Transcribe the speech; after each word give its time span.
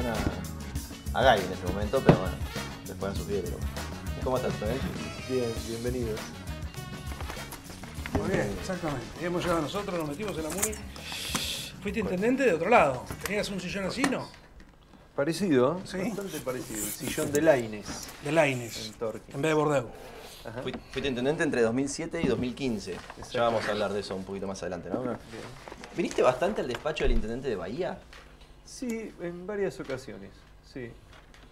suena 0.00 0.14
a 1.14 1.34
Guy 1.34 1.44
en 1.44 1.52
ese 1.52 1.66
momento, 1.72 2.02
pero 2.04 2.18
bueno, 2.18 2.34
después 2.86 3.10
han 3.10 3.16
sufrido. 3.16 3.42
¿Cómo 4.24 4.36
estás, 4.36 4.52
Fred? 4.54 4.76
Bien, 5.28 5.52
bienvenidos. 5.68 6.20
Muy 8.18 8.28
bien, 8.30 8.54
exactamente. 8.60 9.06
Hemos 9.22 9.42
llegado 9.42 9.62
nosotros, 9.62 9.98
nos 9.98 10.08
metimos 10.08 10.36
en 10.36 10.44
la 10.44 10.50
MUNI. 10.50 10.74
Fuiste 11.82 12.00
intendente 12.00 12.42
de 12.44 12.52
otro 12.54 12.68
lado. 12.68 13.04
¿Tenías 13.24 13.48
un 13.50 13.60
sillón 13.60 13.86
así, 13.86 14.02
no? 14.02 14.28
Parecido, 15.16 15.78
¿eh? 15.78 15.82
Sí. 15.84 15.98
bastante 15.98 16.40
parecido. 16.40 16.78
El 16.84 16.90
sillón 16.92 17.32
de 17.32 17.42
Laines 17.42 18.08
De 18.24 18.32
Laines, 18.32 18.86
en 18.86 18.92
Torque. 18.94 19.32
en 19.32 19.42
vez 19.42 19.50
de 19.50 19.54
Bordeaux. 19.54 19.88
Ajá. 20.44 20.62
Fui- 20.62 20.72
Fuiste 20.92 21.08
intendente 21.08 21.42
entre 21.42 21.60
2007 21.62 22.22
y 22.22 22.26
2015. 22.26 22.96
Ya 23.32 23.42
vamos 23.42 23.66
a 23.66 23.72
hablar 23.72 23.92
de 23.92 24.00
eso 24.00 24.14
un 24.14 24.24
poquito 24.24 24.46
más 24.46 24.62
adelante, 24.62 24.88
¿no? 24.90 25.02
¿Viniste 25.96 26.22
bastante 26.22 26.62
al 26.62 26.68
despacho 26.68 27.04
del 27.04 27.12
intendente 27.12 27.48
de 27.48 27.56
Bahía? 27.56 27.98
Sí, 28.70 29.12
en 29.20 29.48
varias 29.48 29.80
ocasiones, 29.80 30.30
sí. 30.72 30.92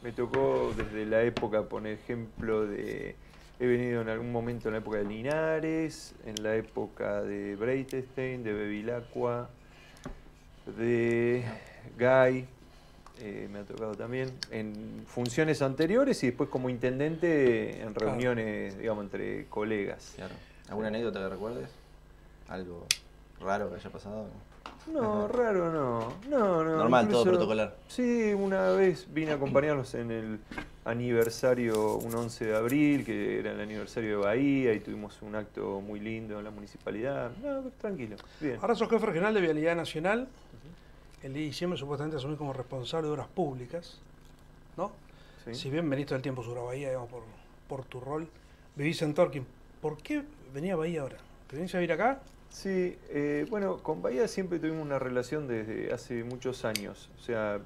Me 0.05 0.13
tocó 0.13 0.73
desde 0.77 1.05
la 1.05 1.23
época, 1.23 1.65
por 1.65 1.85
ejemplo, 1.87 2.65
de... 2.65 3.17
He 3.59 3.67
venido 3.67 4.03
en 4.03 4.09
algún 4.09 4.31
momento 4.31 4.69
en 4.69 4.75
la 4.75 4.79
época 4.79 4.99
de 4.99 5.05
Linares, 5.05 6.15
en 6.25 6.41
la 6.45 6.55
época 6.55 7.23
de 7.23 7.57
Breitestein, 7.57 8.45
de 8.45 8.53
Bevilacqua, 8.53 9.51
de 10.79 11.45
Guy, 11.99 12.47
eh, 13.21 13.49
me 13.51 13.59
ha 13.59 13.65
tocado 13.65 13.97
también, 13.97 14.31
en 14.53 15.05
funciones 15.09 15.61
anteriores 15.61 16.23
y 16.23 16.29
después 16.29 16.49
como 16.49 16.71
intendente 16.71 17.83
en 17.83 17.95
Claro. 17.95 18.13
reuniones, 18.13 18.79
digamos, 18.79 19.03
entre 19.03 19.47
colegas. 19.47 20.13
Claro. 20.15 20.35
¿Alguna 20.69 20.87
anécdota 20.87 21.19
que 21.19 21.29
recuerdes? 21.29 21.69
¿Algo 22.49 22.87
raro 23.41 23.71
que 23.71 23.75
haya 23.75 23.91
pasado? 23.91 24.29
No, 24.93 25.29
raro 25.29 25.73
no. 25.73 26.13
No, 26.29 26.65
no. 26.65 26.77
Normal, 26.77 27.09
todo 27.09 27.25
protocolar. 27.25 27.77
Sí, 27.89 28.33
una 28.33 28.71
vez 28.71 29.07
vine 29.13 29.33
a 29.33 29.35
acompañarlos 29.35 29.95
en 29.95 30.11
el 30.11 30.39
aniversario, 30.85 31.97
un 31.97 32.15
11 32.15 32.47
de 32.47 32.57
abril, 32.57 33.05
que 33.05 33.39
era 33.39 33.53
el 33.53 33.61
aniversario 33.61 34.11
de 34.11 34.27
Bahía, 34.27 34.73
y 34.73 34.81
tuvimos 34.81 35.21
un 35.23 35.35
acto 35.35 35.81
muy 35.81 36.01
lindo 36.01 36.39
en 36.39 36.45
la 36.45 36.51
municipalidad. 36.51 37.31
No, 37.43 37.71
tranquilo, 37.79 38.17
bien. 38.41 38.59
Ahora 38.61 38.75
sos 38.75 38.89
jefe 38.89 39.05
regional 39.05 39.35
de 39.35 39.41
Vialidad 39.41 39.77
Nacional. 39.77 40.29
El 41.23 41.35
día 41.35 41.43
de 41.43 41.49
diciembre 41.49 41.79
supuestamente 41.79 42.17
asumís 42.17 42.39
como 42.39 42.53
responsable 42.53 43.09
de 43.09 43.13
obras 43.13 43.27
públicas, 43.27 43.99
¿no? 44.77 44.93
Sí. 45.45 45.55
Si 45.55 45.71
bien 45.71 45.89
venís 45.91 46.07
todo 46.07 46.17
el 46.17 46.23
tiempo 46.23 46.43
sobre 46.43 46.61
Bahía, 46.61 46.89
digamos, 46.89 47.11
por, 47.11 47.23
por 47.69 47.85
tu 47.85 48.01
rol, 48.01 48.29
vivís 48.77 49.03
en 49.03 49.15
Torquín. 49.15 49.45
¿Por 49.83 49.99
qué 49.99 50.23
venía 50.55 50.75
a 50.75 50.77
Bahía 50.77 51.03
ahora? 51.03 51.17
¿Te 51.49 51.57
venís 51.57 51.75
a 51.75 51.79
vivir 51.79 51.93
acá? 51.93 52.21
Sí, 52.51 52.99
eh, 53.11 53.47
bueno, 53.51 53.79
con 53.79 54.03
Bahía 54.03 54.27
siempre 54.27 54.59
tuvimos 54.59 54.85
una 54.85 54.99
relación 54.99 55.47
desde 55.47 55.93
hace 55.93 56.25
muchos 56.25 56.65
años. 56.65 57.11
O 57.19 57.23
sea, 57.23 57.61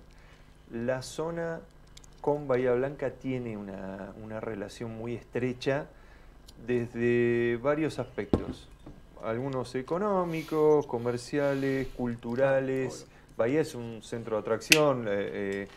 la 0.70 1.02
zona 1.02 1.60
con 2.20 2.46
Bahía 2.46 2.72
Blanca 2.72 3.10
tiene 3.10 3.56
una, 3.56 4.12
una 4.22 4.40
relación 4.40 4.96
muy 4.96 5.14
estrecha 5.14 5.86
desde 6.66 7.58
varios 7.62 7.98
aspectos. 7.98 8.68
Algunos 9.22 9.74
económicos, 9.74 10.86
comerciales, 10.86 11.88
culturales. 11.88 13.06
Bahía 13.36 13.60
es 13.60 13.74
un 13.74 14.02
centro 14.02 14.36
de 14.36 14.40
atracción, 14.40 15.06
eh, 15.06 15.10
eh, 15.10 15.68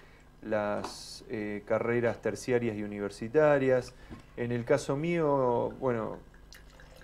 las 0.43 1.23
eh, 1.29 1.63
carreras 1.65 2.21
terciarias 2.21 2.75
y 2.75 2.83
universitarias. 2.83 3.93
En 4.37 4.51
el 4.51 4.65
caso 4.65 4.95
mío, 4.95 5.73
bueno, 5.79 6.17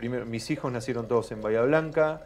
primero, 0.01 0.25
mis 0.25 0.49
hijos 0.49 0.71
nacieron 0.71 1.07
todos 1.07 1.31
en 1.31 1.43
Bahía 1.43 1.61
Blanca. 1.61 2.23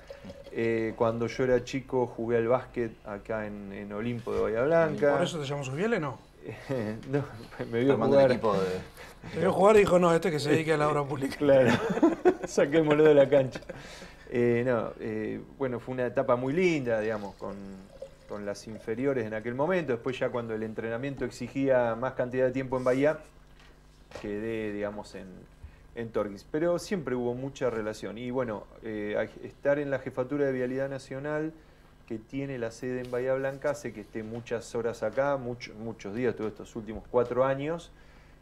Eh, 0.53 0.93
cuando 0.95 1.27
yo 1.27 1.43
era 1.43 1.61
chico 1.65 2.07
jugué 2.07 2.37
al 2.37 2.47
básquet 2.47 2.93
acá 3.05 3.45
en, 3.45 3.73
en 3.73 3.91
Olimpo 3.91 4.33
de 4.33 4.39
Bahía 4.39 4.61
Blanca. 4.61 5.11
¿Por 5.11 5.23
eso 5.23 5.37
te 5.39 5.45
llamo 5.45 5.65
Subiele? 5.65 5.99
No. 5.99 6.17
no, 7.11 7.25
me 7.69 7.81
vio 7.81 7.97
jugar. 7.97 8.31
equipo 8.31 8.53
de... 8.53 8.80
Te 9.33 9.39
vio 9.41 9.52
jugar 9.52 9.75
y 9.75 9.80
dijo, 9.80 9.99
no, 9.99 10.15
este 10.15 10.31
que 10.31 10.39
se 10.39 10.52
dedique 10.52 10.71
a 10.71 10.77
la 10.77 10.87
obra 10.87 11.03
pública. 11.03 11.35
Claro, 11.35 11.71
saquémoslo 12.47 13.03
de 13.03 13.14
la 13.14 13.27
cancha. 13.27 13.59
Eh, 14.30 14.64
no, 14.65 14.93
eh, 15.02 15.41
bueno, 15.58 15.81
fue 15.81 15.95
una 15.95 16.05
etapa 16.05 16.37
muy 16.37 16.53
linda, 16.53 17.02
digamos, 17.02 17.35
con, 17.35 17.58
con 18.30 18.45
las 18.45 18.65
inferiores 18.67 19.25
en 19.25 19.33
aquel 19.33 19.53
momento. 19.53 19.91
Después 19.91 20.17
ya 20.17 20.30
cuando 20.30 20.55
el 20.55 20.64
entrenamiento 20.64 21.25
exigía 21.25 21.93
más 21.95 22.14
cantidad 22.14 22.45
de 22.45 22.53
tiempo 22.53 22.77
en 22.77 22.85
Bahía, 22.85 23.17
quedé, 24.21 24.71
digamos, 24.71 25.14
en, 25.15 25.27
en 25.95 26.10
Torquís. 26.10 26.45
Pero 26.52 26.78
siempre 26.80 27.16
hubo 27.16 27.33
mucha 27.33 27.70
relación. 27.70 28.17
Y 28.17 28.32
bueno, 28.32 28.66
eh, 28.83 29.30
estar 29.44 29.80
en 29.80 29.89
la 29.89 30.00
jefatura 30.00 30.45
de 30.45 30.52
Vialidad 30.52 30.89
Nacional, 30.89 31.54
que 32.08 32.20
tiene 32.20 32.60
la 32.60 32.70
sede 32.72 33.02
en 33.02 33.10
Bahía 33.11 33.33
Blanca, 33.33 33.72
hace 33.72 33.92
que 33.94 34.02
esté 34.02 34.22
muchas 34.22 34.76
horas 34.76 35.02
acá, 35.04 35.38
mucho- 35.38 35.73
muchos 35.76 36.14
días, 36.14 36.36
todos 36.36 36.52
estos 36.52 36.76
últimos 36.76 37.04
cuatro 37.10 37.44
años. 37.45 37.92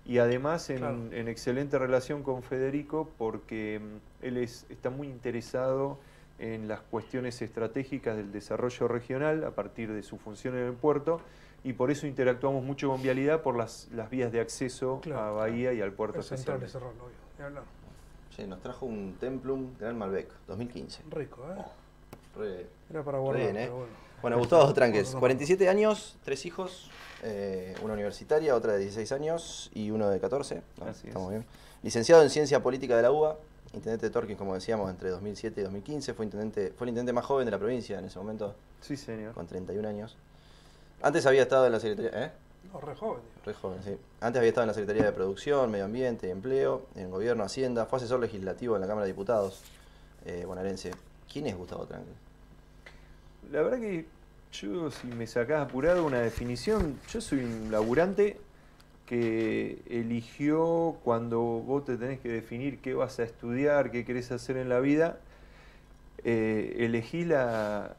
Y 0.05 0.17
además 0.17 0.69
en, 0.69 0.79
Claro. 0.79 0.97
en 1.13 1.27
excelente 1.29 1.79
relación 1.79 2.23
con 2.23 2.43
Federico 2.43 3.09
porque 3.17 3.79
mm, 3.81 4.25
él 4.25 4.37
es, 4.37 4.65
está 4.69 4.89
muy 4.89 5.07
interesado 5.07 5.97
en 6.39 6.67
las 6.67 6.81
cuestiones 6.81 7.41
estratégicas 7.41 8.17
del 8.17 8.33
desarrollo 8.33 8.89
regional 8.89 9.45
a 9.45 9.51
partir 9.51 9.93
de 9.93 10.03
su 10.03 10.17
función 10.17 10.57
en 10.57 10.65
el 10.65 10.73
puerto 10.73 11.21
y 11.63 11.71
por 11.71 11.89
eso 11.89 12.05
interactuamos 12.05 12.65
mucho 12.65 12.89
con 12.89 13.01
Vialidad 13.01 13.43
por 13.43 13.55
las, 13.55 13.87
las 13.93 14.09
vías 14.09 14.29
de 14.33 14.41
acceso 14.41 14.99
Claro. 15.01 15.21
a 15.21 15.31
Bahía 15.31 15.71
y 15.71 15.79
al 15.79 15.93
puerto 15.93 16.19
Es 16.19 16.25
central 16.25 16.57
obvio. 16.57 16.67
Ni 17.43 17.47
hablar. 17.47 17.63
Sí, 18.35 18.47
nos 18.47 18.61
trajo 18.61 18.85
un 18.85 19.17
Templum 19.19 19.77
Gran 19.77 19.97
Malbec, 19.97 20.29
2015. 20.47 21.01
Rico, 21.11 21.41
¿eh? 21.51 21.61
Re- 22.37 22.67
Era 22.89 23.03
para 23.03 23.17
guardar, 23.19 23.43
bien, 23.43 23.57
¿eh? 23.57 23.61
pero 23.65 23.75
bueno. 23.79 23.93
Bueno, 24.21 24.37
Gustavo 24.39 24.73
Tranques, 24.73 25.01
Otro 25.09 25.15
más. 25.15 25.19
47 25.19 25.67
años, 25.67 26.15
tres 26.23 26.45
hijos, 26.45 26.89
eh, 27.21 27.75
una 27.83 27.93
universitaria, 27.95 28.55
otra 28.55 28.71
de 28.73 28.79
16 28.79 29.11
años 29.11 29.69
y 29.73 29.91
uno 29.91 30.09
de 30.09 30.21
14. 30.21 30.61
¿no? 30.79 30.85
Así 30.85 31.01
es. 31.01 31.05
Estamos 31.07 31.31
bien. 31.31 31.45
Licenciado 31.83 32.23
en 32.23 32.29
Ciencia 32.29 32.63
Política 32.63 32.95
de 32.95 33.01
la 33.03 33.11
UBA, 33.11 33.35
intendente 33.73 34.05
de 34.05 34.09
Torquín, 34.13 34.37
como 34.37 34.53
decíamos, 34.53 34.89
entre 34.89 35.09
2007 35.09 35.59
y 35.59 35.63
2015. 35.65 36.13
Fue, 36.13 36.23
intendente, 36.25 36.71
fue 36.77 36.85
el 36.85 36.89
intendente 36.89 37.11
más 37.11 37.25
joven 37.25 37.43
de 37.43 37.51
la 37.51 37.59
provincia 37.59 37.99
en 37.99 38.05
ese 38.05 38.17
momento, 38.19 38.55
Sí, 38.79 38.95
señor. 38.95 39.33
con 39.33 39.47
31 39.47 39.85
años. 39.89 40.15
Antes 41.01 41.25
había 41.25 41.41
estado 41.41 41.65
en 41.65 41.73
la 41.73 41.81
Secretaría... 41.81 42.27
¿eh? 42.27 42.31
No, 42.71 42.79
re 42.79 42.95
joven, 42.95 43.21
digo. 43.23 43.41
Re 43.45 43.53
joven, 43.53 43.83
sí. 43.83 43.97
Antes 44.21 44.39
había 44.39 44.49
estado 44.49 44.63
en 44.63 44.67
la 44.69 44.73
Secretaría 44.73 45.05
de 45.05 45.11
Producción, 45.11 45.69
Medio 45.69 45.85
Ambiente 45.85 46.27
y 46.27 46.31
Empleo, 46.31 46.85
en 46.95 47.11
Gobierno, 47.11 47.43
Hacienda, 47.43 47.85
fue 47.85 47.97
asesor 47.97 48.19
legislativo 48.19 48.75
en 48.75 48.81
la 48.81 48.87
Cámara 48.87 49.05
de 49.05 49.11
Diputados 49.11 49.63
eh, 50.25 50.45
bonaerense. 50.45 50.91
¿Quién 51.31 51.47
es 51.47 51.57
Gustavo 51.57 51.85
Tranques? 51.85 52.13
La 53.51 53.61
verdad 53.61 53.79
que 53.79 54.05
yo, 54.53 54.89
si 54.91 55.07
me 55.07 55.27
sacás 55.27 55.67
apurado 55.67 56.05
una 56.05 56.21
definición, 56.21 56.99
yo 57.09 57.19
soy 57.19 57.39
un 57.39 57.71
laburante 57.71 58.39
que 59.05 59.81
eligió 59.89 60.95
cuando 61.03 61.41
vos 61.41 61.83
te 61.83 61.97
tenés 61.97 62.19
que 62.19 62.29
definir 62.29 62.79
qué 62.79 62.93
vas 62.93 63.19
a 63.19 63.23
estudiar, 63.23 63.91
qué 63.91 64.05
querés 64.05 64.31
hacer 64.31 64.55
en 64.55 64.69
la 64.69 64.79
vida, 64.79 65.17
eh, 66.23 66.77
elegí 66.79 67.25
la, 67.25 67.97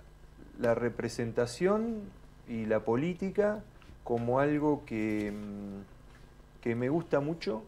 la 0.58 0.74
representación 0.74 2.00
y 2.48 2.64
la 2.64 2.80
política 2.80 3.62
como 4.04 4.38
algo 4.38 4.84
que, 4.86 5.32
mm, 5.32 6.62
que 6.62 6.74
me 6.74 6.88
gusta 6.88 7.20
mucho 7.20 7.62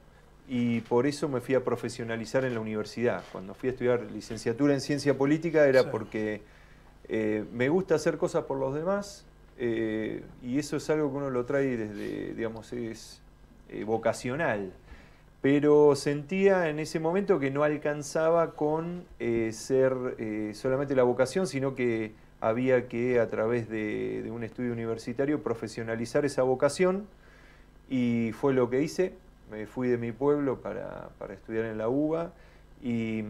y 0.48 0.80
por 0.82 1.06
eso 1.06 1.28
me 1.28 1.40
fui 1.40 1.54
a 1.54 1.64
profesionalizar 1.64 2.44
en 2.44 2.54
la 2.54 2.60
universidad. 2.60 3.24
Cuando 3.32 3.54
fui 3.54 3.70
a 3.70 3.72
estudiar 3.72 4.02
licenciatura 4.12 4.74
en 4.74 4.80
ciencia 4.80 5.16
política 5.18 5.66
era 5.66 5.82
Sí. 5.82 5.88
porque 5.90 6.42
eh, 7.08 7.44
me 7.52 7.68
gusta 7.68 7.96
hacer 7.96 8.16
cosas 8.18 8.44
por 8.44 8.58
los 8.58 8.74
demás 8.74 9.24
eh, 9.58 10.22
y 10.42 10.58
eso 10.58 10.76
es 10.76 10.88
algo 10.90 11.10
que 11.10 11.16
uno 11.16 11.30
lo 11.30 11.44
trae 11.46 11.76
desde, 11.76 12.34
digamos, 12.34 12.72
es 12.72 13.20
eh, 13.70 13.84
vocacional. 13.84 14.72
Pero 15.40 15.94
sentía 15.96 16.68
en 16.68 16.78
ese 16.78 16.98
momento 17.00 17.38
que 17.38 17.50
no 17.50 17.62
alcanzaba 17.62 18.52
con 18.54 19.04
ser 19.52 19.92
solamente 20.54 20.96
la 20.96 21.04
vocación, 21.04 21.46
sino 21.46 21.76
que 21.76 22.12
había 22.48 22.88
que 22.88 23.20
a 23.20 23.28
través 23.28 23.68
de, 23.68 24.28
un 24.30 24.42
estudio 24.42 24.72
universitario 24.72 25.42
profesionalizar 25.42 26.24
esa 26.24 26.42
vocación 26.42 27.06
y 27.88 28.32
fue 28.32 28.54
lo 28.54 28.70
que 28.70 28.82
hice. 28.82 29.14
Me 29.50 29.66
fui 29.66 29.88
de 29.88 29.98
mi 29.98 30.12
pueblo 30.12 30.60
para, 30.60 31.10
estudiar 31.32 31.66
en 31.66 31.78
la 31.78 31.88
UBA 31.88 32.32
y, 32.82 33.22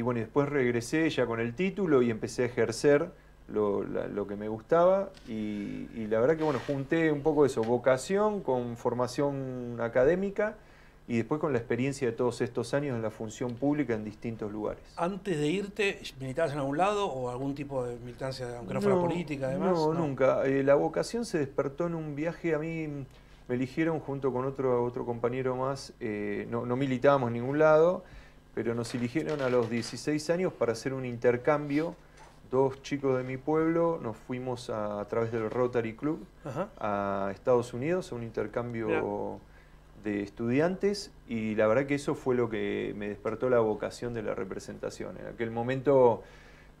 bueno, 0.00 0.20
después 0.20 0.48
regresé 0.48 1.08
ya 1.10 1.26
con 1.26 1.40
el 1.40 1.54
título 1.54 2.02
y 2.02 2.10
empecé 2.10 2.44
a 2.44 2.46
ejercer 2.46 3.10
lo 3.48 4.26
que 4.26 4.36
me 4.36 4.48
gustaba 4.48 5.10
y, 5.28 5.88
y 5.94 6.06
la 6.08 6.18
verdad 6.20 6.36
que 6.36 6.44
bueno, 6.44 6.60
junté 6.66 7.12
un 7.12 7.20
poco 7.20 7.44
eso, 7.44 7.62
vocación 7.62 8.40
con 8.40 8.76
formación 8.76 9.76
académica 9.80 10.56
y 11.06 11.18
después 11.18 11.40
con 11.40 11.52
la 11.52 11.58
experiencia 11.58 12.08
de 12.08 12.14
todos 12.14 12.40
estos 12.40 12.72
años 12.72 12.96
en 12.96 13.02
la 13.02 13.10
función 13.10 13.54
pública 13.54 13.94
en 13.94 14.04
distintos 14.04 14.50
lugares. 14.50 14.82
Antes 14.96 15.38
de 15.38 15.48
irte, 15.48 16.00
¿militabas 16.18 16.52
en 16.52 16.58
algún 16.58 16.78
lado 16.78 17.06
o 17.06 17.28
algún 17.28 17.54
tipo 17.54 17.84
de 17.84 17.96
militancia, 17.96 18.58
aunque 18.58 18.74
no, 18.74 18.80
fuera 18.80 18.98
política, 18.98 19.48
además? 19.48 19.72
No, 19.72 19.92
nunca. 19.92 20.46
Eh, 20.46 20.62
la 20.62 20.74
vocación 20.74 21.26
se 21.26 21.38
despertó 21.38 21.86
en 21.86 21.94
un 21.94 22.16
viaje. 22.16 22.54
A 22.54 22.58
mí 22.58 22.88
me 23.48 23.54
eligieron 23.54 24.00
junto 24.00 24.32
con 24.32 24.46
otro, 24.46 24.82
otro 24.82 25.04
compañero 25.04 25.56
más. 25.56 25.92
eh, 26.00 26.46
no, 26.50 26.64
no 26.64 26.74
militábamos 26.76 27.28
en 27.28 27.34
ningún 27.34 27.58
lado, 27.58 28.02
pero 28.54 28.74
nos 28.74 28.94
eligieron 28.94 29.42
a 29.42 29.50
los 29.50 29.68
16 29.68 30.30
años 30.30 30.52
para 30.54 30.72
hacer 30.72 30.94
un 30.94 31.04
intercambio 31.04 31.96
dos 32.50 32.80
chicos 32.82 33.16
de 33.16 33.24
mi 33.24 33.36
pueblo 33.36 33.98
nos 34.00 34.16
fuimos 34.16 34.70
a, 34.70 35.00
a 35.00 35.08
través 35.08 35.32
del 35.32 35.50
Rotary 35.50 35.96
Club 35.96 36.24
Ajá. 36.44 36.68
a 36.78 37.32
Estados 37.32 37.74
Unidos 37.74 38.12
a 38.12 38.14
un 38.14 38.22
intercambio 38.22 38.86
Mirá. 38.86 39.02
De 40.04 40.22
estudiantes 40.22 41.10
y 41.28 41.54
la 41.56 41.66
verdad 41.66 41.86
que 41.86 41.94
eso 41.96 42.14
fue 42.14 42.34
lo 42.34 42.48
que 42.50 42.94
me 42.96 43.08
despertó 43.08 43.48
la 43.50 43.58
vocación 43.60 44.14
de 44.14 44.22
la 44.22 44.34
representación. 44.34 45.16
En 45.18 45.26
aquel 45.26 45.50
momento, 45.50 46.22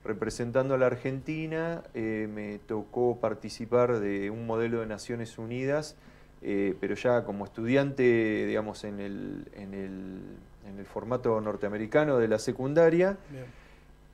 representando 0.04 0.74
a 0.74 0.78
la 0.78 0.86
Argentina, 0.86 1.82
eh, 1.94 2.28
me 2.32 2.58
tocó 2.58 3.18
participar 3.20 3.98
de 4.00 4.30
un 4.30 4.46
modelo 4.46 4.80
de 4.80 4.86
Naciones 4.86 5.38
Unidas, 5.38 5.96
eh, 6.42 6.74
pero 6.80 6.94
ya 6.94 7.24
como 7.24 7.44
estudiante, 7.46 8.44
digamos, 8.46 8.84
en 8.84 9.00
el, 9.00 9.48
en 9.54 9.72
el- 9.74 10.20
en 10.68 10.78
el 10.78 10.86
formato 10.86 11.40
norteamericano 11.40 12.18
de 12.18 12.28
la 12.28 12.38
secundaria. 12.38 13.16
Bien. 13.30 13.44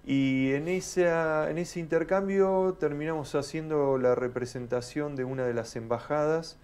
Y 0.04 0.52
en, 0.54 0.66
esa, 0.68 1.50
en 1.50 1.58
ese 1.58 1.78
intercambio 1.78 2.76
terminamos 2.80 3.34
haciendo 3.34 3.98
la 3.98 4.14
representación 4.14 5.14
de 5.14 5.24
una 5.24 5.44
de 5.44 5.54
las 5.54 5.76
embajadas 5.76 6.56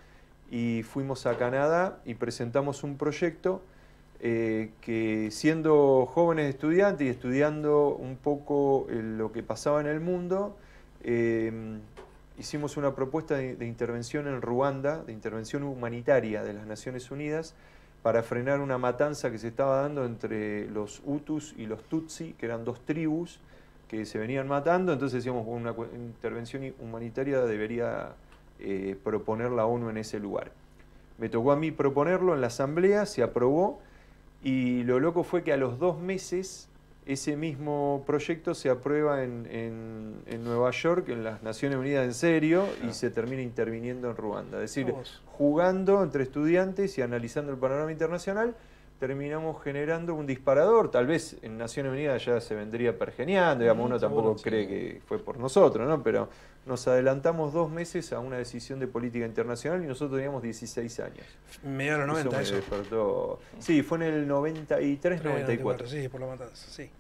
y 0.51 0.83
fuimos 0.83 1.27
a 1.27 1.37
Canadá 1.37 1.99
y 2.05 2.15
presentamos 2.15 2.85
un 2.85 2.97
proyecto 2.97 3.63
eh, 4.21 4.71
que 4.81 5.29
siendo 5.31 6.07
jóvenes 6.07 6.49
estudiantes 6.49 7.07
y 7.07 7.11
estudiando 7.11 7.95
un 7.95 8.17
poco 8.17 8.87
eh, 8.91 9.01
lo 9.03 9.33
que 9.33 9.43
pasaba 9.43 9.81
en 9.81 9.87
el 9.87 10.01
mundo, 10.01 10.57
eh, 11.03 11.53
hicimos 12.39 12.77
una 12.77 12.95
propuesta 12.95 13.37
de, 13.37 13.57
de 13.57 13.67
intervención 13.67 14.27
en 14.27 14.41
Ruanda, 14.41 15.03
de 15.05 15.13
intervención 15.13 15.63
humanitaria 15.65 16.43
de 16.43 16.53
las 16.55 16.67
Naciones 16.67 17.11
Unidas, 17.11 17.55
para 18.03 18.23
frenar 18.23 18.61
una 18.61 18.79
matanza 18.79 19.31
que 19.33 19.39
se 19.39 19.49
estaba 19.49 19.83
dando 19.83 20.05
entre 20.05 20.71
los 20.71 21.03
Hutus 21.05 21.55
y 21.59 21.67
los 21.67 21.83
Tutsi, 21.83 22.35
que 22.39 22.47
eran 22.47 22.65
dos 22.65 22.81
tribus 22.87 23.41
que 23.89 24.05
se 24.05 24.19
venían 24.19 24.49
matando, 24.49 24.93
entonces 24.93 25.17
decíamos 25.25 25.45
una 25.47 25.73
cu- 25.73 25.87
intervención 25.95 26.73
humanitaria 26.81 27.41
debería 27.43 28.15
eh, 28.61 28.97
proponer 29.03 29.51
la 29.51 29.67
ONU 29.67 29.91
en 29.91 29.97
ese 29.99 30.19
lugar. 30.21 30.51
Me 31.19 31.29
tocó 31.29 31.53
a 31.53 31.57
mí 31.57 31.71
proponerlo 31.71 32.35
en 32.35 32.41
la 32.41 32.49
asamblea, 32.49 33.07
se 33.07 33.23
aprobó 33.23 33.81
y 34.43 34.83
lo 34.85 35.01
loco 35.01 35.23
fue 35.25 35.43
que 35.43 35.53
a 35.53 35.57
los 35.57 35.79
dos 35.79 35.99
meses 35.99 36.69
ese 37.07 37.37
mismo 37.37 38.03
proyecto 38.07 38.53
se 38.55 38.69
aprueba 38.69 39.23
en, 39.23 39.47
en- 39.51 40.15
en 40.27 40.43
Nueva 40.45 40.73
York, 40.73 41.09
en 41.09 41.23
las 41.23 41.43
Naciones 41.43 41.79
Unidas 41.79 42.05
en 42.05 42.15
serio, 42.15 42.65
y 42.87 42.93
se 42.93 43.11
termina 43.11 43.43
interviniendo 43.43 44.11
en 44.11 44.17
Ruanda. 44.17 44.57
Es 44.57 44.63
decir, 44.75 44.93
jugando 45.39 46.03
entre 46.03 46.25
estudiantes 46.25 46.99
y 46.99 47.03
analizando 47.03 47.53
el 47.53 47.59
panorama 47.59 47.93
internacional, 47.93 48.57
terminamos 48.99 49.63
generando 49.63 50.15
un 50.15 50.27
disparador. 50.27 50.91
Tal 50.91 51.07
vez 51.07 51.37
en 51.43 51.59
Naciones 51.59 51.93
Unidas 51.93 52.25
ya 52.25 52.41
se 52.41 52.55
vendría 52.55 52.99
pergeniando, 52.99 53.63
digamos, 53.63 53.85
Mm, 53.85 53.87
uno 53.87 54.01
tampoco 54.01 54.37
cree 54.37 54.67
que 54.67 55.01
fue 55.07 55.19
por 55.19 55.39
nosotros, 55.39 55.87
¿no? 55.89 56.03
Pero 56.03 56.29
nos 56.65 56.87
adelantamos 56.89 57.53
dos 57.53 57.71
meses 57.71 58.13
a 58.13 58.19
una 58.19 58.39
decisión 58.39 58.81
de 58.81 58.87
política 58.89 59.25
internacional 59.27 59.83
y 59.85 59.87
nosotros 59.87 60.19
teníamos 60.19 60.43
16 60.43 61.01
años. 61.01 61.27
Medio 61.63 61.93
de 61.93 61.99
los 61.99 62.09
90 62.09 62.37
me 62.37 62.43
eso. 62.43 62.55
despertó. 62.57 63.39
Sí, 63.59 63.83
fue 63.83 63.99
en 63.99 64.03
el 64.05 64.27
93, 64.29 65.23
94. 65.23 65.87
Sí, 65.87 66.09
por 66.09 66.21
la 66.21 66.27
matanza, 66.27 66.67
sí. 66.71 66.91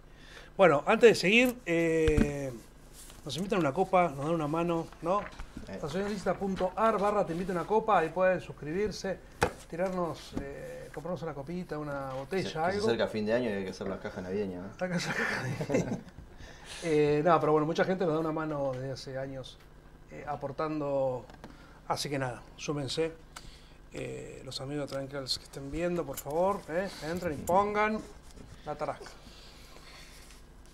Bueno, 0.57 0.85
antes 0.87 1.11
de 1.11 1.15
seguir, 1.15 1.57
eh, 1.67 2.53
nos 3.25 3.37
invitan 3.37 3.57
a 3.59 3.61
una 3.61 3.73
copa, 3.73 4.09
nos 4.17 4.25
dan 4.27 4.35
una 4.35 4.47
mano, 4.47 4.87
¿no? 5.03 5.21
Eh. 5.21 5.73
Estacionalista.ar 5.73 6.99
barra 6.99 7.27
te 7.27 7.33
invito 7.33 7.53
a 7.53 7.57
una 7.57 7.65
copa, 7.67 7.99
ahí 7.99 8.11
pueden 8.11 8.41
suscribirse, 8.41 9.19
tirarnos, 9.69 10.35
eh, 10.41 10.76
comprarnos 10.97 11.21
una 11.23 11.35
copita, 11.35 11.79
una 11.79 12.15
botella, 12.15 12.43
que 12.45 12.51
se 12.51 12.59
algo. 12.59 12.87
acerca 12.87 13.07
fin 13.07 13.27
de 13.27 13.35
año 13.35 13.51
y 13.51 13.53
hay 13.53 13.65
que 13.65 13.71
hacer 13.71 13.87
las 13.87 14.01
cajas 14.01 14.25
navideñas. 14.25 14.63
¿no? 14.81 14.87
Acá 14.87 14.99
se- 14.99 15.11
Eh, 16.83 17.23
no, 17.25 17.39
pero 17.39 17.53
bueno, 17.53 17.67
mucha 17.67 17.85
gente 17.85 18.05
nos 18.05 18.15
da 18.15 18.21
una 18.21 18.33
mano 18.33 18.73
desde 18.73 18.93
hace 18.93 19.19
años 19.19 19.57
eh, 20.11 20.25
aportando. 20.27 21.25
Así 21.87 22.09
que 22.09 22.19
nada, 22.19 22.43
súmense. 22.57 23.13
Eh, 23.93 24.43
los 24.45 24.59
amigos 24.63 24.91
Tranquils 24.91 25.39
que 25.39 25.45
estén 25.45 25.71
viendo, 25.71 26.05
por 26.05 26.19
favor, 26.19 26.61
eh, 26.69 26.89
entren 27.11 27.35
y 27.35 27.43
pongan 27.43 28.01
la 28.65 28.75
tarasca. 28.75 29.11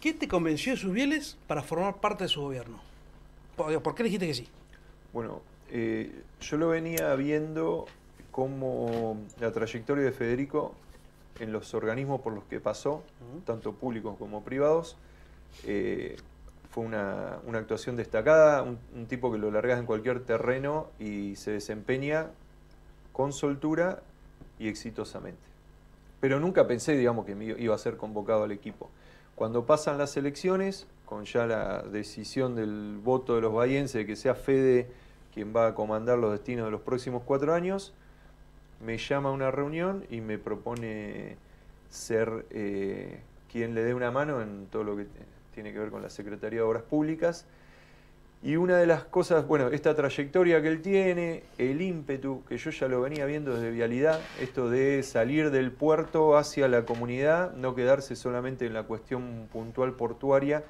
¿Qué 0.00 0.14
te 0.14 0.26
convenció 0.28 0.72
de 0.72 0.78
sus 0.78 0.92
bieles 0.92 1.36
para 1.46 1.62
formar 1.62 1.96
parte 1.96 2.24
de 2.24 2.28
su 2.28 2.40
gobierno? 2.42 2.80
¿Por, 3.56 3.82
por 3.82 3.94
qué 3.94 4.02
dijiste 4.04 4.26
que 4.26 4.34
sí? 4.34 4.48
Bueno, 5.12 5.42
eh, 5.68 6.22
yo 6.40 6.56
lo 6.56 6.68
venía 6.68 7.14
viendo 7.16 7.86
como 8.32 9.16
la 9.38 9.52
trayectoria 9.52 10.04
de 10.04 10.10
Federico 10.12 10.74
en 11.38 11.52
los 11.52 11.72
organismos 11.74 12.20
por 12.20 12.32
los 12.32 12.44
que 12.44 12.58
pasó, 12.58 13.02
tanto 13.44 13.74
públicos 13.74 14.16
como 14.18 14.42
privados. 14.42 14.96
eh, 15.64 16.16
fue 16.70 16.84
una, 16.84 17.38
una 17.46 17.58
actuación 17.58 17.96
destacada, 17.96 18.62
un, 18.62 18.78
un 18.96 19.04
tipo 19.04 19.30
que 19.30 19.36
lo 19.36 19.50
largas 19.50 19.78
en 19.78 19.84
cualquier 19.84 20.24
terreno 20.24 20.88
y 20.98 21.36
se 21.36 21.50
desempeña 21.50 22.30
con 23.12 23.34
soltura 23.34 24.02
y 24.58 24.68
exitosamente. 24.68 25.42
Pero 26.20 26.40
nunca 26.40 26.66
pensé, 26.66 26.96
digamos, 26.96 27.26
que 27.26 27.56
iba 27.58 27.74
a 27.74 27.78
ser 27.78 27.98
convocado 27.98 28.44
al 28.44 28.52
equipo. 28.52 28.88
Cuando 29.34 29.66
pasan 29.66 29.98
las 29.98 30.16
elecciones, 30.16 30.86
con 31.04 31.24
ya 31.24 31.46
la 31.46 31.82
decisión 31.82 32.54
del 32.54 32.98
voto 33.02 33.34
de 33.34 33.42
los 33.42 33.52
bahienses 33.52 33.92
de 33.94 34.06
que 34.06 34.16
sea 34.16 34.34
Fede 34.34 34.88
quien 35.34 35.54
va 35.54 35.66
a 35.66 35.74
comandar 35.74 36.18
los 36.18 36.32
destinos 36.32 36.64
de 36.66 36.70
los 36.70 36.80
próximos 36.80 37.22
cuatro 37.24 37.52
años, 37.52 37.92
me 38.84 38.98
llama 38.98 39.28
a 39.30 39.32
una 39.32 39.50
reunión 39.50 40.04
y 40.10 40.20
me 40.20 40.38
propone 40.38 41.36
ser 41.88 42.46
eh, 42.50 43.20
quien 43.50 43.74
le 43.74 43.82
dé 43.82 43.94
una 43.94 44.10
mano 44.10 44.40
en 44.40 44.66
todo 44.66 44.84
lo 44.84 44.96
que 44.96 45.06
tiene 45.54 45.72
que 45.72 45.78
ver 45.78 45.90
con 45.90 46.02
la 46.02 46.10
Secretaría 46.10 46.60
de 46.60 46.66
Obras 46.66 46.82
Públicas. 46.82 47.46
Y 48.44 48.56
una 48.56 48.76
de 48.76 48.86
las 48.86 49.04
cosas, 49.04 49.46
bueno, 49.46 49.68
esta 49.68 49.94
trayectoria 49.94 50.60
que 50.60 50.66
él 50.66 50.82
tiene, 50.82 51.44
el 51.58 51.80
ímpetu, 51.80 52.42
que 52.48 52.58
yo 52.58 52.70
ya 52.70 52.88
lo 52.88 53.00
venía 53.00 53.24
viendo 53.24 53.54
desde 53.54 53.70
Vialidad, 53.70 54.20
esto 54.40 54.68
de 54.68 55.04
salir 55.04 55.52
del 55.52 55.70
puerto 55.70 56.36
hacia 56.36 56.66
la 56.66 56.84
comunidad, 56.84 57.54
no 57.54 57.76
quedarse 57.76 58.16
solamente 58.16 58.66
en 58.66 58.74
la 58.74 58.82
cuestión 58.82 59.48
puntual 59.52 59.92
portuaria, 59.92 60.64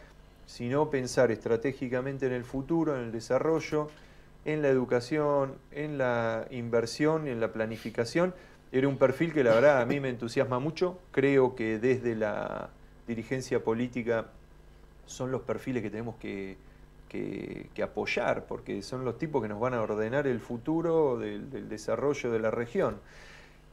sino 0.45 0.91
pensar 0.91 1.31
estratégicamente 1.31 2.27
en 2.27 2.33
el 2.33 2.45
futuro, 2.45 2.95
en 2.95 3.05
el 3.05 3.13
desarrollo, 3.13 3.89
en 4.45 4.63
la 4.63 4.69
educación, 4.69 5.55
en 5.71 5.99
la 5.99 6.47
inversión, 6.51 7.29
en 7.29 7.41
la 7.41 7.53
planificación. 7.53 8.35
Era 8.73 8.89
un 8.89 8.97
perfil 8.97 9.33
que 9.33 9.45
la 9.45 9.55
verdad 9.55 9.81
a 9.81 9.87
mí 9.87 10.01
me 10.01 10.09
entusiasma 10.09 10.59
mucho. 10.59 10.99
Creo 11.11 11.55
que 11.55 11.79
desde 11.79 12.15
la 12.15 12.71
dirigencia 13.07 13.63
política 13.63 14.27
son 15.07 15.31
los 15.31 15.43
perfiles 15.43 15.83
que 15.83 15.91
tenemos 15.91 16.17
que, 16.17 16.57
apoyar, 17.83 18.47
porque 18.47 18.81
son 18.83 19.05
los 19.05 19.19
tipos 19.19 19.43
que 19.43 19.49
nos 19.49 19.61
van 19.61 19.75
a 19.75 19.83
ordenar 19.83 20.27
el 20.27 20.41
futuro 20.41 21.19
del, 21.19 21.69
desarrollo 21.69 22.31
de 22.31 22.39
la 22.39 22.51
región. 22.51 22.97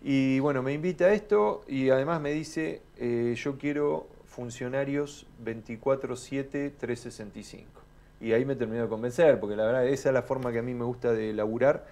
Y 0.02 0.40
bueno, 0.40 0.62
me 0.62 0.74
invita 0.74 1.06
a 1.06 1.14
esto 1.14 1.64
y 1.68 1.90
además 1.90 2.22
me 2.22 2.32
dice, 2.32 2.82
eh, 2.98 3.36
yo 3.38 3.58
quiero 3.58 4.08
funcionarios 4.26 5.26
24-7, 5.44 6.74
365. 6.78 7.79
Y 8.22 8.34
ahí 8.34 8.44
me 8.46 8.56
terminó 8.56 8.82
de 8.84 8.90
convencer, 8.90 9.40
porque 9.40 9.56
la 9.56 9.66
verdad 9.66 9.88
esa 9.88 10.10
es 10.10 10.14
la 10.14 10.22
forma 10.24 10.52
que 10.52 10.60
a 10.60 10.62
mí 10.62 10.74
me 10.74 10.84
gusta 10.86 11.14
de 11.14 11.34
laburar. 11.34 11.86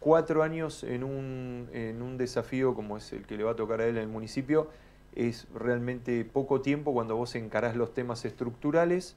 Cuatro 0.00 0.42
años 0.42 0.84
en 0.84 1.02
un, 1.04 1.68
en 1.72 2.02
un 2.02 2.18
desafío 2.18 2.74
como 2.74 2.96
es 2.98 3.12
el 3.12 3.24
que 3.26 3.36
le 3.36 3.44
va 3.44 3.52
a 3.52 3.56
tocar 3.56 3.80
a 3.80 3.86
él 3.86 3.96
en 3.96 4.02
el 4.02 4.08
municipio 4.08 4.68
es 5.14 5.46
realmente 5.54 6.24
poco 6.24 6.60
tiempo 6.60 6.92
cuando 6.92 7.16
vos 7.16 7.34
encarás 7.36 7.76
los 7.76 7.94
temas 7.94 8.24
estructurales 8.24 9.14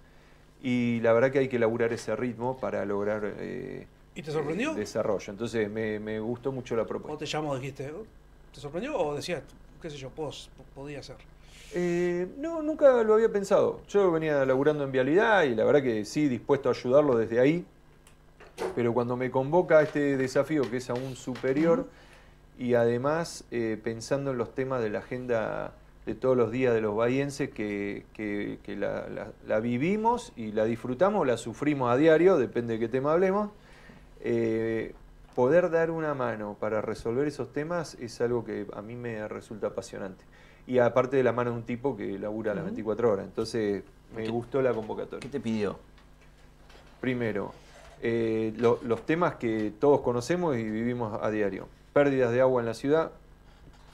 y 0.63 0.99
la 1.01 1.11
verdad 1.11 1.31
que 1.31 1.39
hay 1.39 1.47
que 1.49 1.59
laburar 1.59 1.91
ese 1.91 2.15
ritmo 2.15 2.57
para 2.57 2.85
lograr 2.85 3.33
eh, 3.39 3.87
¿Y 4.15 4.21
te 4.21 4.31
sorprendió? 4.31 4.73
desarrollo. 4.75 5.31
Entonces 5.31 5.69
me, 5.69 5.99
me 5.99 6.19
gustó 6.19 6.51
mucho 6.51 6.75
la 6.75 6.83
¿O 6.83 6.87
propuesta. 6.87 7.17
te 7.19 7.25
llamó, 7.25 7.55
dijiste? 7.57 7.91
¿te 8.53 8.59
sorprendió 8.61 8.97
o 8.97 9.15
decías, 9.15 9.41
qué 9.81 9.89
sé 9.89 9.97
yo, 9.97 10.09
podía 10.75 11.03
ser? 11.03 11.17
Eh, 11.73 12.27
no, 12.37 12.61
nunca 12.61 13.03
lo 13.03 13.13
había 13.13 13.29
pensado. 13.29 13.81
Yo 13.87 14.11
venía 14.11 14.45
laburando 14.45 14.83
en 14.83 14.91
vialidad 14.91 15.43
y 15.43 15.55
la 15.55 15.63
verdad 15.65 15.83
que 15.83 16.05
sí, 16.05 16.27
dispuesto 16.27 16.69
a 16.69 16.71
ayudarlo 16.71 17.17
desde 17.17 17.39
ahí. 17.39 17.65
Pero 18.75 18.93
cuando 18.93 19.15
me 19.17 19.29
convoca 19.29 19.79
a 19.79 19.83
este 19.83 20.17
desafío 20.17 20.69
que 20.69 20.77
es 20.77 20.89
aún 20.89 21.15
superior 21.15 21.87
y 22.57 22.73
además 22.73 23.43
eh, 23.51 23.79
pensando 23.83 24.31
en 24.31 24.37
los 24.37 24.55
temas 24.55 24.81
de 24.81 24.89
la 24.89 24.99
agenda 24.99 25.73
de 26.07 26.15
todos 26.15 26.35
los 26.37 26.51
días 26.51 26.73
de 26.73 26.81
los 26.81 26.95
bahienses 26.95 27.49
que, 27.49 28.05
que- 28.13 28.59
que 28.63 28.75
la, 28.77 29.07
la- 29.09 29.31
la 29.45 29.59
vivimos 29.59 30.31
y 30.37 30.53
la 30.53 30.63
disfrutamos, 30.65 31.27
la 31.27 31.37
sufrimos 31.37 31.91
a 31.91 31.97
diario, 31.97 32.37
depende 32.37 32.73
de 32.75 32.79
qué 32.79 32.87
tema 32.87 33.13
hablemos. 33.13 33.51
eh, 34.21 34.93
poder 35.35 35.69
dar 35.69 35.91
una 35.91 36.15
mano 36.15 36.57
para 36.59 36.81
resolver 36.81 37.27
esos 37.27 37.53
temas 37.53 37.93
es 38.01 38.19
algo 38.21 38.43
que 38.43 38.65
a 38.73 38.81
mí 38.81 38.95
me 38.95 39.27
resulta 39.27 39.67
apasionante. 39.67 40.23
Y 40.67 40.79
aparte 40.79 41.15
de 41.17 41.23
la 41.23 41.31
mano 41.31 41.51
de 41.51 41.57
un 41.57 41.63
tipo 41.63 41.95
que 41.95 42.19
labura 42.19 42.53
las 42.53 42.61
Ujú. 42.63 42.65
24 42.71 43.11
horas. 43.11 43.25
Entonces 43.25 43.83
me 44.15 44.23
¿Qué- 44.23 44.29
gustó 44.29 44.61
la 44.61 44.71
¿Qué 44.71 44.75
convocatoria. 44.75 45.29
te 45.31 45.39
pidió? 45.39 45.77
Primero, 47.01 47.53
eh, 48.01 48.53
lo- 48.57 48.79
los 48.83 49.05
temas 49.05 49.35
que 49.35 49.71
todos 49.79 50.01
conocemos 50.01 50.57
y 50.57 50.63
vivimos 50.63 51.19
a 51.21 51.29
diario. 51.31 51.67
Pérdidas 51.93 52.31
de 52.31 52.41
agua 52.41 52.61
en 52.61 52.65
la 52.65 52.73
ciudad, 52.73 53.11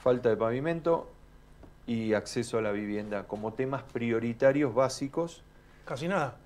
falta 0.02 0.28
de 0.30 0.36
pavimento 0.36 1.08
y 1.86 2.14
acceso 2.14 2.58
a 2.58 2.62
la 2.62 2.72
vivienda 2.72 3.24
como 3.24 3.52
temas 3.52 3.82
prioritarios 3.92 4.74
básicos. 4.74 5.42
Casi 5.84 6.08
nada. 6.08 6.36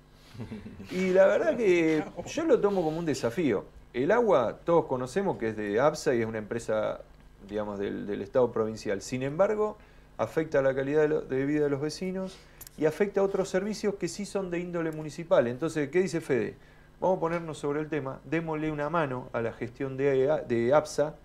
Y 0.91 1.09
la 1.11 1.25
verdad 1.25 1.57
que 1.57 2.03
yo 2.27 2.43
lo 2.45 2.59
tomo 2.59 2.83
como 2.83 2.99
un 2.99 3.05
desafío. 3.05 3.65
El 3.93 4.11
agua, 4.11 4.59
todos 4.63 4.85
conocemos 4.85 5.37
que 5.37 5.49
es 5.49 5.57
de 5.57 5.79
APSA 5.79 6.13
y 6.13 6.21
es 6.21 6.27
una 6.27 6.37
empresa, 6.37 7.01
digamos, 7.47 7.79
del, 7.79 8.05
del 8.05 8.21
Estado 8.21 8.51
provincial. 8.51 9.01
Sin 9.01 9.23
embargo, 9.23 9.77
afecta 10.19 10.59
a 10.59 10.61
la 10.61 10.75
calidad 10.75 11.23
de, 11.23 11.45
vida 11.45 11.63
de 11.63 11.69
los 11.69 11.79
vecinos 11.81 12.37
y 12.77 12.85
afecta 12.85 13.21
a 13.21 13.23
otros 13.23 13.49
servicios 13.49 13.95
que 13.95 14.09
sí 14.09 14.25
son 14.25 14.51
de 14.51 14.59
índole 14.59 14.91
municipal. 14.91 15.47
Entonces, 15.47 15.89
¿qué 15.89 16.01
dice 16.01 16.19
Fede? 16.19 16.55
Vamos 16.99 17.17
a 17.17 17.19
ponernos 17.21 17.57
sobre 17.57 17.79
el 17.79 17.87
tema, 17.87 18.19
démosle 18.25 18.69
una 18.69 18.89
mano 18.89 19.29
a 19.31 19.41
la 19.41 19.53
gestión 19.53 19.95
de, 19.95 20.43
de 20.45 20.73
APSA 20.73 21.15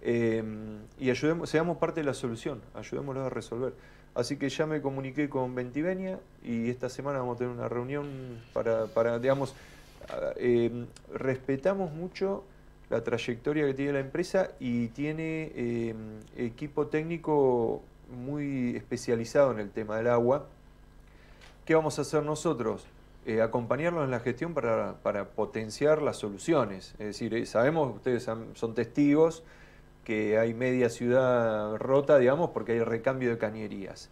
eh, 0.00 0.42
y 0.98 1.10
ayudemos, 1.10 1.50
seamos 1.50 1.76
parte 1.76 2.00
de 2.00 2.06
la 2.06 2.14
solución, 2.14 2.62
ayudémoslos 2.74 3.26
a 3.26 3.28
resolver. 3.28 3.74
Así 4.14 4.38
que 4.38 4.48
ya 4.48 4.64
me 4.64 4.80
comuniqué 4.80 5.28
con 5.28 5.54
Ventivenia 5.54 6.18
y 6.42 6.70
esta 6.70 6.88
semana 6.88 7.18
vamos 7.18 7.36
a 7.36 7.38
tener 7.40 7.52
una 7.52 7.68
reunión 7.68 8.08
para, 8.54 9.18
digamos, 9.18 9.54
eh, 10.36 10.86
respetamos 11.12 11.92
mucho 11.92 12.44
la 12.88 13.04
trayectoria 13.04 13.66
que 13.66 13.74
tiene 13.74 13.92
la 13.92 14.00
empresa 14.00 14.52
y 14.58 14.88
tiene 14.88 15.52
eh, 15.54 15.94
equipo 16.36 16.86
técnico 16.86 17.82
muy 18.10 18.76
especializado 18.76 19.52
en 19.52 19.58
el 19.58 19.70
tema 19.70 19.96
del 19.96 20.08
agua. 20.08 20.46
¿Qué 21.64 21.74
vamos 21.74 21.98
a 21.98 22.02
hacer 22.02 22.22
nosotros? 22.22 22.86
Eh, 23.26 23.42
acompañarlos 23.42 24.04
en 24.04 24.10
la 24.10 24.20
gestión 24.20 24.54
para, 24.54 24.94
para 25.02 25.26
potenciar 25.26 26.02
las 26.02 26.16
soluciones. 26.16 26.94
Es 26.98 27.06
decir, 27.06 27.34
eh, 27.34 27.46
sabemos, 27.46 27.94
ustedes 27.94 28.28
son 28.54 28.74
testigos, 28.74 29.42
que 30.04 30.38
hay 30.38 30.54
media 30.54 30.88
ciudad 30.88 31.76
rota, 31.76 32.18
digamos, 32.18 32.50
porque 32.50 32.72
hay 32.72 32.80
recambio 32.80 33.30
de 33.30 33.38
cañerías. 33.38 34.10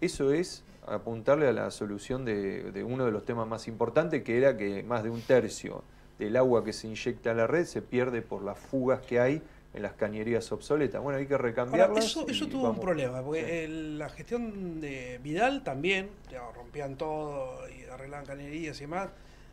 Eso 0.00 0.32
es 0.32 0.64
apuntarle 0.86 1.48
a 1.48 1.52
la 1.52 1.70
solución 1.70 2.24
de, 2.24 2.72
de 2.72 2.84
uno 2.84 3.04
de 3.04 3.12
los 3.12 3.24
temas 3.24 3.46
más 3.46 3.68
importantes, 3.68 4.22
que 4.22 4.38
era 4.38 4.56
que 4.56 4.82
más 4.82 5.02
de 5.02 5.10
un 5.10 5.20
tercio 5.20 5.82
del 6.18 6.36
agua 6.36 6.64
que 6.64 6.72
se 6.72 6.88
inyecta 6.88 7.30
a 7.30 7.34
la 7.34 7.46
red 7.46 7.64
se 7.64 7.80
pierde 7.80 8.22
por 8.22 8.42
las 8.42 8.58
fugas 8.58 9.00
que 9.00 9.20
hay 9.20 9.42
en 9.78 9.82
las 9.82 9.94
cañerías 9.94 10.50
obsoletas. 10.52 11.02
Bueno, 11.02 11.18
hay 11.18 11.26
que 11.26 11.34
Ahora, 11.34 11.44
recambiarlas. 11.48 12.04
eso, 12.04 12.24
tuvo 12.48 12.64
vamos. 12.64 12.76
un 12.76 12.82
problema, 12.82 13.22
porque 13.22 13.40
Sí. 13.44 13.50
el- 13.50 13.98
la 13.98 14.08
gestión 14.10 14.80
de 14.80 15.18
Vidal 15.22 15.62
también, 15.64 16.10
digamos, 16.28 16.54
rompían 16.54 16.96
todo 16.96 17.60
y 17.70 17.84
arreglaban 17.84 18.26
cañerías 18.26 18.76
y 18.78 18.80
demás, 18.82 19.08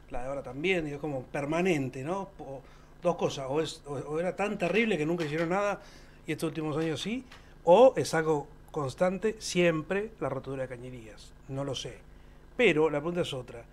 la 0.10 0.22
de 0.24 0.28
ahora 0.28 0.44
también, 0.44 0.88
y 0.88 0.92
es 0.92 0.98
como 1.00 1.24
permanente, 1.24 2.04
¿no? 2.04 2.30
O- 2.40 2.62
dos 3.02 3.16
cosas, 3.18 3.46
o, 3.50 3.62
es, 3.62 3.84
o, 3.86 3.94
o 3.94 4.20
era 4.20 4.36
tan 4.36 4.58
terrible 4.58 4.98
que 4.98 5.06
nunca 5.06 5.26
hicieron 5.26 5.50
nada 5.50 5.80
y 6.26 6.32
estos 6.32 6.48
últimos 6.48 6.76
años 6.78 7.02
sí, 7.02 7.24
o 7.64 7.94
es 7.96 8.14
algo 8.16 8.48
constante 8.72 9.36
siempre 9.40 10.10
la 10.20 10.28
rotura 10.30 10.64
de 10.64 10.70
cañerías, 10.70 11.32
no 11.48 11.64
lo 11.64 11.76
sé. 11.76 11.98
Pero 12.58 12.90
la 12.90 13.00
pregunta 13.00 13.22
es 13.22 13.32
otra. 13.34 13.64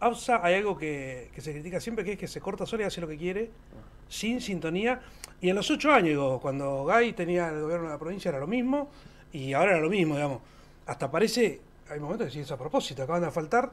APSA 0.00 0.40
hay 0.44 0.54
algo 0.54 0.78
que, 0.78 1.28
que 1.34 1.40
se 1.42 1.52
critica 1.52 1.80
siempre, 1.80 2.04
que 2.04 2.12
es 2.12 2.18
que 2.18 2.28
se 2.28 2.40
corta 2.40 2.64
sola 2.66 2.84
y 2.84 2.86
hace 2.86 3.00
lo 3.00 3.08
que 3.08 3.16
quiere, 3.18 3.50
sin 4.08 4.40
sintonía. 4.40 5.00
Y 5.40 5.50
en 5.50 5.56
los 5.56 5.70
ocho 5.70 5.92
años, 5.92 6.08
digo, 6.08 6.40
cuando 6.40 6.84
Gay 6.84 7.12
tenía 7.12 7.48
el 7.48 7.60
gobierno 7.62 7.86
de 7.86 7.92
la 7.92 7.98
provincia 7.98 8.30
era 8.30 8.40
lo 8.40 8.46
mismo, 8.46 8.90
y 9.32 9.52
ahora 9.52 9.72
era 9.72 9.80
lo 9.80 9.90
mismo, 9.90 10.14
digamos. 10.14 10.40
Hasta 10.86 11.10
parece, 11.10 11.60
hay 11.88 12.00
momentos 12.00 12.28
que 12.28 12.32
sí 12.32 12.40
es 12.40 12.50
a 12.50 12.56
propósito, 12.56 13.02
acaban 13.02 13.22
de 13.22 13.30
faltar 13.30 13.72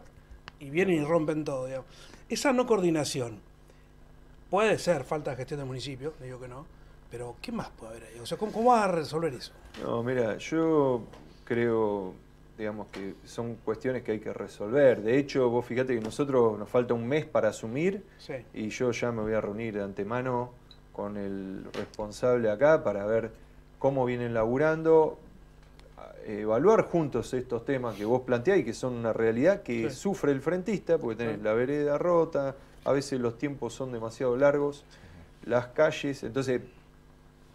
y 0.59 0.69
vienen 0.69 1.01
y 1.01 1.05
rompen 1.05 1.43
todo, 1.43 1.65
digamos. 1.65 1.87
Esa 2.29 2.53
no 2.53 2.65
coordinación 2.65 3.39
puede 4.49 4.77
ser 4.77 5.03
falta 5.03 5.31
de 5.31 5.37
gestión 5.37 5.59
del 5.59 5.67
municipio, 5.67 6.13
digo 6.21 6.39
que 6.39 6.47
no, 6.47 6.65
pero 7.09 7.35
¿qué 7.41 7.51
más 7.51 7.69
puede 7.69 7.91
haber 7.91 8.09
ahí? 8.09 8.19
O 8.19 8.25
sea, 8.25 8.37
¿cómo, 8.37 8.51
cómo 8.51 8.71
vas 8.71 8.85
a 8.85 8.91
resolver 8.91 9.33
eso? 9.33 9.53
No, 9.81 10.03
mira, 10.03 10.37
yo 10.37 11.03
creo, 11.45 12.13
digamos 12.57 12.87
que 12.87 13.15
son 13.25 13.55
cuestiones 13.55 14.03
que 14.03 14.13
hay 14.13 14.19
que 14.19 14.31
resolver. 14.33 15.01
De 15.01 15.17
hecho, 15.17 15.49
vos 15.49 15.65
fíjate 15.65 15.93
que 15.95 16.01
nosotros 16.01 16.57
nos 16.57 16.69
falta 16.69 16.93
un 16.93 17.07
mes 17.07 17.25
para 17.25 17.49
asumir 17.49 18.03
Sí. 18.17 18.33
y 18.53 18.69
yo 18.69 18.91
ya 18.91 19.11
me 19.11 19.21
voy 19.21 19.33
a 19.33 19.41
reunir 19.41 19.73
de 19.75 19.83
antemano 19.83 20.51
con 20.93 21.17
el 21.17 21.65
responsable 21.73 22.49
acá 22.49 22.83
para 22.83 23.05
ver 23.05 23.31
cómo 23.79 24.05
vienen 24.05 24.33
laburando, 24.33 25.19
evaluar 26.25 26.83
juntos 26.83 27.33
estos 27.33 27.65
temas 27.65 27.95
que 27.95 28.05
vos 28.05 28.21
planteás 28.21 28.57
y 28.59 28.63
que 28.63 28.73
son 28.73 28.93
una 28.93 29.13
realidad 29.13 29.61
que 29.61 29.89
Sí. 29.89 29.95
sufre 29.95 30.31
el 30.31 30.41
frentista, 30.41 30.97
porque 30.97 31.17
tenés 31.17 31.37
Sí. 31.37 31.43
la 31.43 31.53
vereda 31.53 31.97
rota, 31.97 32.55
a 32.83 32.91
veces 32.91 33.19
los 33.19 33.37
tiempos 33.37 33.73
son 33.73 33.91
demasiado 33.91 34.35
largos, 34.37 34.85
las 35.45 35.67
calles, 35.67 36.23
entonces 36.23 36.61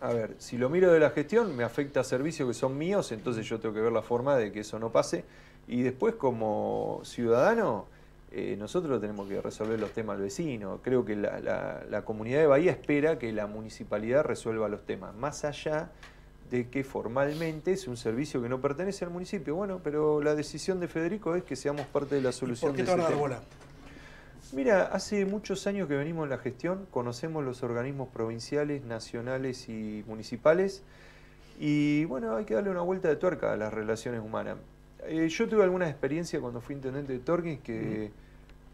a 0.01 0.13
ver, 0.13 0.35
si 0.39 0.57
lo 0.59 0.71
miro 0.71 0.93
de 0.93 0.99
la 1.01 1.11
gestión, 1.11 1.57
me 1.57 1.65
afecta 1.65 2.01
a 2.01 2.05
servicios 2.05 2.49
que 2.49 2.55
son 2.55 2.79
míos, 2.79 3.13
entonces 3.13 3.47
yo 3.47 3.61
tengo 3.61 3.75
que 3.75 3.81
ver 3.83 3.93
la 3.93 4.03
forma 4.03 4.37
de 4.37 4.51
que 4.53 4.61
eso 4.61 4.79
no 4.79 4.91
pase. 4.91 5.25
Y 5.69 5.83
después, 5.83 6.15
como 6.15 7.01
ciudadano, 7.05 7.87
eh, 8.33 8.57
nosotros 8.59 9.01
tenemos 9.01 9.29
que 9.29 9.41
resolver 9.43 9.79
los 9.79 9.91
temas 9.93 10.17
al 10.17 10.23
vecino. 10.23 10.81
Creo 10.83 11.05
que 11.05 11.17
la, 11.17 11.39
la- 11.41 11.83
la 11.89 12.03
comunidad 12.05 12.41
de 12.41 12.47
Bahía 12.47 12.71
espera 12.73 13.19
que 13.19 13.33
la 13.33 13.47
municipalidad 13.47 14.25
resuelva 14.25 14.69
los 14.69 14.85
temas, 14.87 15.15
más 15.15 15.45
allá 15.45 15.91
de 16.51 16.69
que 16.69 16.83
formalmente 16.83 17.73
es 17.73 17.87
un 17.87 17.97
servicio 17.97 18.43
que 18.43 18.49
no 18.49 18.61
pertenece 18.61 19.05
al 19.05 19.11
municipio. 19.13 19.55
Bueno, 19.55 19.81
pero 19.85 20.21
la 20.23 20.35
decisión 20.35 20.81
de 20.81 20.89
Federico 20.89 21.37
es 21.37 21.45
que 21.45 21.55
seamos 21.57 21.87
parte 21.87 22.17
de 22.17 22.23
la 22.23 22.31
¿Y 22.31 22.33
solución 22.33 22.71
¿Por 22.71 22.77
qué 22.77 22.83
de 22.85 22.91
ese 22.93 23.07
tema. 23.07 23.17
bola? 23.21 23.41
Mira, 24.53 24.87
hace 24.87 25.25
muchos 25.27 25.67
años 25.69 25.87
que 25.87 25.95
venimos 25.95 26.25
en 26.25 26.31
la 26.31 26.39
gestión, 26.39 26.87
conocemos 26.91 27.45
los 27.45 27.63
organismos 27.63 28.09
provinciales, 28.09 28.85
nacionales 28.85 29.69
y 29.69 30.05
municipales 30.09 30.83
y 31.61 32.05
bueno, 32.07 32.35
hay 32.35 32.47
que 32.47 32.55
darle 32.55 32.71
una 32.71 32.81
vuelta 32.81 33.09
de 33.09 33.15
tuerca 33.17 33.53
a 33.53 33.57
las 33.57 33.73
relaciones 33.73 34.21
humanas. 34.21 34.57
Eh, 35.07 35.29
yo 35.29 35.49
tuve 35.49 35.63
alguna 35.63 35.89
experiencia 35.89 36.41
cuando 36.41 36.61
fui 36.61 36.75
intendente 36.75 37.13
de 37.13 37.21
Torquín 37.21 37.59
que, 37.59 38.11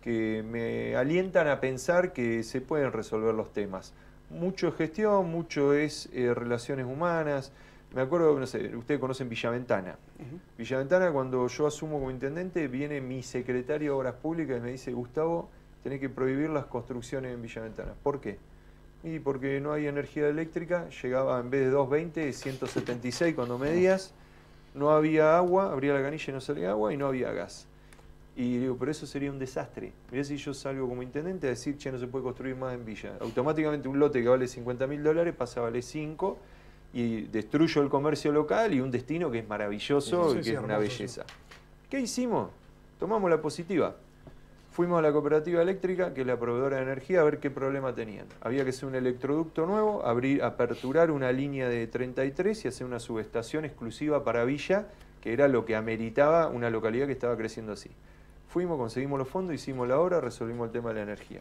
que 0.00 0.42
me 0.48 0.96
alientan 0.96 1.46
a 1.46 1.60
pensar 1.60 2.14
que 2.14 2.42
se 2.42 2.62
pueden 2.62 2.92
resolver 2.92 3.34
los 3.34 3.52
temas. 3.52 3.92
Mucho 4.30 4.68
es 4.68 4.76
gestión, 4.76 5.30
mucho 5.30 5.74
es 5.74 6.08
eh, 6.14 6.32
relaciones 6.32 6.86
humanas. 6.86 7.52
Me 7.94 8.00
acuerdo, 8.00 8.38
no 8.38 8.46
sé, 8.46 8.74
ustedes 8.74 8.98
conocen 8.98 9.28
Villaventana. 9.28 9.98
Ujú. 10.18 10.40
Villaventana, 10.56 11.12
cuando 11.12 11.46
yo 11.46 11.66
asumo 11.66 11.98
como 11.98 12.10
intendente, 12.10 12.66
viene 12.66 13.02
mi 13.02 13.22
secretario 13.22 13.92
de 13.92 13.98
Obras 13.98 14.14
Públicas 14.14 14.58
y 14.58 14.60
me 14.60 14.70
dice, 14.70 14.92
Gustavo, 14.92 15.50
tenés 15.86 16.00
que 16.00 16.08
prohibir 16.08 16.50
las 16.50 16.66
construcciones 16.66 17.32
en 17.32 17.40
Villaventana. 17.40 17.92
¿Por 18.02 18.20
qué? 18.20 18.38
Y 19.04 19.20
porque 19.20 19.60
no 19.60 19.72
hay 19.72 19.86
energía 19.86 20.26
eléctrica, 20.26 20.88
llegaba 21.00 21.38
en 21.38 21.48
vez 21.48 21.60
de 21.60 21.70
220, 21.70 22.32
176 22.32 23.36
cuando 23.36 23.56
medías, 23.56 24.12
no 24.74 24.90
había 24.90 25.36
agua, 25.36 25.70
abría 25.70 25.94
la 25.94 26.02
canilla 26.02 26.24
y 26.28 26.32
no 26.32 26.40
salía 26.40 26.70
agua 26.70 26.92
y 26.92 26.96
no 26.96 27.06
había 27.06 27.30
gas. 27.30 27.68
Y 28.34 28.58
digo, 28.58 28.76
pero 28.76 28.90
eso 28.90 29.06
sería 29.06 29.30
un 29.30 29.38
desastre. 29.38 29.92
Mirá 30.10 30.24
si 30.24 30.36
yo 30.38 30.52
salgo 30.54 30.88
como 30.88 31.04
intendente 31.04 31.46
a 31.46 31.50
decir, 31.50 31.78
che, 31.78 31.92
no 31.92 32.00
se 32.00 32.08
puede 32.08 32.24
construir 32.24 32.56
más 32.56 32.74
en 32.74 32.84
Villa. 32.84 33.12
Automáticamente 33.20 33.86
un 33.86 34.00
lote 34.00 34.20
que 34.20 34.28
vale 34.28 34.48
50 34.48 34.88
mil 34.88 35.04
dólares 35.04 35.36
pasa 35.36 35.60
a 35.60 35.62
valer 35.62 35.84
5 35.84 36.38
y 36.94 37.20
destruyo 37.28 37.80
el 37.80 37.88
comercio 37.88 38.32
local 38.32 38.74
y 38.74 38.80
un 38.80 38.90
destino 38.90 39.30
que 39.30 39.38
es 39.38 39.48
maravilloso 39.48 40.32
Sí, 40.32 40.34
y 40.34 40.38
que 40.38 40.44
sí, 40.46 40.50
es 40.50 40.58
una 40.58 40.78
belleza. 40.78 41.24
¿Qué 41.88 42.00
hicimos? 42.00 42.50
Tomamos 42.98 43.30
la 43.30 43.40
positiva. 43.40 43.94
Fuimos 44.76 44.98
a 44.98 45.00
la 45.00 45.10
cooperativa 45.10 45.62
eléctrica, 45.62 46.12
que 46.12 46.20
es 46.20 46.26
la 46.26 46.38
proveedora 46.38 46.76
de 46.76 46.82
energía, 46.82 47.22
a 47.22 47.24
ver 47.24 47.38
qué 47.38 47.50
problema 47.50 47.94
tenían. 47.94 48.26
Había 48.42 48.62
que 48.62 48.68
hacer 48.68 48.86
un 48.86 48.94
electroducto 48.94 49.64
nuevo, 49.64 50.04
abrir, 50.04 50.42
aperturar 50.42 51.10
una 51.10 51.32
línea 51.32 51.66
de 51.70 51.86
33 51.86 52.62
y 52.62 52.68
hacer 52.68 52.86
una 52.86 53.00
subestación 53.00 53.64
exclusiva 53.64 54.22
para 54.22 54.44
Villa, 54.44 54.88
que 55.22 55.32
era 55.32 55.48
lo 55.48 55.64
que 55.64 55.76
ameritaba 55.76 56.48
una 56.48 56.68
localidad 56.68 57.06
que 57.06 57.12
estaba 57.12 57.38
creciendo 57.38 57.72
así. 57.72 57.88
Fuimos, 58.48 58.76
conseguimos 58.76 59.18
los 59.18 59.28
fondos, 59.28 59.54
hicimos 59.54 59.88
la 59.88 59.98
obra, 59.98 60.20
resolvimos 60.20 60.66
el 60.66 60.72
tema 60.72 60.90
de 60.90 60.96
la 60.96 61.02
energía. 61.04 61.40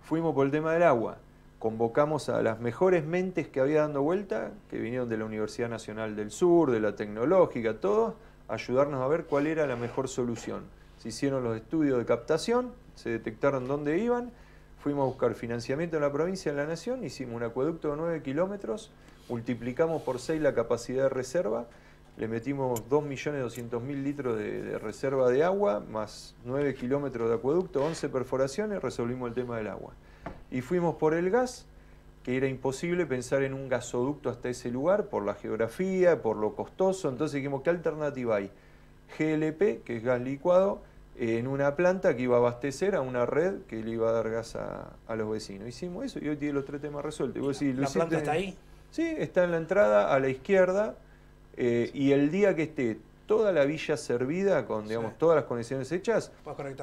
Fuimos 0.00 0.34
por 0.34 0.46
el 0.46 0.52
tema 0.52 0.72
del 0.72 0.84
agua. 0.84 1.18
Convocamos 1.58 2.30
a 2.30 2.40
las 2.40 2.60
mejores 2.60 3.04
mentes 3.04 3.46
que 3.46 3.60
había 3.60 3.82
dando 3.82 4.00
vuelta, 4.00 4.52
que 4.70 4.78
vinieron 4.78 5.10
de 5.10 5.18
la 5.18 5.26
Universidad 5.26 5.68
Nacional 5.68 6.16
del 6.16 6.30
Sur, 6.30 6.70
de 6.70 6.80
la 6.80 6.96
Tecnológica, 6.96 7.74
todos, 7.74 8.14
a 8.48 8.54
ayudarnos 8.54 9.02
a 9.02 9.06
ver 9.06 9.26
cuál 9.26 9.46
era 9.46 9.66
la 9.66 9.76
mejor 9.76 10.08
solución. 10.08 10.75
Hicieron 11.06 11.44
los 11.44 11.56
estudios 11.56 11.98
de 11.98 12.04
captación, 12.04 12.72
se 12.96 13.10
detectaron 13.10 13.68
dónde 13.68 13.98
iban, 13.98 14.32
fuimos 14.82 15.04
a 15.04 15.06
buscar 15.06 15.34
financiamiento 15.34 15.96
en 15.96 16.02
la 16.02 16.12
provincia, 16.12 16.50
en 16.50 16.56
la 16.56 16.66
nación, 16.66 17.04
hicimos 17.04 17.36
un 17.36 17.44
acueducto 17.44 17.90
de 17.90 17.96
9 17.96 18.22
kilómetros, 18.22 18.90
multiplicamos 19.28 20.02
por 20.02 20.18
6 20.18 20.42
la 20.42 20.52
capacidad 20.52 21.04
de 21.04 21.08
reserva, 21.08 21.66
le 22.16 22.26
metimos 22.26 22.88
2.200.000 22.90 24.02
litros 24.02 24.36
de, 24.36 24.62
de 24.62 24.78
reserva 24.78 25.30
de 25.30 25.44
agua, 25.44 25.78
más 25.78 26.34
9 26.44 26.74
kilómetros 26.74 27.28
de 27.28 27.36
acueducto, 27.36 27.84
11 27.84 28.08
perforaciones, 28.08 28.82
resolvimos 28.82 29.28
el 29.28 29.34
tema 29.34 29.58
del 29.58 29.68
agua. 29.68 29.92
Y 30.50 30.60
fuimos 30.60 30.96
por 30.96 31.14
el 31.14 31.30
gas, 31.30 31.66
que 32.24 32.36
era 32.36 32.48
imposible 32.48 33.06
pensar 33.06 33.44
en 33.44 33.54
un 33.54 33.68
gasoducto 33.68 34.28
hasta 34.28 34.48
ese 34.48 34.72
lugar, 34.72 35.06
por 35.06 35.24
la 35.24 35.34
geografía, 35.34 36.20
por 36.20 36.36
lo 36.36 36.56
costoso, 36.56 37.08
entonces 37.08 37.34
dijimos, 37.36 37.62
¿qué 37.62 37.70
alternativa 37.70 38.36
hay? 38.36 38.50
GLP, 39.16 39.84
que 39.84 39.98
es 39.98 40.02
gas 40.02 40.20
licuado, 40.20 40.82
en 41.18 41.46
una 41.46 41.74
planta 41.76 42.14
que 42.16 42.22
iba 42.22 42.36
a 42.36 42.38
abastecer 42.38 42.94
a 42.94 43.00
una 43.00 43.24
red 43.26 43.62
que 43.68 43.76
le 43.82 43.90
iba 43.92 44.08
a 44.10 44.12
dar 44.12 44.30
gas 44.30 44.54
a, 44.56 44.92
a 45.06 45.16
los 45.16 45.30
vecinos. 45.30 45.68
Hicimos 45.68 46.04
eso 46.04 46.18
y 46.22 46.28
hoy 46.28 46.36
tiene 46.36 46.54
los 46.54 46.64
tres 46.64 46.80
temas 46.80 47.04
resueltos. 47.04 47.42
Vos 47.42 47.58
decís, 47.58 47.76
¿La 47.78 47.88
planta 47.88 48.18
está 48.18 48.32
ahí? 48.32 48.56
Sí, 48.90 49.14
está 49.18 49.44
en 49.44 49.50
la 49.52 49.56
entrada 49.56 50.12
a 50.14 50.20
la 50.20 50.28
izquierda 50.28 50.94
eh, 51.56 51.90
y 51.94 52.12
el 52.12 52.30
día 52.30 52.54
que 52.54 52.64
esté 52.64 52.98
toda 53.26 53.52
la 53.52 53.64
villa 53.64 53.96
servida, 53.96 54.66
con 54.66 54.86
digamos, 54.86 55.12
Sí. 55.12 55.16
todas 55.18 55.36
las 55.36 55.44
conexiones 55.46 55.90
hechas, 55.90 56.30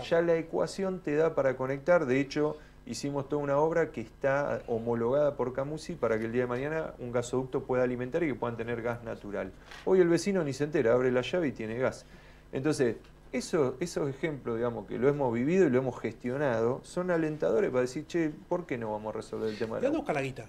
ya 0.09 0.21
la 0.21 0.35
ecuación 0.35 0.99
te 0.99 1.15
da 1.15 1.35
para 1.35 1.55
conectar. 1.55 2.05
De 2.05 2.19
hecho, 2.19 2.57
hicimos 2.85 3.29
toda 3.29 3.41
una 3.41 3.57
obra 3.57 3.91
que 3.91 4.01
está 4.01 4.61
homologada 4.67 5.35
por 5.37 5.53
Camusi 5.53 5.93
para 5.95 6.19
que 6.19 6.25
el 6.25 6.33
día 6.33 6.41
de 6.41 6.47
mañana 6.47 6.93
un 6.99 7.11
gasoducto 7.13 7.63
pueda 7.63 7.83
alimentar 7.83 8.23
y 8.23 8.27
que 8.27 8.35
puedan 8.35 8.57
tener 8.57 8.81
gas 8.81 9.03
natural. 9.03 9.51
Hoy 9.85 10.01
el 10.01 10.09
vecino 10.09 10.43
ni 10.43 10.51
se 10.53 10.65
entera, 10.65 10.93
abre 10.93 11.11
la 11.11 11.21
llave 11.21 11.47
y 11.47 11.51
tiene 11.53 11.77
gas. 11.77 12.05
Entonces, 12.51 12.97
eso, 13.33 13.75
esos 13.79 14.07
ejemplos, 14.09 14.57
digamos, 14.57 14.87
que 14.87 14.97
lo 14.97 15.09
hemos 15.09 15.33
vivido 15.33 15.65
y 15.65 15.69
lo 15.69 15.79
hemos 15.79 15.99
gestionado, 15.99 16.81
son 16.83 17.11
alentadores 17.11 17.71
para 17.71 17.81
decir, 17.81 18.05
che, 18.05 18.29
¿por 18.29 18.65
qué 18.65 18.77
no 18.77 18.91
vamos 18.91 19.13
a 19.13 19.17
resolver 19.17 19.49
el 19.49 19.57
tema 19.57 19.77
¿Y 19.77 19.81
del 19.81 19.83
dónde 19.85 19.97
busca 19.97 20.13
la 20.13 20.21
guita? 20.21 20.45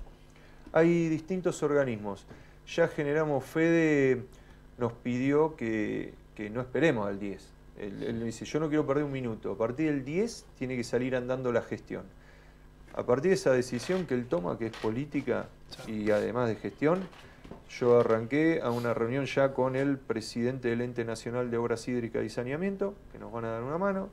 Hay 0.72 1.08
distintos 1.08 1.62
organismos. 1.62 2.26
Ya 2.66 2.86
generamos, 2.88 3.42
Fede 3.44 4.24
nos 4.78 4.92
pidió 4.92 5.56
que, 5.56 6.14
que 6.34 6.50
no 6.50 6.60
esperemos 6.60 7.08
al 7.08 7.18
10. 7.18 7.52
Él, 7.78 8.02
él 8.02 8.24
dice, 8.24 8.44
yo 8.44 8.60
no 8.60 8.68
quiero 8.68 8.86
perder 8.86 9.04
un 9.04 9.12
minuto. 9.12 9.52
A 9.52 9.58
partir 9.58 9.86
del 9.86 10.04
10 10.04 10.46
tiene 10.58 10.76
que 10.76 10.84
salir 10.84 11.16
andando 11.16 11.52
la 11.52 11.62
gestión. 11.62 12.04
A 12.94 13.04
partir 13.04 13.30
de 13.30 13.36
esa 13.36 13.52
decisión 13.52 14.06
que 14.06 14.14
él 14.14 14.26
toma, 14.26 14.58
que 14.58 14.66
es 14.66 14.76
política 14.76 15.48
y 15.86 16.10
además 16.10 16.48
de 16.48 16.56
gestión, 16.56 17.00
yo 17.78 18.00
arranqué 18.00 18.60
a 18.62 18.70
una 18.70 18.94
reunión 18.94 19.26
ya 19.26 19.52
con 19.52 19.76
el 19.76 19.98
presidente 19.98 20.68
del 20.68 20.80
Ente 20.80 21.04
Nacional 21.04 21.50
de 21.50 21.56
Obras 21.56 21.86
Hídricas 21.88 22.24
y 22.24 22.28
Saneamiento, 22.28 22.94
que 23.12 23.18
nos 23.18 23.32
van 23.32 23.44
a 23.44 23.50
dar 23.50 23.62
una 23.62 23.78
mano. 23.78 24.10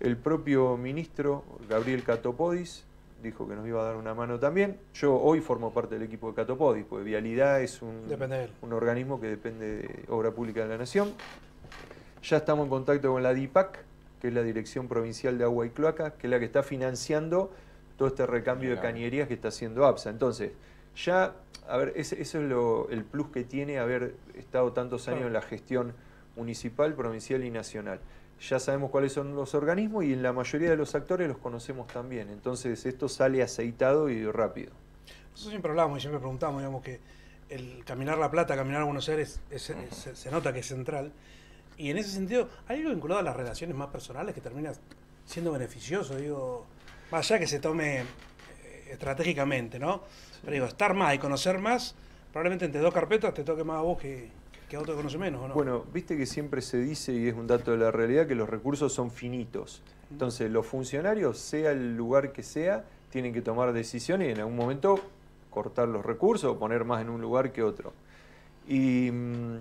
El 0.00 0.16
propio 0.16 0.76
ministro, 0.76 1.44
Gabriel 1.68 2.02
Catopodis, 2.02 2.84
dijo 3.22 3.48
que 3.48 3.54
nos 3.54 3.66
iba 3.66 3.80
a 3.80 3.84
dar 3.84 3.96
una 3.96 4.14
mano 4.14 4.38
también. 4.38 4.78
Yo 4.94 5.18
hoy 5.18 5.40
formo 5.40 5.72
parte 5.72 5.94
del 5.94 6.04
equipo 6.04 6.28
de 6.28 6.34
Catopodis, 6.34 6.84
porque 6.88 7.04
Vialidad 7.04 7.62
es 7.62 7.82
un, 7.82 8.02
organismo 8.72 9.20
que 9.20 9.28
depende 9.28 9.76
de 9.76 10.04
Obra 10.08 10.30
Pública 10.32 10.62
de 10.62 10.68
la 10.68 10.78
Nación. 10.78 11.12
Ya 12.22 12.38
estamos 12.38 12.64
en 12.64 12.70
contacto 12.70 13.12
con 13.12 13.22
la 13.22 13.32
DIPAC, 13.32 13.78
que 14.20 14.28
es 14.28 14.34
la 14.34 14.42
Dirección 14.42 14.88
Provincial 14.88 15.38
de 15.38 15.44
Agua 15.44 15.66
y 15.66 15.70
Cloaca, 15.70 16.12
que 16.12 16.26
es 16.26 16.30
la 16.30 16.38
que 16.38 16.44
está 16.44 16.62
financiando 16.62 17.50
todo 17.96 18.08
este 18.08 18.26
recambio 18.26 18.70
de 18.70 18.80
cañerías 18.80 19.28
que 19.28 19.34
está 19.34 19.48
haciendo 19.48 19.86
APSA. 19.86 20.10
Entonces, 20.10 20.52
ya, 20.96 21.34
a 21.68 21.76
ver, 21.76 21.92
ese- 21.96 22.20
eso 22.20 22.38
es 22.40 22.44
lo- 22.48 22.88
el 22.90 23.04
plus 23.04 23.28
que 23.28 23.44
tiene 23.44 23.78
haber 23.78 24.14
estado 24.34 24.72
tantos 24.72 25.08
años 25.08 25.26
en 25.26 25.32
la 25.32 25.42
gestión 25.42 25.94
municipal, 26.36 26.94
provincial 26.94 27.44
y 27.44 27.50
nacional. 27.50 28.00
Ya 28.48 28.58
sabemos 28.58 28.90
cuáles 28.90 29.12
son 29.12 29.34
los 29.34 29.54
organismos 29.54 30.04
y 30.04 30.12
en 30.14 30.22
la 30.22 30.32
mayoría 30.32 30.70
de 30.70 30.76
los 30.76 30.94
actores 30.94 31.28
los 31.28 31.38
conocemos 31.38 31.86
también. 31.88 32.30
Entonces, 32.30 32.86
esto 32.86 33.08
sale 33.08 33.42
aceitado 33.42 34.08
y 34.08 34.24
rápido. 34.30 34.72
Nosotros 35.32 35.50
siempre 35.50 35.70
hablamos 35.70 35.98
y 35.98 36.00
siempre 36.00 36.18
preguntamos, 36.20 36.60
digamos, 36.60 36.82
que 36.82 37.00
el 37.50 37.84
caminar 37.84 38.16
La 38.18 38.30
Plata, 38.30 38.56
caminar 38.56 38.82
a 38.82 38.84
Buenos 38.84 39.08
Aires, 39.08 39.40
es- 39.50 39.70
es- 39.70 39.94
se, 39.94 40.16
se 40.16 40.30
nota 40.30 40.52
que 40.52 40.60
es 40.60 40.66
central. 40.66 41.12
Y 41.76 41.90
en 41.90 41.98
ese 41.98 42.10
sentido, 42.10 42.48
¿hay 42.68 42.78
algo 42.78 42.90
vinculado 42.90 43.20
a 43.20 43.22
las 43.24 43.36
relaciones 43.36 43.76
más 43.76 43.88
personales 43.88 44.34
que 44.34 44.40
termina 44.40 44.72
siendo 45.26 45.52
beneficioso? 45.52 46.16
Digo, 46.16 46.66
más 47.10 47.30
allá 47.30 47.40
que 47.40 47.46
se 47.46 47.58
tome 47.60 48.00
eh, 48.00 48.04
estratégicamente, 48.92 49.78
¿no? 49.78 50.02
Pero 50.42 50.52
digo, 50.52 50.66
estar 50.66 50.94
más 50.94 51.14
y 51.14 51.18
conocer 51.18 51.58
más, 51.58 51.94
probablemente 52.32 52.64
entre 52.64 52.80
dos 52.80 52.94
carpetas 52.94 53.34
te 53.34 53.44
toque 53.44 53.64
más 53.64 53.78
a 53.78 53.82
vos 53.82 53.98
que, 53.98 54.30
que 54.68 54.76
a 54.76 54.80
otro 54.80 54.94
que 54.94 54.98
conoce 54.98 55.18
menos, 55.18 55.42
¿o 55.42 55.48
no? 55.48 55.54
Bueno, 55.54 55.84
viste 55.92 56.16
que 56.16 56.26
siempre 56.26 56.62
se 56.62 56.78
dice, 56.78 57.12
y 57.12 57.28
es 57.28 57.34
un 57.34 57.46
dato 57.46 57.72
de 57.72 57.78
la 57.78 57.90
realidad, 57.90 58.26
que 58.26 58.34
los 58.34 58.48
recursos 58.48 58.92
son 58.92 59.10
finitos. 59.10 59.82
Entonces, 60.10 60.50
los 60.50 60.66
funcionarios, 60.66 61.38
sea 61.38 61.70
el 61.72 61.96
lugar 61.96 62.32
que 62.32 62.42
sea, 62.42 62.84
tienen 63.10 63.32
que 63.32 63.42
tomar 63.42 63.72
decisiones 63.72 64.28
y 64.28 64.32
en 64.32 64.38
algún 64.38 64.56
momento 64.56 64.98
cortar 65.50 65.88
los 65.88 66.04
recursos 66.04 66.52
o 66.52 66.58
poner 66.58 66.84
más 66.84 67.02
en 67.02 67.10
un 67.10 67.20
lugar 67.20 67.52
que 67.52 67.62
otro. 67.62 67.92
Y 68.68 69.10
mm, 69.10 69.58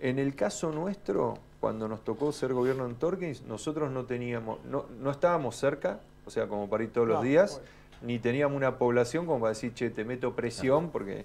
en 0.00 0.18
el 0.18 0.34
caso 0.34 0.72
nuestro, 0.72 1.38
cuando 1.60 1.88
nos 1.88 2.02
tocó 2.04 2.32
ser 2.32 2.52
gobierno 2.52 2.86
en 2.86 2.94
Torkins, 2.94 3.42
nosotros 3.42 3.90
no 3.90 4.04
teníamos, 4.04 4.64
no, 4.64 4.86
no 5.00 5.10
estábamos 5.10 5.56
cerca, 5.56 6.00
o 6.24 6.30
sea, 6.30 6.46
como 6.46 6.68
para 6.68 6.84
ir 6.84 6.92
todos 6.92 7.08
los 7.08 7.22
días, 7.22 7.52
bueno. 7.52 7.77
Ni 8.02 8.18
teníamos 8.18 8.56
una 8.56 8.78
población 8.78 9.26
como 9.26 9.40
para 9.40 9.50
decir, 9.50 9.74
che, 9.74 9.90
te 9.90 10.04
meto 10.04 10.34
presión, 10.34 10.90
porque... 10.90 11.24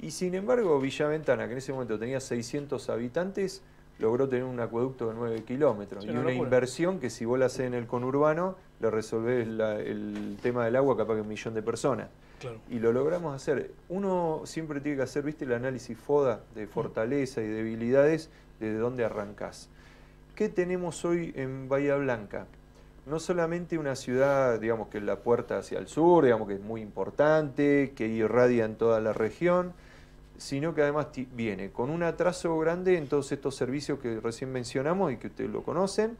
Y 0.00 0.10
sin 0.10 0.34
embargo, 0.34 0.78
Villa 0.80 1.06
Ventana, 1.06 1.46
que 1.46 1.52
en 1.52 1.58
ese 1.58 1.72
momento 1.72 1.98
tenía 1.98 2.20
600 2.20 2.88
habitantes, 2.90 3.62
logró 4.00 4.28
tener 4.28 4.44
un 4.44 4.58
acueducto 4.58 5.08
de 5.08 5.14
9 5.14 5.44
kilómetros 5.44 6.02
Sí, 6.04 6.08
y 6.08 6.12
una 6.12 6.20
locura. 6.22 6.36
inversión 6.36 6.98
que 6.98 7.10
si 7.10 7.24
vos 7.24 7.38
la 7.38 7.46
haces 7.46 7.60
en 7.66 7.74
el 7.74 7.86
conurbano, 7.86 8.56
le 8.80 8.90
resolvés 8.90 9.46
la- 9.46 9.78
el 9.80 10.36
tema 10.42 10.64
del 10.64 10.74
agua 10.76 10.96
capaz 10.96 11.14
que 11.14 11.20
un 11.20 11.28
millón 11.28 11.54
de 11.54 11.62
personas. 11.62 12.08
Claro. 12.40 12.58
Y 12.68 12.80
lo 12.80 12.92
logramos 12.92 13.34
hacer. 13.34 13.70
Uno 13.88 14.42
siempre 14.44 14.80
tiene 14.80 14.96
que 14.96 15.04
hacer, 15.04 15.22
viste, 15.22 15.44
el 15.44 15.52
análisis 15.52 15.96
FODA 15.96 16.40
Mm. 16.52 16.54
de 16.56 16.66
fortaleza 16.66 17.40
y 17.40 17.46
debilidades, 17.46 18.30
desde 18.58 18.78
dónde 18.78 19.04
arrancás. 19.04 19.68
¿Qué 20.34 20.48
tenemos 20.48 21.04
hoy 21.04 21.32
en 21.36 21.68
Bahía 21.68 21.94
Blanca? 21.96 22.46
No 23.06 23.20
solamente 23.20 23.76
una 23.76 23.96
ciudad, 23.96 24.58
digamos, 24.58 24.88
que 24.88 24.98
es 24.98 25.04
la 25.04 25.16
puerta 25.16 25.58
hacia 25.58 25.78
el 25.78 25.88
sur, 25.88 26.24
digamos 26.24 26.48
que 26.48 26.54
es 26.54 26.60
muy 26.60 26.80
importante, 26.80 27.92
que 27.94 28.06
irradia 28.08 28.64
en 28.64 28.76
toda 28.76 29.00
la 29.00 29.12
región, 29.12 29.74
sino 30.38 30.74
que 30.74 30.82
además 30.82 31.08
viene 31.34 31.70
con 31.70 31.90
un 31.90 32.02
atraso 32.02 32.58
grande 32.58 32.96
en 32.96 33.08
todos 33.08 33.30
estos 33.30 33.56
servicios 33.56 33.98
que 33.98 34.20
recién 34.20 34.52
mencionamos 34.52 35.12
y 35.12 35.18
que 35.18 35.26
ustedes 35.26 35.50
lo 35.50 35.62
conocen, 35.62 36.16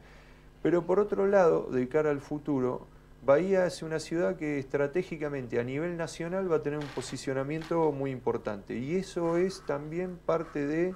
pero 0.61 0.85
por 0.85 0.99
otro 0.99 1.27
lado, 1.27 1.69
de 1.71 1.87
cara 1.87 2.11
al 2.11 2.21
futuro, 2.21 2.87
Bahía 3.25 3.65
es 3.65 3.81
una 3.81 3.99
ciudad 3.99 4.35
que 4.35 4.59
estratégicamente 4.59 5.59
a 5.59 5.63
nivel 5.63 5.97
nacional 5.97 6.51
va 6.51 6.57
a 6.57 6.61
tener 6.61 6.77
un 6.77 6.85
posicionamiento 6.87 7.91
muy 7.91 8.11
importante. 8.11 8.77
Y 8.77 8.97
eso 8.97 9.37
es 9.37 9.63
también 9.65 10.19
parte 10.27 10.67
de 10.67 10.93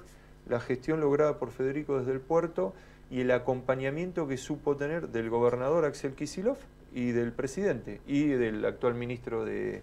la 0.48 0.60
gestión 0.60 1.00
lograda 1.00 1.40
por 1.40 1.50
Federico 1.50 1.98
desde 1.98 2.12
el 2.12 2.20
puerto 2.20 2.76
y 3.12 3.22
el 3.22 3.32
acompañamiento 3.32 4.28
que 4.28 4.38
supo 4.38 4.76
tener 4.78 5.10
del 5.10 5.30
gobernador 5.30 5.86
Axel 5.86 6.14
Kisilov 6.14 6.58
y 6.94 7.12
del 7.12 7.32
presidente 7.32 8.02
y 8.08 8.28
del 8.28 8.64
actual 8.66 8.94
ministro 8.96 9.46
de, 9.46 9.82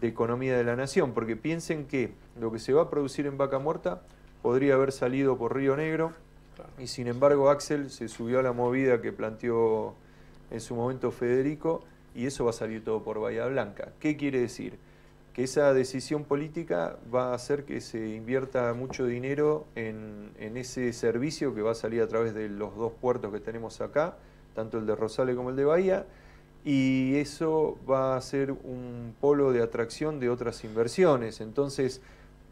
de 0.00 0.08
Economía 0.08 0.56
de 0.56 0.64
la 0.64 0.76
Nación, 0.76 1.12
porque 1.12 1.36
piensen 1.36 1.86
que 1.86 2.12
lo 2.40 2.50
que 2.52 2.58
se 2.58 2.72
va 2.72 2.82
a 2.82 2.90
producir 2.90 3.26
en 3.26 3.38
Vaca 3.38 3.58
Muerta 3.58 4.02
podría 4.42 4.74
haber 4.74 4.92
salido 4.92 5.36
por 5.36 5.54
Río 5.56 5.76
Negro, 5.76 6.12
Claro. 6.56 6.72
y 6.78 6.88
sin 6.88 7.06
embargo 7.06 7.50
Axel 7.50 7.88
se 7.90 8.08
subió 8.08 8.40
a 8.40 8.42
la 8.42 8.52
movida 8.52 9.00
que 9.00 9.12
planteó 9.12 9.94
en 10.50 10.60
su 10.60 10.74
momento 10.74 11.12
Federico 11.12 11.84
y 12.16 12.26
eso 12.26 12.44
va 12.44 12.50
a 12.50 12.52
salir 12.52 12.82
todo 12.82 13.04
por 13.04 13.20
Bahía 13.20 13.46
Blanca. 13.46 13.92
¿Qué 14.00 14.16
quiere 14.16 14.40
decir? 14.40 14.76
Que 15.38 15.44
esa 15.44 15.72
decisión 15.72 16.24
política 16.24 16.96
va 17.14 17.30
a 17.30 17.34
hacer 17.34 17.62
que 17.62 17.80
se 17.80 18.08
invierta 18.08 18.74
mucho 18.74 19.06
dinero 19.06 19.66
en, 19.76 20.32
en 20.40 20.56
ese 20.56 20.92
servicio 20.92 21.54
que 21.54 21.62
va 21.62 21.70
a 21.70 21.74
salir 21.76 22.02
a 22.02 22.08
través 22.08 22.34
de 22.34 22.48
los 22.48 22.74
dos 22.74 22.92
puertos 23.00 23.32
que 23.32 23.38
tenemos 23.38 23.80
acá, 23.80 24.16
tanto 24.56 24.78
el 24.78 24.86
de 24.86 24.96
Rosales 24.96 25.36
como 25.36 25.50
el 25.50 25.54
de 25.54 25.64
Bahía, 25.64 26.06
y 26.64 27.14
eso 27.18 27.78
va 27.88 28.16
a 28.16 28.20
ser 28.20 28.50
un 28.50 29.14
polo 29.20 29.52
de 29.52 29.62
atracción 29.62 30.18
de 30.18 30.28
otras 30.28 30.64
inversiones. 30.64 31.40
Entonces, 31.40 32.00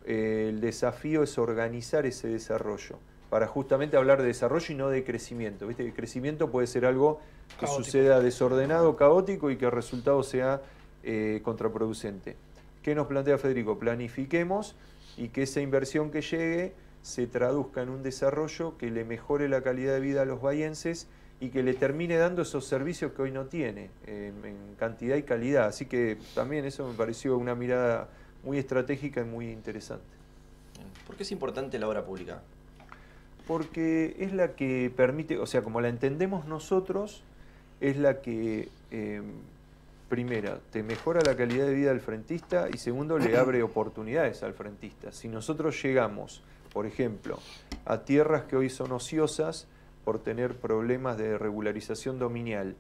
eh, 0.05 0.47
el 0.51 0.61
desafío 0.61 1.25
es 1.25 1.39
organizar 1.39 2.07
ese 2.07 2.29
desarrollo 2.29 3.01
para 3.31 3.49
justamente 3.49 3.97
hablar 3.97 4.21
de 4.21 4.29
desarrollo 4.29 4.73
y 4.73 4.77
no 4.77 4.91
de 4.91 5.03
crecimiento. 5.03 5.67
¿Viste? 5.67 5.85
El 5.85 5.93
crecimiento 5.93 6.53
puede 6.53 6.69
ser 6.69 6.87
algo 6.87 7.19
que 7.59 7.67
Caótico. 7.67 7.83
suceda 7.83 8.21
desordenado, 8.21 8.95
caótico 8.95 9.51
y 9.51 9.57
que 9.57 9.65
el 9.65 9.73
resultado 9.73 10.23
sea 10.23 10.63
eh, 11.03 11.41
contraproducente. 11.43 12.37
¿Qué 12.87 12.95
nos 12.95 13.09
plantea 13.09 13.37
Federico? 13.37 13.81
Planifiquemos 13.81 14.77
y 15.17 15.31
que 15.31 15.43
esa 15.43 15.61
inversión 15.61 16.13
que 16.13 16.21
llegue 16.21 16.73
se 17.03 17.27
traduzca 17.27 17.83
en 17.83 17.89
un 17.89 18.05
desarrollo 18.05 18.79
que 18.79 18.93
le 18.93 19.05
mejore 19.05 19.49
la 19.49 19.61
calidad 19.63 19.95
de 19.95 19.99
vida 19.99 20.23
a 20.23 20.25
los 20.25 20.41
bahienses 20.41 21.09
y 21.41 21.49
que 21.49 21.65
le 21.65 21.75
termine 21.75 22.17
dando 22.17 22.43
esos 22.43 22.65
servicios 22.65 23.11
que 23.11 23.23
hoy 23.23 23.33
no 23.33 23.47
tiene, 23.47 23.91
en, 24.07 24.35
en 24.45 24.57
cantidad 24.79 25.17
y 25.17 25.25
calidad. 25.25 25.67
Así 25.67 25.87
que 25.87 26.17
también 26.37 26.65
eso 26.65 26.87
me 26.87 26.95
pareció 26.95 27.37
una 27.37 27.57
mirada 27.57 28.09
muy 28.45 28.57
estratégica 28.57 29.23
y 29.23 29.25
muy 29.25 29.51
interesante. 29.51 30.07
¿Por 31.09 31.17
qué 31.17 31.25
es 31.25 31.33
importante 31.33 31.81
la 31.81 31.89
obra 31.89 32.05
pública? 32.05 32.41
Porque 33.49 34.15
es 34.21 34.33
la 34.33 34.53
que 34.53 34.93
permite, 34.97 35.39
o 35.39 35.47
sea, 35.47 35.63
como 35.63 35.81
la 35.81 35.89
entendemos 35.89 36.47
nosotros, 36.47 37.25
es 37.81 37.97
la 37.97 38.21
que, 38.21 38.69
eh, 38.93 39.23
primera, 40.09 40.61
te 40.71 40.83
mejora 40.83 41.21
la 41.25 41.37
calidad 41.37 41.67
de 41.67 41.75
vida 41.75 41.91
del 41.91 42.01
frentista 42.01 42.69
y 42.73 42.79
segundo, 42.79 43.19
le 43.19 43.37
abre 43.39 43.63
oportunidades 43.63 44.43
al 44.43 44.55
frentista. 44.55 45.13
Si 45.13 45.29
nosotros 45.29 45.81
llegamos, 45.83 46.43
por 46.73 46.87
ejemplo, 46.87 47.39
a 47.85 48.05
tierras 48.05 48.45
que 48.45 48.57
hoy 48.57 48.71
son 48.71 48.93
ociosas 48.93 49.67
por 50.05 50.23
tener 50.23 50.57
problemas 50.57 51.19
de 51.19 51.37
regularización 51.39 52.19
dominial 52.19 52.77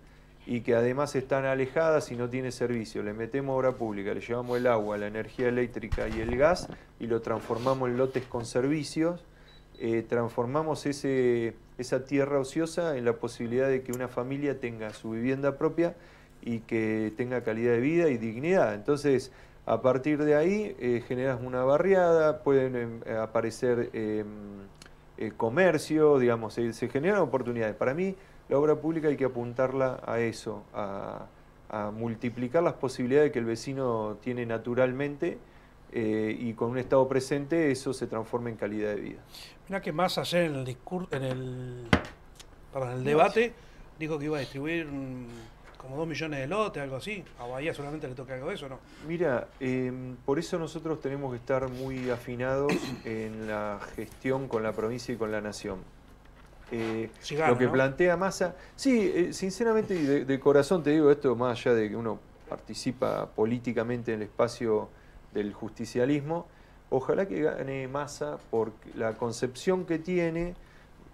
y 0.46 0.60
que 0.60 0.76
además 0.76 1.16
están 1.16 1.44
alejadas 1.44 2.12
y 2.12 2.16
no 2.16 2.30
tiene 2.30 2.52
servicio, 2.52 3.02
le 3.02 3.12
metemos 3.12 3.56
obra 3.56 3.72
pública, 3.72 4.14
le 4.14 4.20
llevamos 4.20 4.58
el 4.58 4.68
agua, 4.68 4.96
la 4.96 5.08
energía 5.08 5.48
eléctrica 5.48 6.08
y 6.08 6.20
el 6.20 6.36
gas 6.36 6.68
y 7.00 7.08
lo 7.08 7.20
transformamos 7.20 7.88
en 7.88 7.96
lotes 7.96 8.24
con 8.26 8.46
servicios, 8.46 9.24
eh, 9.80 10.04
transformamos 10.08 10.86
ese, 10.86 11.56
esa 11.78 12.04
tierra 12.04 12.38
ociosa 12.38 12.96
en 12.96 13.04
la 13.04 13.14
posibilidad 13.14 13.68
de 13.68 13.82
que 13.82 13.90
una 13.90 14.06
familia 14.06 14.60
tenga 14.60 14.90
su 14.90 15.10
vivienda 15.10 15.58
propia 15.58 15.96
y 16.46 16.60
que 16.60 17.12
tenga 17.16 17.42
calidad 17.42 17.72
de 17.72 17.80
vida 17.80 18.08
y 18.08 18.16
dignidad. 18.16 18.74
Entonces, 18.74 19.32
a 19.66 19.82
partir 19.82 20.24
de 20.24 20.36
ahí 20.36 20.76
eh, 20.78 21.02
generas 21.06 21.40
una 21.42 21.64
barriada, 21.64 22.42
pueden 22.44 22.76
em, 22.76 23.16
aparecer 23.18 23.90
em, 23.92 24.26
eh, 25.18 25.32
comercio, 25.36 26.18
digamos, 26.18 26.54
se, 26.54 26.72
se 26.72 26.88
generan 26.88 27.20
oportunidades. 27.20 27.74
Para 27.74 27.92
mí, 27.92 28.14
la 28.48 28.58
obra 28.58 28.76
pública 28.76 29.08
hay 29.08 29.16
que 29.16 29.24
apuntarla 29.24 30.00
a 30.06 30.20
eso, 30.20 30.62
a, 30.72 31.26
a 31.68 31.90
multiplicar 31.90 32.62
las 32.62 32.74
posibilidades 32.74 33.32
que 33.32 33.40
el 33.40 33.44
vecino 33.44 34.18
tiene 34.22 34.46
naturalmente 34.46 35.38
eh, 35.92 36.36
y 36.38 36.52
con 36.54 36.70
un 36.70 36.78
Estado 36.78 37.06
presente 37.08 37.70
eso 37.70 37.92
se 37.92 38.06
transforma 38.06 38.50
en 38.50 38.56
calidad 38.56 38.94
de 38.94 39.00
vida. 39.00 39.20
Mira 39.68 39.80
que 39.80 39.92
más 39.92 40.18
ayer 40.18 40.44
en 40.44 40.54
el 40.54 40.64
discurso, 40.64 41.08
en 41.10 41.24
el, 41.24 41.88
perdón, 42.72 42.90
en 42.92 42.98
el 42.98 43.04
debate, 43.04 43.52
dijo 43.98 44.18
que 44.18 44.26
iba 44.26 44.36
a 44.36 44.40
distribuir 44.40 44.86
como 45.86 45.98
dos 45.98 46.08
millones 46.08 46.40
de 46.40 46.46
lotes, 46.46 46.82
algo 46.82 46.96
así. 46.96 47.24
A 47.38 47.46
Bahía 47.46 47.72
solamente 47.72 48.08
le 48.08 48.14
toca 48.14 48.34
algo 48.34 48.48
de 48.48 48.54
eso, 48.54 48.68
¿no? 48.68 48.78
Mira, 49.06 49.48
eh, 49.60 49.92
por 50.24 50.38
eso 50.38 50.58
nosotros 50.58 51.00
tenemos 51.00 51.30
que 51.30 51.38
estar 51.38 51.68
muy 51.68 52.10
afinados 52.10 52.72
en 53.04 53.46
la 53.46 53.78
gestión 53.94 54.48
con 54.48 54.62
la 54.62 54.72
provincia 54.72 55.14
y 55.14 55.16
con 55.16 55.30
la 55.30 55.40
nación. 55.40 55.78
Eh, 56.72 57.08
lo 57.46 57.56
que 57.56 57.66
¿no? 57.66 57.72
plantea 57.72 58.16
Massa, 58.16 58.56
sí, 58.74 59.12
eh, 59.14 59.32
sinceramente 59.32 59.94
y 59.94 60.02
de, 60.02 60.24
de 60.24 60.40
corazón 60.40 60.82
te 60.82 60.90
digo 60.90 61.12
esto, 61.12 61.36
más 61.36 61.60
allá 61.60 61.76
de 61.76 61.88
que 61.88 61.94
uno 61.94 62.18
participa 62.48 63.26
políticamente 63.26 64.12
en 64.12 64.22
el 64.22 64.26
espacio 64.26 64.88
del 65.32 65.52
justicialismo, 65.54 66.48
ojalá 66.90 67.26
que 67.28 67.42
gane 67.42 67.86
Massa 67.86 68.38
porque 68.50 68.90
la 68.96 69.12
concepción 69.12 69.86
que 69.86 70.00
tiene 70.00 70.56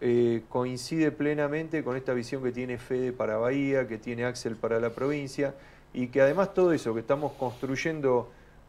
eh, 0.04 0.42
coincide 0.48 1.12
plenamente 1.12 1.82
con 1.84 1.96
esta 1.96 2.12
visión 2.12 2.42
que 2.42 2.50
tiene 2.52 2.76
Fede 2.76 3.12
para 3.12 3.36
Bahía, 3.36 3.86
que 3.86 3.98
tiene 3.98 4.24
Axel 4.24 4.56
para 4.56 4.80
la 4.80 4.90
provincia, 4.90 5.54
y 5.94 6.08
que 6.08 6.20
además 6.20 6.52
todo 6.54 6.72
eso 6.72 6.92
que 6.92 7.00
estamos 7.00 7.32
construyendo 7.34 8.28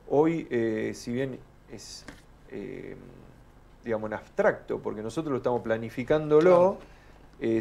hoy, 0.10 0.48
eh, 0.52 0.91
si 0.93 1.12
bien 1.12 1.39
es, 1.72 2.06
eh, 2.52 2.96
digamos, 3.84 4.10
en 4.12 4.13
abstracto, 4.13 4.80
porque 4.80 5.02
nosotros 5.02 5.32
lo 5.32 5.38
estamos 5.38 5.62
planificándolo, 5.63 6.78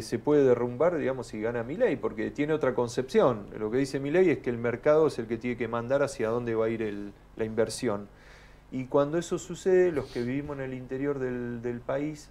se 0.01 0.17
puede 0.17 0.45
derrumbar, 0.45 0.95
digamos, 0.97 1.27
si 1.27 1.41
gana 1.41 1.61
Milei, 1.63 1.97
porque 1.97 2.31
tiene 2.31 2.53
otra 2.53 2.73
concepción. 2.73 3.47
Lo 3.59 3.69
que 3.69 3.77
dice 3.77 3.99
Milei 3.99 4.29
es 4.29 4.37
que 4.37 4.49
el 4.49 4.57
mercado 4.57 5.07
es 5.07 5.19
el 5.19 5.27
que 5.27 5.37
tiene 5.37 5.57
que 5.57 5.67
mandar 5.67 6.03
hacia 6.03 6.29
dónde 6.29 6.55
va 6.55 6.67
a 6.67 6.69
ir 6.69 6.81
el- 6.81 7.11
la 7.35 7.43
inversión. 7.43 8.07
Y 8.71 8.85
cuando 8.85 9.17
eso 9.17 9.37
sucede, 9.37 9.91
los 9.91 10.05
que 10.05 10.21
vivimos 10.21 10.57
en 10.57 10.63
el 10.63 10.73
interior 10.73 11.19
del, 11.19 11.61
del 11.61 11.81
país 11.81 12.29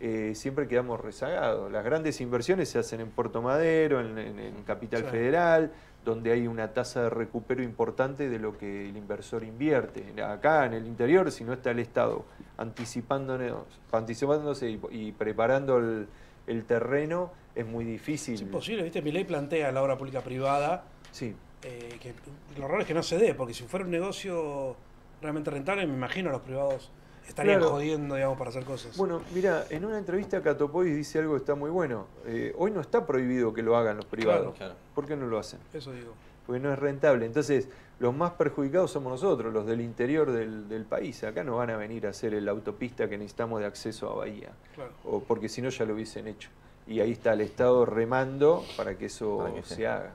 eh, 0.00 0.32
siempre 0.34 0.68
quedamos 0.68 1.00
rezagados. 1.00 1.70
Las 1.72 1.84
grandes 1.84 2.20
inversiones 2.20 2.68
se 2.68 2.78
hacen 2.78 3.00
en 3.00 3.10
Puerto 3.10 3.40
Madero, 3.42 4.00
en, 4.00 4.18
en- 4.18 4.38
en 4.38 4.62
Capital 4.64 5.02
Sí. 5.04 5.10
Federal, 5.10 5.72
donde 6.04 6.32
hay 6.32 6.46
una 6.46 6.72
tasa 6.74 7.04
de 7.04 7.10
recupero 7.10 7.62
importante 7.62 8.28
de 8.28 8.38
lo 8.38 8.58
que 8.58 8.88
el 8.90 8.96
inversor 8.96 9.42
invierte. 9.44 10.04
Acá 10.22 10.66
en 10.66 10.74
el 10.74 10.86
interior, 10.86 11.30
si 11.32 11.44
no 11.44 11.54
está 11.54 11.70
el 11.70 11.78
Estado 11.78 12.24
anticipándonos, 12.58 13.62
anticipándose 13.92 14.68
y, 14.70 14.80
y 14.90 15.12
preparando 15.12 15.78
el, 15.78 16.06
el 16.46 16.64
terreno, 16.64 17.32
es 17.54 17.64
muy 17.66 17.84
difícil. 17.84 18.34
Es 18.34 18.42
imposible, 18.42 18.82
¿viste? 18.82 19.00
Mi 19.00 19.12
ley 19.12 19.24
plantea 19.24 19.72
la 19.72 19.82
obra 19.82 19.96
pública 19.96 20.20
privada, 20.20 20.84
Sí. 21.12 21.34
eh, 21.62 21.96
que 22.00 22.12
lo 22.60 22.68
raro 22.68 22.82
es 22.82 22.86
que 22.86 22.94
no 22.94 23.02
se 23.02 23.16
dé, 23.16 23.34
porque 23.34 23.54
si 23.54 23.62
fuera 23.64 23.84
un 23.86 23.90
negocio 23.90 24.76
realmente 25.22 25.50
rentable, 25.50 25.86
me 25.86 25.94
imagino 25.94 26.28
a 26.28 26.32
los 26.32 26.42
privados 26.42 26.90
estarían 27.28 27.58
Claro. 27.58 27.72
jodiendo, 27.74 28.14
digamos, 28.14 28.38
para 28.38 28.50
hacer 28.50 28.64
cosas. 28.64 28.96
Bueno, 28.96 29.22
mira, 29.34 29.64
en 29.70 29.84
una 29.84 29.98
entrevista 29.98 30.42
Catopois 30.42 30.94
dice 30.94 31.18
algo 31.18 31.32
que 31.32 31.38
está 31.38 31.54
muy 31.54 31.70
bueno. 31.70 32.06
Eh, 32.26 32.54
hoy 32.58 32.70
no 32.70 32.80
está 32.80 33.06
prohibido 33.06 33.52
que 33.52 33.62
lo 33.62 33.76
hagan 33.76 33.96
los 33.96 34.06
privados. 34.06 34.54
Claro. 34.56 34.74
¿Por 34.94 35.06
qué 35.06 35.16
no 35.16 35.26
lo 35.26 35.38
hacen? 35.38 35.60
Eso 35.72 35.92
digo. 35.92 36.12
Porque 36.46 36.60
no 36.60 36.72
es 36.72 36.78
rentable. 36.78 37.24
Entonces, 37.24 37.68
los 38.00 38.14
más 38.14 38.32
perjudicados 38.32 38.90
somos 38.90 39.12
nosotros, 39.12 39.52
los 39.52 39.66
del 39.66 39.80
interior 39.80 40.30
del, 40.30 40.68
del 40.68 40.84
país. 40.84 41.24
Acá 41.24 41.42
no 41.42 41.56
van 41.56 41.70
a 41.70 41.76
venir 41.76 42.06
a 42.06 42.10
hacer 42.10 42.34
la 42.42 42.50
autopista 42.50 43.08
que 43.08 43.16
necesitamos 43.16 43.60
de 43.60 43.66
acceso 43.66 44.10
a 44.10 44.14
Bahía. 44.16 44.50
Claro. 44.74 44.90
O 45.04 45.20
porque 45.20 45.48
si 45.48 45.62
no 45.62 45.70
ya 45.70 45.84
lo 45.86 45.94
hubiesen 45.94 46.26
hecho. 46.28 46.50
Y 46.86 47.00
ahí 47.00 47.12
está 47.12 47.32
el 47.32 47.40
Estado 47.40 47.86
remando 47.86 48.62
para 48.76 48.98
que 48.98 49.06
eso 49.06 49.38
Para 49.38 49.54
que 49.54 49.62
se 49.62 49.76
se- 49.76 49.86
haga. 49.86 50.12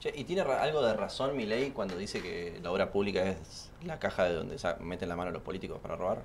Che, 0.00 0.12
¿y 0.14 0.22
tiene 0.22 0.42
algo 0.42 0.80
de 0.82 0.94
razón 0.94 1.36
mi 1.36 1.44
ley 1.44 1.72
cuando 1.72 1.96
dice 1.96 2.20
que 2.20 2.60
la 2.62 2.70
obra 2.70 2.92
pública 2.92 3.28
es 3.30 3.70
la 3.84 3.98
caja 3.98 4.24
de 4.24 4.34
donde 4.34 4.56
meten 4.80 5.08
la 5.08 5.16
mano 5.16 5.32
los 5.32 5.42
políticos 5.42 5.80
para 5.82 5.96
robar? 5.96 6.18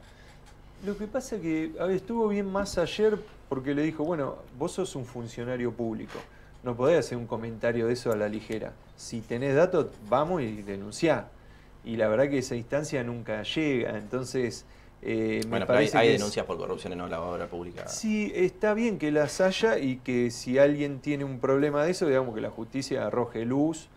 Lo 0.86 0.96
que 0.96 1.08
pasa 1.08 1.40
que 1.40 1.72
a 1.80 1.86
ver, 1.86 1.96
estuvo 1.96 2.28
bien 2.28 2.46
más 2.52 2.78
ayer 2.78 3.18
porque 3.50 3.74
le 3.74 3.82
dijo, 3.82 4.04
bueno, 4.04 4.38
vos 4.60 4.74
sos 4.74 4.96
un 4.96 5.06
funcionario 5.06 5.72
público, 5.72 6.20
no 6.62 6.76
podés 6.76 7.00
hacer 7.00 7.18
un 7.18 7.26
comentario 7.26 7.88
de 7.88 7.94
eso 7.94 8.12
a 8.12 8.16
la 8.16 8.30
ligera. 8.30 8.74
Si 8.96 9.22
tenés 9.22 9.56
datos, 9.56 9.88
vamos 10.08 10.44
y 10.44 10.62
denunciá. 10.62 11.30
Y 11.84 11.96
la 11.96 12.08
verdad 12.08 12.30
que 12.30 12.38
esa 12.38 12.56
instancia 12.56 13.04
nunca 13.04 13.42
llega, 13.42 13.98
entonces 13.98 14.66
eh, 15.06 15.42
me 15.44 15.50
Bueno, 15.50 15.66
pero 15.68 15.80
hay, 15.80 15.86
es- 15.86 15.94
denuncias 15.94 16.46
por 16.46 16.58
corrupción 16.58 16.94
en 16.94 17.10
la 17.10 17.22
obra 17.22 17.48
pública. 17.48 17.88
Sí, 17.88 18.32
está 18.34 18.74
bien 18.74 18.98
que 18.98 19.12
las 19.12 19.42
haya 19.42 19.78
y 19.78 19.98
que 19.98 20.32
si 20.32 20.58
alguien 20.58 21.00
tiene 21.00 21.26
un 21.26 21.40
problema 21.40 21.84
de 21.84 21.92
eso, 21.92 22.08
digamos 22.08 22.34
que 22.34 22.42
la 22.42 22.50
justicia 22.50 23.06
arroje 23.08 23.46
luz. 23.46 23.90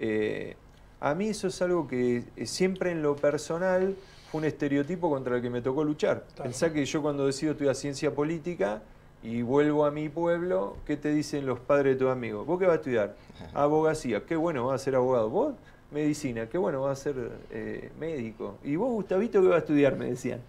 Eh, 0.00 0.56
a 1.00 1.14
mí 1.14 1.28
eso 1.28 1.46
es 1.48 1.62
algo 1.62 1.86
que 1.86 2.24
eh, 2.36 2.46
siempre 2.46 2.90
en 2.90 3.02
lo 3.02 3.14
personal 3.16 3.94
fue 4.30 4.40
un 4.40 4.44
estereotipo 4.46 5.08
contra 5.10 5.36
el 5.36 5.42
que 5.42 5.50
me 5.50 5.62
tocó 5.62 5.84
luchar. 5.84 6.24
Claro. 6.34 6.50
Pensá 6.50 6.72
que 6.72 6.84
yo 6.84 7.02
cuando 7.02 7.24
decido 7.26 7.52
estudiar 7.52 7.74
ciencia 7.76 8.12
política 8.14 8.82
y 9.22 9.42
vuelvo 9.42 9.84
a 9.86 9.90
mi 9.90 10.08
pueblo, 10.08 10.76
¿qué 10.86 10.96
te 10.96 11.10
dicen 11.12 11.46
los 11.46 11.58
padres 11.60 11.94
de 11.94 11.98
tus 12.04 12.10
amigos? 12.10 12.46
¿Vos 12.46 12.58
qué 12.58 12.66
vas 12.66 12.74
a 12.74 12.76
estudiar? 12.78 13.14
Abogacía, 13.54 14.24
qué 14.26 14.36
bueno, 14.36 14.66
vas 14.66 14.80
a 14.80 14.84
ser 14.84 14.94
abogado. 14.96 15.30
¿Vos? 15.30 15.54
Medicina, 15.90 16.46
qué 16.48 16.58
bueno, 16.58 16.82
vas 16.82 17.00
a 17.00 17.02
ser 17.02 17.30
eh, 17.50 17.90
médico. 17.98 18.58
¿Y 18.62 18.76
vos, 18.76 18.90
Gustavito, 18.90 19.40
qué 19.40 19.48
vas 19.48 19.56
a 19.56 19.60
estudiar? 19.60 19.96
Me 19.96 20.06
decían. 20.06 20.40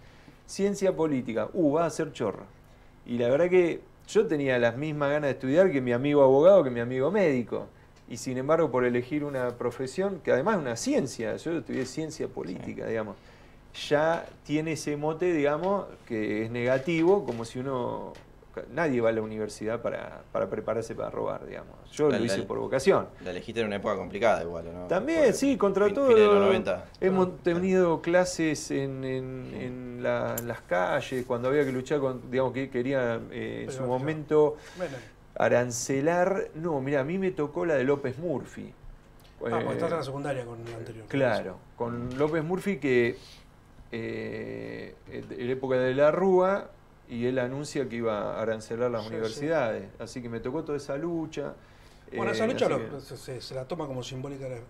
Ciencia 0.46 0.94
política, 0.94 1.48
uh, 1.52 1.72
vas 1.72 1.86
a 1.86 1.96
ser 1.96 2.12
chorro. 2.12 2.44
Y 3.06 3.18
la 3.18 3.28
verdad 3.28 3.48
que 3.48 3.80
yo 4.08 4.26
tenía 4.26 4.58
las 4.58 4.76
mismas 4.76 5.10
ganas 5.10 5.28
de 5.28 5.30
estudiar 5.32 5.70
que 5.70 5.80
mi 5.80 5.92
amigo 5.92 6.22
abogado, 6.22 6.64
que 6.64 6.70
mi 6.70 6.80
amigo 6.80 7.10
médico. 7.10 7.68
Y 8.08 8.16
sin 8.16 8.36
embargo, 8.36 8.70
por 8.70 8.84
elegir 8.84 9.22
una 9.24 9.50
profesión, 9.56 10.20
que 10.24 10.32
además 10.32 10.56
es 10.56 10.62
una 10.62 10.76
ciencia, 10.76 11.36
yo 11.36 11.58
estudié 11.58 11.86
ciencia 11.86 12.26
política, 12.26 12.86
digamos, 12.86 13.16
ya 13.88 14.26
tiene 14.44 14.72
ese 14.72 14.96
mote, 14.96 15.32
digamos, 15.32 15.86
que 16.06 16.44
es 16.44 16.50
negativo, 16.50 17.24
como 17.24 17.44
si 17.44 17.60
uno... 17.60 18.12
Nadie 18.72 19.00
va 19.00 19.10
a 19.10 19.12
la 19.12 19.22
universidad 19.22 19.80
para, 19.80 20.22
para 20.32 20.48
prepararse 20.50 20.94
para 20.94 21.10
robar, 21.10 21.46
digamos. 21.46 21.74
Yo 21.92 22.08
La- 22.08 22.18
lo 22.18 22.24
la- 22.24 22.32
hice 22.32 22.42
por 22.44 22.58
vocación. 22.58 23.06
La 23.24 23.30
elegiste 23.30 23.60
en 23.60 23.66
una 23.68 23.76
época 23.76 23.96
complicada 23.96 24.42
igual, 24.42 24.64
¿no? 24.72 24.86
También, 24.88 25.18
Porque 25.20 25.32
sí, 25.34 25.56
contra 25.56 25.86
fin- 25.86 25.94
todo. 25.94 26.08
de 26.08 26.24
los 26.26 26.34
90. 26.34 26.84
Hemos 27.00 27.26
Claro. 27.26 27.40
tenido 27.42 28.02
clases 28.02 28.70
en, 28.70 29.04
en- 29.04 29.54
en 29.54 30.02
la- 30.02 30.34
en 30.38 30.48
las 30.48 30.60
calles, 30.62 31.24
cuando 31.26 31.48
había 31.48 31.64
que 31.64 31.72
luchar 31.72 32.00
con, 32.00 32.30
digamos, 32.30 32.52
que 32.52 32.70
quería 32.70 33.20
eh, 33.30 33.64
en 33.66 33.72
su 33.72 33.82
momento 33.84 34.56
Bueno, 34.76 34.96
arancelar. 35.36 36.48
No, 36.54 36.80
mira, 36.80 37.00
a 37.00 37.04
mí 37.04 37.18
me 37.18 37.30
tocó 37.30 37.64
la 37.66 37.74
de 37.74 37.84
López 37.84 38.18
Murphy. 38.18 38.72
ah, 38.72 39.36
porque 39.38 39.54
Eh, 39.56 39.72
estás 39.72 39.90
en 39.90 39.96
la 39.96 40.02
secundaria 40.04 40.44
con 40.44 40.58
el 40.66 40.74
anterior. 40.74 41.06
Claro, 41.08 41.56
con 41.76 42.18
López 42.18 42.42
Murphy 42.44 42.78
que 42.78 43.16
eh, 43.92 44.94
en 45.10 45.46
la 45.46 45.52
época 45.52 45.76
de 45.76 45.94
la 45.94 46.10
Rúa 46.10 46.70
y 47.10 47.26
él 47.26 47.38
anuncia 47.38 47.88
que 47.88 47.96
iba 47.96 48.36
a 48.36 48.40
arancelar 48.42 48.90
las 48.90 49.02
Sí, 49.02 49.08
sí. 49.08 49.14
universidades. 49.14 49.88
Así 49.98 50.22
que 50.22 50.28
me 50.28 50.40
tocó 50.40 50.62
toda 50.64 50.78
esa 50.78 50.96
lucha. 50.96 51.54
Bueno, 52.14 52.30
eh, 52.32 52.34
esa 52.34 52.46
lucha 52.46 52.68
lo- 52.68 52.78
que- 53.00 53.40
se, 53.40 53.54
la 53.54 53.66
toma 53.66 53.86
como 53.86 54.02
simbólica 54.02 54.46
de, 54.48 54.62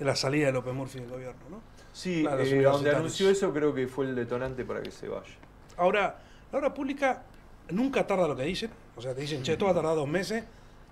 la 0.00 0.16
salida 0.16 0.46
de 0.46 0.52
López 0.52 0.74
Murphy 0.74 0.98
del 1.00 1.08
gobierno, 1.10 1.40
¿no? 1.50 1.60
Sí, 1.92 2.22
Claro, 2.22 2.42
eh, 2.42 2.62
donde 2.62 2.90
anunció 2.94 3.28
eso 3.30 3.52
creo 3.52 3.74
que 3.74 3.86
fue 3.88 4.06
el 4.06 4.14
detonante 4.14 4.64
para 4.64 4.82
que 4.82 4.90
se 4.90 5.08
vaya. 5.08 5.34
Ahora, 5.76 6.18
la 6.52 6.58
obra 6.58 6.72
pública 6.74 7.22
nunca 7.70 8.06
tarda 8.06 8.26
lo 8.28 8.36
que 8.36 8.44
dicen. 8.44 8.70
O 8.96 9.00
sea, 9.02 9.14
te 9.14 9.20
dicen, 9.22 9.42
che, 9.42 9.52
esto 9.52 9.64
va 9.66 9.70
a 9.72 9.74
tardar 9.74 9.94
dos 9.96 10.08
meses, 10.08 10.44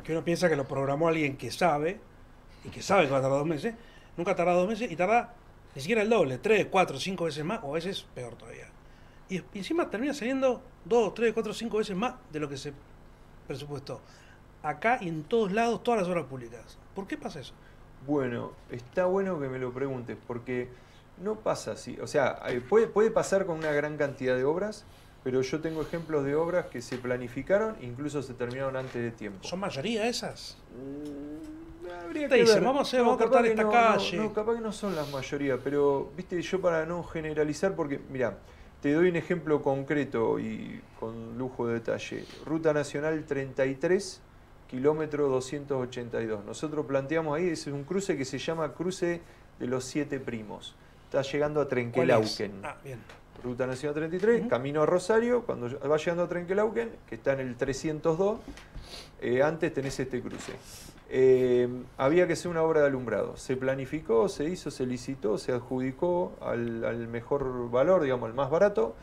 que 0.05 0.13
uno 0.13 0.25
piensa 0.25 0.49
que 0.49 0.57
lo 0.57 0.67
programó 0.67 1.09
alguien 1.09 1.37
que 1.37 1.51
sabe, 1.51 2.01
y 2.65 2.69
que 2.71 2.83
sabe 2.83 3.07
que 3.07 3.11
va 3.13 3.19
a 3.19 3.23
tardar 3.23 3.39
dos 3.39 3.49
meses. 3.49 3.75
Nunca 4.17 4.35
tarda 4.35 4.53
dos 4.55 4.69
meses 4.69 4.91
y 4.91 4.97
tarda 4.97 5.35
ni 5.75 5.81
siquiera 5.83 6.03
el 6.03 6.09
doble, 6.11 6.39
tres, 6.39 6.67
cuatro, 6.71 6.99
cinco 6.99 7.25
veces 7.25 7.45
más, 7.45 7.61
o 7.63 7.71
a 7.71 7.75
veces 7.75 8.05
peor 8.15 8.35
todavía. 8.37 8.67
Y 9.29 9.43
encima 9.55 9.91
termina 9.91 10.15
saliendo 10.15 10.63
dos, 10.85 11.13
tres, 11.15 11.33
cuatro, 11.35 11.53
cinco 11.53 11.79
veces 11.79 11.97
más 11.97 12.15
de 12.33 12.41
lo 12.41 12.49
que 12.49 12.57
se 12.57 12.73
presupuestó. 13.47 14.01
Acá 14.63 14.99
y 15.01 15.09
en 15.09 15.23
todos 15.25 15.53
lados, 15.53 15.83
todas 15.83 16.01
las 16.01 16.09
obras 16.09 16.25
públicas. 16.25 16.79
¿Por 16.95 17.07
qué 17.07 17.17
pasa 17.17 17.41
eso? 17.41 17.53
Bueno, 18.07 18.53
está 18.71 19.07
bueno 19.07 19.39
que 19.41 19.49
me 19.49 19.59
lo 19.59 19.73
preguntes, 19.73 20.17
porque 20.27 20.69
no 21.23 21.37
pasa 21.37 21.73
así. 21.73 21.99
O 22.01 22.07
sea, 22.07 22.41
eh, 22.49 22.61
puede, 22.61 22.87
puede 22.87 23.11
pasar 23.11 23.45
con 23.47 23.59
una 23.59 23.73
gran 23.73 23.97
cantidad 23.97 24.35
de 24.37 24.45
obras, 24.45 24.85
pero 25.25 25.43
yo 25.43 25.61
tengo 25.61 25.83
ejemplos 25.83 26.25
de 26.25 26.35
obras 26.35 26.67
que 26.67 26.81
se 26.81 26.97
planificaron, 26.97 27.77
incluso 27.83 28.23
se 28.23 28.35
terminaron 28.35 28.77
antes 28.77 28.95
de 29.03 29.11
tiempo. 29.11 29.47
¿Son 29.47 29.61
mayoría 29.61 30.07
esas? 30.09 30.57
Mm, 30.75 32.05
habría 32.05 32.29
Te 32.29 32.35
que 32.37 32.41
dicen, 32.43 32.57
ver. 32.57 32.65
vamos 32.65 32.81
a 32.81 32.83
hacer- 32.83 33.01
vamos 33.01 33.17
a 33.17 33.25
cortar 33.25 33.47
esta 33.47 33.63
no, 33.63 33.71
calle. 33.71 34.17
No, 34.17 34.23
no, 34.25 34.33
capaz 34.33 34.55
que 34.55 34.61
no 34.61 34.73
son 34.73 34.95
las 34.97 35.11
mayoría, 35.11 35.59
pero 35.59 36.11
viste, 36.17 36.41
yo 36.41 36.61
para 36.61 36.87
no 36.87 37.03
generalizar, 37.05 37.75
porque 37.75 38.01
mira, 38.11 38.39
te 38.81 38.93
doy 38.93 39.09
un 39.09 39.17
ejemplo 39.17 39.63
concreto 39.63 40.39
y 40.39 40.81
con 41.01 41.37
lujo 41.39 41.67
de 41.67 41.75
detalle. 41.75 42.25
Ruta 42.47 42.73
Nacional 42.73 43.25
33, 43.27 44.21
kilómetro 44.69 45.29
282. 45.29 46.45
Nosotros 46.45 46.87
planteamos 46.87 47.37
ahí, 47.37 47.49
es 47.49 47.67
un 47.67 47.85
cruce 47.85 48.17
que 48.17 48.25
se 48.25 48.39
llama 48.39 48.73
Cruce 48.75 49.21
de 49.59 49.67
los 49.67 49.85
Siete 49.85 50.21
Primos. 50.21 50.75
Está 51.05 51.23
llegando 51.23 51.61
a. 51.61 51.69
Trenquelauquen. 51.69 52.53
Ah, 52.65 52.77
bien. 52.85 52.99
Ruta 53.43 53.67
Nacional 53.67 53.95
33, 53.95 54.41
Ujú. 54.41 54.49
camino 54.49 54.83
a 54.83 54.87
Rosario, 54.87 55.43
cuando 55.43 55.69
va 55.89 55.97
llegando 55.97 56.25
a 56.25 56.29
Trenquelauquen, 56.29 56.91
que 57.09 57.15
está 57.15 57.35
en 57.35 57.41
el 57.41 57.57
302, 57.57 58.41
eh, 59.21 59.43
antes 59.43 59.73
tenés 59.73 59.99
este 59.99 60.21
cruce. 60.21 60.53
Eh, 61.11 61.69
había 61.97 62.27
que 62.27 62.35
hacer 62.35 62.51
una 62.51 62.63
obra 62.63 62.81
de 62.81 62.87
alumbrado. 62.87 63.37
Se 63.37 63.57
planificó, 63.57 64.29
se 64.29 64.45
hizo, 64.45 64.71
se 64.71 64.87
licitó, 64.87 65.39
se 65.39 65.53
adjudicó 65.53 66.33
al, 66.41 67.09
mejor 67.09 67.71
valor, 67.71 68.03
digamos, 68.03 68.29
al 68.29 68.35
más 68.35 68.51
barato. 68.51 68.95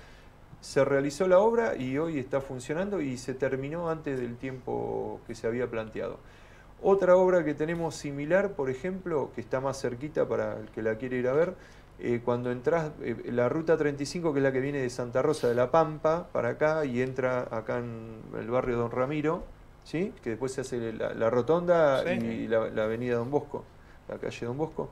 Se 0.61 0.85
realizó 0.85 1.27
la 1.27 1.39
obra 1.39 1.75
y 1.75 1.97
hoy 1.97 2.19
está 2.19 2.41
funcionando 2.41 3.01
y 3.01 3.17
se 3.17 3.33
terminó 3.33 3.89
antes 3.89 4.19
del 4.19 4.37
tiempo 4.37 5.19
que 5.27 5.35
se 5.35 5.47
había 5.47 5.69
planteado. 5.69 6.19
Otra 6.81 7.15
obra 7.15 7.43
que 7.43 7.53
tenemos 7.53 7.95
similar, 7.95 8.53
por 8.53 8.69
ejemplo, 8.69 9.31
que 9.33 9.41
está 9.41 9.59
más 9.61 9.81
cerquita 9.81 10.27
para 10.27 10.59
el 10.59 10.69
que 10.69 10.81
la 10.81 10.97
quiere 10.97 11.17
ir 11.17 11.27
a 11.27 11.33
ver, 11.33 11.55
eh, 11.97 12.21
cuando 12.23 12.51
entras, 12.51 12.91
eh, 13.01 13.15
la 13.31 13.47
ruta 13.47 13.77
35, 13.77 14.33
que 14.33 14.39
es 14.39 14.43
la 14.43 14.51
que 14.51 14.59
viene 14.59 14.79
de 14.79 14.89
Santa 14.89 15.21
Rosa 15.21 15.47
de 15.47 15.55
la 15.55 15.71
Pampa 15.71 16.27
para 16.31 16.49
acá 16.49 16.83
y 16.85 17.01
entra 17.01 17.47
acá 17.51 17.79
en 17.79 18.21
el 18.37 18.49
barrio 18.49 18.77
Don 18.77 18.91
Ramiro, 18.91 19.43
¿sí? 19.85 20.11
que 20.21 20.31
después 20.31 20.51
se 20.51 20.61
hace 20.61 20.91
la, 20.91 21.13
la 21.13 21.29
rotonda 21.29 22.03
Sí. 22.03 22.09
y 22.25 22.47
la, 22.49 22.67
la 22.69 22.83
avenida 22.83 23.15
Don 23.15 23.31
Bosco, 23.31 23.63
la 24.09 24.17
calle 24.17 24.45
Don 24.45 24.57
Bosco. 24.57 24.89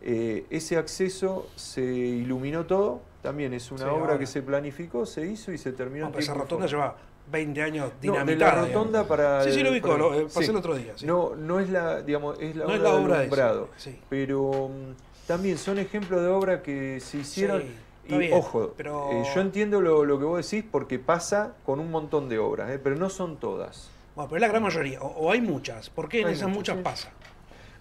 Eh, 0.00 0.46
ese 0.50 0.76
acceso 0.78 1.48
se 1.56 1.82
iluminó 1.82 2.64
todo, 2.64 3.00
también 3.22 3.52
es 3.52 3.70
una 3.70 3.80
Sí, 3.80 3.84
obra 3.86 4.00
ahora. 4.00 4.18
que 4.18 4.26
se 4.26 4.40
planificó, 4.42 5.04
se 5.04 5.26
hizo 5.26 5.52
y 5.52 5.58
se 5.58 5.72
terminó. 5.72 6.04
No, 6.04 6.06
en 6.08 6.12
pero 6.12 6.22
esa 6.22 6.34
rotonda 6.34 6.66
lleva 6.66 6.96
20 7.30 7.62
años 7.62 7.86
No, 7.88 7.94
de 7.94 8.00
dinamitada. 8.00 8.52
la 8.54 8.60
rotonda 8.66 8.88
digamos. 9.02 9.08
para... 9.08 9.42
Sí, 9.44 9.52
sí, 9.52 9.62
lo 9.62 9.70
ubico, 9.70 9.88
para- 9.88 9.98
lo, 9.98 10.14
eh, 10.14 10.22
pasé 10.24 10.44
sí. 10.44 10.50
el 10.50 10.56
otro 10.56 10.74
día. 10.76 10.92
sí. 10.96 11.06
No, 11.06 11.34
no 11.34 11.58
es 11.60 11.68
la, 11.70 12.02
digamos, 12.02 12.38
es 12.40 12.54
la 12.54 12.64
No 12.66 12.70
obra 12.70 12.76
es 12.76 12.82
la 12.82 13.52
de 13.52 13.58
obra 13.58 13.66
pero 14.08 14.68
mm, 14.68 15.26
también 15.26 15.58
son 15.58 15.78
ejemplos 15.78 16.20
de 16.22 16.28
obra 16.28 16.62
que 16.62 17.00
se 17.00 17.18
hicieron. 17.18 17.62
Sí, 17.62 18.14
y 18.14 18.18
bien, 18.18 18.32
ojo, 18.34 18.74
pero- 18.76 19.10
eh, 19.10 19.24
yo 19.34 19.40
entiendo 19.40 19.80
lo, 19.80 20.04
lo 20.04 20.18
que 20.20 20.24
vos 20.24 20.48
decís 20.48 20.64
porque 20.70 21.00
pasa 21.00 21.54
con 21.64 21.80
un 21.80 21.90
montón 21.90 22.28
de 22.28 22.38
obras, 22.38 22.70
eh, 22.70 22.78
pero 22.80 22.94
no 22.94 23.10
son 23.10 23.38
todas. 23.38 23.90
Bueno, 24.16 24.28
pero 24.28 24.36
es 24.36 24.40
la 24.40 24.48
gran 24.48 24.62
mayoría, 24.62 25.00
o, 25.02 25.06
o 25.06 25.30
hay 25.30 25.40
muchas. 25.40 25.90
¿Por 25.90 26.08
qué 26.08 26.22
en 26.22 26.26
Hay 26.28 26.32
esas 26.34 26.48
muchas, 26.48 26.78
pasa? 26.78 27.10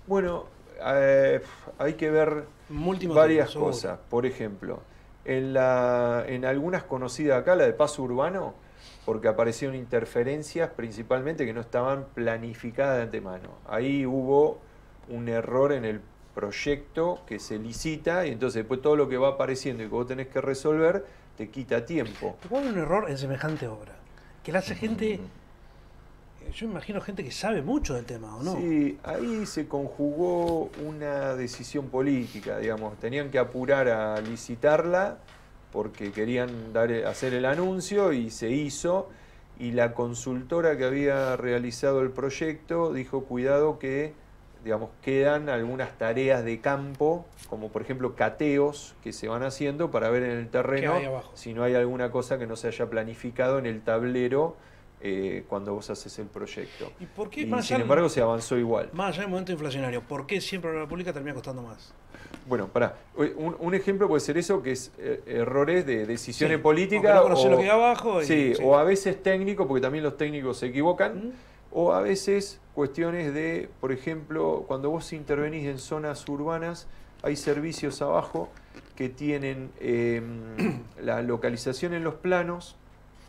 Bueno, 0.05 0.45
eh, 0.85 1.41
hay 1.79 1.93
que 1.93 2.11
ver 2.11 2.43
varias 2.69 3.55
cosas. 3.55 3.97
Por 4.09 4.25
ejemplo, 4.25 4.81
en, 5.23 5.53
la, 5.53 6.23
en 6.27 6.45
algunas 6.45 6.83
conocidas 6.83 7.39
acá, 7.41 7.55
la 7.55 7.65
de 7.65 7.73
paso 7.73 8.03
urbano, 8.03 8.53
porque 9.05 9.27
aparecieron 9.29 9.75
interferencias 9.77 10.69
principalmente 10.75 11.45
que 11.45 11.53
no 11.53 11.61
estaban 11.61 12.05
planificadas 12.13 12.97
de 12.97 13.03
antemano. 13.03 13.49
Ahí 13.67 14.05
hubo 14.05 14.59
un 15.09 15.29
error 15.29 15.71
en 15.71 15.85
el 15.85 16.01
proyecto 16.35 17.21
que 17.25 17.39
se 17.39 17.57
licita 17.57 18.25
y 18.27 18.31
entonces 18.31 18.63
después 18.63 18.81
todo 18.81 18.95
lo 18.97 19.07
que 19.07 19.17
va 19.17 19.29
apareciendo 19.29 19.83
y 19.83 19.87
que 19.87 19.91
vos 19.93 20.05
tenés 20.05 20.27
que 20.27 20.41
resolver 20.41 21.05
te 21.37 21.49
quita 21.49 21.85
tiempo. 21.85 22.35
¿Te 22.41 22.49
puede 22.49 22.63
haber 22.63 22.77
un 22.77 22.83
error 22.83 23.09
en 23.09 23.17
semejante 23.17 23.67
obra? 23.67 23.93
Que 24.43 24.51
la 24.51 24.59
hace 24.59 24.75
gente. 24.75 25.13
eh, 25.13 25.19
Yo 26.53 26.67
imagino 26.67 27.01
gente 27.01 27.23
que 27.23 27.31
sabe 27.31 27.61
mucho 27.61 27.95
del 27.95 28.05
tema, 28.05 28.35
¿o 28.37 28.43
no? 28.43 28.55
Sí, 28.57 28.97
ahí 29.03 29.45
se 29.45 29.67
conjugó 29.67 30.69
una 30.85 31.35
decisión 31.35 31.87
política, 31.89 32.59
digamos. 32.59 32.97
Tenían 32.97 33.29
que 33.31 33.39
apurar 33.39 33.89
a 33.89 34.21
licitarla 34.21 35.17
porque 35.71 36.11
querían 36.11 36.71
dar, 36.71 36.91
hacer 37.05 37.33
el 37.33 37.45
anuncio 37.45 38.13
y 38.13 38.29
se 38.29 38.49
hizo. 38.49 39.09
Y 39.59 39.71
la 39.71 39.93
consultora 39.93 40.77
que 40.77 40.85
había 40.85 41.35
realizado 41.37 42.01
el 42.01 42.11
proyecto 42.11 42.93
dijo, 42.93 43.23
cuidado 43.23 43.79
que, 43.79 44.13
digamos, 44.63 44.89
quedan 45.01 45.49
algunas 45.49 45.97
tareas 45.97 46.43
de 46.43 46.59
campo, 46.59 47.25
como 47.49 47.69
por 47.69 47.81
ejemplo 47.81 48.15
cateos 48.15 48.95
que 49.03 49.13
se 49.13 49.27
van 49.27 49.43
haciendo 49.43 49.91
para 49.91 50.09
ver 50.09 50.23
en 50.23 50.31
el 50.31 50.49
terreno 50.49 50.95
si 51.33 51.53
no 51.53 51.63
hay 51.63 51.75
alguna 51.75 52.11
cosa 52.11 52.37
que 52.37 52.47
no 52.47 52.55
se 52.55 52.67
haya 52.67 52.89
planificado 52.89 53.59
en 53.59 53.65
el 53.65 53.81
tablero 53.81 54.55
eh, 55.07 55.43
cuando 55.47 55.71
vos 55.75 55.87
haces 55.91 56.17
el 56.17 56.25
proyecto. 56.25 56.91
¿Y 56.99 57.05
por 57.05 57.29
qué 57.29 57.41
Y, 57.41 57.45
más 57.45 57.67
sin 57.67 57.75
allá, 57.75 57.83
embargo 57.83 58.09
se 58.09 58.21
avanzó 58.21 58.57
igual. 58.57 58.89
más 58.93 59.09
allá 59.09 59.21
del 59.21 59.29
momento 59.29 59.51
inflacionario, 59.51 60.01
por 60.01 60.25
qué 60.25 60.41
siempre 60.41 60.71
la 60.71 60.77
obra 60.79 60.89
pública 60.89 61.13
termina 61.13 61.35
costando 61.35 61.61
más? 61.61 61.93
Bueno, 62.47 62.67
para 62.67 62.97
un, 63.15 63.55
un 63.59 63.75
ejemplo 63.75 64.07
puede 64.07 64.19
ser 64.21 64.37
eso, 64.39 64.63
que 64.63 64.71
es 64.71 64.91
eh, 64.97 65.21
errores 65.27 65.85
de 65.85 66.07
decisiones 66.07 66.57
Sí, 66.57 66.63
políticas. 66.63 67.05
aunque 67.11 67.17
no 67.17 67.23
conocés 67.23 67.51
lo 67.51 67.57
que 67.57 67.63
hay 67.63 67.69
abajo 67.69 68.21
y- 68.21 68.25
sí, 68.25 68.53
sí. 68.55 68.61
o 68.65 68.77
a 68.77 68.83
veces 68.83 69.21
técnico, 69.21 69.67
porque 69.67 69.81
también 69.81 70.03
los 70.03 70.17
técnicos 70.17 70.57
se 70.57 70.67
equivocan. 70.67 71.27
¿Mm? 71.27 71.31
O 71.77 71.93
a 71.93 72.01
veces 72.01 72.59
cuestiones 72.73 73.33
de, 73.33 73.69
por 73.81 73.91
ejemplo, 73.91 74.63
cuando 74.67 74.89
vos 74.89 75.11
intervenís 75.13 75.67
en 75.67 75.77
zonas 75.77 76.27
urbanas, 76.29 76.87
hay 77.21 77.35
servicios 77.35 78.01
abajo 78.01 78.49
que 78.95 79.09
tienen 79.09 79.69
eh, 79.79 80.21
la 81.03 81.21
localización 81.21 81.93
en 81.93 82.03
los 82.03 82.15
planos, 82.15 82.75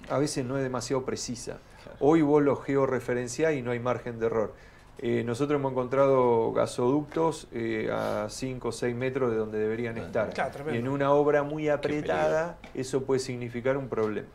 a 0.09 0.19
veces 0.19 0.45
no 0.45 0.57
es 0.57 0.63
demasiado 0.63 1.05
precisa. 1.05 1.59
Hoy 2.01 2.23
vos 2.23 2.43
lo 2.43 2.57
georreferenciás 2.57 3.55
y 3.55 3.63
no 3.63 3.71
hay 3.71 3.81
margen 3.81 4.19
de 4.19 4.27
error. 4.27 4.53
Eh, 4.99 5.23
nosotros 5.25 5.59
hemos 5.59 5.73
encontrado 5.73 6.53
gasoductos 6.53 7.49
eh, 7.53 7.91
a 7.93 8.29
5 8.31 8.69
o 8.69 8.73
6 8.73 8.95
metros 8.97 9.31
de 9.31 9.37
donde 9.37 9.59
deberían 9.59 9.99
estar. 9.99 10.33
Claro, 10.33 10.73
y 10.73 10.77
en 10.79 10.89
una 10.89 11.13
obra 11.13 11.43
muy 11.43 11.69
apretada, 11.69 12.59
eso 12.75 13.03
puede 13.05 13.21
significar 13.21 13.77
un 13.77 13.89
problema. 13.89 14.29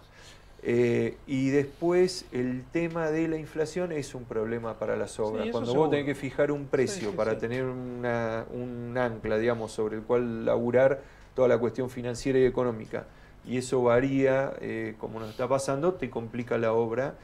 Eh, 0.63 1.17
y 1.25 1.49
después 1.49 2.25
el 2.31 2.63
tema 2.71 3.09
de 3.09 3.27
la 3.27 3.37
inflación 3.37 3.91
es 3.91 4.13
un 4.13 4.25
problema 4.25 4.75
para 4.75 4.95
las 4.95 5.19
obras. 5.19 5.47
Cuando 5.51 5.71
seguro. 5.71 5.81
vos 5.87 5.89
tenés 5.91 6.05
que 6.05 6.13
fijar 6.13 6.51
un 6.51 6.67
precio 6.67 7.09
Sí, 7.09 7.15
para 7.17 7.33
sí. 7.33 7.37
tener 7.39 7.63
una- 7.65 8.45
un 8.53 8.95
ancla, 8.95 9.39
digamos, 9.39 9.71
sobre 9.71 9.95
el 9.97 10.03
cual 10.03 10.45
laburar 10.45 11.01
toda 11.33 11.47
la 11.47 11.57
cuestión 11.57 11.89
financiera 11.89 12.37
y 12.37 12.45
económica, 12.45 13.05
y 13.47 13.57
eso 13.57 13.81
varía, 13.81 14.53
como 14.99 15.19
nos 15.19 15.29
está 15.31 15.47
pasando, 15.47 15.93
te 15.95 16.11
complica 16.11 16.59
la 16.59 16.73
obra. 16.73 17.15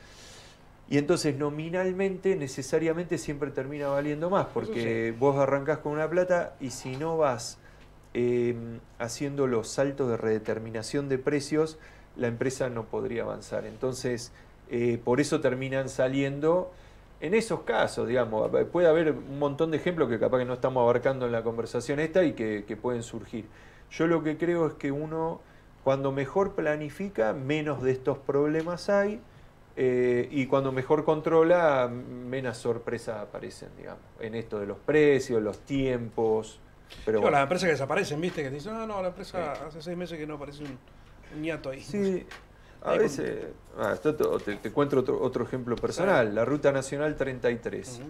Y 0.90 0.98
entonces 0.98 1.38
nominalmente, 1.38 2.36
necesariamente 2.36 3.18
siempre 3.18 3.52
termina 3.52 3.88
valiendo 3.88 4.30
más, 4.30 4.48
porque 4.54 5.14
vos 5.20 5.38
arrancás 5.38 5.80
con 5.80 5.92
una 5.92 6.10
plata 6.10 6.56
y 6.62 6.70
si 6.70 6.96
no 6.96 7.18
vas 7.18 7.58
eh, 8.14 8.56
haciendo 8.98 9.48
los 9.48 9.68
saltos 9.68 10.10
de 10.10 10.16
redeterminación 10.16 11.10
de 11.10 11.18
precios, 11.18 11.78
la 12.16 12.28
empresa 12.28 12.70
no 12.70 12.86
podría 12.86 13.24
avanzar. 13.24 13.66
Entonces, 13.66 14.32
eh, 14.70 14.98
por 15.04 15.20
eso 15.20 15.42
terminan 15.42 15.90
saliendo 15.90 16.72
en 17.20 17.34
esos 17.34 17.62
casos, 17.62 18.08
digamos. 18.08 18.50
Puede 18.72 18.88
haber 18.88 19.12
un 19.12 19.40
montón 19.40 19.72
de 19.72 19.78
ejemplos 19.78 20.08
que 20.08 20.20
capaz 20.20 20.40
que 20.40 20.46
no 20.46 20.54
estamos 20.54 20.82
abarcando 20.82 21.26
en 21.26 21.34
la 21.34 21.44
conversación 21.44 22.00
esta 22.00 22.24
y 22.24 22.34
que, 22.34 22.64
que 22.66 22.78
pueden 22.78 23.04
surgir. 23.04 23.46
Yo 23.92 24.08
lo 24.08 24.24
que 24.24 24.38
creo 24.38 24.68
es 24.68 24.74
que 24.76 24.92
uno, 24.92 25.42
cuando 25.84 26.12
mejor 26.12 26.54
planifica, 26.54 27.34
menos 27.34 27.82
de 27.84 27.92
estos 27.92 28.18
problemas 28.18 28.90
hay. 28.90 29.20
Eh, 29.80 30.28
y 30.32 30.48
cuando 30.48 30.72
mejor 30.72 31.06
controla, 31.06 31.88
menos 31.88 32.58
sorpresas 32.58 33.22
aparecen, 33.22 33.70
digamos, 33.78 34.02
en 34.20 34.34
esto 34.34 34.60
de 34.60 34.66
los 34.66 34.78
precios, 34.80 35.42
los 35.42 35.60
tiempos. 35.60 36.60
Pero 37.06 37.20
bueno. 37.22 37.36
las 37.36 37.44
empresas 37.44 37.68
que 37.68 37.72
desaparecen, 37.74 38.20
¿viste? 38.20 38.42
Que 38.42 38.50
te 38.50 38.56
dicen, 38.56 38.74
no, 38.74 38.88
no, 38.88 39.02
la 39.04 39.10
empresa 39.10 39.54
hace 39.68 39.82
seis 39.82 39.96
meses 39.96 40.18
que 40.18 40.26
no 40.26 40.34
aparece 40.36 40.64
un, 40.64 40.78
un 41.36 41.42
ñato 41.42 41.70
ahí. 41.70 41.82
Sí, 41.82 42.26
a 42.82 42.90
Ahí 42.92 42.98
con- 42.98 43.06
veces. 43.06 43.48
ah, 43.78 43.92
esto 43.94 44.16
te, 44.16 44.72
cuento 44.72 45.00
otro, 45.00 45.22
otro 45.22 45.44
ejemplo 45.44 45.76
personal, 45.76 46.34
la 46.34 46.44
Ruta 46.44 46.72
Nacional 46.72 47.16
33. 47.16 48.00
Ujú. 48.02 48.10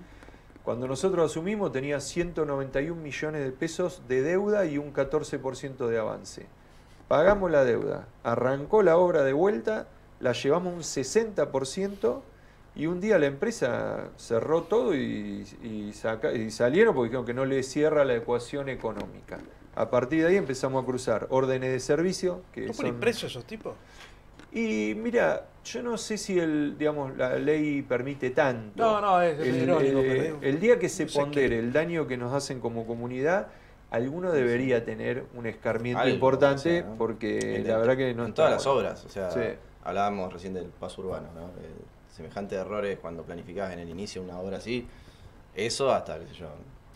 Cuando 0.64 0.88
nosotros 0.88 1.32
asumimos 1.32 1.72
tenía 1.72 2.00
191 2.00 3.02
millones 3.02 3.44
de 3.44 3.52
pesos 3.52 4.04
de 4.08 4.22
deuda 4.22 4.66
y 4.66 4.78
un 4.78 4.94
14% 4.94 5.88
de 5.88 5.98
avance. 5.98 6.46
Pagamos 7.08 7.50
la 7.52 7.64
deuda, 7.64 8.08
arrancó 8.24 8.84
la 8.84 8.98
obra 8.98 9.24
de 9.24 9.32
vuelta, 9.34 9.88
la 10.20 10.32
llevamos 10.34 10.74
un 10.74 10.84
60% 10.84 12.22
y 12.76 12.86
un 12.86 13.00
día 13.00 13.18
la 13.18 13.26
empresa 13.26 14.10
cerró 14.18 14.64
todo 14.64 14.96
y, 14.96 15.46
y 15.64 15.92
saca- 15.94 16.34
y 16.34 16.52
salieron 16.52 16.94
porque 16.94 17.10
dijeron 17.10 17.26
que 17.26 17.34
no 17.34 17.46
le 17.46 17.64
cierra 17.64 18.06
la 18.06 18.16
ecuación 18.16 18.70
económica. 18.70 19.40
A 19.76 19.90
partir 19.90 20.22
de 20.24 20.30
ahí 20.30 20.36
empezamos 20.38 20.82
a 20.84 20.86
cruzar 20.86 21.28
órdenes 21.30 21.72
de 21.72 21.80
servicio, 21.80 22.42
que 22.52 22.68
¿No 22.68 22.74
son 22.74 23.00
precio 23.00 23.28
esos 23.28 23.46
tipos? 23.46 23.76
y 24.52 24.94
mira, 24.96 25.46
yo 25.66 25.84
no 25.84 25.98
sé 25.98 26.18
si 26.18 26.40
el, 26.40 26.78
digamos, 26.78 27.16
la 27.18 27.38
ley 27.38 27.82
permite 27.82 28.30
tanto. 28.32 28.74
No, 28.84 29.02
no, 29.02 29.22
es- 29.22 29.38
el, 29.40 29.64
irónico, 29.64 30.00
eh, 30.00 30.36
el 30.42 30.60
día 30.60 30.80
que 30.80 30.90
se 30.90 31.04
no 31.04 31.10
sé 31.10 31.20
pondere 31.20 31.50
qué. 31.50 31.60
el 31.60 31.74
daño 31.74 32.08
que 32.08 32.18
nos 32.18 32.34
hacen 32.34 32.60
como 32.60 32.88
comunidad, 32.88 33.48
alguno 33.92 34.32
debería 34.32 34.84
tener 34.86 35.26
un 35.36 35.46
escarmiento 35.46 36.02
Algo, 36.02 36.14
importante 36.16 36.80
o 36.80 36.82
sea, 36.82 36.90
¿no? 36.90 36.96
porque 36.98 37.58
En- 37.58 37.68
la 37.68 37.78
verdad 37.78 37.98
que 37.98 38.14
no 38.14 38.24
en 38.24 38.30
está 38.30 38.36
todas 38.36 38.52
las 38.52 38.68
obras, 38.68 39.06
o 39.06 39.10
sea, 39.10 39.32
Sí. 39.32 39.42
Hablábamos 39.92 40.32
recién 40.34 40.54
del 40.54 40.66
paso 40.66 41.02
urbano, 41.02 41.28
¿no? 41.34 41.50
Semejantes 42.14 42.60
errores 42.60 43.00
cuando 43.00 43.24
planificabas 43.24 43.74
en 43.74 43.80
el 43.80 43.90
inicio 43.90 44.22
una 44.22 44.38
obra 44.40 44.58
así, 44.58 44.86
eso 45.56 45.92
hasta, 45.92 46.20
qué 46.20 46.28
sé 46.28 46.34
yo, 46.36 46.48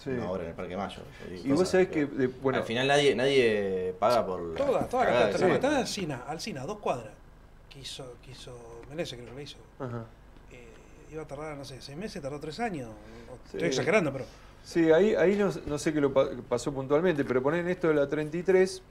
Sí. 0.04 0.10
una 0.10 0.30
obra 0.30 0.44
en 0.44 0.50
el 0.50 0.56
Parque 0.56 0.76
Mayo. 0.76 1.02
Y 1.44 1.52
vos 1.52 1.70
sabés 1.70 1.88
que, 1.90 2.06
de- 2.06 2.28
bueno, 2.28 2.60
al 2.60 2.66
final 2.66 2.88
nadie, 2.88 3.16
nadie 3.16 3.96
paga 4.00 4.26
por 4.26 4.56
Todas, 4.56 4.90
todas 4.90 5.10
las 5.32 5.40
se 5.40 5.54
Está. 5.54 5.78
Alcina, 5.78 6.24
Alcina, 6.28 6.66
dos 6.66 6.80
cuadras. 6.80 7.14
Que 7.70 7.80
hizo, 7.80 8.16
que 8.26 8.32
hizo 8.32 8.54
Menezes, 8.90 9.14
creo 9.18 9.30
que 9.30 9.36
lo 9.36 9.42
hizo. 9.42 9.58
ajá. 9.80 10.04
Eh, 10.52 10.68
iba 11.14 11.22
a 11.22 11.28
tardar, 11.28 11.56
no 11.56 11.64
sé, 11.64 11.80
seis 11.82 11.98
meses, 11.98 12.22
tardó 12.22 12.40
tres 12.40 12.60
años. 12.60 12.90
Sí. 13.46 13.58
Estoy 13.58 13.68
exagerando, 13.70 14.12
pero. 14.12 14.26
Sí, 14.64 14.92
ahí, 14.92 15.16
ahí 15.16 15.36
no, 15.38 15.50
no 15.68 15.78
sé 15.78 15.94
qué 15.94 16.02
lo 16.02 16.12
pa- 16.14 16.30
pasó 16.50 16.74
puntualmente, 16.74 17.24
pero 17.24 17.42
ponen 17.42 17.68
esto 17.70 17.88
de 17.88 17.94
la 17.94 18.08
33. 18.10 18.82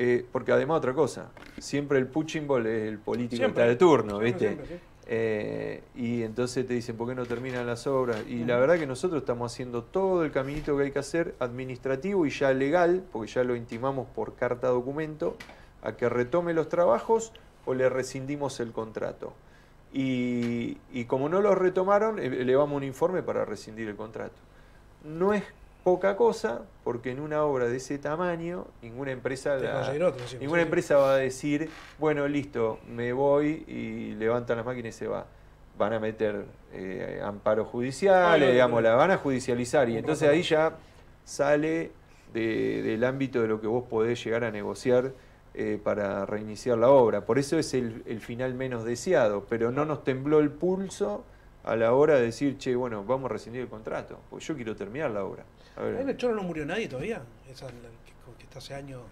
Eh, 0.00 0.24
porque 0.30 0.52
además 0.52 0.78
otra 0.78 0.94
cosa, 0.94 1.30
siempre 1.58 1.98
el 1.98 2.06
punching 2.06 2.46
ball 2.46 2.66
es 2.68 2.88
el 2.88 2.98
político 2.98 3.30
que 3.30 3.36
Siempre. 3.38 3.64
está 3.64 3.68
de 3.68 3.76
turno, 3.76 4.20
¿viste? 4.20 4.46
siempre, 4.46 4.66
sí. 4.66 4.74
Eh, 5.10 5.82
y 5.96 6.22
entonces 6.22 6.64
te 6.66 6.72
dicen, 6.74 6.96
¿por 6.96 7.08
qué 7.08 7.16
no 7.16 7.26
terminan 7.26 7.66
las 7.66 7.86
obras? 7.88 8.22
Y 8.28 8.44
la 8.44 8.58
verdad 8.58 8.78
que 8.78 8.86
nosotros 8.86 9.22
estamos 9.22 9.52
haciendo 9.52 9.82
todo 9.82 10.22
el 10.24 10.30
caminito 10.30 10.76
que 10.76 10.84
hay 10.84 10.90
que 10.92 11.00
hacer, 11.00 11.34
administrativo 11.40 12.26
y 12.26 12.30
ya 12.30 12.52
legal, 12.52 13.02
porque 13.10 13.32
ya 13.32 13.42
lo 13.42 13.56
intimamos 13.56 14.06
por 14.14 14.36
carta 14.36 14.68
documento, 14.68 15.36
a 15.82 15.96
que 15.96 16.08
retome 16.08 16.54
los 16.54 16.68
trabajos 16.68 17.32
o 17.66 17.74
le 17.74 17.88
rescindimos 17.88 18.60
el 18.60 18.70
contrato. 18.70 19.32
Y, 19.92 20.76
y 20.92 21.06
como 21.06 21.28
no 21.28 21.40
lo 21.40 21.56
retomaron, 21.56 22.20
eh, 22.20 22.26
elevamos 22.26 22.76
un 22.76 22.84
informe 22.84 23.22
para 23.24 23.44
rescindir 23.44 23.88
el 23.88 23.96
contrato. 23.96 24.36
No 25.02 25.32
es 25.32 25.42
poca 25.84 26.16
cosa, 26.16 26.62
porque 26.84 27.10
en 27.10 27.20
una 27.20 27.42
obra 27.44 27.66
de 27.66 27.76
ese 27.76 27.98
tamaño, 27.98 28.66
ninguna 28.82 29.12
empresa... 29.12 29.56
Te 29.56 29.64
la- 29.64 29.72
conseguir 29.74 30.02
otro, 30.04 30.26
sí, 30.26 30.36
Ninguna 30.40 30.60
sí. 30.60 30.64
empresa 30.66 30.96
va 30.96 31.14
a 31.14 31.16
decir, 31.16 31.70
bueno, 31.98 32.28
listo, 32.28 32.78
me 32.88 33.12
voy 33.12 33.64
y 33.66 34.14
levantan 34.14 34.58
las 34.58 34.66
máquinas 34.66 34.94
y 34.94 34.98
se 34.98 35.06
va. 35.08 35.26
Van 35.78 35.92
a 35.92 36.00
meter 36.00 36.44
eh, 36.72 37.20
amparos 37.24 37.68
judiciales, 37.68 38.42
Ah, 38.42 38.46
no, 38.46 38.50
digamos, 38.52 38.82
la 38.82 38.94
van 38.96 39.12
a 39.12 39.16
judicializar 39.18 39.88
y 39.88 39.96
entonces 39.96 40.28
ahí 40.28 40.42
ya 40.42 40.76
sale 41.24 41.92
de- 42.32 42.82
del 42.82 43.04
ámbito 43.04 43.40
de 43.40 43.48
lo 43.48 43.60
que 43.60 43.66
vos 43.66 43.84
podés 43.88 44.22
llegar 44.22 44.44
a 44.44 44.50
negociar 44.50 45.12
eh, 45.54 45.80
para 45.82 46.26
reiniciar 46.26 46.78
la 46.78 46.90
obra. 46.90 47.24
Por 47.24 47.38
eso 47.38 47.58
es 47.58 47.74
el, 47.74 48.02
el 48.06 48.20
final 48.20 48.54
menos 48.54 48.84
deseado, 48.84 49.46
pero 49.48 49.70
no 49.70 49.84
nos 49.84 50.04
tembló 50.04 50.40
el 50.40 50.50
pulso 50.50 51.24
a 51.64 51.76
la 51.76 51.92
hora 51.92 52.14
de 52.16 52.22
decir, 52.22 52.56
che, 52.58 52.74
bueno, 52.76 53.04
vamos 53.04 53.30
a 53.30 53.32
rescindir 53.34 53.62
el 53.62 53.68
contrato, 53.68 54.18
porque 54.30 54.44
yo 54.44 54.54
quiero 54.56 54.74
terminar 54.76 55.10
la 55.10 55.24
obra. 55.24 55.44
A 55.78 55.82
ver, 55.82 55.96
Ahí 55.96 56.02
en 56.02 56.08
el 56.08 56.16
Choro 56.16 56.34
no 56.34 56.42
murió 56.42 56.66
nadie 56.66 56.88
todavía. 56.88 57.22
Esa 57.50 57.66
es 57.66 57.72
la 57.74 57.88
que, 58.04 58.36
que 58.38 58.44
está 58.44 58.58
hace 58.58 58.74
años 58.74 59.02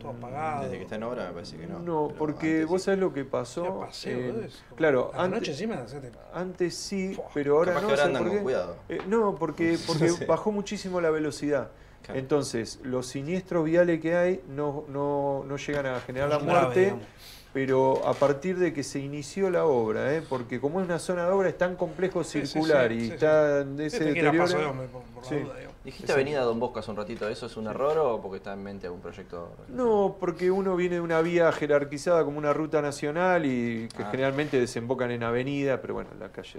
todo 0.00 0.12
Mm, 0.12 0.16
apagado. 0.16 0.62
Desde 0.64 0.76
que 0.76 0.82
está 0.84 0.94
en 0.96 1.02
obra 1.02 1.26
me 1.28 1.32
parece 1.32 1.56
que 1.56 1.66
no. 1.66 1.78
No, 1.80 2.06
pero 2.08 2.18
porque 2.18 2.64
vos 2.64 2.80
sí. 2.82 2.86
sabés 2.86 3.00
lo 3.00 3.12
que 3.12 3.24
pasó. 3.24 3.80
paseo, 3.80 4.32
como- 4.34 4.76
claro, 4.76 5.10
la 5.14 5.22
antes, 5.24 5.40
noche 5.40 5.50
encima 5.52 5.74
hacete- 5.76 6.12
antes 6.32 6.74
sí, 6.76 7.14
Fua. 7.14 7.24
pero 7.34 7.58
ahora 7.58 7.72
no. 7.74 7.80
ahora 7.80 7.96
¿sabés 7.96 8.06
andan 8.06 8.22
por 8.22 8.28
con 8.28 8.36
qué? 8.38 8.42
cuidado. 8.44 8.76
Eh, 8.88 8.98
no, 9.08 9.34
porque, 9.34 9.76
porque 9.86 10.08
Sí. 10.08 10.24
bajó 10.24 10.52
muchísimo 10.52 11.00
la 11.00 11.10
velocidad. 11.10 11.70
Claro. 12.02 12.20
Entonces, 12.20 12.78
los 12.84 13.06
siniestros 13.08 13.64
viales 13.64 14.00
que 14.00 14.14
hay 14.16 14.40
no, 14.48 14.84
no, 14.88 15.44
no 15.44 15.56
llegan 15.56 15.86
a 15.86 16.00
generar 16.00 16.28
la 16.30 16.38
muerte, 16.38 16.80
digamos. 16.80 17.04
Pero 17.52 18.06
a 18.06 18.12
partir 18.14 18.58
de 18.58 18.72
que 18.72 18.82
se 18.82 18.98
inició 19.00 19.50
la 19.50 19.64
obra, 19.64 20.14
¿eh? 20.14 20.22
porque 20.28 20.60
como 20.60 20.80
es 20.80 20.86
una 20.86 20.98
zona 20.98 21.24
de 21.26 21.30
obra, 21.32 21.48
es 21.48 21.56
tan 21.58 21.76
complejo 21.76 22.22
Sí, 22.22 22.42
sí, 22.42 22.46
circular 22.46 22.88
sí, 22.90 22.94
y 22.96 23.00
sí, 23.06 23.12
está 23.14 23.60
en 23.62 23.80
ese 23.80 24.12
que 24.12 24.20
era 24.20 24.30
paso 24.32 24.42
de 24.58 24.64
deterioro. 24.64 24.70
hombre, 24.70 24.88
por, 24.88 25.02
por 25.02 25.22
la 25.24 25.28
Sí. 25.28 25.34
duda, 25.36 25.54
digamos. 25.56 25.68
Dijiste. 25.84 26.12
Avenida 26.12 26.42
Don 26.42 26.60
Bosco 26.60 26.80
hace 26.80 26.90
un 26.90 26.96
ratito, 26.98 27.28
¿eso 27.28 27.46
es 27.46 27.56
un 27.56 27.66
error 27.66 27.96
o 27.98 28.20
porque 28.20 28.36
está 28.38 28.52
en 28.52 28.62
mente 28.62 28.86
algún 28.86 29.00
proyecto? 29.00 29.50
No, 29.68 30.16
porque 30.20 30.50
uno 30.50 30.76
viene 30.76 30.96
de 30.96 31.00
una 31.00 31.22
vía 31.22 31.50
jerarquizada 31.52 32.24
como 32.24 32.36
una 32.36 32.52
ruta 32.52 32.82
nacional 32.82 33.46
y 33.46 33.88
que 33.96 34.02
Ah. 34.02 34.08
generalmente 34.10 34.60
desembocan 34.60 35.10
en 35.10 35.22
avenida, 35.22 35.80
pero 35.80 35.94
bueno, 35.94 36.10
la 36.20 36.28
calle. 36.30 36.58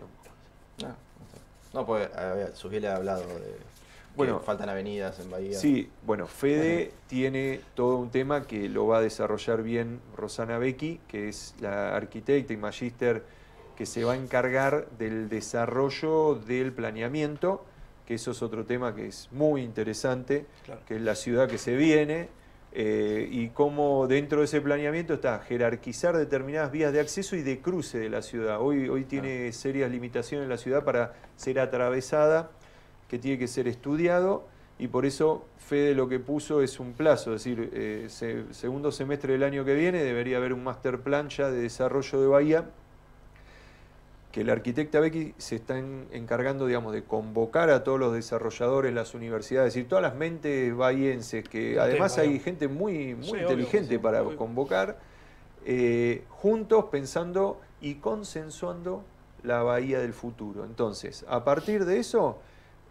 No, 0.82 0.88
no, 0.88 0.93
sé. 0.93 0.97
no 1.73 1.86
porque 1.86 2.10
había- 2.17 2.56
Sugiel 2.56 2.88
ha 2.88 2.95
hablado 2.95 3.21
de 3.21 3.58
Bueno, 4.15 4.39
faltan 4.39 4.69
avenidas 4.69 5.19
en 5.19 5.29
Bahía. 5.31 5.57
Sí, 5.57 5.89
bueno, 6.05 6.27
Fede 6.27 6.91
tiene 7.07 7.61
todo 7.75 7.97
un 7.97 8.09
tema 8.09 8.45
que 8.47 8.67
lo 8.67 8.85
va 8.87 8.97
a 8.97 9.01
desarrollar 9.01 9.63
bien 9.63 10.01
Rosana 10.17 10.57
Becky, 10.57 10.99
que 11.07 11.29
es 11.29 11.55
la 11.61 11.95
arquitecta 11.95 12.53
y 12.53 12.57
magíster 12.57 13.23
que 13.77 13.85
se 13.85 14.03
va 14.03 14.13
a 14.13 14.15
encargar 14.17 14.89
del 14.97 15.29
desarrollo 15.29 16.35
del 16.35 16.73
planeamiento, 16.73 17.63
que 18.05 18.15
eso 18.15 18.31
es 18.31 18.41
otro 18.41 18.65
tema 18.65 18.93
que 18.93 19.07
es 19.07 19.29
muy 19.31 19.61
interesante, 19.61 20.45
Claro. 20.65 20.81
que 20.85 20.97
es 20.97 21.01
la 21.01 21.15
ciudad 21.15 21.47
que 21.47 21.57
se 21.57 21.75
viene, 21.75 22.27
eh, 22.71 23.27
y 23.31 23.49
cómo 23.49 24.05
dentro 24.07 24.39
de 24.39 24.45
ese 24.45 24.61
planeamiento 24.61 25.13
está 25.13 25.39
jerarquizar 25.39 26.15
determinadas 26.17 26.71
vías 26.71 26.93
de 26.93 26.99
acceso 26.99 27.35
y 27.35 27.41
de 27.41 27.61
cruce 27.61 27.97
de 27.97 28.09
la 28.09 28.21
ciudad. 28.21 28.59
Hoy, 28.61 28.89
hoy 28.89 29.05
tiene 29.05 29.51
serias 29.53 29.89
limitaciones 29.89 30.47
la 30.49 30.57
ciudad 30.57 30.83
para 30.83 31.13
ser 31.35 31.59
atravesada, 31.59 32.51
que 33.09 33.17
tiene 33.19 33.37
que 33.37 33.47
ser 33.47 33.67
estudiado, 33.67 34.45
y 34.77 34.87
por 34.87 35.05
eso 35.05 35.45
Fede 35.57 35.93
lo 35.93 36.07
que 36.07 36.19
puso 36.19 36.61
es 36.61 36.79
un 36.79 36.93
plazo, 36.93 37.33
es 37.35 37.43
decir, 37.43 37.69
eh, 37.73 38.05
se- 38.07 38.53
segundo 38.53 38.91
semestre 38.91 39.33
del 39.33 39.43
año 39.43 39.65
que 39.65 39.73
viene 39.75 40.03
debería 40.03 40.37
haber 40.37 40.53
un 40.53 40.63
master 40.63 40.99
plan 41.01 41.27
ya 41.29 41.49
de 41.51 41.61
desarrollo 41.61 42.21
de 42.21 42.27
Bahía, 42.27 42.69
que 44.31 44.43
la 44.43 44.53
arquitecta 44.53 44.99
Becky 44.99 45.33
se 45.39 45.55
está 45.55 45.79
en- 45.79 46.07
encargando, 46.11 46.67
digamos, 46.67 46.93
de 46.93 47.03
convocar 47.03 47.71
a 47.71 47.83
todos 47.83 47.99
los 47.99 48.13
desarrolladores, 48.13 48.93
las 48.93 49.15
universidades, 49.15 49.69
es 49.69 49.73
decir, 49.73 49.89
todas 49.89 50.03
las 50.03 50.15
mentes 50.15 50.75
bahienses, 50.75 51.49
que 51.49 51.79
además 51.79 52.17
hay 52.19 52.39
gente 52.39 52.67
muy, 52.67 53.15
muy 53.15 53.25
Sí, 53.25 53.37
inteligente 53.39 53.97
para 53.99 54.23
convocar, 54.35 54.99
eh, 55.65 56.23
juntos 56.29 56.85
pensando 56.91 57.59
y 57.81 57.95
consensuando 57.95 59.03
la 59.43 59.63
bahía 59.63 59.99
del 59.99 60.13
futuro. 60.13 60.63
Entonces, 60.63 61.25
a 61.27 61.43
partir 61.43 61.85
de 61.85 61.97
eso, 61.99 62.39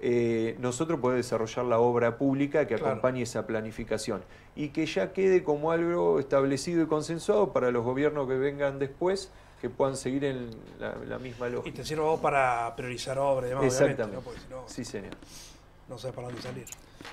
eh, 0.00 0.56
nosotros 0.60 1.00
podemos 1.00 1.24
desarrollar 1.24 1.64
la 1.64 1.78
obra 1.80 2.16
pública 2.18 2.66
que 2.66 2.76
Claro. 2.76 2.92
acompañe 2.92 3.22
esa 3.22 3.46
planificación 3.46 4.22
y 4.54 4.68
que 4.68 4.86
ya 4.86 5.12
quede 5.12 5.42
como 5.42 5.72
algo 5.72 6.20
establecido 6.20 6.82
y 6.82 6.86
consensuado 6.86 7.52
para 7.52 7.70
los 7.70 7.84
gobiernos 7.84 8.28
que 8.28 8.34
vengan 8.36 8.78
después 8.78 9.30
que 9.60 9.68
puedan 9.70 9.96
seguir 9.96 10.24
en 10.24 10.50
la, 10.78 10.94
la 11.06 11.18
misma 11.18 11.48
Y 11.48 11.52
lógica. 11.52 11.76
te 11.78 11.84
sirve 11.84 12.02
a 12.02 12.06
vos 12.06 12.20
para 12.20 12.74
priorizar 12.76 13.18
obras 13.18 13.46
y 13.46 13.48
demás, 13.50 13.64
Exactamente. 13.64 14.14
¿no? 14.16 14.20
Porque 14.22 14.38
si 14.40 14.46
no, 14.48 14.62
Sí, 14.66 14.84
señor. 14.84 15.14
no 15.88 15.98
sabes 15.98 16.14
para 16.14 16.28
dónde 16.28 16.42
salir. 16.42 16.64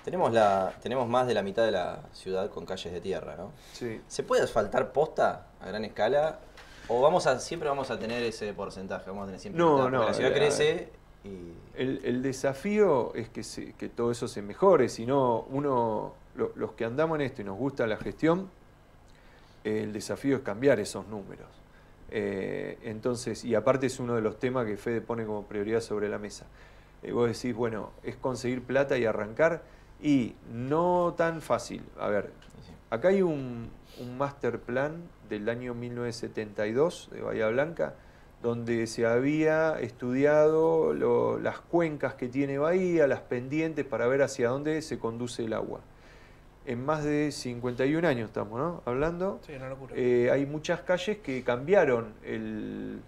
Tenemos, 0.03 0.31
la, 0.31 0.73
tenemos 0.81 1.07
más 1.07 1.25
de 1.25 1.33
la 1.33 1.41
mitad 1.41 1.65
de 1.65 1.71
la 1.71 2.01
ciudad 2.13 2.49
con 2.51 2.65
calles 2.67 2.93
de 2.93 3.01
tierra, 3.01 3.35
¿no? 3.35 3.51
Sí. 3.73 3.99
¿Se 4.07 4.21
puede 4.21 4.43
asfaltar 4.43 4.91
posta 4.91 5.47
a 5.59 5.67
gran 5.67 5.85
escala? 5.85 6.39
¿O 6.87 7.01
vamos 7.01 7.25
a, 7.25 7.39
siempre 7.39 7.67
vamos 7.67 7.89
a 7.89 7.97
tener 7.97 8.21
ese 8.21 8.53
porcentaje? 8.53 9.09
Vamos 9.09 9.23
a 9.23 9.25
tener 9.25 9.39
siempre 9.39 9.59
No, 9.63 9.71
mitad? 9.71 9.83
Porque 9.85 9.97
no, 9.97 10.05
La 10.05 10.13
ciudad 10.13 10.31
eh, 10.31 10.35
crece 10.35 10.89
y. 11.25 11.53
El, 11.81 11.99
el 12.05 12.21
desafío 12.21 13.13
es 13.15 13.27
que, 13.29 13.43
se- 13.43 13.73
que 13.73 13.89
todo 13.89 14.11
eso 14.11 14.27
se 14.29 14.41
mejore, 14.41 14.87
si 14.87 15.05
no, 15.05 15.41
uno, 15.49 16.13
lo- 16.35 16.51
los 16.55 16.71
que 16.73 16.85
andamos 16.85 17.15
en 17.15 17.21
esto 17.25 17.41
y 17.41 17.45
nos 17.45 17.57
gusta 17.57 17.85
la 17.87 17.97
gestión, 17.97 18.49
el 19.63 19.91
desafío 19.93 20.37
es 20.37 20.41
cambiar 20.43 20.79
esos 20.79 21.07
números. 21.07 21.47
Eh, 22.11 22.77
entonces, 22.83 23.43
y 23.43 23.55
aparte 23.55 23.87
es 23.87 23.99
uno 23.99 24.15
de 24.15 24.21
los 24.21 24.39
temas 24.39 24.65
que 24.65 24.77
Fede 24.77 25.01
pone 25.01 25.25
como 25.25 25.43
prioridad 25.43 25.81
sobre 25.81 26.07
la 26.07 26.17
mesa. 26.19 26.45
Eh, 27.03 27.11
vos 27.11 27.27
decís, 27.27 27.55
bueno, 27.55 27.89
es 28.03 28.15
conseguir 28.15 28.61
plata 28.61 28.97
y 28.97 29.05
arrancar, 29.05 29.63
y 30.01 30.35
no 30.53 31.13
tan 31.17 31.41
fácil. 31.41 31.83
A 31.99 32.07
ver. 32.09 32.31
Acá 32.91 33.07
hay 33.09 33.21
un, 33.23 33.69
un 33.99 34.17
master 34.17 34.59
plan 34.59 35.01
del 35.29 35.49
año 35.49 35.73
1972 35.73 37.09
de 37.11 37.21
Bahía 37.21 37.47
Blanca, 37.49 37.95
donde 38.41 38.85
se 38.87 39.05
había 39.05 39.79
estudiado 39.79 40.93
lo- 40.93 41.39
las 41.39 41.59
cuencas 41.59 42.13
que 42.15 42.27
tiene 42.27 42.57
Bahía, 42.57 43.07
las 43.07 43.21
pendientes, 43.21 43.85
para 43.85 44.07
ver 44.07 44.21
hacia 44.21 44.49
dónde 44.49 44.81
se 44.81 44.99
conduce 44.99 45.45
el 45.45 45.53
agua. 45.53 45.79
En 46.67 46.83
más 46.83 47.03
de 47.03 47.31
51 47.31 48.05
años 48.07 48.27
estamos, 48.29 48.59
¿no? 48.59 48.81
Hablando. 48.85 49.39
Sí, 49.45 49.53
una 49.55 49.69
locura. 49.69 49.93
Eh, 49.95 50.29
hay 50.31 50.45
muchas 50.45 50.81
calles 50.81 51.17
que 51.19 51.43
cambiaron 51.43 52.13
el, 52.23 52.99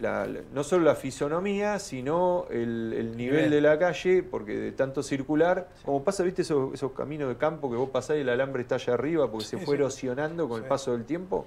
la- 0.00 0.26
la- 0.26 0.40
no 0.54 0.62
solo 0.64 0.84
la 0.84 0.94
fisonomía, 0.94 1.78
sino 1.80 2.46
el, 2.50 2.92
el 2.96 3.16
nivel 3.16 3.50
de 3.50 3.60
la 3.60 3.78
calle, 3.78 4.22
porque 4.22 4.56
de 4.56 4.72
tanto 4.72 5.02
circular, 5.02 5.68
como 5.84 6.02
pasa, 6.04 6.22
viste, 6.22 6.42
esos, 6.42 6.72
esos 6.72 6.92
caminos 6.92 7.28
de 7.28 7.36
campo 7.36 7.68
que 7.70 7.76
vos 7.76 7.90
pasás 7.90 8.16
y 8.16 8.20
el 8.20 8.28
alambre 8.28 8.62
está 8.62 8.76
allá 8.76 8.94
arriba 8.94 9.30
porque 9.30 9.44
se 9.44 9.58
fue 9.58 9.74
erosionando 9.76 10.48
con 10.48 10.62
el 10.62 10.68
paso 10.68 10.92
del 10.92 11.04
tiempo. 11.04 11.46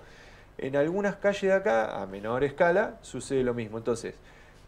En 0.58 0.76
algunas 0.76 1.16
calles 1.16 1.42
de 1.42 1.54
acá, 1.54 2.02
a 2.02 2.06
menor 2.06 2.44
escala, 2.44 2.98
sucede 3.02 3.44
lo 3.44 3.54
mismo. 3.54 3.78
Entonces, 3.78 4.16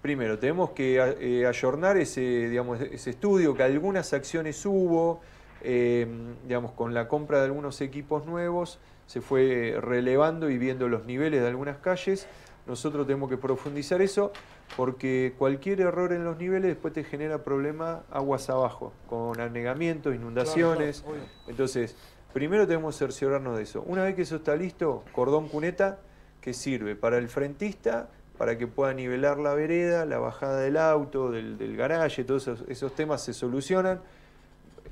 primero, 0.02 0.40
tenemos 0.40 0.72
que 0.72 0.98
eh, 1.20 1.46
ayornar 1.46 1.98
ese, 1.98 2.22
digamos, 2.22 2.82
ese 2.82 3.10
estudio, 3.12 3.56
que 3.56 3.64
algunas 3.64 4.14
acciones 4.14 4.66
hubo, 4.66 5.22
eh, 5.62 6.08
digamos, 6.44 6.72
con 6.72 6.94
la 6.94 7.08
compra 7.08 7.40
de 7.40 7.46
algunos 7.46 7.82
equipos 7.82 8.26
nuevos, 8.26 8.80
se 9.08 9.22
fue 9.22 9.78
relevando 9.80 10.50
y 10.50 10.58
viendo 10.58 10.88
los 10.90 11.06
niveles 11.06 11.42
de 11.42 11.48
algunas 11.48 11.78
calles. 11.78 12.28
Nosotros 12.66 13.06
tenemos 13.06 13.30
que 13.30 13.38
profundizar 13.38 14.02
eso 14.02 14.32
porque 14.76 15.34
cualquier 15.38 15.82
error 15.82 16.12
en 16.14 16.24
los 16.24 16.38
niveles 16.38 16.70
después 16.70 16.94
te 16.94 17.04
genera 17.04 17.44
problema 17.44 18.04
aguas 18.10 18.50
abajo, 18.50 18.92
con 19.08 19.40
anegamientos, 19.40 20.16
inundaciones. 20.16 21.02
Claro, 21.02 21.18
claro, 21.18 21.32
Entonces, 21.48 21.96
primero 22.36 22.68
tenemos 22.68 22.94
que 22.96 23.00
cerciorarnos 23.00 23.56
de 23.56 23.64
eso. 23.64 23.82
Una 23.88 24.04
vez 24.04 24.14
que 24.14 24.24
eso 24.24 24.36
está 24.36 24.58
listo, 24.58 25.06
cordón 25.14 25.48
cuneta, 25.48 26.00
que 26.42 26.54
sirve 26.54 26.98
para 26.98 27.18
el 27.18 27.30
frentista, 27.30 28.10
para 28.38 28.58
que 28.58 28.68
pueda 28.68 28.94
nivelar 28.94 29.38
la 29.38 29.54
vereda, 29.54 30.04
la 30.04 30.18
bajada 30.18 30.60
del 30.60 30.76
auto, 30.76 31.32
del, 31.32 31.58
del 31.58 31.78
garaje, 31.78 32.26
todos 32.26 32.46
esos, 32.50 32.68
esos 32.68 32.94
temas 32.94 33.24
se 33.24 33.34
solucionan, 33.34 34.02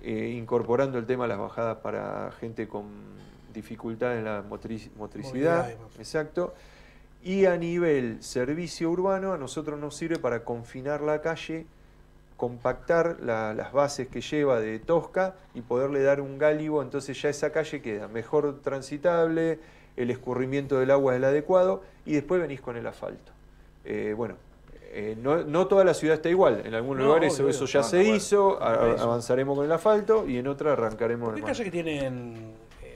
eh, 0.03 0.33
incorporando 0.37 0.97
el 0.97 1.05
tema 1.05 1.25
de 1.25 1.29
las 1.31 1.39
bajadas 1.39 1.79
para 1.79 2.31
gente 2.39 2.69
con 2.69 2.85
dificultad 3.53 4.17
en 4.17 4.23
la 4.23 4.41
motric- 4.41 4.91
motricidad. 4.95 5.69
Exacto. 5.99 6.53
Y 7.21 7.45
a 7.45 7.57
nivel 7.57 8.23
servicio 8.23 8.89
urbano, 8.89 9.33
a 9.33 9.37
nosotros 9.37 9.77
nos 9.77 9.97
sirve 9.97 10.17
para 10.17 10.45
confinar 10.45 11.01
la 11.01 11.19
calle 11.19 11.65
compactar 12.43 13.21
las 13.21 13.71
bases 13.71 14.09
que 14.09 14.19
lleva 14.19 14.59
de 14.59 14.77
Tosca 14.77 15.35
y 15.53 15.61
poderle 15.61 16.03
dar 16.03 16.19
un 16.19 16.37
gálibo, 16.37 16.81
entonces 16.81 17.21
ya 17.21 17.29
esa 17.29 17.53
calle 17.53 17.81
queda 17.81 18.09
mejor 18.09 18.59
transitable, 18.61 19.59
el 19.95 20.11
escurrimiento 20.11 20.77
del 20.77 20.91
agua 20.91 21.13
es 21.13 21.19
el 21.19 21.23
adecuado 21.23 21.83
y 22.05 22.11
después 22.11 22.41
venís 22.41 22.59
con 22.59 22.75
el 22.75 22.85
asfalto. 22.85 23.31
Eh, 23.85 24.13
bueno, 24.17 24.35
eh, 24.91 25.15
no, 25.17 25.67
toda 25.67 25.85
la 25.85 25.93
ciudad 25.93 26.17
está 26.17 26.27
igual. 26.27 26.63
En 26.65 26.73
algunos 26.73 27.05
lugares 27.05 27.39
eso, 27.39 27.65
ya 27.65 27.81
se 27.81 28.03
hizo, 28.03 28.61
avanzaremos 28.61 29.55
con 29.55 29.63
el 29.63 29.71
asfalto 29.71 30.27
y 30.27 30.37
en 30.37 30.47
otras 30.47 30.73
arrancaremos. 30.73 31.35
¿Qué 31.35 31.43
calles 31.43 31.63
que 31.63 31.71
tienen 31.71 32.51
eh, 32.81 32.93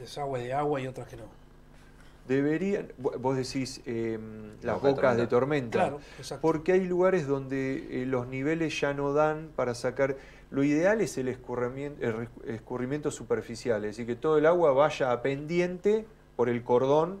desagüe 0.00 0.40
de 0.40 0.54
agua 0.54 0.80
y 0.80 0.88
otras 0.88 1.06
que 1.06 1.18
no? 1.18 1.47
Deberían, 2.28 2.92
vos 2.98 3.36
decís 3.36 3.80
em, 3.86 4.52
las 4.62 4.80
bocas 4.80 5.16
de 5.16 5.26
tormenta, 5.26 5.78
claro, 5.78 6.00
porque 6.42 6.72
hay 6.72 6.84
lugares 6.84 7.26
donde 7.26 8.02
eh, 8.02 8.06
los 8.06 8.28
niveles 8.28 8.78
ya 8.78 8.92
no 8.92 9.14
dan 9.14 9.48
para 9.56 9.74
sacar. 9.74 10.16
Lo 10.50 10.62
ideal 10.62 11.00
es 11.00 11.16
el 11.18 11.28
escurrimiento, 11.28 12.04
el 12.06 12.28
escurrimiento 12.46 13.10
superficial, 13.10 13.84
es 13.84 13.96
decir, 13.96 14.06
que 14.06 14.14
todo 14.14 14.36
el 14.36 14.46
agua 14.46 14.72
vaya 14.72 15.10
a 15.10 15.22
pendiente 15.22 16.04
por 16.36 16.48
el 16.48 16.62
cordón, 16.62 17.18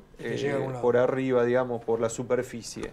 por 0.80 0.96
arriba, 0.96 1.44
digamos, 1.44 1.82
por 1.84 2.00
la 2.00 2.08
superficie. 2.08 2.92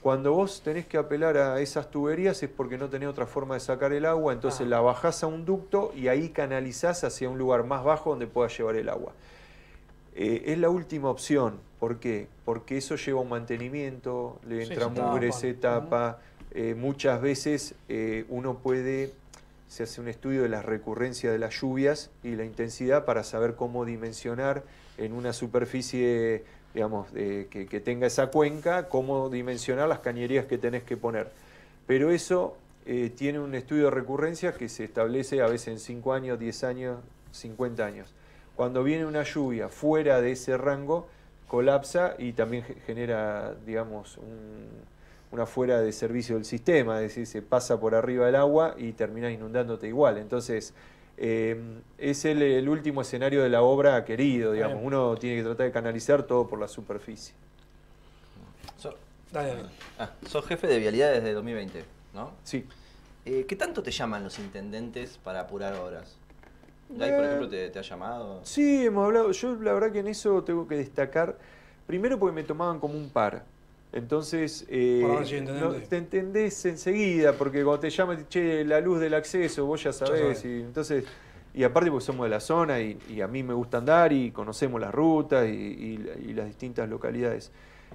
Cuando 0.00 0.32
vos 0.32 0.62
tenés 0.62 0.86
que 0.86 0.96
apelar 0.96 1.36
a 1.36 1.60
esas 1.60 1.90
tuberías 1.90 2.42
es 2.42 2.48
porque 2.48 2.78
no 2.78 2.88
tenés 2.88 3.08
otra 3.08 3.26
forma 3.26 3.54
de 3.54 3.60
sacar 3.60 3.92
el 3.92 4.06
agua, 4.06 4.32
entonces 4.32 4.62
ah. 4.62 4.70
la 4.70 4.80
bajás 4.80 5.22
a 5.22 5.26
un 5.26 5.44
ducto 5.44 5.92
y 5.94 6.08
ahí 6.08 6.30
canalizás 6.30 7.04
hacia 7.04 7.28
un 7.28 7.38
lugar 7.38 7.64
más 7.64 7.84
bajo 7.84 8.10
donde 8.10 8.26
puedas 8.26 8.56
llevar 8.56 8.76
el 8.76 8.88
agua. 8.88 9.12
Eh, 10.20 10.52
es 10.52 10.58
la 10.58 10.68
última 10.68 11.10
opción. 11.10 11.60
¿Por 11.78 12.00
qué? 12.00 12.26
Porque 12.44 12.76
eso 12.76 12.96
lleva 12.96 13.20
un 13.20 13.28
mantenimiento, 13.28 14.40
le 14.46 14.64
entra 14.64 14.88
mugre, 14.88 15.30
se 15.30 15.54
tapa. 15.54 16.18
Eh, 16.50 16.74
muchas 16.74 17.22
veces 17.22 17.76
eh, 17.88 18.24
uno 18.28 18.58
puede, 18.58 19.12
se 19.68 19.84
hace 19.84 20.00
un 20.00 20.08
estudio 20.08 20.42
de 20.42 20.48
la 20.48 20.60
recurrencia 20.60 21.30
de 21.30 21.38
las 21.38 21.54
lluvias 21.60 22.10
y 22.24 22.34
la 22.34 22.44
intensidad 22.44 23.04
para 23.04 23.22
saber 23.22 23.54
cómo 23.54 23.84
dimensionar 23.84 24.64
en 24.96 25.12
una 25.12 25.32
superficie 25.32 26.44
digamos, 26.74 27.08
que, 27.12 27.82
tenga 27.84 28.06
esa 28.06 28.26
cuenca, 28.26 28.88
cómo 28.88 29.30
dimensionar 29.30 29.88
las 29.88 30.00
cañerías 30.00 30.46
que 30.46 30.58
tenés 30.58 30.82
que 30.82 30.96
poner. 30.96 31.30
Pero 31.86 32.10
eso 32.10 32.56
eh, 32.86 33.10
tiene 33.14 33.38
un 33.38 33.54
estudio 33.54 33.84
de 33.84 33.90
recurrencia 33.90 34.52
que 34.52 34.68
se 34.68 34.84
establece 34.84 35.42
a 35.42 35.46
veces 35.46 35.68
en 35.68 35.78
5 35.78 36.12
años, 36.12 36.38
10 36.38 36.64
años, 36.64 37.00
50 37.32 37.84
años. 37.84 38.14
Cuando 38.58 38.84
viene 38.84 39.06
una 39.06 39.22
lluvia 39.22 39.70
fuera 39.70 40.20
de 40.20 40.32
ese 40.32 40.58
rango, 40.58 41.08
colapsa 41.46 42.16
y 42.18 42.34
también 42.34 42.64
genera, 42.84 43.54
digamos, 43.64 44.18
una 45.30 45.46
fuera 45.46 45.80
de 45.80 45.92
servicio 45.92 46.34
del 46.34 46.44
sistema, 46.44 46.96
es 46.96 47.14
decir, 47.14 47.26
se 47.26 47.40
pasa 47.40 47.80
por 47.80 47.94
arriba 47.94 48.26
del 48.26 48.36
agua 48.36 48.74
y 48.76 48.92
termina 48.92 49.30
inundándote 49.30 49.88
igual. 49.88 50.18
Entonces, 50.18 50.74
Em, 51.20 51.82
es 51.98 52.24
el, 52.24 52.68
último 52.68 53.02
escenario 53.02 53.42
de 53.42 53.48
la 53.48 53.62
obra 53.62 54.04
querido, 54.04 54.52
digamos. 54.52 54.78
Uno 54.80 55.16
tiene 55.16 55.36
que 55.36 55.42
tratar 55.42 55.66
de 55.66 55.72
canalizar 55.72 56.22
todo 56.22 56.46
por 56.46 56.60
la 56.60 56.68
superficie. 56.68 57.34
Ah, 59.98 60.10
sos 60.26 60.46
jefe 60.46 60.66
de 60.68 60.78
vialidad 60.78 61.12
desde 61.12 61.34
2020, 61.34 61.84
¿no? 62.14 62.32
Sí. 62.44 62.66
Eh, 63.26 63.44
¿Qué 63.46 63.56
tanto 63.56 63.82
te 63.82 63.90
llaman 63.90 64.24
los 64.24 64.38
intendentes 64.38 65.18
para 65.18 65.40
apurar 65.40 65.74
obras? 65.74 66.16
Por 66.88 67.02
eh, 67.02 67.24
ejemplo, 67.24 67.48
te, 67.48 67.78
ha 67.78 67.82
llamado? 67.82 68.40
Sí, 68.44 68.86
hemos 68.86 69.04
hablado. 69.04 69.30
Yo 69.32 69.54
la 69.56 69.72
verdad 69.72 69.92
que 69.92 70.00
en 70.00 70.08
eso 70.08 70.42
tengo 70.42 70.66
que 70.66 70.76
destacar, 70.76 71.36
primero 71.86 72.18
porque 72.18 72.34
me 72.34 72.42
tomaban 72.42 72.80
como 72.80 72.94
un 72.94 73.10
par. 73.10 73.44
Entonces, 73.92 74.66
eh, 74.68 75.84
te 75.88 75.96
entendés 75.96 76.64
enseguida, 76.66 77.32
porque 77.32 77.64
cuando 77.64 77.80
te 77.80 77.90
llaman, 77.90 78.26
che, 78.28 78.64
la 78.64 78.80
luz 78.80 79.00
del 79.00 79.14
acceso, 79.14 79.64
vos 79.64 79.82
ya 79.82 79.92
sabés. 79.92 80.44
Y, 80.44 80.60
entonces, 80.60 81.04
y 81.54 81.64
aparte 81.64 81.90
porque 81.90 82.04
somos 82.04 82.26
de 82.26 82.30
la 82.30 82.40
zona 82.40 82.80
y, 82.80 83.20
a 83.22 83.26
mí 83.26 83.42
me 83.42 83.54
gusta 83.54 83.78
andar 83.78 84.12
y 84.12 84.30
conocemos 84.30 84.80
las 84.80 84.94
rutas 84.94 85.48
y, 85.48 85.98
las 86.34 86.46
distintas 86.46 86.88
localidades. 86.88 87.50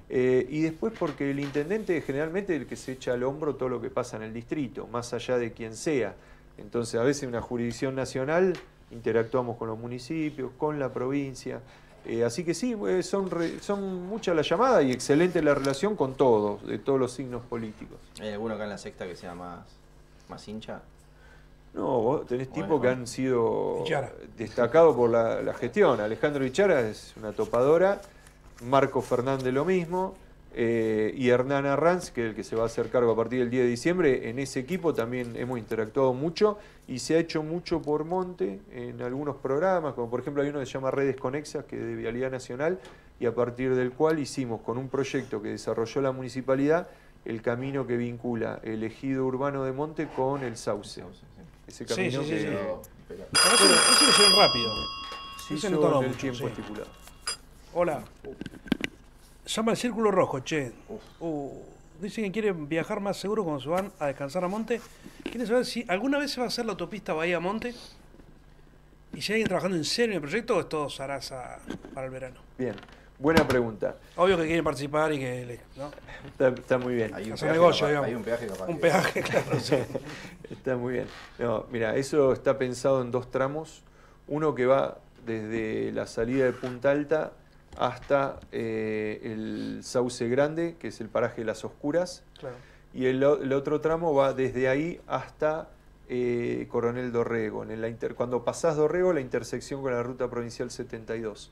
Eh, 0.10 0.48
y 0.50 0.62
después 0.62 0.91
porque 0.98 1.30
el 1.30 1.39
intendente 1.39 2.02
generalmente 2.02 2.56
es 2.56 2.62
el 2.62 2.68
que 2.68 2.76
se 2.76 2.94
echa 2.94 3.14
al 3.14 3.24
hombro 3.24 3.56
todo 3.56 3.70
lo 3.70 3.80
que 3.80 3.91
pasa 3.91 4.18
en 4.18 4.24
el 4.24 4.34
distrito, 4.34 4.88
más 4.88 5.14
allá 5.14 5.38
de 5.38 5.52
quien 5.52 5.76
sea. 5.76 6.16
Entonces, 6.58 7.00
a 7.00 7.04
veces 7.04 7.24
en 7.24 7.30
una 7.30 7.41
jurisdicción 7.41 7.96
nacional 7.96 8.54
interactuamos 8.94 9.58
con 9.58 9.68
los 9.68 9.78
municipios, 9.78 10.52
con 10.58 10.80
la 10.80 10.94
provincia. 10.94 11.60
Eh, 12.06 12.24
así 12.24 12.44
que 12.44 12.54
sí, 12.54 12.76
eh, 12.88 13.02
son, 13.02 13.30
son 13.62 14.08
muchas 14.08 14.36
las 14.36 14.48
llamadas 14.48 14.84
y 14.84 14.91
excelente 14.91 15.41
la 15.41 15.56
relación 15.56 15.96
con 15.96 16.16
todos, 16.16 16.66
de 16.68 16.78
todos 16.78 17.00
los 17.00 17.12
signos 17.14 17.44
políticos. 17.44 17.98
¿Hay 18.22 18.30
alguno 18.30 18.56
acá 18.56 18.66
en 18.66 18.70
la 18.72 18.78
sexta 18.78 19.06
que 19.06 19.16
sea 19.16 19.34
más, 19.36 19.66
más 20.30 20.48
hincha? 20.48 20.82
No, 21.74 22.02
vos 22.02 22.28
tenés 22.28 22.52
tipos 22.52 22.80
que 22.82 22.88
han 22.88 23.08
sido 23.08 23.84
destacados 24.38 24.96
por 24.96 25.10
la, 25.10 25.41
la, 25.41 25.54
gestión. 25.56 26.00
Alejandro 26.02 26.46
Ichara 26.46 26.82
es 26.82 27.14
una 27.18 27.32
topadora, 27.32 28.00
Marco 28.64 29.02
Fernández 29.02 29.52
lo 29.52 29.66
mismo, 29.66 30.14
eh, 30.56 31.14
y 31.16 31.30
Hernán 31.30 31.66
Arranz, 31.66 32.12
que 32.12 32.24
es 32.24 32.30
el 32.30 32.36
que 32.36 32.43
se 32.43 32.56
va 32.56 32.64
a 32.64 32.66
hacer 32.68 32.89
cargo 32.89 33.12
a 33.12 33.16
partir 33.16 33.39
del 33.39 33.49
10 33.49 33.64
de 33.64 33.70
diciembre, 33.70 34.30
en 34.30 34.39
ese 34.39 34.60
equipo 34.60 34.93
también 34.93 35.36
hemos 35.36 35.58
interactuado 35.58 36.14
mucho 36.14 36.58
y 36.88 36.99
se 36.99 37.16
ha 37.16 37.20
hecho 37.20 37.41
mucho 37.41 37.82
por 37.82 38.06
monte 38.06 38.60
en 38.72 39.01
algunos 39.01 39.38
programas, 39.38 39.93
como 39.93 40.10
por 40.10 40.20
ejemplo 40.20 40.43
hay 40.43 40.49
uno 40.49 40.60
que 40.60 40.66
se 40.66 40.74
llama 40.74 40.91
Redes 40.91 41.16
Conexas, 41.16 41.66
que 41.66 41.78
es 41.78 41.84
de 41.84 41.95
Vialidad 41.95 42.32
Nacional, 42.32 42.80
y 43.20 43.26
a 43.26 43.34
partir 43.34 43.74
del 43.76 43.91
cual 43.91 44.20
hicimos 44.20 44.62
con 44.62 44.78
un 44.78 44.89
proyecto 44.89 45.41
que 45.41 45.49
desarrolló 45.49 46.01
la 46.01 46.12
municipalidad 46.12 46.88
el 47.26 47.41
camino 47.41 47.88
que 47.88 47.95
vincula 47.95 48.60
el 48.64 48.84
ejido 48.84 49.26
urbano 49.26 49.64
de 49.64 49.72
Monte 49.72 50.08
con 50.08 50.43
el 50.43 50.58
Sauce. 50.58 51.04
Ese 51.68 51.86
camino 51.86 52.22
sí, 52.22 52.28
sí, 52.28 52.36
que... 52.36 52.39
Sí, 52.39 53.16
Eso 53.16 53.66
lo 53.66 54.10
hicieron 54.10 54.36
rápido. 54.38 54.74
Sí, 55.47 55.58
se 55.58 55.68
en 55.68 55.74
el 56.04 56.18
tiempo 56.18 56.47
estipulado. 56.47 56.88
Hola. 57.74 58.04
Llama 59.46 59.72
el 59.72 59.78
Círculo 59.78 60.10
Rojo, 60.10 60.39
che. 60.39 60.72
Uh, 61.20 61.52
dicen 62.00 62.26
que 62.26 62.32
quieren 62.32 62.70
viajar 62.70 63.00
más 63.02 63.18
seguro 63.18 63.44
cuando 63.44 63.62
se 63.62 63.70
van 63.70 63.91
a 64.00 64.08
descansar 64.08 64.44
a 64.44 64.48
Monte. 64.48 64.80
Quieren 65.24 65.48
saber 65.48 65.66
si 65.66 65.86
alguna 65.88 66.18
vez 66.18 66.32
se 66.32 66.39
va 66.39 66.46
a 66.46 66.48
hacer 66.48 66.66
la 66.66 66.72
autopista 66.72 67.14
Bahía-Monte. 67.14 67.74
Y 69.14 69.22
si 69.22 69.32
hay 69.32 69.38
alguien 69.38 69.48
trabajando 69.48 69.78
en 69.78 69.84
serio 69.84 70.14
en 70.14 70.16
el 70.16 70.22
proyecto 70.22 70.58
o 70.58 70.60
es 70.62 70.70
todo 70.70 70.89
zaraza 70.89 71.60
para 71.94 72.08
el 72.08 72.12
verano. 72.12 72.39
Bien, 72.58 72.76
buena 73.20 73.48
pregunta. 73.48 73.96
Obvio 74.16 74.38
que 74.38 74.46
quieren 74.46 74.64
participar 74.64 75.14
y 75.14 75.20
que... 75.20 75.60
¿no? 75.76 75.91
está, 76.56 76.78
muy 76.78 76.96
bien. 76.96 77.14
Hay 77.14 77.26
un, 77.26 77.38
peaje, 77.38 77.52
negocio, 77.52 78.02
hay 78.02 78.16
un 78.16 78.24
peaje 78.24 78.48
Un 78.68 78.80
peaje, 78.80 79.22
claro. 79.22 79.58
está 80.50 80.78
muy 80.78 80.94
bien. 80.94 81.08
No, 81.38 81.66
mira, 81.70 81.96
eso 81.96 82.34
está 82.34 82.58
pensado 82.58 83.02
en 83.02 83.12
dos 83.12 83.30
tramos. 83.30 83.84
Uno 84.28 84.56
que 84.56 84.66
va 84.66 84.98
desde 85.26 85.91
la 85.91 86.08
salida 86.08 86.46
de 86.46 86.54
Punta 86.54 86.91
Alta 86.91 87.34
hasta 87.78 88.40
eh, 88.52 89.20
el 89.24 89.80
Sauce 89.84 90.28
Grande, 90.28 90.76
que 90.80 90.90
es 90.90 91.02
el 91.02 91.10
paraje 91.10 91.42
de 91.42 91.46
las 91.46 91.66
Oscuras. 91.66 92.24
Y 92.94 93.06
el, 93.06 93.24
otro 93.24 93.82
tramo 93.82 94.14
va 94.14 94.34
desde 94.34 94.68
ahí 94.70 95.02
hasta 95.08 95.70
eh, 96.10 96.68
Coronel 96.70 97.12
Dorrego. 97.12 97.64
En 97.64 97.82
la 97.82 97.90
inter, 97.90 98.16
cuando 98.16 98.44
pasás 98.44 98.76
Dorrego, 98.76 99.14
la 99.14 99.22
intersección 99.22 99.82
con 99.82 99.94
la 99.94 100.04
ruta 100.04 100.30
provincial 100.30 100.70
72. 100.70 101.52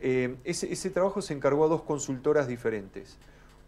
Eh, 0.00 0.36
ese, 0.44 0.72
ese, 0.72 0.90
trabajo 0.90 1.22
se 1.22 1.34
encargó 1.34 1.64
a 1.64 1.68
dos 1.68 1.82
consultoras 1.82 2.48
diferentes. 2.48 3.16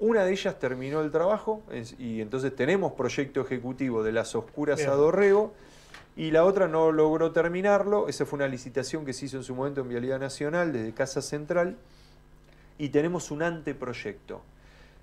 Una 0.01 0.24
de 0.24 0.33
ellas 0.33 0.59
terminó 0.59 1.01
el 1.01 1.11
trabajo 1.11 1.62
y 1.99 2.20
entonces 2.20 2.55
tenemos 2.55 2.93
proyecto 2.93 3.41
ejecutivo 3.41 4.05
de 4.05 4.12
las 4.12 4.35
Oscuras 4.37 4.87
a 4.87 4.93
Dorrego 4.93 5.55
y 6.18 6.32
la 6.32 6.44
otra 6.44 6.66
no 6.66 6.90
logró 6.90 7.30
terminarlo. 7.30 8.08
Esa 8.08 8.26
fue 8.26 8.38
una 8.38 8.48
licitación 8.48 9.04
que 9.04 9.12
se 9.12 9.26
hizo 9.26 9.36
en 9.36 9.44
su 9.44 9.54
momento 9.54 9.82
en 9.82 9.88
Vialidad 9.88 10.18
Nacional 10.18 10.72
desde 10.72 10.92
Casa 10.92 11.22
Central 11.22 11.76
y 12.76 12.88
tenemos 12.88 13.30
un 13.30 13.40
anteproyecto. 13.44 14.42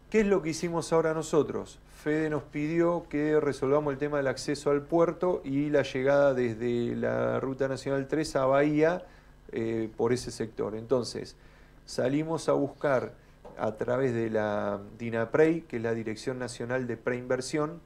¿Qué 0.09 0.19
es 0.19 0.27
lo 0.27 0.41
que 0.41 0.49
hicimos 0.49 0.91
ahora 0.91 1.13
nosotros? 1.13 1.79
Fede 2.03 2.29
nos 2.29 2.43
pidió 2.43 3.05
que 3.09 3.39
resolvamos 3.39 3.93
el 3.93 3.97
tema 3.97 4.17
del 4.17 4.27
acceso 4.27 4.71
al 4.71 4.81
puerto 4.81 5.41
y 5.45 5.69
la 5.69 5.83
llegada 5.83 6.33
desde 6.33 6.97
la 6.97 7.39
Ruta 7.39 7.69
Nacional 7.69 8.09
3 8.09 8.35
a 8.35 8.45
Bahía 8.45 9.05
eh, 9.53 9.89
por 9.95 10.11
ese 10.11 10.31
sector. 10.31 10.75
Entonces, 10.75 11.37
salimos 11.85 12.49
a 12.49 12.53
buscar 12.53 13.13
a 13.57 13.75
través 13.75 14.13
de 14.13 14.29
la 14.29 14.81
DINAPREI, 14.99 15.61
que 15.61 15.77
es 15.77 15.81
la 15.81 15.93
Dirección 15.93 16.39
Nacional 16.39 16.87
de 16.87 16.97
Preinversión, 16.97 17.79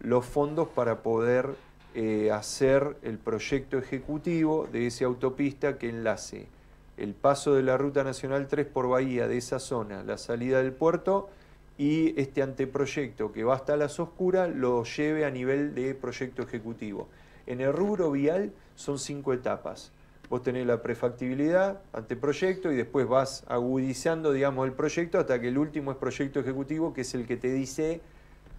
los 0.00 0.26
fondos 0.26 0.66
para 0.66 1.04
poder 1.04 1.54
eh, 1.94 2.30
hacer 2.30 2.96
el 3.02 3.18
proyecto 3.18 3.78
ejecutivo 3.78 4.68
de 4.70 4.86
esa 4.86 5.04
autopista 5.04 5.78
que 5.78 5.88
enlace 5.88 6.48
el 6.96 7.14
paso 7.14 7.54
de 7.54 7.62
la 7.62 7.76
Ruta 7.76 8.04
Nacional 8.04 8.46
3 8.46 8.66
por 8.66 8.88
Bahía 8.88 9.26
de 9.26 9.36
esa 9.36 9.58
zona, 9.58 10.04
la 10.04 10.18
salida 10.18 10.62
del 10.62 10.72
puerto 10.72 11.28
y 11.76 12.18
este 12.20 12.42
anteproyecto 12.42 13.32
que 13.32 13.42
va 13.42 13.54
hasta 13.54 13.76
las 13.76 13.98
oscuras 13.98 14.48
lo 14.54 14.84
lleve 14.84 15.24
a 15.24 15.30
nivel 15.30 15.74
de 15.74 15.94
proyecto 15.94 16.42
ejecutivo. 16.42 17.08
En 17.46 17.60
el 17.60 17.72
rubro 17.72 18.10
vial 18.12 18.52
son 18.76 18.98
cinco 18.98 19.32
etapas. 19.32 19.92
Vos 20.30 20.42
tenés 20.42 20.66
la 20.66 20.82
prefactibilidad, 20.82 21.80
anteproyecto 21.92 22.72
y 22.72 22.76
después 22.76 23.06
vas 23.06 23.44
agudizando, 23.48 24.32
digamos, 24.32 24.66
el 24.66 24.72
proyecto 24.72 25.18
hasta 25.18 25.40
que 25.40 25.48
el 25.48 25.58
último 25.58 25.90
es 25.90 25.98
proyecto 25.98 26.40
ejecutivo, 26.40 26.94
que 26.94 27.02
es 27.02 27.14
el 27.14 27.26
que 27.26 27.36
te 27.36 27.52
dice 27.52 28.00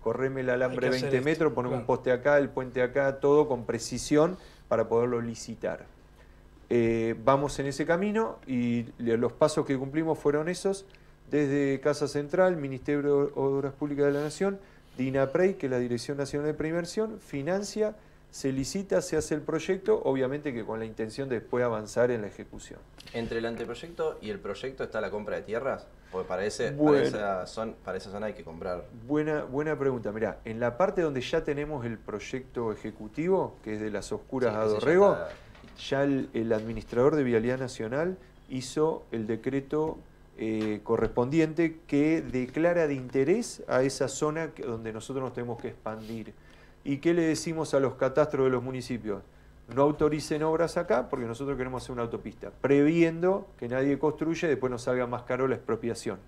correme 0.05 0.41
el 0.41 0.51
alambre 0.51 0.85
Hay 0.85 0.91
que 0.91 0.97
hacer 0.97 1.09
20 1.09 1.17
esto, 1.17 1.25
metros, 1.25 1.53
ponemos 1.53 1.79
un 1.79 1.85
poste 1.87 2.11
acá, 2.11 2.37
el 2.37 2.49
puente 2.49 2.83
acá, 2.83 3.19
todo 3.19 3.47
con 3.47 3.65
precisión 3.65 4.37
para 4.67 4.87
poderlo 4.87 5.19
licitar. 5.19 5.87
Eh, 6.69 7.15
vamos 7.25 7.57
en 7.57 7.65
ese 7.65 7.87
camino 7.87 8.37
y 8.45 8.85
los 8.99 9.33
pasos 9.33 9.65
que 9.65 9.75
cumplimos 9.75 10.19
fueron 10.19 10.47
esos, 10.47 10.85
desde 11.31 11.79
Casa 11.81 12.07
Central, 12.07 12.55
Ministerio 12.55 13.01
de 13.01 13.31
Obras 13.33 13.73
Públicas 13.73 14.05
de 14.05 14.11
la 14.11 14.21
Nación, 14.21 14.59
DINAPREI, 14.95 15.55
que 15.55 15.65
es 15.65 15.71
la 15.71 15.79
Dirección 15.79 16.19
Nacional 16.19 16.45
de 16.45 16.53
Preinversión, 16.53 17.19
financia, 17.19 17.95
se 18.29 18.51
licita, 18.51 19.01
se 19.01 19.17
hace 19.17 19.33
el 19.33 19.41
proyecto, 19.41 20.03
obviamente 20.03 20.53
que 20.53 20.63
con 20.63 20.77
la 20.77 20.85
intención 20.85 21.29
de 21.29 21.39
después 21.39 21.65
avanzar 21.65 22.11
en 22.11 22.21
la 22.21 22.27
ejecución. 22.27 22.79
Entre 23.13 23.39
el 23.39 23.45
anteproyecto 23.47 24.19
y 24.21 24.29
el 24.29 24.37
proyecto 24.37 24.83
está 24.83 25.01
la 25.01 25.09
compra 25.09 25.37
de 25.37 25.41
tierras, 25.41 25.87
porque 26.15 26.29
para, 26.29 26.45
ese, 26.45 26.71
Bueno. 26.71 27.11
para, 27.11 27.43
esa, 27.43 27.47
zona, 27.47 27.73
para 27.83 27.97
esa 27.97 28.09
zona 28.09 28.27
hay 28.27 28.33
que 28.33 28.43
comprar. 28.43 28.85
Buena, 29.05 29.43
buena 29.43 29.77
pregunta. 29.77 30.13
Mirá, 30.13 30.39
en 30.45 30.61
la 30.61 30.77
parte 30.77 31.01
donde 31.01 31.19
ya 31.19 31.43
tenemos 31.43 31.85
el 31.85 31.97
proyecto 31.97 32.71
ejecutivo, 32.71 33.57
que 33.63 33.73
es 33.73 33.81
de 33.81 33.91
las 33.91 34.11
oscuras 34.13 34.53
Sí, 34.53 34.57
a 34.57 34.63
ya 34.63 34.67
Dorrego, 34.67 35.17
ya 35.89 36.03
el, 36.03 36.29
el 36.33 36.53
administrador 36.53 37.17
de 37.17 37.23
Vialidad 37.23 37.59
Nacional 37.59 38.17
hizo 38.47 39.03
el 39.11 39.27
decreto 39.27 39.97
eh, 40.37 40.79
correspondiente 40.83 41.79
que 41.85 42.21
declara 42.21 42.87
de 42.87 42.93
interés 42.93 43.63
a 43.67 43.83
esa 43.83 44.07
zona 44.07 44.51
donde 44.57 44.93
nosotros 44.93 45.23
nos 45.23 45.33
tenemos 45.33 45.61
que 45.61 45.69
expandir. 45.69 46.33
¿Y 46.85 46.97
qué 46.97 47.13
le 47.13 47.23
decimos 47.23 47.73
a 47.73 47.79
los 47.81 47.95
catastros 47.95 48.45
de 48.45 48.51
los 48.51 48.63
municipios? 48.63 49.21
No 49.73 49.81
autoricen 49.81 50.43
obras 50.43 50.77
acá 50.77 51.09
porque 51.09 51.25
nosotros 51.25 51.57
queremos 51.57 51.83
hacer 51.83 51.93
una 51.93 52.03
autopista, 52.03 52.51
previendo 52.61 53.47
que 53.57 53.67
nadie 53.67 53.97
construya 53.97 54.47
y 54.47 54.51
después 54.51 54.69
nos 54.69 54.83
salga 54.83 55.07
más 55.07 55.23
caro 55.23 55.47
la 55.47 55.55
expropiación. 55.55 56.19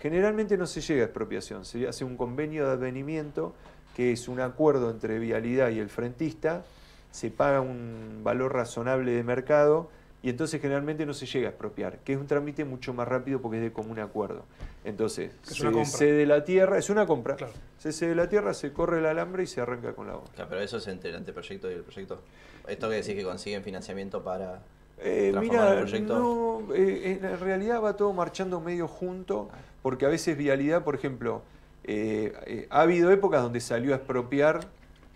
Generalmente 0.00 0.58
no 0.58 0.66
se 0.66 0.80
llega 0.80 1.02
a 1.02 1.04
expropiación, 1.06 1.64
se 1.64 1.86
hace 1.86 2.04
un 2.04 2.16
convenio 2.16 2.66
de 2.66 2.72
advenimiento 2.72 3.54
que 3.94 4.12
es 4.12 4.26
un 4.26 4.40
acuerdo 4.40 4.90
entre 4.90 5.18
vialidad 5.20 5.70
y 5.70 5.78
el 5.78 5.88
frentista, 5.88 6.64
se 7.12 7.30
paga 7.30 7.60
un 7.60 8.22
valor 8.24 8.52
razonable 8.52 9.12
de 9.12 9.22
mercado 9.22 9.88
y 10.24 10.30
entonces 10.30 10.58
generalmente 10.58 11.04
no 11.04 11.12
se 11.12 11.26
llega 11.26 11.48
a 11.48 11.50
expropiar, 11.50 11.98
que 11.98 12.14
es 12.14 12.18
un 12.18 12.26
trámite 12.26 12.64
mucho 12.64 12.94
más 12.94 13.06
rápido 13.06 13.42
porque 13.42 13.58
es 13.58 13.62
de 13.62 13.72
común 13.74 13.98
acuerdo. 13.98 14.46
Entonces, 14.82 15.32
Es 15.46 15.50
se 15.58 15.84
cede 15.84 16.24
la 16.24 16.44
tierra, 16.46 16.78
es 16.78 16.88
una 16.88 17.06
compra, 17.06 17.36
Claro. 17.36 17.52
se 17.76 17.92
cede 17.92 18.14
la 18.14 18.26
tierra, 18.26 18.54
se 18.54 18.72
corre 18.72 19.00
el 19.00 19.06
alambre 19.06 19.42
y 19.42 19.46
se 19.46 19.60
arranca 19.60 19.92
con 19.92 20.06
la 20.06 20.16
obra. 20.16 20.30
Claro, 20.34 20.48
pero 20.48 20.62
eso 20.62 20.78
es 20.78 20.86
entre 20.88 21.10
el 21.10 21.16
anteproyecto 21.16 21.70
y 21.70 21.74
el 21.74 21.82
proyecto. 21.82 22.20
Esto 22.66 22.88
que 22.88 22.96
decir 22.96 23.14
que 23.14 23.22
consiguen 23.22 23.62
financiamiento 23.62 24.24
para 24.24 24.62
Eh, 24.98 25.28
transformar 25.32 25.42
el 25.68 25.74
mira, 25.74 25.80
proyecto. 25.82 26.18
no, 26.18 26.74
eh, 26.74 27.18
en 27.22 27.40
realidad 27.40 27.82
va 27.82 27.94
todo 27.94 28.14
marchando 28.14 28.62
medio 28.62 28.88
junto, 28.88 29.50
porque 29.82 30.06
a 30.06 30.08
veces 30.08 30.38
vialidad, 30.38 30.84
por 30.84 30.94
ejemplo, 30.94 31.42
eh, 31.82 32.32
eh, 32.46 32.66
ha 32.70 32.80
habido 32.80 33.10
épocas 33.10 33.42
donde 33.42 33.60
salió 33.60 33.92
a 33.92 33.96
expropiar 33.96 34.60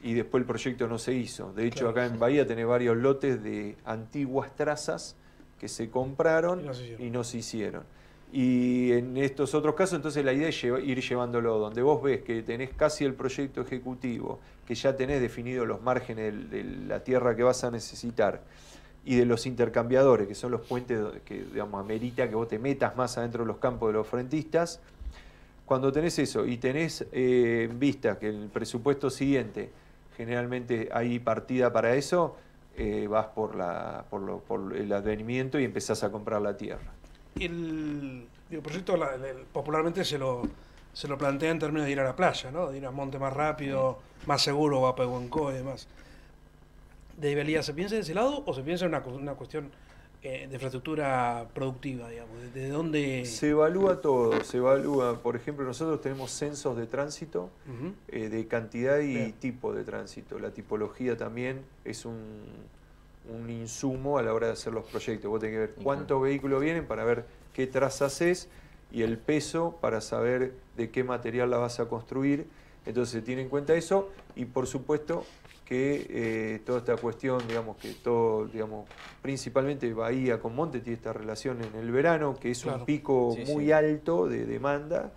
y 0.03 0.15
después 0.15 0.41
el 0.43 0.47
proyecto 0.47 0.87
no 0.89 0.99
se 0.99 1.15
hizo. 1.15 1.53
De 1.53 1.67
hecho, 1.67 1.87
Claro. 1.87 1.91
acá 1.91 2.07
en 2.07 2.19
Bahía 2.19 2.47
tenés 2.47 2.67
varios 2.67 2.97
lotes 2.97 3.43
de 3.43 3.77
antiguas 3.85 4.55
trazas 4.55 5.17
que 5.59 5.69
se 5.69 5.91
compraron 5.91 6.61
Y 6.61 6.65
no 6.65 6.75
se 6.75 6.83
hicieron. 6.85 7.07
y 7.07 7.11
no 7.11 7.25
se 7.25 7.39
hicieron. 7.39 7.83
Y 8.31 8.93
en 8.93 9.17
estos 9.17 9.55
otros 9.55 9.75
casos, 9.75 9.97
entonces 9.97 10.23
la 10.25 10.33
idea 10.35 10.49
es 10.49 10.63
ir 10.63 11.01
llevándolo 11.01 11.59
donde 11.59 11.81
vos 11.83 12.03
ves 12.03 12.21
que 12.23 12.43
tenés 12.43 12.71
casi 12.75 13.05
el 13.07 13.15
proyecto 13.15 13.63
ejecutivo, 13.63 14.39
que 14.67 14.75
ya 14.75 14.95
tenés 14.97 15.21
definido 15.23 15.65
los 15.65 15.81
márgenes 15.81 16.51
de 16.51 16.63
la 16.63 17.03
tierra 17.03 17.35
que 17.35 17.43
vas 17.43 17.65
a 17.65 17.71
necesitar 17.71 18.43
y 19.05 19.17
de 19.17 19.25
los 19.25 19.47
intercambiadores, 19.47 20.29
que 20.29 20.35
son 20.35 20.51
los 20.51 20.61
puentes 20.61 20.99
que 21.25 21.43
digamos, 21.45 21.81
amerita 21.81 22.29
que 22.29 22.35
vos 22.35 22.47
te 22.49 22.59
metas 22.59 22.95
más 22.97 23.17
adentro 23.17 23.45
de 23.45 23.49
los 23.49 23.57
campos 23.57 23.89
de 23.89 23.95
los 23.95 24.07
frentistas. 24.07 24.81
Cuando 25.65 25.91
tenés 25.91 26.19
eso 26.19 26.45
y 26.47 26.59
tenés 26.59 27.07
eh, 27.13 27.69
en 27.71 27.79
vista 27.79 28.19
que 28.19 28.29
el 28.29 28.49
presupuesto 28.53 29.09
siguiente 29.09 29.71
generalmente 30.19 30.89
hay 30.93 31.19
partida 31.21 31.73
para 31.73 31.95
eso, 31.95 32.37
eh, 32.77 33.07
vas 33.09 33.27
por, 33.29 33.55
la, 33.55 34.05
por, 34.11 34.21
lo- 34.21 34.41
por 34.41 34.77
el 34.77 34.93
advenimiento 34.93 35.59
y 35.59 35.65
empezás 35.65 36.03
a 36.05 36.11
comprar 36.11 36.43
la 36.43 36.57
tierra. 36.57 36.91
El, 37.39 38.27
digo, 38.51 38.63
proyecto 38.63 38.97
popularmente 39.53 40.05
se 40.05 40.19
lo, 40.19 40.43
se 40.93 41.07
lo 41.07 41.17
plantea 41.17 41.53
en 41.53 41.61
términos 41.61 41.87
de 41.87 41.93
ir 41.93 42.01
a 42.01 42.05
la 42.05 42.17
playa, 42.17 42.51
¿no? 42.51 42.67
de 42.71 42.79
ir 42.79 42.85
a 42.87 42.91
monte 42.91 43.19
más 43.21 43.33
rápido, 43.33 44.01
más 44.27 44.43
seguro, 44.43 44.87
a 44.89 44.97
Pehuenco 44.97 45.53
y 45.53 45.55
demás. 45.55 45.87
¿De 47.17 47.35
vialidad 47.35 47.63
se 47.63 47.75
piensa 47.75 47.95
de 47.95 48.01
ese 48.03 48.15
lado 48.15 48.43
o 48.45 48.53
se 48.55 48.63
piensa 48.63 48.85
en 48.87 48.95
una, 48.95 49.05
una 49.07 49.35
cuestión 49.35 49.71
eh, 50.23 50.47
de 50.49 50.55
infraestructura 50.55 51.49
productiva, 51.55 52.09
digamos? 52.09 52.41
¿De, 52.41 52.51
de 52.63 52.69
dónde...? 52.69 53.25
Se 53.25 53.51
evalúa 53.51 54.01
todo, 54.01 54.43
se 54.45 54.57
evalúa, 54.59 55.23
por 55.23 55.37
ejemplo, 55.37 55.65
nosotros 55.65 56.01
tenemos 56.01 56.31
censos 56.33 56.77
de 56.77 56.87
tránsito, 56.87 57.51
eh, 58.09 58.29
de 58.29 58.47
cantidad 58.47 58.99
y 58.99 59.15
Bien. 59.15 59.33
tipo 59.35 59.73
de 59.73 59.85
tránsito. 59.85 60.39
La 60.39 60.51
tipología 60.51 61.17
también 61.17 61.63
es 61.85 62.05
un, 62.05 62.19
un 63.29 63.51
insumo 63.51 64.19
a 64.19 64.23
la 64.23 64.35
hora 64.35 64.49
de 64.49 64.55
hacer 64.55 64.73
los 64.73 64.85
proyectos. 64.87 65.31
Vos 65.31 65.41
tenés 65.41 65.55
que 65.55 65.61
ver 65.61 65.75
cuántos 65.83 66.21
vehículos 66.21 66.61
vienen 66.61 66.87
para 66.87 67.05
ver 67.05 67.25
qué 67.55 67.67
trazas 67.67 68.21
es 68.21 68.49
y 68.91 69.03
el 69.03 69.19
peso 69.19 69.79
para 69.81 70.01
saber 70.01 70.55
de 70.77 70.91
qué 70.91 71.05
material 71.05 71.51
la 71.51 71.59
vas 71.59 71.79
a 71.79 71.87
construir. 71.89 72.47
Entonces 72.87 73.13
se 73.13 73.23
tiene 73.23 73.43
en 73.43 73.49
cuenta 73.51 73.75
eso 73.75 74.09
y 74.35 74.47
por 74.47 74.67
supuesto 74.67 75.25
que 75.69 76.07
eh, 76.09 76.61
toda 76.65 76.79
esta 76.79 76.97
cuestión, 76.97 77.47
digamos 77.47 77.77
que 77.77 77.93
todo, 77.93 78.47
digamos, 78.47 78.89
principalmente 79.21 79.93
Bahía 79.93 80.41
con 80.41 80.55
Monte 80.57 80.81
tiene 80.81 80.97
esta 80.97 81.13
relación 81.13 81.63
en 81.63 81.75
el 81.79 81.91
verano, 81.91 82.37
que 82.41 82.51
es 82.53 82.63
Claro. 82.63 82.79
un 82.79 82.87
pico 82.87 83.35
Sí, 83.37 83.53
muy 83.53 83.67
sí. 83.67 83.73
alto 83.73 84.27
de 84.29 84.47
demanda 84.47 85.13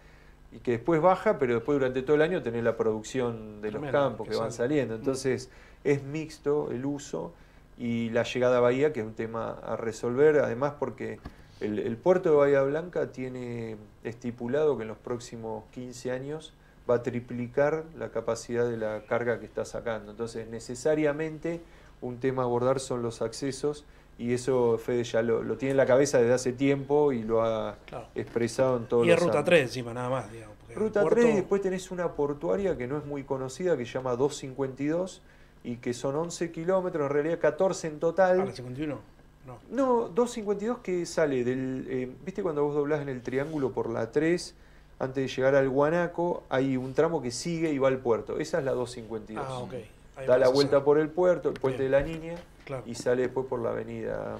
y 0.51 0.59
que 0.59 0.71
después 0.71 0.99
baja, 1.01 1.39
pero 1.39 1.53
después 1.55 1.79
durante 1.79 2.01
todo 2.01 2.17
el 2.17 2.21
año 2.21 2.43
tenés 2.43 2.65
la 2.65 2.75
producción 2.75 3.61
de 3.61 3.71
los 3.71 3.81
campos 3.91 4.27
que 4.27 4.33
que 4.33 4.39
van 4.39 4.51
saliendo. 4.51 4.95
Entonces 4.95 5.49
es 5.85 6.03
mixto 6.03 6.69
el 6.71 6.85
uso 6.85 7.33
y 7.77 8.09
la 8.09 8.23
llegada 8.23 8.57
a 8.57 8.59
Bahía, 8.59 8.91
que 8.91 8.99
es 8.99 9.05
un 9.05 9.13
tema 9.13 9.51
a 9.65 9.77
resolver, 9.77 10.39
además 10.39 10.73
porque 10.77 11.19
el, 11.61 11.79
el 11.79 11.95
puerto 11.95 12.29
de 12.31 12.35
Bahía 12.35 12.61
Blanca 12.63 13.13
tiene 13.13 13.77
estipulado 14.03 14.75
que 14.75 14.81
en 14.83 14.89
los 14.89 14.97
próximos 14.97 15.63
15 15.71 16.11
años 16.11 16.53
va 16.89 16.95
a 16.95 17.03
triplicar 17.03 17.83
la 17.97 18.09
capacidad 18.09 18.67
de 18.69 18.77
la 18.77 19.01
carga 19.07 19.39
que 19.39 19.45
está 19.45 19.65
sacando. 19.65 20.11
Entonces 20.11 20.47
necesariamente 20.49 21.61
un 22.01 22.19
tema 22.19 22.41
a 22.43 22.45
abordar 22.45 22.79
son 22.79 23.01
los 23.03 23.21
accesos 23.21 23.85
y 24.17 24.33
eso 24.33 24.77
Fede 24.77 25.03
ya 25.03 25.21
lo, 25.21 25.41
lo 25.43 25.57
tiene 25.57 25.71
en 25.71 25.77
la 25.77 25.85
cabeza 25.85 26.17
desde 26.19 26.33
hace 26.33 26.53
tiempo 26.53 27.11
y 27.11 27.23
lo 27.23 27.43
ha 27.43 27.77
Claro. 27.85 28.07
expresado 28.15 28.77
en 28.77 28.85
todos 28.85 29.05
Y 29.07 29.11
es 29.11 29.15
Ruta 29.19 29.31
ámbitos. 29.39 29.45
3 29.45 29.61
encima, 29.63 29.93
nada 29.93 30.09
más, 30.09 30.31
digamos. 30.31 30.55
Ruta 30.75 31.01
puerto- 31.01 31.19
3 31.21 31.33
y 31.33 31.35
después 31.37 31.61
tenés 31.61 31.91
una 31.91 32.13
portuaria 32.13 32.77
que 32.77 32.87
no 32.87 32.97
es 32.97 33.05
muy 33.05 33.23
conocida, 33.23 33.75
que 33.77 33.85
se 33.85 33.91
llama 33.93 34.15
252 34.15 35.21
y 35.63 35.75
que 35.77 35.93
son 35.93 36.15
11 36.15 36.51
kilómetros, 36.51 37.05
en 37.07 37.13
realidad 37.13 37.39
14 37.39 37.87
en 37.87 37.95
Ah, 37.95 37.99
total. 37.99 38.37
la 38.39 38.51
51. 38.51 38.99
No. 39.45 39.57
No, 39.69 40.07
252 40.09 40.79
que 40.79 41.05
sale 41.05 41.43
del... 41.43 41.85
eh, 41.89 42.11
¿Viste 42.25 42.41
cuando 42.43 42.63
vos 42.63 42.73
doblás 42.75 43.01
en 43.01 43.09
el 43.09 43.21
triángulo 43.21 43.71
por 43.71 43.89
la 43.89 44.11
3? 44.11 44.55
Antes 45.01 45.15
de 45.15 45.27
llegar 45.35 45.55
al 45.55 45.67
Guanaco, 45.67 46.43
hay 46.47 46.77
un 46.77 46.93
tramo 46.93 47.23
que 47.23 47.31
sigue 47.31 47.71
y 47.71 47.79
va 47.79 47.87
al 47.87 47.97
puerto. 47.97 48.37
Esa 48.37 48.59
es 48.59 48.65
la 48.65 48.71
252. 48.73 49.43
Ah, 49.49 49.57
ok. 49.57 49.73
Ahí 50.15 50.27
Da 50.27 50.37
la 50.37 50.47
vuelta 50.49 50.77
ser. 50.77 50.83
por 50.85 50.99
el 50.99 51.09
puerto, 51.09 51.49
el 51.49 51.55
puente 51.59 51.79
Bien. 51.87 51.91
de 51.91 51.97
la 51.99 52.05
Niña, 52.05 52.35
Claro. 52.65 52.83
y 52.85 52.93
sale 52.93 53.23
después 53.23 53.47
por 53.47 53.59
la 53.61 53.71
avenida 53.71 54.37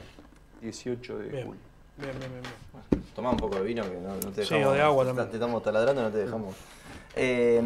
18 0.62 1.18
de 1.18 1.30
Bien. 1.30 1.47
julio. 1.47 1.62
Bien, 1.97 2.12
bien, 2.20 2.32
bien. 2.32 2.43
bien. 2.91 3.03
Tomá 3.16 3.32
un 3.32 3.38
poco 3.38 3.55
de 3.55 3.64
vino 3.64 3.82
que 3.84 3.97
no, 3.97 4.09
no 4.14 4.20
te 4.20 4.45
Sí, 4.45 4.53
dejamos. 4.53 4.68
o 4.68 4.72
de 4.74 4.82
agua 4.82 5.03
te- 5.03 5.07
también. 5.09 5.30
Te 5.30 5.36
estamos 5.38 5.64
taladrando, 5.64 6.03
no 6.03 6.12
te 6.12 6.18
dejamos. 6.20 6.55
Eh, 7.16 7.64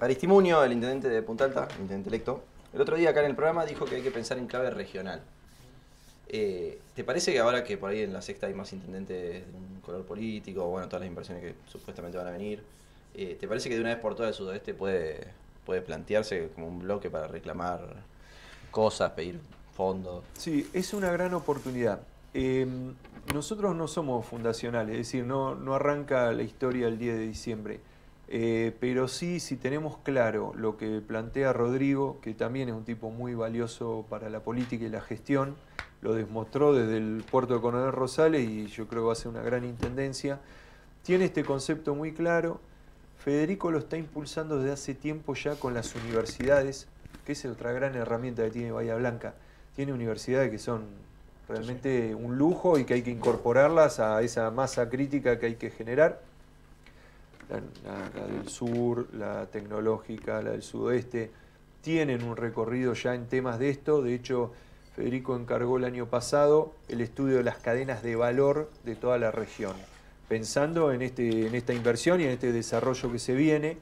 Aristimuño, 0.00 0.64
el 0.64 0.72
intendente 0.72 1.10
de 1.10 1.20
Punta 1.20 1.44
Alta, 1.44 1.68
el 1.74 1.82
intendente 1.82 2.08
electo, 2.08 2.42
el 2.72 2.80
otro 2.80 2.96
día 2.96 3.10
acá 3.10 3.20
en 3.20 3.26
el 3.26 3.36
programa 3.36 3.66
dijo 3.66 3.84
que 3.84 3.96
hay 3.96 4.02
que 4.02 4.10
pensar 4.10 4.38
en 4.38 4.46
clave 4.46 4.70
regional. 4.70 5.20
Eh, 6.32 6.78
¿Te 6.94 7.02
parece 7.02 7.32
que 7.32 7.40
ahora 7.40 7.64
que 7.64 7.76
por 7.76 7.90
ahí 7.90 8.02
en 8.02 8.12
la 8.12 8.22
sexta 8.22 8.46
hay 8.46 8.54
más 8.54 8.72
intendentes 8.72 9.44
de 9.44 9.52
un 9.52 9.80
color 9.80 10.04
político, 10.04 10.64
bueno, 10.66 10.86
todas 10.86 11.00
las 11.00 11.08
inversiones 11.08 11.42
que 11.42 11.54
supuestamente 11.66 12.16
van 12.18 12.28
a 12.28 12.30
venir, 12.30 12.62
eh, 13.14 13.36
¿te 13.40 13.48
parece 13.48 13.68
que 13.68 13.74
de 13.74 13.80
una 13.80 13.90
vez 13.90 13.98
por 13.98 14.14
todas 14.14 14.28
el 14.28 14.34
sudoeste 14.34 14.72
puede, 14.72 15.26
puede 15.66 15.82
plantearse 15.82 16.50
como 16.54 16.68
un 16.68 16.78
bloque 16.78 17.10
para 17.10 17.26
reclamar 17.26 17.96
cosas, 18.70 19.10
pedir 19.10 19.40
fondos? 19.74 20.22
Sí, 20.34 20.70
es 20.72 20.94
una 20.94 21.10
gran 21.10 21.34
oportunidad. 21.34 22.00
Eh, 22.32 22.64
nosotros 23.34 23.74
no 23.74 23.88
somos 23.88 24.24
fundacionales, 24.24 24.92
es 24.92 24.98
decir, 24.98 25.24
no, 25.24 25.56
no 25.56 25.74
arranca 25.74 26.30
la 26.30 26.44
historia 26.44 26.86
el 26.86 26.96
10 26.96 27.18
de 27.18 27.26
diciembre. 27.26 27.80
Eh, 28.28 28.76
pero 28.78 29.08
sí, 29.08 29.40
si 29.40 29.56
tenemos 29.56 29.98
claro 29.98 30.52
lo 30.54 30.76
que 30.76 31.00
plantea 31.00 31.52
Rodrigo, 31.52 32.20
que 32.20 32.34
también 32.34 32.68
es 32.68 32.74
un 32.76 32.84
tipo 32.84 33.10
muy 33.10 33.34
valioso 33.34 34.06
para 34.08 34.30
la 34.30 34.44
política 34.44 34.84
y 34.84 34.88
la 34.88 35.00
gestión, 35.00 35.56
lo 36.02 36.14
demostró 36.14 36.72
desde 36.72 36.96
el 36.96 37.24
puerto 37.30 37.54
de 37.54 37.60
Coronel 37.60 37.92
Rosales 37.92 38.48
y 38.48 38.66
yo 38.66 38.86
creo 38.86 39.02
que 39.02 39.06
va 39.06 39.12
a 39.12 39.16
ser 39.16 39.28
una 39.28 39.42
gran 39.42 39.64
intendencia. 39.64 40.40
Tiene 41.02 41.26
este 41.26 41.44
concepto 41.44 41.94
muy 41.94 42.12
claro. 42.12 42.60
Federico 43.18 43.70
lo 43.70 43.78
está 43.78 43.98
impulsando 43.98 44.58
desde 44.58 44.72
hace 44.72 44.94
tiempo 44.94 45.34
ya 45.34 45.56
con 45.56 45.74
las 45.74 45.94
universidades, 45.94 46.88
que 47.26 47.32
es 47.32 47.44
otra 47.44 47.72
gran 47.72 47.94
herramienta 47.94 48.42
que 48.44 48.50
tiene 48.50 48.72
Bahía 48.72 48.96
Blanca. 48.96 49.34
Tiene 49.76 49.92
universidades 49.92 50.50
que 50.50 50.58
son 50.58 50.84
realmente 51.48 52.14
un 52.14 52.38
lujo 52.38 52.78
y 52.78 52.84
que 52.84 52.94
hay 52.94 53.02
que 53.02 53.10
incorporarlas 53.10 54.00
a 54.00 54.22
esa 54.22 54.50
masa 54.50 54.88
crítica 54.88 55.38
que 55.38 55.46
hay 55.46 55.54
que 55.56 55.70
generar. 55.70 56.22
la, 57.50 58.26
del 58.26 58.48
sur, 58.48 59.12
la 59.12 59.46
tecnológica, 59.46 60.40
la 60.40 60.52
del 60.52 60.62
sudoeste, 60.62 61.30
tienen 61.82 62.22
un 62.22 62.36
recorrido 62.36 62.94
ya 62.94 63.14
en 63.14 63.26
temas 63.26 63.58
de 63.58 63.68
esto. 63.68 64.00
De 64.00 64.14
hecho, 64.14 64.52
Federico 65.00 65.34
encargó 65.34 65.78
el 65.78 65.84
año 65.84 66.10
pasado 66.10 66.74
el 66.88 67.00
estudio 67.00 67.38
de 67.38 67.42
las 67.42 67.56
cadenas 67.56 68.02
de 68.02 68.16
valor 68.16 68.70
de 68.84 68.96
toda 68.96 69.16
la 69.16 69.30
región, 69.30 69.74
pensando 70.28 70.92
en, 70.92 71.00
este, 71.00 71.46
en 71.46 71.54
esta 71.54 71.72
inversión 71.72 72.20
y 72.20 72.24
en 72.24 72.30
este 72.32 72.52
desarrollo 72.52 73.10
que 73.10 73.18
se 73.18 73.32
viene. 73.32 73.78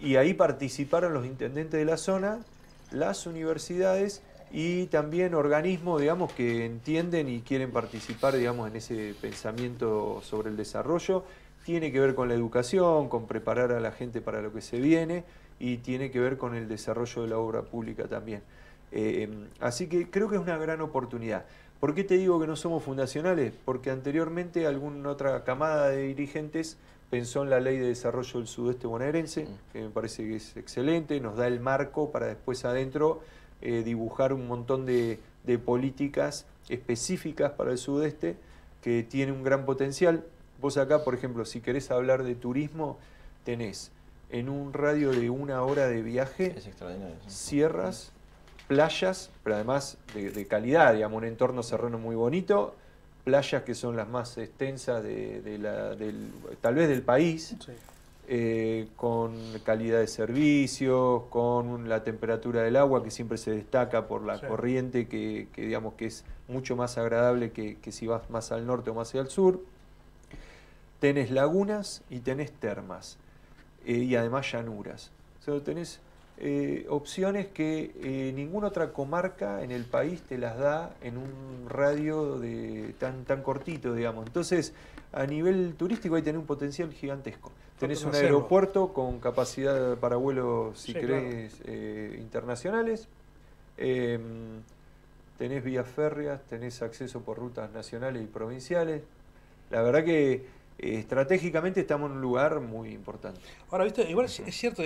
Y 0.00 0.16
ahí 0.16 0.34
participaron 0.34 1.14
los 1.14 1.24
intendentes 1.24 1.80
de 1.80 1.86
la 1.86 1.96
zona, 1.96 2.40
las 2.90 3.26
universidades 3.26 4.20
y 4.52 4.84
también 4.88 5.32
organismos, 5.32 6.02
digamos, 6.02 6.30
que 6.34 6.66
entienden 6.66 7.30
y 7.30 7.40
quieren 7.40 7.70
participar, 7.70 8.36
digamos, 8.36 8.68
en 8.68 8.76
ese 8.76 9.14
pensamiento 9.18 10.20
sobre 10.22 10.50
el 10.50 10.58
desarrollo. 10.58 11.24
Tiene 11.64 11.90
que 11.90 12.00
ver 12.00 12.14
con 12.14 12.28
la 12.28 12.34
educación, 12.34 13.08
con 13.08 13.26
preparar 13.26 13.72
a 13.72 13.80
la 13.80 13.92
gente 13.92 14.20
para 14.20 14.42
lo 14.42 14.52
que 14.52 14.60
se 14.60 14.78
viene 14.78 15.24
y 15.58 15.78
tiene 15.78 16.10
que 16.10 16.20
ver 16.20 16.36
con 16.36 16.54
el 16.54 16.68
desarrollo 16.68 17.22
de 17.22 17.28
la 17.28 17.38
obra 17.38 17.62
pública 17.62 18.08
también. 18.08 18.42
Eh, 18.96 19.28
así 19.58 19.88
que 19.88 20.08
creo 20.08 20.28
que 20.28 20.36
es 20.36 20.40
una 20.40 20.56
gran 20.56 20.80
oportunidad. 20.80 21.44
¿Por 21.80 21.94
qué 21.94 22.04
te 22.04 22.16
digo 22.16 22.40
que 22.40 22.46
no 22.46 22.54
somos 22.54 22.82
fundacionales? 22.84 23.52
Porque 23.64 23.90
anteriormente 23.90 24.68
alguna 24.68 25.10
otra 25.10 25.42
camada 25.42 25.88
de 25.88 26.04
dirigentes 26.04 26.78
pensó 27.10 27.42
en 27.42 27.50
la 27.50 27.58
ley 27.58 27.76
de 27.76 27.88
desarrollo 27.88 28.38
del 28.38 28.46
sudeste 28.46 28.86
bonaerense, 28.86 29.44
mm. 29.44 29.72
que 29.72 29.82
me 29.82 29.90
parece 29.90 30.22
que 30.22 30.36
es 30.36 30.56
excelente, 30.56 31.20
nos 31.20 31.36
da 31.36 31.48
el 31.48 31.58
marco 31.58 32.12
para 32.12 32.26
después 32.26 32.64
adentro 32.64 33.20
eh, 33.60 33.82
dibujar 33.84 34.32
un 34.32 34.46
montón 34.46 34.86
de, 34.86 35.18
de, 35.42 35.58
políticas 35.58 36.46
específicas 36.68 37.52
para 37.52 37.72
el 37.72 37.78
sudeste 37.78 38.36
que 38.80 39.02
tiene 39.02 39.32
un 39.32 39.42
gran 39.42 39.64
potencial. 39.66 40.24
Vos 40.60 40.76
acá, 40.76 41.02
por 41.02 41.14
ejemplo, 41.14 41.44
si 41.44 41.60
querés 41.60 41.90
hablar 41.90 42.22
de 42.22 42.36
turismo, 42.36 42.98
tenés 43.44 43.90
en 44.30 44.48
un 44.48 44.72
radio 44.72 45.10
de 45.10 45.30
una 45.30 45.62
hora 45.62 45.88
de 45.88 46.02
viaje, 46.02 46.54
sierras, 47.26 48.13
playas, 48.68 49.30
pero 49.42 49.56
además 49.56 49.98
de, 50.14 50.46
calidad, 50.46 50.94
digamos, 50.94 51.18
un 51.18 51.24
entorno 51.24 51.62
serrano 51.62 51.98
muy 51.98 52.16
bonito, 52.16 52.74
playas 53.24 53.62
que 53.62 53.74
son 53.74 53.96
las 53.96 54.08
más 54.08 54.36
extensas 54.38 55.02
de, 55.02 55.58
la, 55.60 55.94
del, 55.94 56.30
tal 56.60 56.74
vez 56.74 56.88
del 56.88 57.02
país, 57.02 57.56
eh, 58.26 58.88
con 58.96 59.34
calidad 59.64 59.98
de 59.98 60.06
servicios, 60.06 61.24
con 61.30 61.88
la 61.88 62.04
temperatura 62.04 62.62
del 62.62 62.76
agua 62.76 63.02
que 63.04 63.10
siempre 63.10 63.38
se 63.38 63.50
destaca 63.50 64.06
por 64.06 64.24
la 64.24 64.40
corriente, 64.40 65.06
que, 65.08 65.48
digamos 65.56 65.94
que 65.94 66.06
es 66.06 66.24
mucho 66.48 66.76
más 66.76 66.98
agradable 66.98 67.52
que, 67.52 67.76
que 67.76 67.92
si 67.92 68.06
vas 68.06 68.28
más 68.30 68.52
al 68.52 68.66
norte 68.66 68.90
o 68.90 68.94
más 68.94 69.14
al 69.14 69.28
sur. 69.28 69.60
Tenés 71.00 71.30
lagunas 71.30 72.02
y 72.08 72.20
tenés 72.20 72.52
termas. 72.52 73.18
Eh, 73.84 73.98
y 73.98 74.16
además 74.16 74.50
llanuras. 74.50 75.10
O 75.40 75.44
sea, 75.44 75.60
tenés 75.60 76.00
eh, 76.38 76.86
opciones 76.88 77.46
que 77.46 77.92
eh, 78.02 78.32
ninguna 78.34 78.68
otra 78.68 78.92
comarca 78.92 79.62
en 79.62 79.70
el 79.70 79.84
país 79.84 80.22
te 80.22 80.36
las 80.36 80.58
da 80.58 80.94
en 81.02 81.16
un 81.16 81.68
radio 81.68 82.38
de 82.38 82.94
tan, 82.98 83.24
tan 83.24 83.42
cortito, 83.42 83.94
digamos. 83.94 84.26
Entonces, 84.26 84.72
a 85.12 85.26
nivel 85.26 85.74
turístico 85.76 86.16
ahí 86.16 86.22
tenés 86.22 86.40
un 86.40 86.46
potencial 86.46 86.92
gigantesco. 86.92 87.52
Tenés 87.78 88.04
un 88.04 88.14
aeropuerto 88.14 88.92
con 88.92 89.18
capacidad 89.18 89.96
para 89.98 90.16
vuelos, 90.16 90.78
si 90.78 90.94
querés, 90.94 91.60
internacionales. 92.18 93.08
Em, 93.76 94.62
tenés 95.38 95.64
vías 95.64 95.86
férreas, 95.86 96.40
tenés 96.48 96.82
acceso 96.82 97.20
por 97.20 97.38
rutas 97.38 97.70
nacionales 97.72 98.22
y 98.22 98.26
provinciales. 98.26 99.02
La 99.70 99.82
verdad 99.82 100.04
que 100.04 100.32
eh, 100.78 100.98
estratégicamente 100.98 101.80
estamos 101.80 102.10
en 102.10 102.16
un 102.16 102.22
lugar 102.22 102.60
muy 102.60 102.90
importante. 102.92 103.40
Ahora, 103.70 103.84
viste, 103.84 104.08
igual 104.08 104.26
es, 104.26 104.42
cierto, 104.50 104.82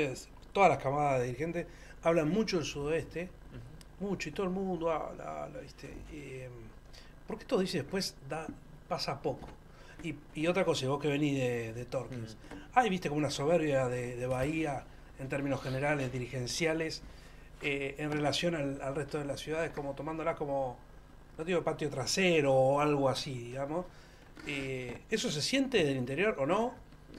todas 0.58 0.70
las 0.70 0.82
camadas 0.82 1.20
de 1.20 1.26
dirigentes 1.26 1.66
hablan 2.02 2.30
mucho 2.30 2.56
del 2.56 2.66
sudoeste, 2.66 3.28
mucho, 4.00 4.28
y 4.28 4.32
todo 4.32 4.44
el 4.44 4.52
mundo 4.52 4.90
habla, 4.90 5.60
¿viste? 5.62 5.88
Eh, 6.12 6.48
¿Por 7.28 7.38
qué 7.38 7.44
todo 7.44 7.60
dice 7.60 7.78
después 7.78 8.16
da, 8.28 8.44
pasa 8.88 9.22
poco? 9.22 9.48
Y, 10.02 10.46
otra 10.48 10.64
cosa, 10.64 10.88
vos 10.88 11.00
que 11.00 11.06
venís 11.06 11.38
de, 11.38 11.72
de 11.74 11.84
Torques, 11.84 12.36
hay, 12.74 12.90
viste, 12.90 13.08
como 13.08 13.20
una 13.20 13.30
soberbia 13.30 13.86
de, 13.86 14.26
Bahía 14.26 14.82
en 15.20 15.28
términos 15.28 15.62
generales, 15.62 16.10
dirigenciales, 16.12 17.02
eh, 17.62 17.94
en 17.98 18.10
relación 18.10 18.56
al, 18.56 18.82
al, 18.82 18.96
resto 18.96 19.18
de 19.18 19.26
las 19.26 19.38
ciudades, 19.38 19.70
como 19.70 19.94
tomándola 19.94 20.34
como, 20.34 20.76
no 21.38 21.44
digo 21.44 21.62
patio 21.62 21.88
trasero 21.88 22.52
o 22.52 22.80
algo 22.80 23.08
así, 23.08 23.32
digamos 23.38 23.86
eh, 24.48 25.02
¿Eso 25.08 25.30
se 25.30 25.40
siente 25.40 25.84
del 25.84 25.96
interior 25.96 26.34
o 26.40 26.46
no? 26.46 26.74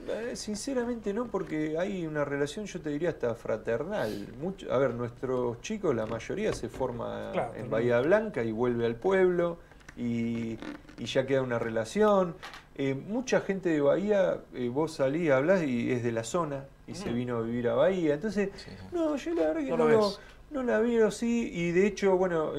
Eh, 0.08 0.34
sinceramente 0.34 1.12
no, 1.12 1.26
porque 1.26 1.78
hay 1.78 2.06
una 2.06 2.24
relación, 2.24 2.66
yo 2.66 2.80
te 2.80 2.90
diría, 2.90 3.10
hasta 3.10 3.34
fraternal. 3.34 4.28
a 4.70 4.78
ver, 4.78 4.94
nuestros 4.94 5.60
chicos, 5.60 5.94
la 5.94 6.06
mayoría 6.06 6.52
se 6.52 6.68
forma 6.68 7.32
en 7.54 7.70
Bahía 7.70 8.00
Blanca 8.00 8.42
y 8.42 8.50
vuelve 8.50 8.86
al 8.86 8.96
pueblo 8.96 9.58
y, 9.96 10.58
ya 10.98 11.26
queda 11.26 11.42
una 11.42 11.58
relación. 11.58 12.34
Eh, 12.76 12.94
mucha 12.94 13.40
gente 13.40 13.68
de 13.68 13.80
Bahía, 13.80 14.40
vos 14.72 14.94
salís, 14.94 15.30
hablas 15.30 15.62
y 15.62 15.92
es 15.92 16.02
de 16.02 16.12
la 16.12 16.24
zona 16.24 16.64
y 16.86 16.94
se 16.94 17.10
mm. 17.10 17.14
vino 17.14 17.36
a 17.36 17.42
vivir 17.42 17.68
a 17.68 17.74
Bahía. 17.74 18.14
Entonces, 18.14 18.50
no, 18.92 19.16
yo 19.16 19.34
la 19.34 19.42
verdad 19.42 19.60
que 19.60 19.70
no, 19.70 20.12
no, 20.50 20.62
la 20.62 20.78
veo 20.80 21.08
así. 21.08 21.50
Y 21.52 21.72
de 21.72 21.86
hecho, 21.86 22.16
bueno, 22.16 22.52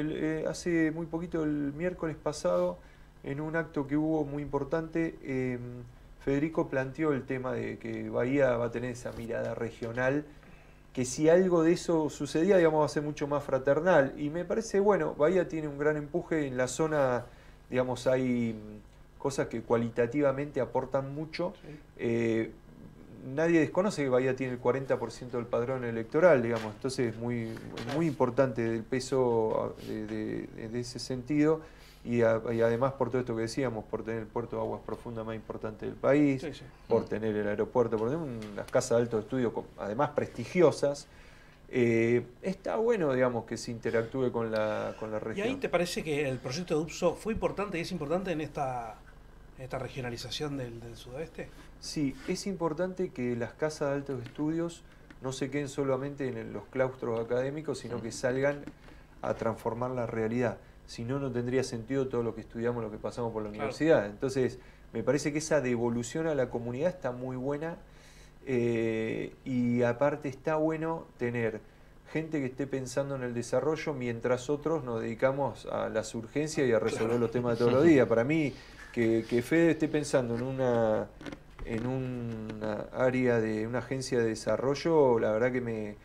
hace 0.47 0.91
muy 0.91 1.07
poquito, 1.07 1.43
el 1.43 1.73
miércoles 1.73 2.15
pasado, 2.21 2.77
en 3.23 3.41
un 3.41 3.55
acto 3.55 3.87
que 3.87 3.97
hubo 3.97 4.23
muy 4.23 4.43
importante, 4.43 5.17
em, 5.23 5.83
Federico 6.23 6.67
planteó 6.67 7.13
el 7.13 7.23
tema 7.23 7.53
de 7.53 7.77
que 7.77 8.09
Bahía 8.09 8.55
va 8.55 8.65
a 8.65 8.71
tener 8.71 8.91
esa 8.91 9.11
mirada 9.13 9.55
regional, 9.55 10.23
que 10.93 11.05
si 11.05 11.29
algo 11.29 11.63
de 11.63 11.73
eso 11.73 12.09
sucedía, 12.09 12.57
digamos, 12.57 12.81
va 12.81 12.85
a 12.85 12.89
ser 12.89 13.01
mucho 13.01 13.27
más 13.27 13.43
fraternal. 13.43 14.13
Y 14.17 14.29
me 14.29 14.45
parece, 14.45 14.79
bueno, 14.79 15.15
Bahía 15.15 15.47
tiene 15.47 15.67
un 15.67 15.79
gran 15.79 15.97
empuje 15.97 16.45
en 16.47 16.57
la 16.57 16.67
zona, 16.67 17.25
digamos, 17.69 18.05
hay 18.07 18.55
cosas 19.17 19.47
que 19.47 19.61
cualitativamente 19.61 20.61
aportan 20.61 21.15
mucho. 21.15 21.53
Eh, 21.97 22.51
nadie 23.33 23.59
desconoce 23.59 24.03
que 24.03 24.09
Bahía 24.09 24.35
tiene 24.35 24.53
el 24.53 24.61
40% 24.61 25.31
del 25.31 25.45
padrón 25.45 25.85
electoral, 25.85 26.43
digamos, 26.43 26.73
entonces 26.75 27.13
es 27.13 27.17
muy, 27.19 27.49
muy 27.95 28.05
importante 28.05 28.63
el 28.63 28.83
peso 28.83 29.75
de 29.87 30.79
ese 30.79 30.99
sentido 30.99 31.61
y, 32.03 32.21
además 32.23 32.93
por 32.93 33.09
todo 33.09 33.21
esto 33.21 33.35
que 33.35 33.43
decíamos, 33.43 33.85
por 33.85 34.03
tener 34.03 34.21
el 34.21 34.27
puerto 34.27 34.55
de 34.55 34.61
aguas 34.63 34.81
profundas 34.83 35.25
más 35.25 35.35
importante 35.35 35.85
del 35.85 35.95
país, 35.95 36.43
por 36.87 37.05
tener 37.05 37.35
el 37.35 37.47
aeropuerto, 37.47 37.97
por 37.97 38.09
tener 38.09 38.23
unas 38.23 38.69
casas 38.71 38.97
de 38.97 39.03
alto 39.03 39.19
estudio, 39.19 39.65
además 39.77 40.09
prestigiosas, 40.11 41.07
eh, 41.69 42.25
está 42.41 42.75
bueno, 42.77 43.13
digamos, 43.13 43.45
que 43.45 43.55
se 43.55 43.71
interactúe 43.71 44.31
con 44.31 44.51
la, 44.51 44.95
con 44.99 45.11
la 45.11 45.19
región. 45.19 45.47
¿Y 45.47 45.49
ahí 45.51 45.55
te 45.57 45.69
parece 45.69 46.03
que 46.03 46.27
el 46.27 46.39
proyecto 46.39 46.75
de 46.75 46.81
UPSO 46.81 47.15
fue 47.15 47.33
importante 47.33 47.77
y 47.77 47.81
es 47.81 47.91
importante 47.91 48.31
en 48.31 48.41
esta, 48.41 48.95
esta 49.59 49.77
regionalización 49.77 50.57
del, 50.57 50.79
del 50.79 50.97
sudoeste? 50.97 51.49
Sí, 51.79 52.15
es 52.27 52.47
importante 52.47 53.11
que 53.11 53.35
las 53.35 53.53
casas 53.53 53.89
de 53.89 53.95
altos 53.95 54.23
estudios 54.23 54.83
no 55.21 55.31
se 55.31 55.51
queden 55.51 55.69
solamente 55.69 56.27
en 56.27 56.51
los 56.51 56.65
claustros 56.65 57.23
académicos, 57.23 57.77
sino 57.77 58.01
que 58.01 58.11
salgan 58.11 58.65
a 59.21 59.35
transformar 59.35 59.91
la 59.91 60.07
realidad 60.07 60.57
si 60.91 61.05
no, 61.05 61.19
no 61.19 61.31
tendría 61.31 61.63
sentido 61.63 62.09
todo 62.09 62.21
lo 62.21 62.35
que 62.35 62.41
estudiamos, 62.41 62.83
lo 62.83 62.91
que 62.91 62.97
pasamos 62.97 63.31
por 63.31 63.43
la 63.43 63.47
universidad. 63.47 64.07
Entonces, 64.07 64.59
me 64.91 65.03
parece 65.03 65.31
que 65.31 65.37
esa 65.37 65.61
devolución 65.61 66.27
a 66.27 66.35
la 66.35 66.49
comunidad 66.49 66.89
está 66.89 67.13
muy 67.13 67.37
buena 67.37 67.77
eh, 68.45 69.33
y 69.45 69.83
aparte 69.83 70.27
está 70.27 70.57
bueno 70.57 71.05
tener 71.17 71.61
gente 72.11 72.41
que 72.41 72.47
esté 72.47 72.67
pensando 72.67 73.15
en 73.15 73.23
el 73.23 73.33
desarrollo 73.33 73.93
mientras 73.93 74.49
otros 74.49 74.83
nos 74.83 74.99
dedicamos 74.99 75.65
a 75.67 75.87
las 75.87 76.13
urgencias 76.13 76.67
y 76.67 76.73
a 76.73 76.79
resolver 76.79 77.17
los 77.17 77.31
temas 77.31 77.53
de 77.53 77.59
todos 77.59 77.71
los 77.71 77.85
días. 77.85 78.05
Para 78.05 78.25
mí, 78.25 78.53
que, 78.91 79.23
que 79.29 79.41
Fede 79.41 79.71
esté 79.71 79.87
pensando 79.87 80.35
en 80.35 80.43
una 80.43 81.07
en 81.63 81.87
una 81.87 82.87
área 82.91 83.39
de 83.39 83.65
una 83.65 83.79
agencia 83.79 84.19
de 84.19 84.25
desarrollo, 84.25 85.19
la 85.19 85.31
verdad 85.31 85.53
que 85.53 85.61
me, 85.61 85.95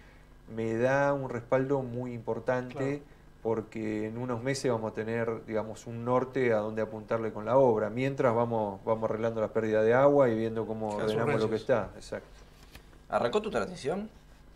me 0.55 0.75
da 0.75 1.13
un 1.13 1.29
respaldo 1.29 1.83
muy 1.83 2.13
importante 2.13 3.03
porque 3.47 4.09
en 4.09 4.19
unos 4.19 4.43
meses 4.43 4.73
vamos 4.73 4.91
a 4.91 4.95
tener, 4.97 5.47
digamos, 5.47 5.87
un 5.87 6.05
norte 6.05 6.53
a 6.53 6.57
donde 6.57 6.83
apuntarle 6.83 7.33
con 7.33 7.45
la 7.45 7.59
obra, 7.59 7.91
mientras 7.91 8.35
vamos, 8.35 8.81
vamos 8.85 9.09
arreglando 9.09 9.41
la 9.41 9.47
pérdida 9.47 9.85
de 9.85 9.95
agua 9.95 10.29
y 10.29 10.37
viendo 10.37 10.67
cómo 10.67 10.97
ordenamos 10.97 11.41
lo 11.41 11.49
que 11.49 11.55
está. 11.55 11.91
Exacto. 11.95 12.27
¿Arrancó 13.09 13.41
tu 13.41 13.49
transición? 13.49 14.11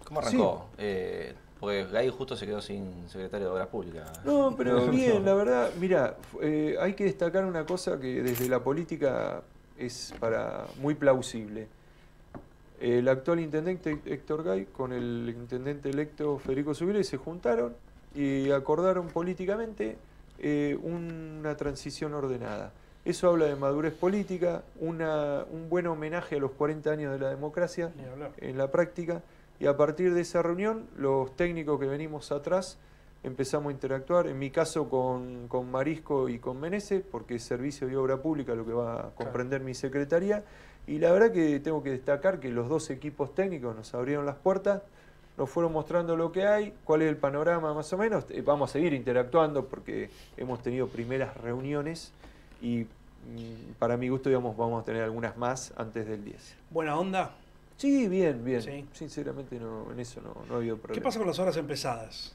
¿Cómo 0.05 0.19
arrancó? 0.19 0.67
Eh, 0.77 1.33
porque 1.61 1.85
Gay 1.85 2.09
justo 2.09 2.35
se 2.37 2.47
quedó 2.47 2.61
sin 2.61 3.09
secretario 3.09 3.47
de 3.47 3.53
Obras 3.53 3.69
Públicas. 3.69 4.11
No, 4.25 4.57
pero 4.57 4.85
bien, 4.91 5.25
la 5.25 5.35
verdad, 5.35 5.71
mira, 5.79 6.17
eh, 6.43 6.77
hay 6.81 6.95
que 6.95 7.05
destacar 7.05 7.45
una 7.45 7.65
cosa 7.65 8.01
que 8.01 8.25
desde 8.25 8.49
la 8.49 8.59
política 8.59 9.43
es 9.79 10.13
para 10.19 10.67
muy 10.81 10.97
plausible. 10.97 11.69
El 12.81 13.07
actual 13.07 13.39
intendente 13.39 14.01
Héctor 14.05 14.43
Gay 14.43 14.67
con 14.73 14.93
el 14.93 15.33
intendente 15.33 15.91
electo 15.91 16.41
Federico 16.41 16.75
Subile 16.75 17.05
se 17.05 17.19
juntaron 17.19 17.73
y 18.15 18.51
acordaron 18.51 19.09
políticamente 19.09 19.97
eh, 20.39 20.79
una 20.83 21.57
transición 21.57 22.15
ordenada. 22.15 22.73
Eso 23.05 23.29
habla 23.29 23.47
de 23.47 23.57
madurez 23.57 23.95
política, 23.95 24.63
una, 24.79 25.45
un 25.51 25.69
buen 25.71 25.87
homenaje 25.87 26.37
a 26.37 26.39
los 26.39 26.51
40 26.53 26.91
años 26.91 27.13
de 27.13 27.19
la 27.19 27.31
democracia 27.31 27.93
en 28.39 28.59
la 28.59 28.71
práctica 28.71 29.23
y 29.59 29.67
a 29.67 29.77
partir 29.77 30.13
de 30.15 30.21
esa 30.21 30.43
reunión 30.43 30.87
los 30.97 31.35
técnicos 31.37 31.81
que 31.81 31.87
venimos 31.87 32.31
atrás 32.33 32.79
empezamos 33.23 33.71
a 33.71 33.73
interactuar, 33.73 34.27
en 34.27 34.39
mi 34.39 34.51
caso 34.51 34.89
con, 34.89 35.47
con 35.49 35.71
Marisco 35.71 36.29
y 36.29 36.39
con 36.39 36.59
Menese, 36.59 37.01
porque 37.01 37.35
es 37.37 37.43
servicio 37.43 37.89
y 37.89 37.95
obra 37.95 38.17
pública 38.17 38.55
lo 38.55 38.65
que 38.65 38.73
va 38.73 39.01
a 39.01 39.11
comprender 39.11 39.61
mi 39.61 39.75
secretaría, 39.75 40.43
y 40.87 40.99
la 40.99 41.13
verdad 41.13 41.33
que 41.33 41.61
tengo 41.61 41.83
que 41.83 41.91
destacar 41.91 42.41
que 42.41 42.49
los 42.49 42.69
dos 42.69 42.91
equipos 42.91 43.35
técnicos 43.35 43.77
nos 43.77 43.93
abrieron 43.95 44.25
las 44.25 44.37
puertas, 44.37 44.83
nos 45.41 45.49
fueron 45.49 45.73
mostrando 45.73 46.19
lo 46.19 46.31
que 46.31 46.47
hay, 46.47 46.75
cuál 46.85 47.01
es 47.01 47.09
el 47.09 47.17
panorama 47.17 47.73
más 47.73 47.91
o 47.95 47.97
menos, 47.97 48.27
Eh, 48.29 48.43
vamos 48.43 48.69
a 48.69 48.73
seguir 48.75 48.93
interactuando 48.93 49.65
porque 49.65 50.11
hemos 50.37 50.61
tenido 50.63 50.87
primeras 50.87 51.35
reuniones 51.39 52.13
y 52.61 52.81
mm, 52.81 53.73
para 53.79 53.97
mi 53.97 54.11
gusto 54.11 54.29
digamos 54.29 54.55
vamos 54.55 54.83
a 54.83 54.85
tener 54.85 55.03
algunas 55.03 55.39
más 55.39 55.73
antes 55.79 56.07
del 56.07 56.23
10. 56.27 56.57
Buena 56.69 56.99
onda. 56.99 57.31
Sí, 57.79 58.07
bien, 58.09 58.45
bien. 58.45 58.61
Sí. 58.61 58.87
Sinceramente 58.93 59.59
no, 59.59 59.91
en 59.91 60.01
eso 60.01 60.21
no, 60.21 60.35
no 60.47 60.55
ha 60.55 60.57
habido 60.59 60.77
problema. 60.77 60.95
¿Qué 60.95 61.01
pasa 61.01 61.19
con 61.19 61.27
las 61.27 61.39
obras 61.39 61.57
empezadas? 61.57 62.35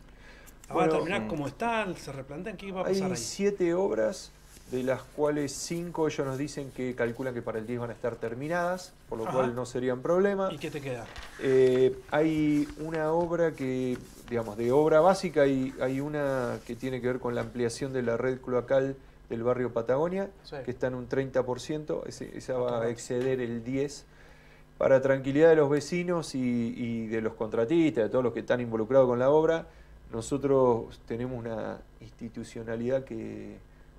¿Las 0.67 0.69
van 0.69 0.77
a 0.77 0.87
Bueno, 0.87 0.93
terminar 0.95 1.21
mm. 1.21 1.27
como 1.27 1.45
están? 1.47 1.95
¿Se 1.97 2.11
replantean? 2.11 2.57
¿Qué 2.57 2.71
va 2.71 2.81
a 2.81 2.87
Hay 2.87 2.93
pasar 2.95 3.11
ahí? 3.11 3.17
siete 3.17 3.71
obras, 3.75 4.31
de 4.71 4.83
las 4.83 5.01
cuales 5.03 5.51
cinco 5.51 6.07
ellos 6.07 6.25
nos 6.25 6.37
dicen 6.37 6.71
que 6.71 6.95
calculan 6.95 7.33
que 7.33 7.41
para 7.41 7.59
el 7.59 7.67
10 7.67 7.79
van 7.81 7.89
a 7.91 7.93
estar 7.93 8.15
terminadas, 8.15 8.93
por 9.07 9.19
lo 9.19 9.25
Ajá. 9.25 9.33
cual 9.33 9.55
no 9.55 9.65
serían 9.65 10.01
problema. 10.01 10.49
¿Y 10.51 10.57
qué 10.57 10.71
te 10.71 10.81
queda? 10.81 11.05
Eh, 11.39 11.95
hay 12.11 12.67
una 12.79 13.11
obra 13.11 13.51
que, 13.51 13.97
digamos, 14.29 14.57
de 14.57 14.71
obra 14.71 15.01
básica, 15.01 15.41
hay, 15.43 15.73
hay 15.79 15.99
una 16.01 16.57
que 16.65 16.75
tiene 16.75 16.99
que 16.99 17.07
ver 17.07 17.19
con 17.19 17.35
la 17.35 17.41
ampliación 17.41 17.93
de 17.93 18.01
la 18.01 18.17
red 18.17 18.39
cloacal 18.41 18.95
del 19.29 19.43
barrio 19.43 19.71
Patagonia, 19.71 20.29
Sí. 20.43 20.55
que 20.65 20.71
está 20.71 20.87
en 20.87 20.95
un 20.95 21.07
30%, 21.07 22.03
ese- 22.07 22.35
esa 22.37 22.57
va 22.57 22.81
a 22.83 22.89
exceder 22.89 23.39
el 23.41 23.63
10%. 23.63 24.03
Para 24.79 25.01
tranquilidad 25.01 25.49
de 25.49 25.55
los 25.55 25.69
vecinos 25.69 26.35
y, 26.35 26.73
y 26.75 27.07
de 27.07 27.21
los 27.21 27.33
contratistas, 27.35 28.03
de 28.03 28.09
todos 28.09 28.23
los 28.23 28.33
que 28.33 28.41
están 28.41 28.59
involucrados 28.59 29.07
con 29.07 29.19
la 29.19 29.29
obra, 29.29 29.67
nosotros 30.11 30.99
tenemos 31.07 31.37
una 31.39 31.77
institucionalidad 32.01 33.03
que, 33.05 33.57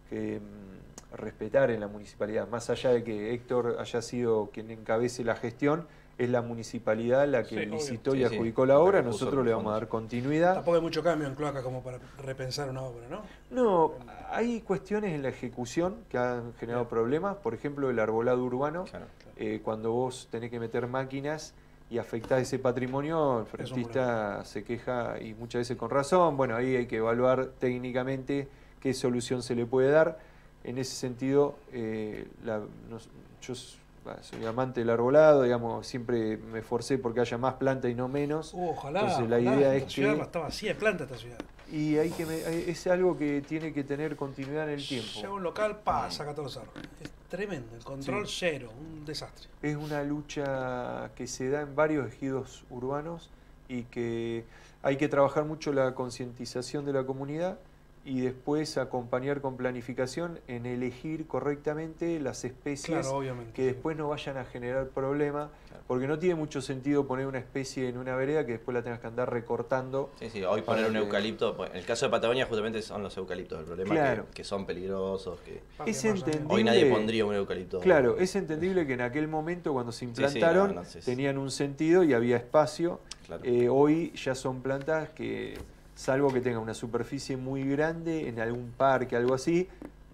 que, 0.08 0.40
mm, 0.40 1.16
respetar 1.16 1.70
en 1.70 1.80
la 1.80 1.88
municipalidad. 1.88 2.48
Más 2.48 2.70
allá 2.70 2.90
de 2.90 3.02
que 3.02 3.34
Héctor 3.34 3.76
haya 3.78 4.02
sido 4.02 4.50
quien 4.52 4.70
encabece 4.70 5.24
la 5.24 5.36
gestión, 5.36 5.86
es 6.18 6.30
la 6.30 6.40
municipalidad 6.40 7.28
la 7.28 7.42
que 7.42 7.60
Sí, 7.60 7.66
licitó 7.66 8.14
y 8.14 8.18
Sí, 8.18 8.24
adjudicó 8.24 8.64
la 8.64 8.74
la 8.74 8.80
obra. 8.80 9.02
Nosotros 9.02 9.44
le 9.44 9.52
vamos 9.52 9.70
a 9.70 9.74
dar 9.74 9.88
continuidad. 9.88 10.54
Tampoco 10.54 10.76
hay 10.76 10.82
mucho 10.82 11.02
cambio 11.02 11.28
en 11.28 11.34
cloaca 11.34 11.62
como 11.62 11.82
para 11.82 11.98
repensar 12.22 12.70
una 12.70 12.82
obra, 12.82 13.06
¿no? 13.08 13.22
No, 13.50 13.92
hay 14.30 14.60
cuestiones 14.62 15.12
en 15.12 15.22
la 15.22 15.28
ejecución 15.28 15.96
que 16.08 16.16
han 16.16 16.54
generado 16.54 16.88
problemas. 16.88 17.36
Por 17.36 17.54
ejemplo, 17.54 17.90
el 17.90 17.98
arbolado 17.98 18.42
urbano. 18.42 18.84
Claro. 18.84 19.06
Eh, 19.36 19.60
cuando 19.62 19.92
vos 19.92 20.28
tenés 20.30 20.50
que 20.50 20.58
meter 20.58 20.86
máquinas 20.86 21.54
y 21.90 21.98
afectás 21.98 22.40
ese 22.40 22.58
patrimonio, 22.58 23.40
el 23.40 23.46
frentista 23.46 24.42
se 24.44 24.64
queja 24.64 25.20
y 25.20 25.34
muchas 25.34 25.60
veces 25.60 25.76
con 25.76 25.90
razón. 25.90 26.36
Bueno, 26.36 26.56
ahí 26.56 26.76
hay 26.76 26.86
que 26.86 26.96
evaluar 26.96 27.50
técnicamente 27.58 28.48
qué 28.80 28.94
solución 28.94 29.42
se 29.42 29.54
le 29.54 29.66
puede 29.66 29.90
dar. 29.90 30.18
En 30.64 30.78
ese 30.78 30.94
sentido, 30.96 31.56
eh, 31.72 32.26
la- 32.44 32.62
nos- 32.90 33.08
yo 33.42 33.54
soy 33.54 34.44
amante 34.46 34.80
del 34.80 34.90
arbolado, 34.90 35.42
digamos, 35.42 35.86
siempre 35.86 36.36
me 36.36 36.60
esforcé 36.60 36.98
porque 36.98 37.20
haya 37.20 37.38
más 37.38 37.54
planta 37.54 37.88
y 37.88 37.94
no 37.94 38.08
menos. 38.08 38.52
Uh, 38.54 38.70
ojalá. 38.70 39.00
Entonces, 39.00 39.28
la 39.28 39.36
ojalá, 39.38 39.56
idea 39.56 39.74
esta 39.74 39.86
es 39.88 39.92
ciudad 39.92 40.14
que- 40.16 40.22
está 40.22 40.38
vacía 40.40 40.74
de 40.74 40.78
planta 40.78 41.04
esta 41.04 41.16
ciudad. 41.16 41.38
Y 41.72 41.96
hay 41.96 42.10
que 42.10 42.70
es 42.70 42.86
algo 42.86 43.18
que 43.18 43.40
tiene 43.42 43.72
que 43.72 43.82
tener 43.82 44.14
continuidad 44.14 44.68
en 44.68 44.78
el 44.78 44.86
tiempo. 44.86 45.08
Llega 45.16 45.32
un 45.32 45.42
local, 45.42 45.78
pa, 45.82 46.08
saca 46.12 46.32
todos 46.32 46.54
los 46.56 46.64
árboles. 46.64 46.88
Es 47.02 47.10
tremendo, 47.28 47.74
el 47.74 47.82
control 47.82 48.28
Sí. 48.28 48.36
cero, 48.38 48.70
un 48.78 49.04
desastre. 49.04 49.48
Es 49.62 49.74
una 49.76 50.04
lucha 50.04 51.10
que 51.16 51.26
se 51.26 51.50
da 51.50 51.62
en 51.62 51.74
varios 51.74 52.06
ejidos 52.06 52.64
urbanos 52.70 53.30
y 53.68 53.82
que 53.84 54.44
hay 54.84 54.96
que 54.96 55.08
trabajar 55.08 55.44
mucho 55.44 55.72
la 55.72 55.92
concientización 55.96 56.84
de 56.84 56.92
la 56.92 57.04
comunidad 57.04 57.58
y 58.06 58.20
después 58.20 58.78
acompañar 58.78 59.40
con 59.40 59.56
planificación 59.56 60.38
en 60.46 60.64
elegir 60.64 61.26
correctamente 61.26 62.20
las 62.20 62.44
especies 62.44 63.08
Claro, 63.08 63.20
que 63.52 63.66
después 63.66 63.96
no 63.96 64.08
vayan 64.08 64.36
a 64.38 64.44
generar 64.44 64.86
problema, 64.90 65.50
Claro. 65.68 65.82
porque 65.88 66.06
no 66.06 66.16
tiene 66.16 66.36
mucho 66.36 66.62
sentido 66.62 67.04
poner 67.08 67.26
una 67.26 67.40
especie 67.40 67.88
en 67.88 67.98
una 67.98 68.14
vereda 68.14 68.46
que 68.46 68.52
después 68.52 68.76
la 68.76 68.82
tengas 68.84 69.00
que 69.00 69.08
andar 69.08 69.32
recortando. 69.32 70.12
Sí, 70.20 70.30
sí, 70.30 70.44
hoy 70.44 70.62
poner 70.62 70.86
un 70.86 70.92
que- 70.92 70.98
eucalipto, 71.00 71.56
pues, 71.56 71.70
en 71.72 71.78
el 71.78 71.84
caso 71.84 72.06
de 72.06 72.10
Patagonia 72.12 72.46
justamente 72.46 72.80
son 72.80 73.02
los 73.02 73.16
eucaliptos, 73.16 73.58
el 73.58 73.64
problema 73.64 73.92
Claro. 73.92 74.26
que, 74.26 74.34
que 74.34 74.44
son 74.44 74.66
peligrosos, 74.66 75.40
que 75.40 75.60
Es 75.84 76.04
entendible. 76.04 76.46
hoy 76.54 76.62
nadie 76.62 76.86
pondría 76.88 77.24
un 77.26 77.34
eucalipto. 77.34 77.80
Claro, 77.80 78.18
es 78.18 78.36
entendible 78.36 78.86
que 78.86 78.92
en 78.92 79.00
aquel 79.00 79.26
momento 79.26 79.72
cuando 79.72 79.90
se 79.90 80.00
sí, 80.00 80.04
implantaron 80.04 80.76
no, 80.76 80.82
no, 80.82 80.84
sí, 80.84 81.00
sí. 81.00 81.04
tenían 81.10 81.38
un 81.38 81.50
sentido 81.50 82.04
y 82.04 82.14
había 82.14 82.36
espacio. 82.36 83.00
Claro. 83.26 83.42
Eh, 83.44 83.68
hoy 83.68 84.12
ya 84.12 84.36
son 84.36 84.62
plantas 84.62 85.08
que, 85.10 85.58
salvo 85.96 86.32
que 86.32 86.40
tenga 86.40 86.60
una 86.60 86.74
superficie 86.74 87.36
muy 87.36 87.68
grande 87.68 88.28
en 88.28 88.38
algún 88.38 88.70
parque, 88.76 89.16
algo 89.16 89.34
así, 89.34 89.68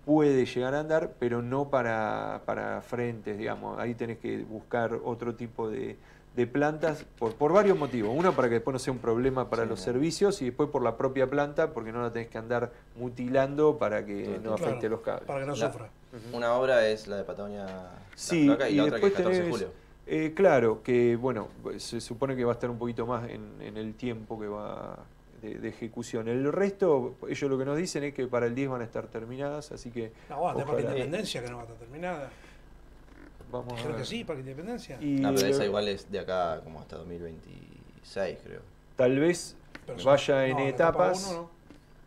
puede 0.07 0.47
llegar 0.47 0.75
a 0.75 0.81
andar, 0.81 1.13
pero 1.19 1.43
no 1.43 1.69
para, 1.69 2.41
para 2.47 2.81
frentes, 2.81 3.37
digamos. 3.37 3.79
Ahí 3.79 3.95
tenés 3.95 4.19
que 4.19 4.39
buscar 4.45 4.99
otro 5.05 5.35
tipo 5.35 5.69
de, 5.69 5.97
de 6.35 6.47
plantas 6.47 7.05
por, 7.19 7.35
por 7.35 7.53
varios 7.53 7.77
motivos. 7.79 8.13
Uno, 8.17 8.33
para 8.33 8.49
que 8.49 8.55
después 8.55 8.73
no 8.73 8.79
sea 8.79 8.93
un 8.93 9.01
problema 9.01 9.51
para 9.51 9.65
Sí, 9.65 9.69
los 9.69 9.81
claro. 9.81 9.93
servicios 9.93 10.41
y 10.41 10.47
después 10.47 10.71
por 10.71 10.83
la 10.83 10.97
propia 10.97 11.29
planta, 11.29 11.73
porque 11.73 11.93
no 11.93 12.01
la 12.01 12.11
tenés 12.13 12.29
que 12.29 12.39
andar 12.39 12.73
mutilando 12.99 13.77
para 13.79 14.07
que 14.07 14.41
no 14.43 14.55
afecte 14.55 14.89
Claro, 14.89 14.97
los 14.97 15.01
cables. 15.03 15.27
Para 15.27 15.41
que 15.41 15.47
no 15.47 15.57
La- 15.57 15.71
sufra. 15.73 15.91
Una 16.33 16.55
obra 16.55 16.87
es 16.89 17.07
la 17.09 17.17
de 17.17 17.25
Patagonia 17.25 17.67
Sí, 18.15 18.47
La 18.47 18.69
y, 18.69 18.75
y 18.75 18.77
la 18.77 18.85
otra 18.85 19.01
que 19.01 19.07
es 19.07 19.13
después 19.13 19.13
14 19.25 19.43
de 19.45 19.51
julio. 19.51 19.69
Eh, 20.07 20.33
claro, 20.35 20.83
que 20.83 21.17
bueno, 21.17 21.49
se 21.79 22.01
supone 22.01 22.35
que 22.37 22.45
va 22.45 22.53
a 22.53 22.55
estar 22.55 22.69
un 22.69 22.79
poquito 22.79 23.07
más 23.07 23.31
en, 23.31 23.41
en 23.61 23.77
el 23.77 23.95
tiempo 23.95 24.39
que 24.39 24.47
va 24.49 24.99
de, 25.43 25.57
de 25.57 25.69
ejecución. 25.69 26.29
El 26.29 26.51
resto, 26.53 27.17
ellos 27.29 27.51
lo 27.51 27.59
que 27.59 27.65
nos 27.65 27.77
dicen 27.77 28.05
es 28.05 28.15
que 28.15 28.27
para 28.27 28.47
el 28.47 28.55
10 28.55 28.71
van 28.71 28.81
a 28.81 28.85
estar 28.85 29.07
terminadas, 29.09 29.73
así 29.73 29.91
que 29.91 30.13
No, 30.31 30.39
bueno, 30.41 30.59
de 30.59 30.65
Parque 30.65 30.83
Ojalá. 30.83 30.91
Independencia, 30.99 31.43
que 31.45 31.51
no 31.51 31.57
va 31.57 31.63
a 31.63 31.65
estar 31.67 31.79
terminada. 31.79 32.31
vamos 33.51 33.73
a 33.73 33.77
Dijeron 33.77 33.93
ver. 33.97 34.03
que 34.03 34.09
sí, 34.09 34.25
Parque 34.25 34.41
Independencia. 34.41 34.99
Y 35.03 35.17
No, 35.21 35.35
pero 35.35 35.47
esa 35.49 35.59
lo- 35.59 35.65
igual 35.67 35.89
es 35.89 36.11
de 36.11 36.21
acá 36.21 36.61
como 36.65 36.81
hasta 36.81 36.97
2026, 36.97 38.39
creo. 38.45 38.61
tal 38.97 39.19
vez 39.19 39.57
Pero 39.87 40.05
vaya 40.05 40.47
en 40.47 40.53
No, 40.53 40.59
la 40.61 40.69
etapa 40.69 41.05
etapas. 41.11 41.27
uno, 41.31 41.43
no. 41.43 41.51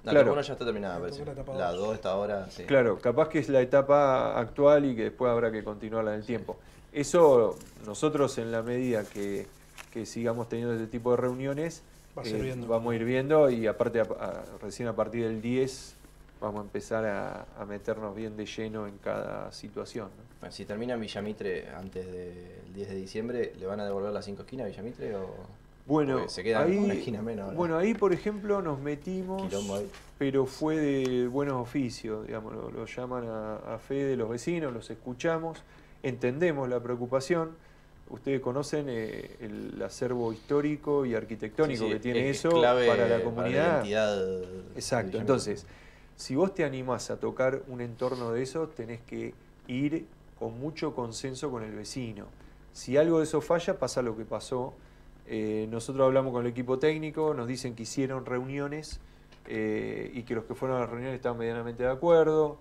La 0.06 0.12
Claro. 0.12 0.20
etapa 0.28 0.34
uno 0.34 0.42
ya 0.44 0.54
está 0.54 0.66
terminada, 0.66 0.94
La 0.96 1.00
parece. 1.02 1.26
La 1.26 1.32
etapa 1.34 1.54
2 1.54 1.78
dos. 1.80 1.96
está 1.96 2.12
ahora, 2.12 2.48
sí. 2.52 2.64
Claro, 2.64 3.00
capaz 3.00 3.28
que 3.30 3.40
es 3.40 3.50
la 3.50 3.60
etapa 3.62 4.40
actual 4.40 4.86
y 4.86 4.96
que 4.96 5.04
después 5.06 5.30
habrá 5.32 5.52
que 5.52 5.64
continuarla 5.64 6.14
en 6.14 6.20
el 6.22 6.26
tiempo. 6.26 6.58
Eso 6.94 7.58
nosotros 7.86 8.38
en 8.38 8.52
la 8.52 8.62
medida 8.62 9.04
que, 9.04 9.48
que 9.92 10.06
sigamos 10.06 10.48
teniendo 10.48 10.74
este 10.76 10.88
tipo 10.88 11.12
de 11.12 11.18
reuniones, 11.18 11.82
Va 12.18 12.22
a 12.22 12.26
eh, 12.26 12.30
ser 12.30 12.42
viendo. 12.42 12.68
vamos 12.68 12.94
a 12.94 12.96
ir 12.96 13.04
viendo 13.04 13.50
y 13.50 13.68
aparte 13.68 14.00
a- 14.00 14.04
a- 14.04 14.44
recién 14.62 14.88
a 14.88 14.96
partir 14.96 15.24
del 15.26 15.42
10 15.42 15.96
vamos 16.40 16.60
a 16.62 16.64
empezar 16.64 17.06
a, 17.06 17.46
a 17.60 17.66
meternos 17.66 18.16
bien 18.16 18.38
de 18.38 18.46
lleno 18.46 18.88
en 18.88 18.98
cada 18.98 19.52
situación. 19.52 20.10
¿no? 20.18 20.24
Bueno, 20.42 20.52
si 20.54 20.66
termina 20.66 20.94
en 20.94 21.02
Villamitre 21.02 21.70
antes 21.70 22.06
del 22.06 22.74
10 22.74 22.90
de 22.90 22.96
diciembre, 22.96 23.54
¿le 23.58 23.66
van 23.66 23.80
a 23.80 23.86
devolver 23.86 24.12
las 24.12 24.26
5 24.26 24.44
esquinas 24.44 24.66
a 24.66 24.70
Villamitre 24.70 25.16
o 25.16 25.34
Bueno, 25.86 26.28
se 26.30 26.44
queda 26.44 26.62
ahí, 26.62 26.78
una 26.78 26.94
esquina 26.94 27.22
menos 27.22 27.46
ahora. 27.46 27.58
bueno, 27.58 27.78
ahí 27.78 27.94
por 27.94 28.14
ejemplo 28.14 28.62
nos 28.62 28.80
metimos, 28.80 29.52
pero 30.18 30.46
fue 30.46 30.78
de 30.78 31.28
buenos 31.28 31.62
oficios, 31.62 32.26
digamos, 32.28 32.54
lo, 32.54 32.70
lo 32.72 32.86
llaman 32.86 33.28
a, 33.28 33.56
a 33.76 33.78
fe 33.80 34.04
de 34.06 34.16
los 34.16 34.30
vecinos, 34.30 34.72
los 34.74 34.90
escuchamos, 34.90 35.64
entendemos 36.04 36.70
la 36.70 36.80
preocupación. 36.82 37.52
Ustedes 38.10 38.40
conocen 38.40 38.86
eh, 38.88 39.36
el 39.40 39.82
acervo 39.82 40.32
histórico 40.32 41.06
y 41.06 41.16
arquitectónico 41.16 41.86
Sí, 41.86 41.88
sí, 41.88 41.94
que 41.94 42.00
tiene 42.00 42.30
es 42.30 42.38
eso 42.40 42.50
clave 42.50 42.88
para 42.88 43.08
la 43.08 43.24
comunidad. 43.24 43.78
identidad 43.78 44.16
de 44.18 44.46
Exacto, 44.76 45.18
entonces, 45.18 45.66
si 46.16 46.36
vos 46.36 46.54
te 46.54 46.64
animás 46.64 47.10
a 47.10 47.20
tocar 47.20 47.64
un 47.68 47.82
entorno 47.82 48.32
de 48.32 48.44
eso, 48.44 48.68
tenés 48.68 49.02
que 49.02 49.34
ir 49.68 50.06
con 50.38 50.60
mucho 50.60 50.94
consenso 50.94 51.50
con 51.50 51.64
el 51.64 51.72
vecino. 51.74 52.26
Si 52.74 52.96
algo 52.98 53.18
de 53.20 53.24
eso 53.24 53.42
falla, 53.42 53.80
pasa 53.80 54.02
lo 54.02 54.16
que 54.16 54.26
pasó. 54.26 54.74
Eh, 55.28 55.68
nosotros 55.72 56.06
hablamos 56.06 56.32
con 56.32 56.46
el 56.46 56.52
equipo 56.52 56.78
técnico, 56.78 57.34
nos 57.34 57.48
dicen 57.48 57.74
que 57.74 57.84
hicieron 57.84 58.26
reuniones 58.26 59.00
eh, 59.48 60.12
y 60.14 60.24
que 60.24 60.36
los 60.36 60.46
que 60.46 60.54
fueron 60.54 60.78
a 60.78 60.82
las 60.82 60.90
reuniones 60.90 61.16
estaban 61.16 61.40
medianamente 61.40 61.84
de 61.84 61.90
acuerdo. 61.90 62.58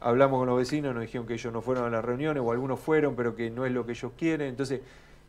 Hablamos 0.00 0.38
con 0.38 0.48
los 0.48 0.56
vecinos, 0.58 0.94
nos 0.94 1.02
dijeron 1.02 1.26
que 1.26 1.34
ellos 1.34 1.52
no 1.52 1.60
fueron 1.60 1.84
a 1.84 1.90
las 1.90 2.04
reuniones, 2.04 2.42
o 2.42 2.52
algunos 2.52 2.80
fueron, 2.80 3.14
pero 3.14 3.34
que 3.36 3.50
no 3.50 3.66
es 3.66 3.72
lo 3.72 3.84
que 3.84 3.92
ellos 3.92 4.12
quieren. 4.16 4.48
Entonces, 4.48 4.80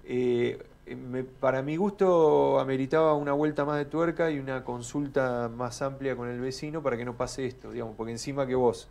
eh, 0.06 0.58
me- 0.96 1.24
para 1.24 1.62
mi 1.62 1.76
gusto 1.76 2.60
ameritaba 2.60 3.14
una 3.16 3.34
vuelta 3.34 3.66
más 3.66 3.78
de 3.78 3.86
tuerca 3.86 4.32
y 4.32 4.40
una 4.40 4.64
consulta 4.64 5.50
más 5.54 5.82
amplia 5.82 6.16
con 6.16 6.30
el 6.30 6.40
vecino 6.40 6.82
para 6.82 6.96
que 6.98 7.04
no 7.06 7.16
pase 7.16 7.46
esto, 7.46 7.72
digamos, 7.72 7.96
porque 7.98 8.12
encima 8.14 8.48
que 8.48 8.56
vos 8.56 8.88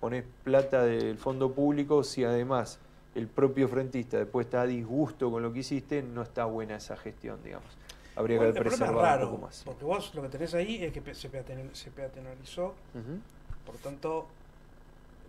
ponés 0.00 0.24
plata 0.44 0.82
del 0.84 1.18
fondo 1.18 1.52
público, 1.52 2.02
si 2.04 2.24
además 2.24 2.78
el 3.14 3.26
propio 3.26 3.68
frentista 3.68 4.16
después 4.16 4.46
está 4.46 4.62
a 4.62 4.66
disgusto 4.66 5.30
con 5.30 5.42
lo 5.42 5.52
que 5.52 5.58
hiciste, 5.60 6.02
no 6.02 6.22
está 6.22 6.44
buena 6.46 6.76
esa 6.76 6.96
gestión, 6.96 7.38
digamos. 7.44 7.68
Habría 8.16 8.38
Bueno, 8.38 8.52
que 8.52 8.58
haber 8.60 8.68
preservado 8.70 9.02
raro, 9.02 9.24
un 9.26 9.30
poco 9.34 9.46
más. 9.46 9.62
porque 9.64 9.84
vos 9.84 10.14
lo 10.14 10.22
que 10.22 10.28
tenés 10.28 10.54
ahí 10.54 10.82
es 10.84 10.92
que 10.92 11.14
se, 11.14 11.30
peatonal- 11.30 11.72
se 11.74 11.90
peatonalizó, 11.90 12.74
Ujú. 12.94 13.18
por 13.66 13.76
tanto, 13.76 14.26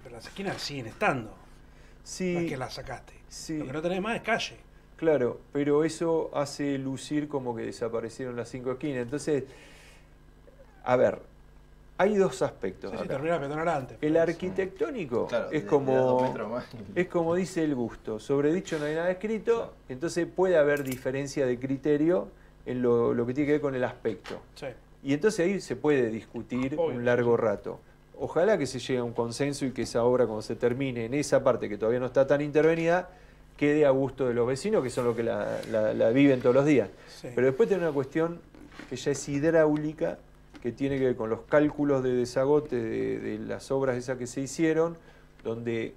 Pero 0.04 0.16
las 0.16 0.26
esquinas 0.28 0.62
siguen 0.62 0.88
estando. 0.88 1.34
Sí, 2.04 2.34
No 2.34 2.40
es 2.42 2.50
que 2.50 2.58
las 2.58 2.74
sacaste. 2.74 3.14
sí. 3.28 3.58
Lo 3.58 3.66
que 3.66 3.74
no 3.74 3.82
tenés 3.82 4.02
más 4.02 4.16
es 4.16 4.22
calle. 4.22 4.58
Claro, 4.96 5.40
pero 5.54 5.84
eso 5.84 6.30
hace 6.34 6.78
lucir 6.78 7.28
como 7.28 7.56
que 7.56 7.62
desaparecieron 7.64 8.36
las 8.36 8.50
cinco 8.50 8.72
esquinas. 8.72 9.04
Entonces, 9.04 9.44
a 10.84 10.96
ver, 10.96 11.20
hay 11.98 12.16
dos 12.16 12.42
aspectos. 12.42 12.92
Sí, 12.92 12.98
acá. 12.98 13.18
de 13.20 13.72
antes. 13.72 13.98
El 14.02 14.14
pues. 14.14 14.22
arquitectónico 14.30 15.28
Claro, 15.28 15.46
es 15.46 15.52
de- 15.52 15.60
de 15.62 15.66
como 15.68 16.50
más. 16.50 16.66
es 16.96 17.08
como 17.08 17.36
dice 17.36 17.64
el 17.64 17.76
gusto. 17.76 18.20
Sobre 18.20 18.54
dicho 18.54 18.78
no 18.80 18.86
hay 18.86 18.96
nada 18.96 19.12
escrito, 19.12 19.56
Claro. 19.56 19.74
entonces 19.90 20.28
puede 20.34 20.58
haber 20.58 20.84
diferencia 20.84 21.46
de 21.46 21.60
criterio 21.60 22.30
en 22.66 22.82
lo, 22.82 23.14
lo 23.14 23.26
que 23.26 23.34
tiene 23.34 23.46
que 23.48 23.52
ver 23.54 23.62
con 23.62 23.76
el 23.76 23.84
aspecto. 23.84 24.40
Sí. 24.56 24.68
Y 25.04 25.14
entonces 25.14 25.46
ahí 25.46 25.62
se 25.62 25.76
puede 25.78 26.10
discutir 26.10 26.74
Obvio, 26.78 26.98
un 26.98 27.06
largo 27.06 27.36
sí. 27.38 27.42
rato. 27.42 27.80
Ojalá 28.20 28.58
que 28.58 28.66
se 28.68 28.80
llegue 28.80 29.00
a 29.00 29.04
un 29.04 29.14
consenso 29.14 29.66
y 29.66 29.72
que 29.72 29.84
esa 29.84 30.04
obra, 30.04 30.26
cuando 30.26 30.42
se 30.42 30.56
termine 30.56 31.06
en 31.06 31.14
esa 31.14 31.44
parte 31.44 31.70
que 31.70 31.78
todavía 31.78 32.00
no 32.00 32.06
está 32.08 32.28
tan 32.28 32.42
intervenida, 32.42 33.10
quede 33.58 33.86
a 33.86 33.90
gusto 33.92 34.28
de 34.28 34.34
los 34.34 34.46
vecinos, 34.48 34.84
que 34.84 34.90
son 34.90 35.06
los 35.06 35.16
que 35.16 35.24
la, 35.24 35.60
la- 35.72 35.94
la 35.94 36.10
viven 36.10 36.42
todos 36.42 36.56
los 36.56 36.66
días. 36.66 36.90
Sí. 37.22 37.30
Pero 37.34 37.48
después 37.48 37.68
tiene 37.70 37.84
una 37.84 37.94
cuestión 37.94 38.40
que 38.90 38.96
ya 38.96 39.12
es 39.12 39.30
hidráulica, 39.30 40.18
que 40.62 40.72
tiene 40.74 40.98
que 40.98 41.06
ver 41.06 41.16
con 41.16 41.30
los 41.30 41.42
cálculos 41.44 42.04
de 42.04 42.14
desagote 42.14 42.76
de, 42.76 43.20
de 43.20 43.40
las 43.40 43.72
obras 43.72 43.96
esas 43.96 44.18
que 44.18 44.28
se 44.28 44.42
hicieron, 44.42 44.98
donde 45.44 45.94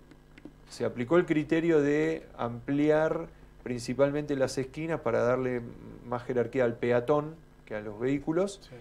se 0.70 0.84
aplicó 0.84 1.16
el 1.16 1.26
criterio 1.26 1.80
de 1.82 2.24
ampliar 2.38 3.26
principalmente 3.64 4.36
las 4.36 4.58
esquinas 4.58 5.00
para 5.00 5.22
darle 5.22 5.60
más 6.06 6.22
jerarquía 6.24 6.64
al 6.64 6.74
peatón 6.74 7.34
que 7.66 7.74
a 7.74 7.80
los 7.80 7.98
vehículos. 7.98 8.60
Sí. 8.62 8.76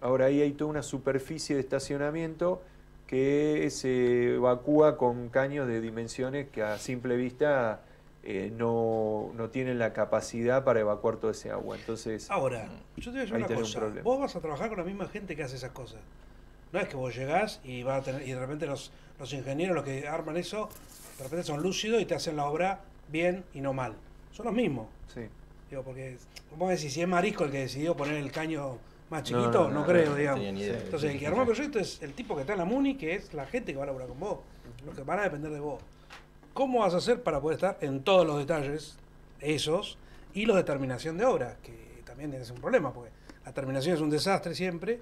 Ahora 0.00 0.26
ahí 0.26 0.40
hay 0.42 0.52
toda 0.52 0.70
una 0.70 0.82
superficie 0.82 1.54
de 1.56 1.60
estacionamiento 1.60 2.62
que 3.06 3.68
se 3.70 4.34
evacúa 4.34 4.96
con 4.96 5.28
caños 5.28 5.68
de 5.68 5.80
dimensiones 5.80 6.48
que 6.48 6.62
a 6.62 6.78
simple 6.78 7.16
vista 7.16 7.82
eh, 8.22 8.52
no, 8.56 9.30
no 9.34 9.50
tienen 9.50 9.78
la 9.78 9.92
capacidad 9.92 10.64
para 10.64 10.80
evacuar 10.80 11.16
todo 11.16 11.30
ese 11.30 11.50
agua. 11.50 11.76
Entonces, 11.76 12.28
Ahora, 12.30 12.68
yo 12.96 13.04
te 13.04 13.10
voy 13.10 13.18
a 13.18 13.20
decir 13.22 13.36
una 13.36 13.46
un 13.46 13.54
cosa. 13.54 13.78
problema. 13.78 14.02
Vos 14.02 14.18
vas 14.18 14.34
a 14.34 14.40
trabajar 14.40 14.68
con 14.68 14.78
la 14.78 14.84
misma 14.84 15.06
gente 15.06 15.36
que 15.36 15.44
hace 15.44 15.56
esas 15.56 15.70
cosas. 15.70 16.00
No 16.72 16.80
es 16.80 16.88
que 16.88 16.96
vos 16.96 17.14
llegás 17.14 17.60
y, 17.62 17.84
vas 17.84 18.00
a 18.00 18.04
tener, 18.04 18.22
y 18.26 18.32
de 18.32 18.40
repente 18.40 18.66
los, 18.66 18.90
los 19.20 19.32
ingenieros, 19.32 19.76
los 19.76 19.84
que 19.84 20.08
arman 20.08 20.36
eso, 20.36 20.68
de 21.18 21.24
repente 21.24 21.44
son 21.44 21.62
lúcidos 21.62 22.02
y 22.02 22.04
te 22.04 22.16
hacen 22.16 22.36
la 22.36 22.46
obra 22.46 22.80
bien 23.08 23.44
y 23.54 23.60
no 23.60 23.72
mal. 23.72 23.94
Son 24.32 24.46
los 24.46 24.54
mismos. 24.54 24.86
sí. 25.14 25.22
Digo, 25.70 25.82
porque 25.82 26.16
vos 26.56 26.68
decís, 26.70 26.92
si 26.92 27.02
es 27.02 27.08
Marisco 27.08 27.42
el 27.42 27.50
que 27.50 27.58
decidió 27.58 27.96
poner 27.96 28.14
el 28.14 28.30
caño 28.30 28.78
más 29.10 29.22
chiquito, 29.22 29.64
no, 29.64 29.68
no, 29.68 29.80
no, 29.80 29.86
creo, 29.86 30.10
no 30.10 30.16
digamos. 30.16 30.40
tenía 30.40 30.52
ni 30.52 30.60
idea. 30.62 30.80
Entonces, 30.82 31.12
el 31.12 31.18
que 31.18 31.26
armó 31.26 31.42
el 31.42 31.46
proyecto 31.46 31.78
es 31.78 32.02
el 32.02 32.12
tipo 32.12 32.34
que 32.34 32.40
está 32.40 32.54
en 32.54 32.58
la 32.58 32.64
MUNI, 32.64 32.96
que 32.96 33.14
es 33.14 33.32
la 33.34 33.46
gente 33.46 33.72
que 33.72 33.78
va 33.78 33.84
a 33.84 33.86
laburar 33.86 34.08
con 34.08 34.18
vos. 34.18 34.38
Los 34.84 34.94
que 34.94 35.02
van 35.02 35.20
a 35.20 35.22
depender 35.22 35.52
de 35.52 35.60
vos. 35.60 35.80
¿Cómo 36.52 36.80
vas 36.80 36.94
a 36.94 36.96
hacer 36.96 37.22
para 37.22 37.40
poder 37.40 37.56
estar 37.56 37.78
en 37.82 38.02
todos 38.02 38.26
los 38.26 38.38
detalles, 38.38 38.96
esos, 39.40 39.98
y 40.34 40.46
los 40.46 40.56
de 40.56 40.64
terminación 40.64 41.18
de 41.18 41.24
obra? 41.24 41.56
Que 41.62 42.02
también 42.04 42.30
tienes 42.30 42.50
un 42.50 42.58
problema, 42.60 42.92
porque 42.92 43.10
la 43.44 43.52
terminación 43.52 43.94
es 43.94 44.00
un 44.00 44.10
desastre 44.10 44.54
siempre. 44.54 45.00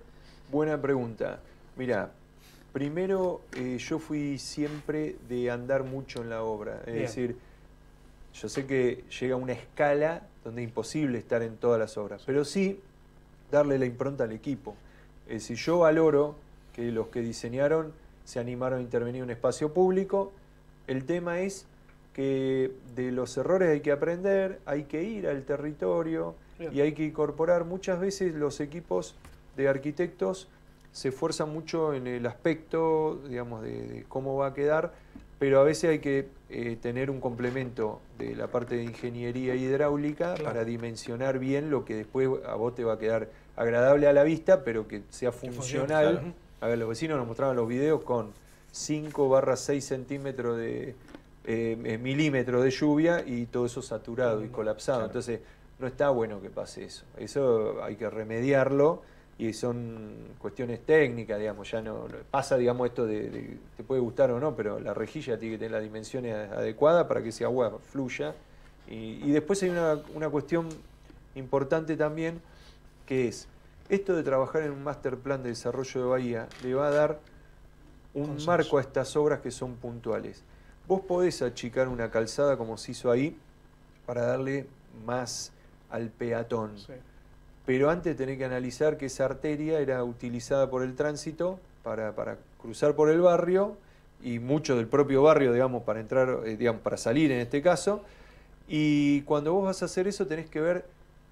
Buena 0.51 0.81
pregunta. 0.81 1.41
Mira, 1.77 2.11
primero 2.73 3.41
eh, 3.57 3.79
yo 3.79 3.99
fui 3.99 4.39
siempre 4.39 5.17
de 5.29 5.51
andar 5.51 5.85
mucho 5.85 6.23
en 6.23 6.31
la 6.31 6.43
obra. 6.43 6.81
Es 6.81 6.93
Bien. 6.93 6.99
decir, 7.07 7.37
yo 8.35 8.49
sé 8.49 8.67
que 8.67 9.05
llega 9.21 9.37
una 9.37 9.53
escala 9.53 10.23
donde 10.43 10.63
es 10.63 10.69
imposible 10.69 11.19
estar 11.19 11.43
en 11.43 11.57
todas 11.57 11.79
las 11.79 11.97
obras, 11.97 12.23
pero 12.27 12.45
sí 12.45 12.81
darle 13.55 13.79
la 13.79 13.87
impronta 13.87 14.25
al 14.25 14.33
equipo. 14.33 14.75
Es 15.27 15.35
decir, 15.43 15.57
yo 15.57 15.79
valoro 15.81 16.35
que 16.73 16.91
los 16.93 17.07
que 17.09 17.21
diseñaron 17.21 17.93
se 18.25 18.41
animaron 18.41 18.81
a 18.81 18.83
intervenir 18.83 19.19
en 19.21 19.25
un 19.25 19.31
espacio 19.31 19.73
público. 19.73 20.33
El 20.87 21.05
tema 21.05 21.41
es 21.41 21.67
que 22.13 22.73
de 22.95 23.11
los 23.13 23.37
errores 23.37 23.71
hay 23.71 23.81
que 23.81 23.93
aprender, 23.93 24.61
hay 24.67 24.85
que 24.85 25.03
ir 25.03 25.27
al 25.27 25.43
territorio 25.45 26.35
Bien. 26.59 26.73
y 26.75 26.81
hay 26.81 26.93
que 26.93 27.05
incorporar. 27.05 27.65
Muchas 27.65 27.99
veces 28.01 28.35
los 28.35 28.61
equipos 28.61 29.15
de 29.57 29.69
arquitectos 29.69 30.49
se 30.93 31.09
esfuerzan 31.09 31.51
mucho 31.53 31.95
en 31.95 32.07
el 32.07 32.27
aspecto, 32.27 33.21
digamos, 33.29 33.63
de, 33.63 33.87
de 33.89 34.05
cómo 34.05 34.37
va 34.37 34.49
a 34.49 34.55
quedar, 34.55 34.93
pero 35.39 35.61
a 35.61 35.65
veces 35.65 35.91
hay 35.91 35.99
que 35.99 36.29
eh, 36.51 36.77
tener 36.81 37.11
un 37.11 37.21
complemento 37.21 38.01
de 38.19 38.37
la 38.37 38.47
parte 38.47 38.77
de 38.77 38.85
ingeniería 38.85 39.55
hidráulica 39.57 40.35
Claro. 40.35 40.45
para 40.45 40.65
dimensionar 40.65 41.39
bien 41.41 41.71
lo 41.71 41.85
que 41.85 41.97
después 41.97 42.29
a 42.47 42.55
vos 42.55 42.75
te 42.77 42.85
va 42.85 42.95
a 42.95 42.99
quedar 42.99 43.29
agradable 43.57 44.07
a 44.09 44.13
la 44.13 44.23
vista, 44.25 44.65
pero 44.65 44.87
que 44.89 45.03
sea 45.11 45.31
Que 45.31 45.37
funcione, 45.39 45.59
funcional. 45.87 46.13
claro. 46.21 46.35
A 46.61 46.67
ver, 46.69 46.79
los 46.79 46.89
vecinos 46.89 47.19
nos 47.19 47.27
mostraban 47.27 47.57
los 47.57 47.69
videos 47.69 48.03
con 48.03 48.33
5 48.73 49.29
barra 49.29 49.57
6 49.57 49.85
centímetros 49.85 50.57
de 50.57 50.95
eh, 51.47 51.77
eh, 51.85 51.99
milímetros 51.99 52.65
de 52.65 52.71
lluvia 52.71 53.23
y 53.27 53.47
todo 53.47 53.67
eso 53.67 53.83
saturado 53.83 54.39
y 54.39 54.45
Claro. 54.45 54.53
colapsado. 54.53 55.05
Entonces, 55.05 55.41
no 55.79 55.87
está 55.87 56.09
bueno 56.11 56.41
que 56.41 56.49
pase 56.51 56.85
eso. 56.85 57.05
Eso 57.19 57.83
hay 57.83 57.97
que 57.97 58.09
remediarlo 58.09 59.03
y 59.37 59.53
son 59.53 60.15
cuestiones 60.39 60.81
técnicas, 60.87 61.39
digamos, 61.39 61.71
ya 61.71 61.83
no, 61.83 62.09
no- 62.09 62.17
pasa, 62.31 62.57
digamos, 62.57 62.87
esto 62.89 63.05
de, 63.07 63.29
de- 63.29 63.57
te 63.77 63.83
puede 63.83 64.01
gustar 64.01 64.31
o 64.31 64.41
no, 64.41 64.55
pero 64.57 64.79
la 64.81 64.95
rejilla 64.95 65.39
tiene 65.39 65.57
que 65.57 65.59
tener 65.59 65.73
las 65.73 65.83
dimensiones 65.83 66.51
adecuadas 66.53 67.07
para 67.07 67.23
que 67.23 67.29
ese 67.31 67.45
agua 67.45 67.79
fluya. 67.91 68.35
Y, 68.89 69.21
y 69.25 69.31
después 69.33 69.63
hay 69.65 69.71
una, 69.71 69.99
una 70.15 70.31
cuestión 70.31 70.69
importante 71.35 71.97
también, 71.97 72.41
que 73.07 73.29
es, 73.29 73.49
esto 73.89 74.17
de 74.17 74.23
trabajar 74.23 74.63
en 74.63 74.73
un 74.73 74.83
master 74.83 75.17
plan 75.17 75.43
de 75.43 75.51
desarrollo 75.51 76.01
de 76.01 76.07
Bahía 76.07 76.49
le 76.63 76.75
va 76.75 76.89
a 76.89 76.91
dar 76.91 77.21
un 78.15 78.27
Consenso. 78.27 78.47
marco 78.47 78.79
a 78.79 78.81
estas 78.81 79.17
obras 79.17 79.41
que 79.41 79.51
son 79.51 79.75
puntuales. 79.75 80.43
Vos 80.87 81.01
podés 81.03 81.43
achicar 81.43 81.89
una 81.89 82.11
calzada 82.11 82.57
como 82.57 82.77
se 82.77 82.93
hizo 82.93 83.11
ahí 83.11 83.37
para 84.07 84.23
darle 84.23 84.67
más 85.05 85.53
al 85.91 86.09
peatón. 86.09 86.79
Sí. 86.79 86.93
Pero 87.67 87.91
antes 87.91 88.17
tenés 88.17 88.39
que 88.39 88.45
analizar 88.45 88.97
que 88.97 89.07
esa 89.07 89.25
arteria 89.25 89.81
era 89.81 90.05
utilizada 90.05 90.69
por 90.71 90.83
el 90.83 90.95
tránsito 90.95 91.59
para, 91.83 92.15
para 92.15 92.39
cruzar 92.61 92.95
por 92.95 93.09
el 93.09 93.21
barrio 93.21 93.77
y 94.23 94.39
mucho 94.39 94.77
del 94.77 94.87
propio 94.87 95.23
barrio, 95.23 95.53
digamos, 95.53 95.83
para 95.83 96.01
entrar, 96.01 96.41
eh, 96.45 96.57
digamos, 96.57 96.83
para 96.83 96.97
salir 96.97 97.33
en 97.33 97.41
este 97.41 97.63
caso. 97.63 98.03
Y 98.69 99.23
cuando 99.23 99.53
vos 99.53 99.65
vas 99.65 99.83
a 99.83 99.87
hacer 99.87 100.07
eso 100.07 100.27
tenés 100.27 100.49
que 100.49 100.61
ver 100.61 100.85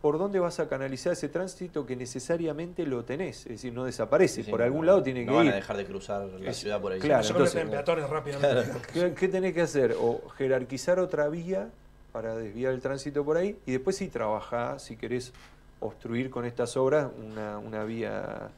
por 0.03 0.19
dónde 0.19 0.41
vas 0.41 0.59
a 0.61 0.69
canalizar 0.69 1.13
ese 1.13 1.29
tránsito 1.29 1.87
que 1.87 1.95
necesariamente 1.95 2.85
lo 2.85 3.05
tenés, 3.05 3.43
es 3.47 3.53
decir, 3.53 3.73
no 3.73 3.85
desaparece, 3.85 4.43
Sí, 4.43 4.51
por 4.51 4.59
no, 4.61 4.67
algún 4.67 4.85
lado 4.85 5.01
tiene 5.03 5.25
no 5.25 5.31
que 5.33 5.37
van 5.39 5.47
ir. 5.47 5.53
a 5.53 5.55
dejar 5.55 5.77
de 5.77 5.85
cruzar 5.87 6.25
la 6.27 6.51
Es- 6.51 6.57
ciudad 6.59 6.81
por 6.81 6.91
ahí. 6.93 6.99
claro, 6.99 7.25
entonces- 7.25 7.55
convierten 7.55 7.63
en 7.63 7.71
peatones 7.71 8.11
rápidamente. 8.11 8.79
¿Qué, 8.93 9.15
qué 9.15 9.29
tenés 9.29 9.55
que 9.55 9.61
hacer? 9.63 9.95
O 9.99 10.21
jerarquizar 10.37 10.99
otra 10.99 11.29
vía 11.29 11.71
para 12.13 12.35
desviar 12.35 12.73
el 12.75 12.81
tránsito 12.81 13.25
por 13.25 13.37
ahí 13.37 13.57
y 13.65 13.73
después 13.73 13.97
sí 13.97 14.09
trabajá, 14.09 14.79
si 14.81 14.97
querés 14.97 15.33
obstruir 15.79 16.31
con 16.31 16.45
estas 16.47 16.77
obras, 16.77 17.09
una, 17.25 17.59
una 17.59 17.85
vía 17.85 18.51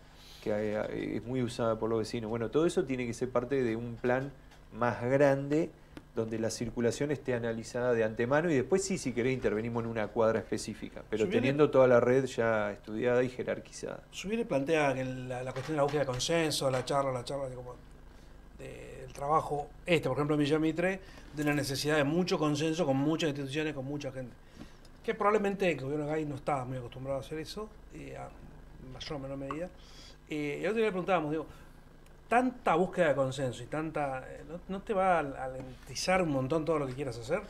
que 0.42 0.50
eh, 0.50 1.16
es 1.16 1.24
muy 1.24 1.42
usada 1.42 1.78
por 1.78 1.90
los 1.90 1.98
vecinos. 1.98 2.30
Bueno, 2.30 2.50
todo 2.50 2.64
eso 2.64 2.84
tiene 2.84 3.06
que 3.06 3.12
ser 3.14 3.28
parte 3.28 3.62
de 3.62 3.76
un 3.76 3.96
plan 3.96 4.32
más 4.72 5.02
grande 5.02 5.70
donde 6.14 6.38
la 6.38 6.50
circulación 6.50 7.10
esté 7.10 7.34
analizada 7.34 7.92
de 7.92 8.04
antemano 8.04 8.50
y 8.50 8.54
después 8.54 8.84
sí, 8.84 8.98
si 8.98 9.12
querés, 9.12 9.34
intervenimos 9.34 9.82
en 9.82 9.90
una 9.90 10.06
cuadra 10.08 10.38
específica, 10.38 11.02
pero 11.10 11.28
teniendo 11.28 11.70
toda 11.70 11.88
la 11.88 11.98
red 12.00 12.24
ya 12.26 12.72
estudiada 12.72 13.22
y 13.24 13.28
jerarquizada. 13.28 14.02
Subiere 14.10 14.44
plantea 14.44 14.94
que 14.94 15.04
la, 15.04 15.42
la 15.42 15.52
cuestión 15.52 15.74
de 15.74 15.78
la 15.78 15.82
búsqueda 15.82 16.02
de 16.02 16.06
consenso, 16.06 16.70
la 16.70 16.84
charla, 16.84 17.10
la 17.10 17.24
charla 17.24 17.48
de 17.48 17.56
como 17.56 17.74
del 18.58 19.12
trabajo, 19.12 19.68
este, 19.84 20.08
por 20.08 20.16
ejemplo, 20.16 20.36
en 20.36 20.40
Villa 20.40 20.58
Mitre, 20.58 21.00
de 21.34 21.44
la 21.44 21.52
necesidad 21.52 21.96
de 21.96 22.04
mucho 22.04 22.38
consenso 22.38 22.86
con 22.86 22.96
muchas 22.96 23.30
instituciones, 23.30 23.74
con 23.74 23.84
mucha 23.84 24.12
gente. 24.12 24.34
Que 25.02 25.14
probablemente 25.14 25.70
el 25.70 25.80
gobierno 25.80 26.06
de 26.06 26.12
Gay 26.12 26.24
no 26.24 26.36
estaba 26.36 26.64
muy 26.64 26.78
acostumbrado 26.78 27.18
a 27.18 27.20
hacer 27.20 27.38
eso, 27.38 27.68
eh, 27.92 28.16
a 28.16 28.28
mayor 28.92 29.12
o 29.14 29.18
menor 29.18 29.36
medida. 29.36 29.68
Eh, 30.30 30.58
y 30.60 30.64
el 30.64 30.68
otro 30.68 30.76
día 30.76 30.86
le 30.86 30.92
preguntábamos, 30.92 31.30
digo, 31.32 31.46
tanta 32.34 32.74
búsqueda 32.74 33.08
de 33.10 33.14
consenso 33.14 33.62
y 33.62 33.66
tanta. 33.66 34.24
eh, 34.28 34.42
¿no, 34.48 34.58
no 34.68 34.82
te 34.82 34.92
va 34.92 35.18
a 35.20 35.44
alentizar 35.44 36.20
un 36.20 36.30
montón 36.32 36.64
todo 36.64 36.80
lo 36.80 36.86
que 36.88 36.94
quieras 36.94 37.16
hacer? 37.16 37.40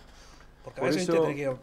Porque 0.62 0.80
a 0.80 0.84
veces 0.84 1.04
eso- 1.08 1.22
tenés 1.22 1.36
que. 1.36 1.56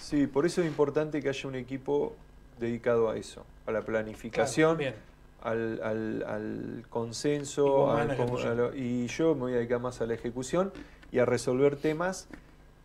Sí, 0.00 0.26
por 0.26 0.46
eso 0.46 0.62
es 0.62 0.66
importante 0.68 1.20
que 1.20 1.28
haya 1.28 1.48
un 1.50 1.54
equipo 1.54 2.14
dedicado 2.58 3.10
a 3.10 3.16
eso, 3.18 3.44
a 3.66 3.72
la 3.72 3.82
planificación, 3.82 4.78
Claro, 4.78 4.96
al, 5.42 5.80
al- 5.82 6.22
al 6.26 6.76
Y 6.78 6.88
consenso, 6.88 7.86
más 7.88 8.00
al 8.00 8.10
a 8.50 8.54
lo- 8.54 8.74
y 8.74 9.06
yo 9.08 9.34
me 9.34 9.40
voy 9.42 9.52
a 9.52 9.56
dedicar 9.56 9.80
más 9.80 10.00
a 10.00 10.06
la 10.06 10.14
ejecución 10.14 10.72
y 11.10 11.18
a 11.18 11.26
resolver 11.26 11.76
temas 11.76 12.26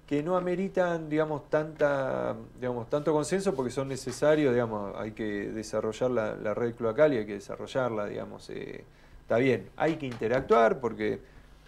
que 0.06 0.22
no 0.22 0.36
ameritan, 0.36 1.08
digamos, 1.10 1.50
tanta, 1.50 2.36
digamos, 2.60 2.90
tanto 2.90 3.14
consenso 3.14 3.56
porque 3.56 3.72
son 3.72 3.88
necesarios, 3.88 4.54
digamos, 4.54 4.94
hay 4.98 5.12
que 5.14 5.50
desarrollar 5.50 6.12
la, 6.12 6.36
la 6.36 6.54
red 6.54 6.76
cloacal 6.76 7.14
y 7.14 7.18
hay 7.20 7.26
que 7.26 7.34
desarrollarla, 7.36 8.06
digamos, 8.06 8.50
eh, 8.50 8.84
está 9.28 9.40
bien, 9.40 9.68
hay 9.76 9.98
que 9.98 10.06
interactuar 10.06 10.80
porque, 10.80 11.20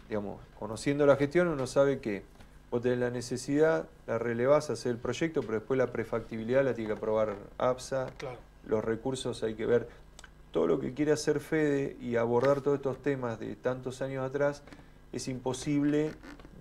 digamos, 0.07 0.39
conociendo 0.57 1.05
la 1.05 1.17
gestión 1.17 1.49
uno 1.49 1.67
sabe 1.67 1.99
que 1.99 2.23
vos 2.71 2.81
tenés 2.81 2.99
la 2.99 3.09
necesidad, 3.09 3.85
la 4.07 4.17
relevás, 4.17 4.69
hacer 4.69 4.93
el 4.93 4.97
proyecto, 4.97 5.41
pero 5.41 5.55
después 5.55 5.77
la 5.77 5.87
prefactibilidad 5.87 6.63
la 6.63 6.73
tiene 6.73 6.87
que 6.87 6.97
aprobar 6.97 7.35
APSA, 7.57 8.11
Claro. 8.17 8.37
los 8.65 8.81
recursos 8.81 9.43
hay 9.43 9.55
que 9.55 9.65
ver 9.65 9.89
todo 10.53 10.67
lo 10.67 10.79
que 10.79 10.93
quiere 10.93 11.11
hacer 11.11 11.41
Fede 11.41 11.97
y 11.99 12.15
abordar 12.15 12.61
todos 12.61 12.77
estos 12.77 13.01
temas 13.01 13.41
de 13.41 13.57
tantos 13.57 14.01
años 14.01 14.25
atrás 14.25 14.63
es 15.11 15.27
imposible 15.27 16.11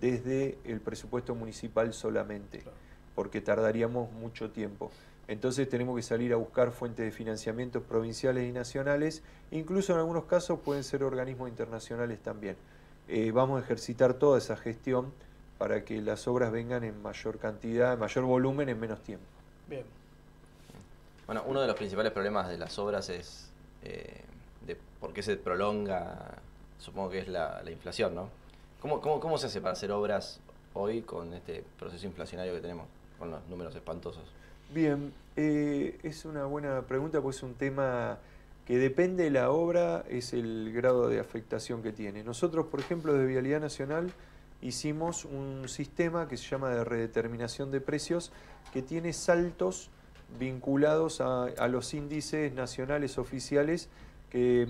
desde 0.01 0.57
el 0.65 0.81
presupuesto 0.81 1.33
municipal 1.33 1.93
solamente, 1.93 2.61
porque 3.15 3.39
tardaríamos 3.39 4.11
mucho 4.11 4.51
tiempo. 4.51 4.91
Entonces 5.29 5.69
tenemos 5.69 5.95
que 5.95 6.01
salir 6.01 6.33
a 6.33 6.37
buscar 6.37 6.71
fuentes 6.71 7.05
de 7.05 7.11
financiamiento 7.11 7.83
provinciales 7.83 8.49
y 8.49 8.51
nacionales, 8.51 9.21
incluso 9.51 9.93
en 9.93 9.99
algunos 9.99 10.25
casos 10.25 10.59
pueden 10.59 10.83
ser 10.83 11.03
organismos 11.03 11.47
internacionales 11.49 12.17
también. 12.17 12.57
Eh, 13.07 13.29
vamos 13.29 13.61
a 13.61 13.63
ejercitar 13.63 14.15
toda 14.15 14.39
esa 14.39 14.57
gestión 14.57 15.13
para 15.59 15.85
que 15.85 16.01
las 16.01 16.27
obras 16.27 16.51
vengan 16.51 16.83
en 16.83 16.99
mayor 17.03 17.37
cantidad, 17.37 17.93
en 17.93 17.99
mayor 17.99 18.23
volumen 18.23 18.69
en 18.69 18.79
menos 18.79 19.03
tiempo. 19.03 19.23
Bien. 19.67 19.85
Bueno, 21.27 21.43
uno 21.45 21.61
de 21.61 21.67
los 21.67 21.75
principales 21.75 22.11
problemas 22.11 22.49
de 22.49 22.57
las 22.57 22.79
obras 22.79 23.07
es 23.09 23.51
eh, 23.83 24.21
de 24.65 24.77
por 24.99 25.13
qué 25.13 25.21
se 25.21 25.37
prolonga, 25.37 26.39
supongo 26.79 27.11
que 27.11 27.19
es 27.19 27.27
la, 27.27 27.61
inflación, 27.69 28.15
¿no? 28.15 28.29
¿Cómo, 28.81 28.99
cómo, 28.99 29.37
se 29.37 29.45
hace 29.45 29.61
para 29.61 29.73
hacer 29.73 29.91
obras 29.91 30.39
hoy 30.73 31.03
con 31.03 31.35
este 31.35 31.63
proceso 31.77 32.07
inflacionario 32.07 32.51
que 32.55 32.61
tenemos, 32.61 32.87
con 33.19 33.29
los 33.29 33.45
números 33.47 33.75
espantosos? 33.75 34.23
Bien, 34.71 35.13
eh, 35.35 35.97
es 36.03 36.25
una 36.25 36.45
buena 36.45 36.83
pregunta, 36.83 37.19
pues 37.21 37.37
es 37.37 37.43
un 37.43 37.55
tema 37.55 38.19
que 38.67 38.77
depende 38.77 39.23
de 39.23 39.31
la 39.31 39.49
obra, 39.49 40.05
es 40.07 40.31
el 40.31 40.71
grado 40.71 41.09
de 41.09 41.19
afectación 41.19 41.81
que 41.81 41.91
tiene. 41.91 42.23
Nosotros, 42.23 42.67
por 42.67 42.79
ejemplo, 42.79 43.13
de 43.13 43.25
Vialidad 43.25 43.61
Nacional, 43.61 44.11
hicimos 44.61 45.25
un 45.25 45.67
sistema 45.67 46.27
que 46.27 46.37
se 46.37 46.47
llama 46.47 46.69
de 46.69 46.83
redeterminación 46.83 47.71
de 47.71 47.81
precios 47.81 48.31
que 48.71 48.83
tiene 48.83 49.11
saltos 49.11 49.89
vinculados 50.37 51.19
a, 51.19 51.67
los 51.67 51.95
índices 51.95 52.53
nacionales 52.53 53.17
oficiales 53.17 53.89
que 54.29 54.67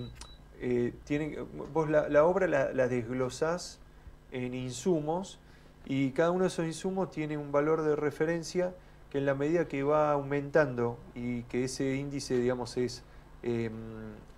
eh, 0.62 0.94
tienen, 1.04 1.46
vos 1.74 1.90
la, 1.90 2.24
obra 2.24 2.48
la, 2.48 2.72
la, 2.72 2.88
desglosás 2.88 3.80
en 4.32 4.54
insumos 4.54 5.40
y 5.86 6.12
cada 6.12 6.32
uno 6.32 6.44
de 6.44 6.48
esos 6.48 6.66
insumos 6.66 7.12
tiene 7.12 7.38
un 7.38 7.52
valor 7.52 7.82
de 7.82 7.98
referencia 7.98 8.74
que 9.12 9.18
en 9.18 9.26
la 9.26 9.36
medida 9.36 9.68
que 9.68 9.84
va 9.84 10.12
aumentando 10.12 10.98
y 11.16 11.44
que 11.44 11.64
ese 11.66 11.96
índice 11.96 12.38
digamos 12.38 12.78
es 12.78 13.04
em, 13.44 13.72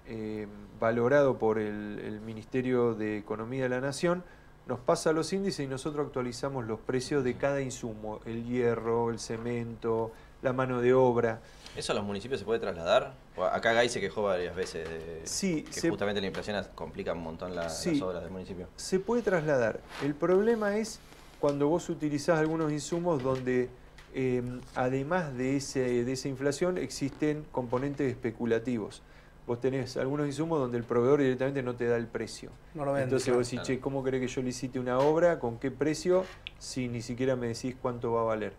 em, 0.08 0.50
valorado 0.80 1.38
por 1.38 1.60
el 1.60 2.22
Ministerio 2.26 2.96
de 2.96 3.18
Economía 3.18 3.64
de 3.64 3.70
la 3.70 3.82
Nación, 3.82 4.24
nos 4.68 4.80
pasa 4.80 5.12
los 5.12 5.34
índices 5.34 5.66
y 5.66 5.68
nosotros 5.68 6.08
actualizamos 6.08 6.66
los 6.66 6.80
precios 6.80 7.24
de 7.24 7.36
cada 7.36 7.62
insumo, 7.62 8.20
el 8.26 8.46
hierro, 8.46 9.10
el 9.10 9.20
cemento, 9.20 10.12
la 10.42 10.54
mano 10.54 10.82
de 10.82 10.94
obra. 10.94 11.42
¿Eso 11.76 11.94
a 11.94 11.96
los 11.96 12.04
municipios 12.04 12.40
se 12.40 12.46
puede 12.46 12.60
trasladar? 12.60 13.14
Acá 13.52 13.74
Gay 13.74 13.90
se 13.90 14.00
quejó 14.00 14.24
varias 14.24 14.56
veces 14.56 14.88
de 14.88 15.22
sí, 15.24 15.64
que 15.64 15.90
justamente 15.90 16.22
la 16.22 16.28
inflación 16.28 16.64
complica 16.76 17.14
un 17.14 17.24
montón 17.24 17.56
las 17.56 17.86
obras 18.02 18.24
del 18.24 18.32
municipio. 18.32 18.68
Se 18.76 19.00
puede 19.00 19.22
trasladar. 19.22 19.80
El 20.04 20.14
problema 20.16 20.78
es 20.78 21.00
cuando 21.40 21.68
vos 21.68 21.90
utilizás 21.90 22.40
algunos 22.40 22.72
insumos 22.72 23.24
donde 23.24 23.70
em, 24.14 24.62
además 24.76 25.36
de, 25.38 25.58
ese, 25.58 26.04
de 26.04 26.12
esa 26.12 26.28
inflación 26.28 26.78
existen 26.78 27.46
componentes 27.52 28.10
especulativos 28.10 29.02
vos 29.48 29.60
tenés 29.60 29.98
algunos 29.98 30.28
insumos 30.28 30.60
donde 30.60 30.78
el 30.78 30.84
proveedor 30.84 31.20
directamente 31.20 31.64
no 31.64 31.76
te 31.76 31.86
da 31.86 31.98
el 31.98 32.08
precio. 32.08 32.52
No 32.74 32.86
lo 32.86 32.94
vende, 32.94 33.06
Entonces 33.06 33.34
vos 33.34 33.50
decís, 33.50 33.62
che, 33.64 33.80
¿cómo 33.80 34.04
querés 34.04 34.22
que 34.22 34.28
yo 34.28 34.42
licite 34.42 34.80
una 34.80 35.00
obra? 35.00 35.40
¿Con 35.40 35.58
qué 35.58 35.72
precio? 35.72 36.26
Si 36.60 36.88
ni 36.88 37.02
siquiera 37.02 37.36
me 37.36 37.48
decís 37.48 37.76
cuánto 37.82 38.14
va 38.14 38.22
a 38.22 38.24
valer. 38.24 38.54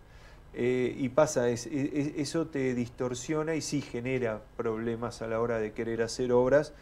Eh, 0.53 0.95
y 0.95 1.09
pasa, 1.09 1.49
es, 1.49 1.65
eso 1.65 2.45
te 2.45 2.75
distorsiona 2.75 3.55
y 3.55 3.61
sí 3.61 3.81
genera 3.81 4.43
problemas 4.55 5.21
a 5.23 5.27
la 5.27 5.39
hora 5.39 5.57
de 5.57 5.71
querer 5.71 6.03
hacer 6.03 6.31
obras. 6.31 6.73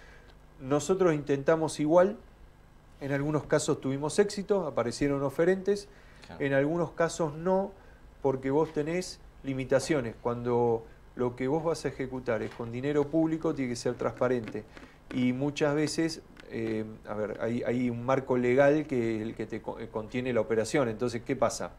Nosotros 0.60 1.14
intentamos 1.14 1.80
igual, 1.80 2.18
en 3.00 3.14
algunos 3.14 3.46
casos 3.46 3.80
tuvimos 3.80 4.20
éxito, 4.20 4.68
aparecieron 4.68 5.24
oferentes, 5.24 5.88
en 6.40 6.54
algunos 6.54 6.92
casos 6.92 7.34
no, 7.34 7.72
porque 8.22 8.52
vos 8.52 8.72
tenés 8.74 9.20
limitaciones. 9.44 10.16
Cuando 10.22 10.86
lo 11.16 11.36
que 11.36 11.48
vos 11.48 11.64
vas 11.64 11.86
a 11.86 11.90
ejecutar 11.90 12.42
es 12.42 12.52
con 12.52 12.72
dinero 12.72 13.08
público, 13.08 13.54
tiene 13.54 13.72
que 13.72 13.76
ser 13.76 13.96
transparente. 13.96 14.64
Y 15.14 15.34
muchas 15.34 15.76
veces, 15.76 16.22
eh, 16.50 16.86
a 17.08 17.14
ver, 17.14 17.40
hay, 17.42 17.90
un 17.90 18.06
marco 18.06 18.38
legal 18.38 18.86
que 18.88 19.22
el 19.22 19.36
que 19.36 19.46
te 19.46 19.58
eh, 19.58 19.90
contiene 19.92 20.34
la 20.34 20.42
operación. 20.42 20.88
Entonces, 20.90 21.22
¿qué 21.24 21.36
pasa? 21.36 21.72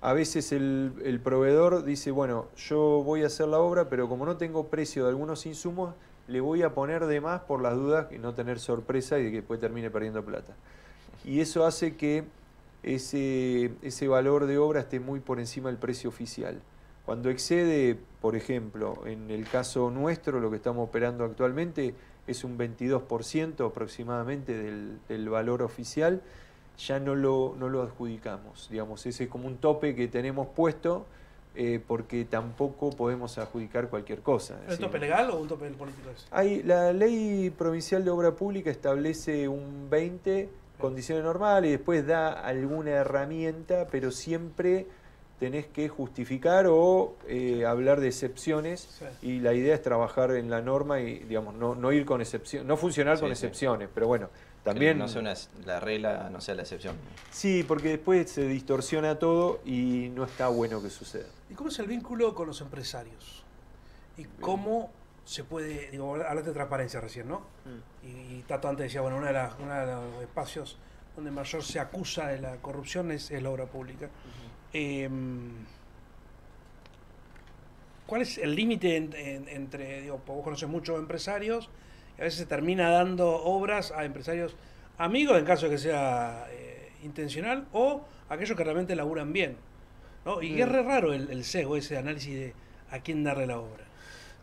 A 0.00 0.12
veces 0.12 0.52
el, 0.52 1.20
proveedor 1.24 1.84
dice, 1.84 2.12
bueno, 2.12 2.46
yo 2.56 3.02
voy 3.02 3.24
a 3.24 3.26
hacer 3.26 3.48
la 3.48 3.58
obra, 3.58 3.88
pero 3.88 4.08
como 4.08 4.26
no 4.26 4.36
tengo 4.36 4.68
precio 4.68 5.04
de 5.04 5.10
algunos 5.10 5.44
insumos, 5.44 5.94
le 6.28 6.40
voy 6.40 6.62
a 6.62 6.72
poner 6.72 7.06
de 7.06 7.20
más 7.20 7.40
por 7.40 7.60
las 7.62 7.74
dudas 7.74 8.06
y 8.12 8.18
no 8.18 8.32
tener 8.32 8.60
sorpresa 8.60 9.18
y 9.18 9.24
que 9.24 9.38
después 9.38 9.58
termine 9.58 9.90
perdiendo 9.90 10.24
plata. 10.24 10.54
Y 11.24 11.40
eso 11.40 11.66
hace 11.66 11.96
que 11.96 12.24
ese, 12.82 13.72
ese 13.82 14.08
valor 14.08 14.46
de 14.46 14.58
obra 14.58 14.80
esté 14.80 15.00
muy 15.00 15.20
por 15.20 15.40
encima 15.40 15.68
del 15.68 15.78
precio 15.78 16.08
oficial. 16.08 16.60
Cuando 17.04 17.30
excede, 17.30 17.98
por 18.20 18.36
ejemplo, 18.36 19.06
en 19.06 19.30
el 19.30 19.48
caso 19.48 19.90
nuestro, 19.90 20.40
lo 20.40 20.50
que 20.50 20.56
estamos 20.56 20.88
operando 20.88 21.24
actualmente 21.24 21.94
es 22.26 22.44
un 22.44 22.58
22% 22.58 23.66
aproximadamente 23.66 24.54
del, 25.08 25.28
valor 25.30 25.62
oficial, 25.62 26.20
ya 26.76 27.00
no 27.00 27.14
lo, 27.14 27.56
no 27.58 27.70
lo 27.70 27.82
adjudicamos. 27.82 28.68
Digamos, 28.70 29.06
ese 29.06 29.24
es 29.24 29.30
como 29.30 29.48
un 29.48 29.56
tope 29.56 29.94
que 29.94 30.06
tenemos 30.08 30.48
puesto 30.48 31.06
eh, 31.54 31.80
porque 31.84 32.24
tampoco 32.24 32.90
podemos 32.90 33.38
adjudicar 33.38 33.88
cualquier 33.88 34.20
cosa. 34.20 34.60
¿Es 34.68 34.74
un 34.74 34.84
tope 34.84 34.98
legal 34.98 35.30
o 35.30 35.40
un 35.40 35.48
tope 35.48 35.68
político? 35.70 36.10
Hay, 36.30 36.62
la 36.62 36.92
ley 36.92 37.50
provincial 37.50 38.04
de 38.04 38.10
obra 38.10 38.36
pública 38.36 38.70
establece 38.70 39.48
un 39.48 39.88
20 39.90 40.48
condiciones 40.78 41.24
normales 41.24 41.68
y 41.68 41.72
después 41.72 42.06
da 42.06 42.32
alguna 42.32 42.90
herramienta, 42.90 43.86
pero 43.90 44.10
siempre 44.10 44.86
tenés 45.38 45.66
que 45.66 45.88
justificar 45.88 46.66
o 46.68 47.14
eh, 47.28 47.64
hablar 47.64 48.00
de 48.00 48.08
excepciones 48.08 49.00
y 49.22 49.38
la 49.38 49.54
idea 49.54 49.74
es 49.74 49.82
trabajar 49.82 50.32
en 50.32 50.50
la 50.50 50.60
norma 50.62 51.00
y 51.00 51.20
digamos 51.20 51.54
no, 51.54 51.74
no 51.74 51.92
ir 51.92 52.04
con 52.04 52.20
excepción, 52.20 52.66
no 52.66 52.76
funcionar 52.76 53.20
con 53.20 53.30
excepciones, 53.30 53.88
pero 53.94 54.08
bueno, 54.08 54.30
también... 54.64 54.98
no 54.98 55.08
sea 55.08 55.22
la 55.64 55.80
regla, 55.80 56.28
no 56.30 56.40
sea 56.40 56.54
la 56.54 56.62
excepción. 56.62 56.96
Sí, 57.30 57.64
porque 57.66 57.90
después 57.90 58.30
se 58.30 58.46
distorsiona 58.46 59.18
todo 59.18 59.60
y 59.64 60.10
no 60.14 60.24
está 60.24 60.48
bueno 60.48 60.82
que 60.82 60.90
suceda. 60.90 61.28
¿Y 61.50 61.54
cómo 61.54 61.70
es 61.70 61.78
el 61.78 61.86
vínculo 61.86 62.34
con 62.34 62.48
los 62.48 62.60
empresarios? 62.60 63.44
¿Y 64.16 64.24
cómo 64.40 64.90
se 65.28 65.44
puede, 65.44 65.90
digo, 65.90 66.14
hablaste 66.14 66.48
de 66.48 66.54
transparencia 66.54 67.02
recién, 67.02 67.28
¿no? 67.28 67.40
Mm. 67.40 68.36
Y, 68.38 68.42
Tato 68.48 68.66
antes 68.66 68.84
decía, 68.84 69.02
bueno, 69.02 69.18
uno 69.18 69.26
de, 69.26 69.32
de 69.34 69.92
los 69.92 70.22
espacios 70.22 70.78
donde 71.14 71.30
mayor 71.30 71.62
se 71.62 71.78
acusa 71.78 72.28
de 72.28 72.40
la 72.40 72.56
corrupción 72.56 73.10
es, 73.12 73.30
la 73.30 73.50
obra 73.50 73.66
pública. 73.66 74.08
Em, 74.72 75.50
¿Cuál 78.06 78.22
es 78.22 78.38
el 78.38 78.54
límite 78.54 78.96
entre, 78.96 80.00
digo, 80.00 80.22
vos 80.26 80.42
conoces 80.42 80.66
muchos 80.66 80.98
empresarios 80.98 81.68
y 82.16 82.22
a 82.22 82.24
veces 82.24 82.40
se 82.40 82.46
termina 82.46 82.88
dando 82.88 83.28
obras 83.28 83.92
a 83.92 84.06
empresarios 84.06 84.56
amigos 84.96 85.38
en 85.38 85.44
caso 85.44 85.66
de 85.66 85.72
que 85.72 85.78
sea 85.78 86.46
eh, 86.48 86.90
intencional 87.02 87.68
o 87.74 88.02
aquellos 88.30 88.56
que 88.56 88.64
realmente 88.64 88.96
laburan 88.96 89.34
bien? 89.34 89.58
¿no? 90.24 90.40
Y 90.40 90.58
es 90.58 90.66
re 90.66 90.82
raro 90.82 91.12
el, 91.12 91.30
el 91.30 91.44
sesgo, 91.44 91.76
ese 91.76 91.98
análisis 91.98 92.34
de 92.34 92.54
a 92.90 93.00
quién 93.00 93.24
darle 93.24 93.46
la 93.46 93.58
obra. 93.58 93.87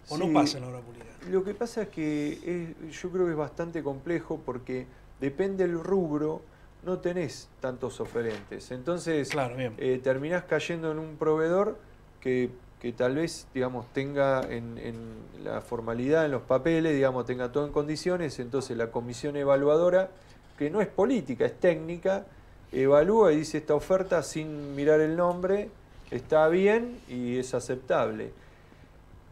¿O 0.10 0.18
no 0.18 0.32
pasa 0.34 0.58
en 0.58 0.64
la 0.64 0.70
obra 0.70 0.82
pública? 0.82 1.06
Lo 1.30 1.44
que 1.44 1.54
pasa 1.54 1.84
es 1.84 1.90
que 1.90 2.76
yo 2.92 3.10
creo 3.12 3.26
que 3.26 3.32
es 3.32 3.38
bastante 3.38 3.82
complejo 3.82 4.40
porque 4.46 4.86
depende 5.20 5.66
del 5.66 5.80
rubro 5.80 6.42
no 6.86 7.00
tenés 7.00 7.50
tantos 7.60 8.00
oferentes. 8.00 8.72
Entonces 8.72 9.30
eh, 9.78 10.00
terminás 10.04 10.44
cayendo 10.44 10.92
en 10.92 11.00
un 11.00 11.18
proveedor 11.18 11.78
que, 12.22 12.50
tal 12.96 13.16
vez 13.16 13.48
digamos, 13.54 13.92
tenga 13.94 14.42
en, 14.50 14.76
la 15.44 15.62
formalidad, 15.62 16.26
en 16.26 16.32
los 16.32 16.44
papeles, 16.44 16.94
digamos, 16.94 17.26
tenga 17.26 17.52
todo 17.52 17.66
en 17.66 17.72
condiciones, 17.72 18.40
entonces 18.40 18.78
la 18.78 18.92
comisión 18.92 19.36
evaluadora, 19.36 20.10
que 20.58 20.70
no 20.70 20.82
es 20.82 20.88
política, 20.88 21.46
es 21.46 21.60
técnica, 21.60 22.26
evalúa 22.72 23.34
y 23.34 23.38
dice 23.38 23.58
esta 23.58 23.76
oferta 23.76 24.24
sin 24.24 24.76
mirar 24.76 25.02
el 25.02 25.16
nombre, 25.16 25.70
está 26.12 26.48
bien 26.48 27.00
y 27.08 27.38
es 27.38 27.54
aceptable. 27.54 28.32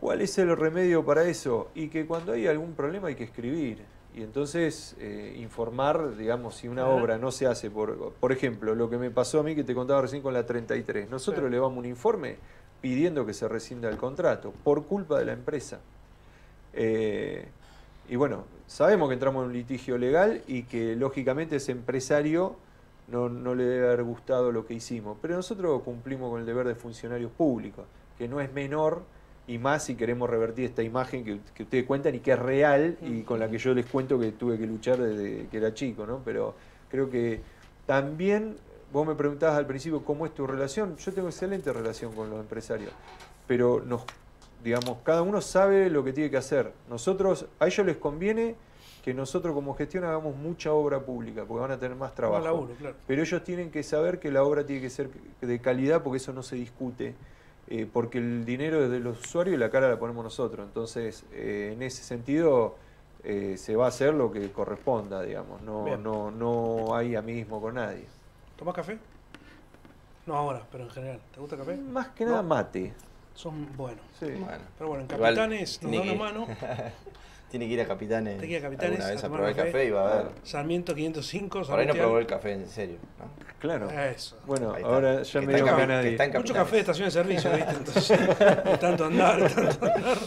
¿Cuál 0.04 0.20
es 0.20 0.38
el 0.38 0.54
remedio 0.58 1.06
para 1.06 1.24
eso? 1.24 1.70
Y 1.74 1.88
que 1.88 2.06
cuando 2.06 2.34
hay 2.34 2.46
algún 2.46 2.74
problema 2.74 3.08
hay 3.08 3.16
que 3.16 3.24
escribir. 3.24 3.86
Y 4.14 4.22
entonces 4.22 4.98
eh, 5.00 5.34
informar, 5.40 6.18
digamos, 6.18 6.56
si 6.58 6.68
una 6.68 6.88
obra 6.88 7.18
no 7.18 7.32
se 7.32 7.48
hace 7.48 7.72
por, 7.72 8.12
por 8.12 8.34
ejemplo, 8.34 8.76
lo 8.76 8.90
que 8.90 8.98
me 8.98 9.12
pasó 9.12 9.40
a 9.40 9.44
mí 9.44 9.56
que 9.56 9.64
te 9.64 9.74
contaba 9.74 10.02
recién 10.02 10.22
con 10.22 10.34
la 10.34 10.46
33, 10.46 11.10
nosotros 11.10 11.50
le 11.50 11.56
damos 11.56 11.78
un 11.78 11.86
informe 11.86 12.36
pidiendo 12.82 13.26
que 13.26 13.34
se 13.34 13.48
rescinda 13.48 13.88
el 13.88 13.96
contrato 13.96 14.52
por 14.66 14.88
culpa 14.88 15.18
de 15.20 15.24
la 15.24 15.32
empresa. 15.32 15.80
Eh, 16.74 17.48
y 18.10 18.18
bueno, 18.18 18.44
sabemos 18.68 19.08
que 19.08 19.14
entramos 19.14 19.44
en 19.44 19.52
un 19.52 19.54
litigio 19.54 19.98
legal 19.98 20.42
y 20.48 20.64
que 20.64 20.98
lógicamente 20.98 21.56
ese 21.56 21.72
empresario 21.72 22.58
no, 23.08 23.30
no 23.30 23.56
le 23.56 23.64
debe 23.64 23.88
haber 23.88 24.04
gustado 24.04 24.52
lo 24.52 24.66
que 24.66 24.74
hicimos, 24.74 25.18
pero 25.22 25.38
nosotros 25.38 25.82
cumplimos 25.84 26.30
con 26.30 26.42
el 26.42 26.46
deber 26.46 26.68
de 26.68 26.76
funcionarios 26.76 27.32
públicos, 27.32 27.86
que 28.18 28.28
no 28.28 28.42
es 28.42 28.52
menor 28.52 29.04
y 29.48 29.58
más 29.58 29.84
si 29.84 29.96
queremos 29.96 30.30
revertir 30.30 30.66
esta 30.66 30.84
imagen 30.84 31.24
que, 31.24 31.64
ustedes 31.64 31.86
cuentan 31.86 32.16
y 32.16 32.20
que 32.20 32.32
es 32.32 32.40
real 32.40 32.98
y 33.02 33.22
con 33.24 33.40
la 33.40 33.50
que 33.50 33.58
yo 33.58 33.74
les 33.74 33.86
cuento 33.86 34.20
que 34.20 34.32
tuve 34.32 34.58
que 34.58 34.66
luchar 34.66 34.98
desde 34.98 35.48
que 35.48 35.58
era 35.58 35.74
chico, 35.74 36.06
¿no? 36.06 36.22
Pero 36.24 36.56
creo 36.90 37.10
que 37.10 37.42
También, 37.86 38.56
vos 38.94 39.06
me 39.06 39.16
preguntabas 39.16 39.58
al 39.58 39.66
principio 39.66 40.06
cómo 40.06 40.26
es 40.26 40.34
tu 40.34 40.48
relación. 40.48 40.96
Yo 40.96 41.12
tengo 41.12 41.28
excelente 41.28 41.74
relación 41.74 42.14
con 42.14 42.30
los 42.30 42.40
empresarios, 42.40 42.92
pero 43.46 43.84
nos, 43.86 44.04
digamos, 44.64 45.00
cada 45.04 45.22
uno 45.22 45.42
sabe 45.42 45.90
lo 45.90 46.04
que 46.06 46.14
tiene 46.14 46.30
que 46.30 46.38
hacer. 46.38 46.72
Nosotros, 46.90 47.48
a 47.60 47.68
ellos 47.68 47.86
les 47.86 47.98
conviene 47.98 48.56
que 49.04 49.14
nosotros 49.14 49.54
como 49.54 49.74
gestión 49.74 50.06
hagamos 50.06 50.38
mucha 50.38 50.72
obra 50.72 51.02
pública, 51.02 51.44
porque 51.46 51.62
van 51.62 51.72
a 51.72 51.78
tener 51.78 51.98
más 51.98 52.16
trabajo. 52.16 52.46
laburo, 52.46 52.74
claro. 52.80 52.96
Pero 53.06 53.22
ellos 53.22 53.44
tienen 53.44 53.70
que 53.70 53.84
saber 53.84 54.20
que 54.20 54.32
la 54.32 54.44
obra 54.44 54.66
tiene 54.66 54.82
que 54.82 54.90
ser 54.90 55.10
de 55.42 55.60
calidad, 55.60 56.02
porque 56.02 56.18
eso 56.18 56.32
no 56.32 56.42
se 56.42 56.56
discute. 56.56 57.14
Eh, 57.68 57.88
porque 57.92 58.18
el 58.18 58.46
dinero 58.46 58.84
es 58.84 58.92
de 58.92 59.00
los 59.00 59.20
usuarios 59.20 59.56
y 59.56 59.58
la 59.58 59.70
cara 59.70 59.90
la 59.90 59.98
ponemos 59.98 60.24
nosotros. 60.24 60.66
Entonces, 60.66 61.26
eh, 61.32 61.72
en 61.74 61.82
ese 61.82 62.04
sentido, 62.04 62.76
eh, 63.24 63.56
se 63.58 63.76
va 63.76 63.86
a 63.86 63.88
hacer 63.90 64.14
lo 64.14 64.32
que 64.32 64.52
corresponda, 64.52 65.22
digamos. 65.22 65.62
No, 65.62 65.86
Bien. 65.86 66.04
no, 66.04 66.30
no 66.32 66.96
hay 66.96 67.16
amismo 67.16 67.62
con 67.62 67.76
nadie. 67.76 68.06
¿Tomás 68.58 68.76
café? 68.76 68.98
No 70.26 70.36
ahora, 70.36 70.62
pero 70.72 70.84
en 70.86 70.90
general. 70.90 71.20
¿Te 71.34 71.40
gusta 71.40 71.56
el 71.56 71.62
café? 71.62 71.78
Más 71.78 72.08
que 72.10 72.26
nada 72.26 72.42
mate. 72.42 72.94
Son 73.36 73.76
buenos. 73.76 74.04
Sí. 74.20 74.26
Bueno, 74.28 74.64
Pero 74.78 74.88
bueno, 74.90 75.06
en 75.10 75.16
Igual 75.16 75.36
Capitanes 75.36 75.82
nos 75.82 75.92
da 75.92 76.02
tiene 76.02 76.16
una 76.16 76.28
que- 76.28 76.34
mano. 76.34 76.48
tiene 77.52 77.68
que 77.68 77.74
ir 77.74 77.82
a 77.82 77.88
Capitanes, 77.88 78.34
Tiene 78.40 78.48
que 78.48 78.54
ir 78.54 78.58
a 78.60 78.62
Capitanes 78.70 79.00
alguna 79.00 79.08
a 79.08 79.12
vez 79.16 79.24
a, 79.24 79.30
probar 79.30 79.50
el 79.50 79.56
café. 79.56 79.72
café 79.72 79.86
y 79.86 79.90
va 79.92 80.12
a 80.12 80.16
ver. 80.24 80.32
Sarmiento 80.44 80.96
505. 80.96 81.50
Por 81.50 81.60
ahí 81.62 81.66
no 81.68 81.94
Sarmiento- 81.94 81.98
probó 82.02 82.20
el 82.20 82.26
café 82.28 82.52
en 82.54 82.68
serio. 82.68 82.98
¿no? 83.20 83.44
Claro. 83.60 83.90
Eso. 83.90 84.38
Bueno, 84.46 84.76
está. 84.76 84.88
ahora 84.88 85.22
ya 85.24 85.40
Que 85.40 85.46
me 85.48 85.54
dio 85.56 85.66
ganas 85.66 86.04
que 86.04 86.12
de... 86.12 86.12
Mucho 86.12 86.32
Capitanes. 86.34 86.52
café 86.54 86.76
de 86.76 86.80
estación 86.82 87.06
de 87.08 87.12
servicio, 87.12 87.52
¿viste? 87.56 87.72
Entonces, 87.72 88.80
tanto 88.80 89.06
andar, 89.06 89.42
de 89.42 89.50
tanto 89.50 89.86
andar. 89.86 90.18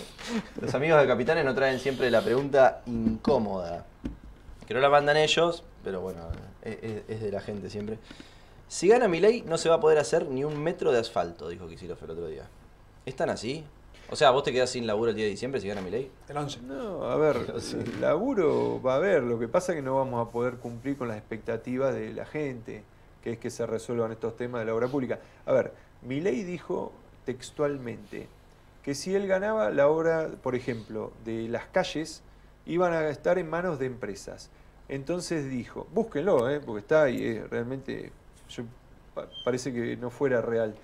Los 0.61 0.75
amigos 0.75 1.01
de 1.01 1.07
Capitanes 1.07 1.45
nos 1.45 1.55
traen 1.55 1.79
siempre 1.79 2.11
la 2.11 2.23
pregunta 2.23 2.83
incómoda. 2.87 3.85
Que 4.67 4.75
no 4.75 4.81
la 4.81 4.89
mandan 4.89 5.17
ellos, 5.17 5.63
pero 5.85 6.01
bueno, 6.01 6.23
es, 6.63 6.79
es- 6.83 7.03
es 7.09 7.21
de 7.23 7.31
la 7.31 7.41
gente 7.41 7.71
siempre. 7.71 7.99
Si 8.69 8.89
gana 8.89 9.07
Milei, 9.07 9.43
no 9.43 9.59
se 9.59 9.69
va 9.69 9.77
a 9.77 9.81
poder 9.81 9.99
hacer 9.99 10.27
ni 10.27 10.43
un 10.43 10.61
metro 10.61 10.91
de 10.91 10.99
asfalto, 10.99 11.49
dijo 11.49 11.69
Kicillof 11.69 12.03
el 12.03 12.11
otro 12.11 12.27
día. 12.27 12.45
¿Es 13.07 13.17
tan 13.17 13.31
así? 13.31 13.65
O 14.11 14.17
sea, 14.17 14.31
vos 14.31 14.43
te 14.45 14.53
quedás 14.53 14.71
sin 14.71 14.87
laburo 14.87 15.11
el 15.11 15.17
día 15.17 15.25
de 15.25 15.31
diciembre 15.31 15.61
si 15.61 15.67
gana 15.69 15.81
Milei. 15.81 16.11
El 16.29 16.37
11. 16.37 16.61
No, 16.63 17.05
a 17.05 17.17
ver, 17.17 17.37
el 17.73 18.01
laburo 18.01 18.81
va 18.83 18.95
a 18.95 18.97
haber, 18.97 19.23
lo 19.23 19.39
que 19.39 19.49
pasa 19.49 19.73
es 19.73 19.77
que 19.77 19.83
no 19.83 19.97
vamos 19.97 20.27
a 20.27 20.31
poder 20.31 20.57
cumplir 20.57 20.97
con 20.97 21.09
las 21.09 21.17
expectativas 21.17 21.95
de 21.95 22.13
la 22.13 22.27
gente, 22.27 22.85
que 23.23 23.33
es 23.33 23.39
que 23.39 23.51
se 23.51 23.67
resuelvan 23.67 24.13
estos 24.13 24.37
temas 24.37 24.61
de 24.61 24.67
la 24.67 24.75
obra 24.75 24.89
pública. 24.89 25.19
A 25.45 25.53
ver, 25.53 25.73
Milei 26.03 26.45
dijo 26.45 26.93
textualmente 27.25 28.29
que 28.85 28.95
si 28.95 29.15
él 29.15 29.27
ganaba 29.27 29.71
la 29.71 29.89
obra, 29.89 30.29
por 30.43 30.55
ejemplo, 30.55 31.13
de 31.25 31.49
las 31.49 31.65
calles, 31.67 32.23
iban 32.67 32.93
a 32.93 33.09
estar 33.09 33.39
en 33.39 33.51
manos 33.51 33.79
de 33.81 33.87
empresas. 33.87 34.51
Entonces 34.89 35.51
dijo, 35.51 35.89
búsquenlo, 35.93 36.49
¿eh? 36.49 36.61
porque 36.61 36.81
está 36.81 37.05
ahí, 37.05 37.21
eh, 37.25 37.45
realmente, 37.51 38.13
yo, 38.49 38.63
pa- 39.15 39.29
parece 39.45 39.73
que 39.73 39.97
no 39.97 40.11
fuera 40.11 40.41
real 40.41 40.77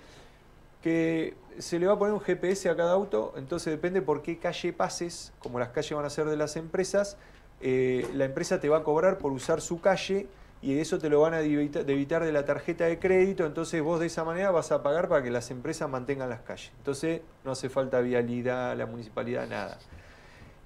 que 0.81 1.33
se 1.59 1.79
le 1.79 1.87
va 1.87 1.93
a 1.93 1.99
poner 1.99 2.13
un 2.13 2.21
GPS 2.21 2.69
a 2.69 2.75
cada 2.75 2.93
auto, 2.93 3.33
entonces 3.37 3.71
depende 3.71 4.01
por 4.01 4.21
qué 4.21 4.37
calle 4.37 4.73
pases, 4.73 5.33
como 5.39 5.59
las 5.59 5.69
calles 5.69 5.93
van 5.93 6.05
a 6.05 6.09
ser 6.09 6.25
de 6.25 6.37
las 6.37 6.55
empresas, 6.55 7.17
eh, 7.61 8.07
la 8.13 8.25
empresa 8.25 8.59
te 8.59 8.69
va 8.69 8.77
a 8.79 8.83
cobrar 8.83 9.17
por 9.17 9.31
usar 9.31 9.61
su 9.61 9.79
calle 9.81 10.27
y 10.61 10.79
eso 10.79 10.97
te 10.99 11.09
lo 11.09 11.21
van 11.21 11.33
a 11.33 11.39
debita- 11.41 11.83
debitar 11.83 12.23
de 12.23 12.31
la 12.31 12.45
tarjeta 12.45 12.85
de 12.85 12.97
crédito, 12.99 13.45
entonces 13.45 13.81
vos 13.81 13.99
de 13.99 14.05
esa 14.05 14.23
manera 14.23 14.51
vas 14.51 14.71
a 14.71 14.81
pagar 14.81 15.09
para 15.09 15.21
que 15.23 15.29
las 15.29 15.51
empresas 15.51 15.89
mantengan 15.89 16.29
las 16.29 16.41
calles. 16.41 16.71
Entonces 16.77 17.21
no 17.43 17.51
hace 17.51 17.69
falta 17.69 17.99
vialidad, 17.99 18.75
la 18.77 18.85
municipalidad, 18.85 19.47
nada. 19.47 19.77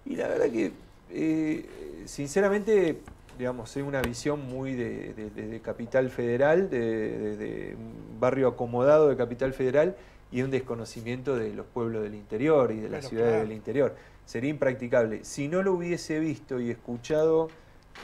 Y 0.05 0.15
la 0.15 0.27
verdad 0.27 0.49
que, 0.51 0.71
eh, 1.09 2.03
sinceramente, 2.05 3.01
digamos, 3.37 3.75
es 3.75 3.83
una 3.83 4.01
visión 4.01 4.45
muy 4.45 4.73
de, 4.75 5.13
de- 5.13 5.59
capital 5.61 6.09
federal, 6.09 6.69
de, 6.69 7.75
barrio 8.19 8.47
acomodado 8.47 9.09
de 9.09 9.17
capital 9.17 9.53
federal 9.53 9.95
y 10.31 10.41
un 10.41 10.51
desconocimiento 10.51 11.35
de 11.35 11.53
los 11.53 11.65
pueblos 11.65 12.03
del 12.03 12.15
interior 12.15 12.71
y 12.71 12.77
de 12.79 12.89
las 12.89 13.01
Claro, 13.01 13.09
ciudades 13.09 13.31
claro. 13.33 13.47
del 13.47 13.57
interior. 13.57 13.95
Sería 14.25 14.49
impracticable. 14.49 15.23
Si 15.23 15.47
no 15.47 15.63
lo 15.63 15.73
hubiese 15.73 16.19
visto 16.19 16.59
y 16.59 16.69
escuchado, 16.69 17.49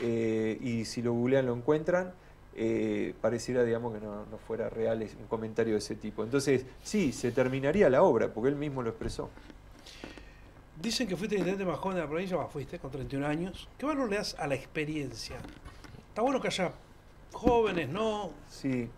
eh, 0.02 0.58
y 0.62 0.86
si 0.86 1.02
lo 1.02 1.14
googlean 1.14 1.46
lo 1.46 1.54
encuentran, 1.54 2.14
eh, 2.56 3.14
pareciera, 3.20 3.64
digamos, 3.64 3.94
que 3.94 4.00
no, 4.00 4.26
no 4.28 4.38
fuera 4.38 4.70
real 4.70 5.02
un 5.20 5.28
comentario 5.28 5.74
de 5.74 5.80
ese 5.80 5.96
tipo. 5.96 6.24
Entonces, 6.24 6.66
sí, 6.82 7.12
se 7.12 7.32
terminaría 7.32 7.90
la 7.90 8.04
obra, 8.04 8.30
porque 8.34 8.50
él 8.50 8.56
mismo 8.56 8.82
lo 8.84 8.90
expresó. 8.92 9.30
Dicen 10.82 11.08
que 11.08 11.16
fuiste 11.16 11.36
el 11.36 11.42
intendente 11.42 11.70
más 11.70 11.80
joven 11.80 11.96
de 11.98 12.02
la 12.04 12.10
provincia, 12.10 12.38
fuiste 12.48 12.80
con 12.80 12.90
31 12.92 13.26
años. 13.28 13.68
¿Qué 13.78 13.86
valor 13.86 14.10
le 14.10 14.18
das 14.18 14.36
a 14.40 14.48
la 14.48 14.56
experiencia? 14.56 15.38
Está 16.10 16.22
bueno 16.22 16.42
que 16.42 16.48
haya 16.48 16.72
jóvenes, 17.32 17.90
¿no? 17.90 18.32
Sí, 18.50 18.90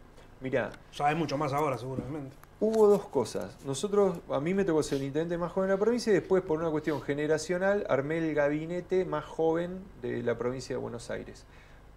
mira, 0.42 0.72
Sabes 0.92 1.18
mucho 1.18 1.38
más 1.38 1.54
ahora, 1.54 1.78
seguramente. 1.78 2.36
Hubo 2.60 2.88
dos 2.88 3.06
cosas. 3.06 3.58
Nosotros, 3.66 4.20
a 4.30 4.40
mí 4.40 4.54
me 4.54 4.64
tocó 4.64 4.82
ser 4.82 5.00
el 5.00 5.06
intendente 5.06 5.38
más 5.38 5.52
joven 5.52 5.70
de 5.70 5.76
la 5.76 5.80
provincia 5.80 6.12
y 6.12 6.14
después, 6.14 6.42
por 6.42 6.60
una 6.60 6.70
cuestión 6.70 7.02
generacional, 7.02 7.86
armé 7.90 8.20
el 8.20 8.34
gabinete 8.34 9.04
más 9.04 9.26
joven 9.26 9.84
de 10.02 10.24
la 10.24 10.38
provincia 10.38 10.76
de 10.76 10.82
Buenos 10.82 11.10
Aires. 11.12 11.46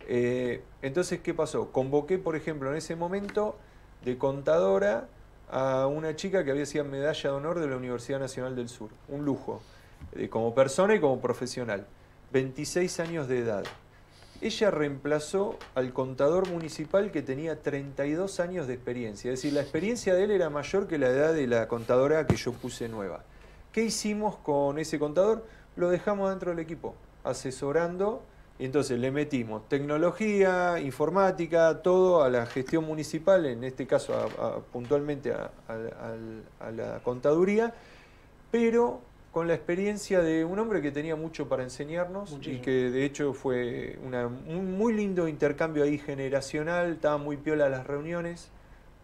Eh, 0.08 0.62
entonces, 0.82 1.20
¿qué 1.20 1.32
pasó? 1.32 1.70
Convoqué, 1.70 2.18
por 2.18 2.34
ejemplo, 2.34 2.70
en 2.70 2.76
ese 2.76 2.96
momento 2.96 3.56
de 4.04 4.18
contadora 4.18 5.08
a 5.48 5.86
una 5.86 6.16
chica 6.16 6.44
que 6.44 6.50
había 6.50 6.66
sido 6.66 6.84
medalla 6.84 7.30
de 7.30 7.36
honor 7.36 7.60
de 7.60 7.68
la 7.68 7.76
Universidad 7.76 8.18
Nacional 8.18 8.56
del 8.56 8.68
Sur. 8.68 8.90
Un 9.08 9.24
lujo, 9.24 9.62
eh, 10.12 10.28
como 10.28 10.54
persona 10.56 10.94
y 10.94 11.00
como 11.00 11.20
profesional. 11.20 11.86
26 12.32 12.98
años 13.00 13.28
de 13.28 13.38
edad. 13.38 13.64
Ella 14.40 14.70
reemplazó 14.70 15.58
al 15.74 15.92
contador 15.92 16.48
municipal 16.48 17.10
que 17.10 17.22
tenía 17.22 17.60
32 17.60 18.38
años 18.38 18.68
de 18.68 18.74
experiencia. 18.74 19.32
Es 19.32 19.40
decir, 19.40 19.52
la 19.52 19.62
experiencia 19.62 20.14
de 20.14 20.24
él 20.24 20.30
era 20.30 20.48
mayor 20.48 20.86
que 20.86 20.96
la 20.98 21.08
edad 21.08 21.32
de 21.34 21.46
la 21.48 21.66
contadora 21.66 22.26
que 22.26 22.36
yo 22.36 22.52
puse 22.52 22.88
nueva. 22.88 23.24
¿Qué 23.72 23.82
hicimos 23.84 24.36
con 24.36 24.78
ese 24.78 24.98
contador? 24.98 25.44
Lo 25.76 25.88
dejamos 25.90 26.30
dentro 26.30 26.50
del 26.50 26.60
equipo, 26.60 26.94
asesorando. 27.24 28.22
Y 28.60 28.64
entonces 28.64 28.98
le 28.98 29.10
metimos 29.12 29.68
tecnología, 29.68 30.80
informática, 30.80 31.80
todo 31.82 32.22
a 32.24 32.28
la 32.28 32.44
gestión 32.46 32.84
municipal, 32.84 33.46
en 33.46 33.62
este 33.62 33.86
caso 33.86 34.14
puntualmente 34.72 35.32
a- 35.32 35.50
a- 35.68 35.72
al- 36.08 36.42
a 36.58 36.70
la 36.72 36.98
contaduría, 37.04 37.72
pero 38.50 39.00
con 39.32 39.46
la 39.46 39.54
experiencia 39.54 40.20
de 40.22 40.44
un 40.44 40.58
hombre 40.58 40.80
que 40.80 40.90
tenía 40.90 41.14
mucho 41.16 41.48
para 41.48 41.62
enseñarnos 41.62 42.30
Muchísimo. 42.32 42.58
y 42.58 42.60
que 42.62 42.70
de 42.90 43.04
hecho 43.04 43.34
fue 43.34 43.98
una- 44.04 44.26
un 44.26 44.76
muy 44.76 44.92
lindo 44.94 45.28
intercambio 45.28 45.84
ahí 45.84 45.98
generacional, 45.98 46.92
estaban 46.92 47.22
muy 47.22 47.36
piola 47.36 47.68
las 47.68 47.86
reuniones, 47.86 48.50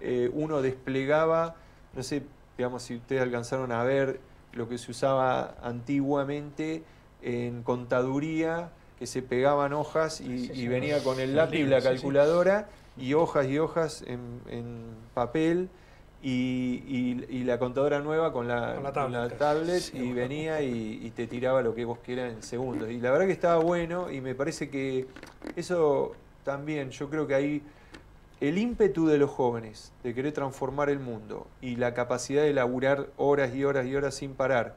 eh, 0.00 0.30
uno 0.32 0.62
desplegaba, 0.62 1.56
no 1.94 2.02
sé, 2.02 2.22
digamos, 2.56 2.82
si 2.82 2.96
ustedes 2.96 3.22
alcanzaron 3.22 3.70
a 3.72 3.84
ver 3.84 4.18
lo 4.52 4.68
que 4.68 4.78
se 4.78 4.90
usaba 4.90 5.56
antiguamente 5.62 6.82
en 7.22 7.62
contaduría, 7.62 8.70
que 8.98 9.06
se 9.06 9.22
pegaban 9.22 9.72
hojas 9.72 10.20
y, 10.20 10.24
Sí, 10.24 10.46
sí, 10.46 10.52
y 10.52 10.56
sí. 10.56 10.68
venía 10.68 11.02
con 11.02 11.20
el 11.20 11.34
lápiz 11.36 11.58
y 11.60 11.64
la 11.66 11.80
calculadora 11.80 12.68
y 12.96 13.14
hojas 13.14 13.46
y 13.46 13.58
hojas 13.58 14.04
en, 14.06 14.40
en 14.48 14.84
papel 15.14 15.68
y, 16.26 16.82
y- 16.86 17.26
y 17.40 17.44
la 17.44 17.58
contadora 17.58 18.00
nueva 18.00 18.32
con 18.32 18.48
la, 18.48 18.74
Con 18.76 18.82
la 18.84 18.92
con 18.92 19.12
tablet. 19.12 19.38
tablet 19.38 19.80
Sí, 19.80 19.98
y 19.98 20.00
bueno. 20.00 20.14
venía 20.16 20.62
y, 20.62 21.00
y 21.02 21.10
te 21.10 21.26
tiraba 21.26 21.60
lo 21.60 21.74
que 21.74 21.84
vos 21.84 21.98
quieras 22.04 22.32
en 22.32 22.42
segundos. 22.42 22.90
Y 22.90 22.98
la 22.98 23.10
verdad 23.10 23.26
que 23.26 23.32
estaba 23.32 23.58
bueno 23.62 24.10
y 24.10 24.20
me 24.22 24.34
parece 24.34 24.70
que 24.70 25.06
eso 25.54 26.12
también, 26.42 26.90
yo 26.90 27.10
creo 27.10 27.26
que 27.26 27.34
ahí 27.34 27.62
el 28.40 28.56
ímpetu 28.58 29.06
de 29.06 29.18
los 29.18 29.30
jóvenes 29.30 29.92
de 30.02 30.14
querer 30.14 30.32
transformar 30.32 30.88
el 30.88 30.98
mundo 30.98 31.46
y 31.60 31.76
la 31.76 31.92
capacidad 31.94 32.42
de 32.42 32.52
laburar 32.54 33.08
horas 33.18 33.54
y 33.54 33.64
horas 33.64 33.86
y 33.86 33.94
horas 33.94 34.14
sin 34.14 34.34
parar 34.34 34.76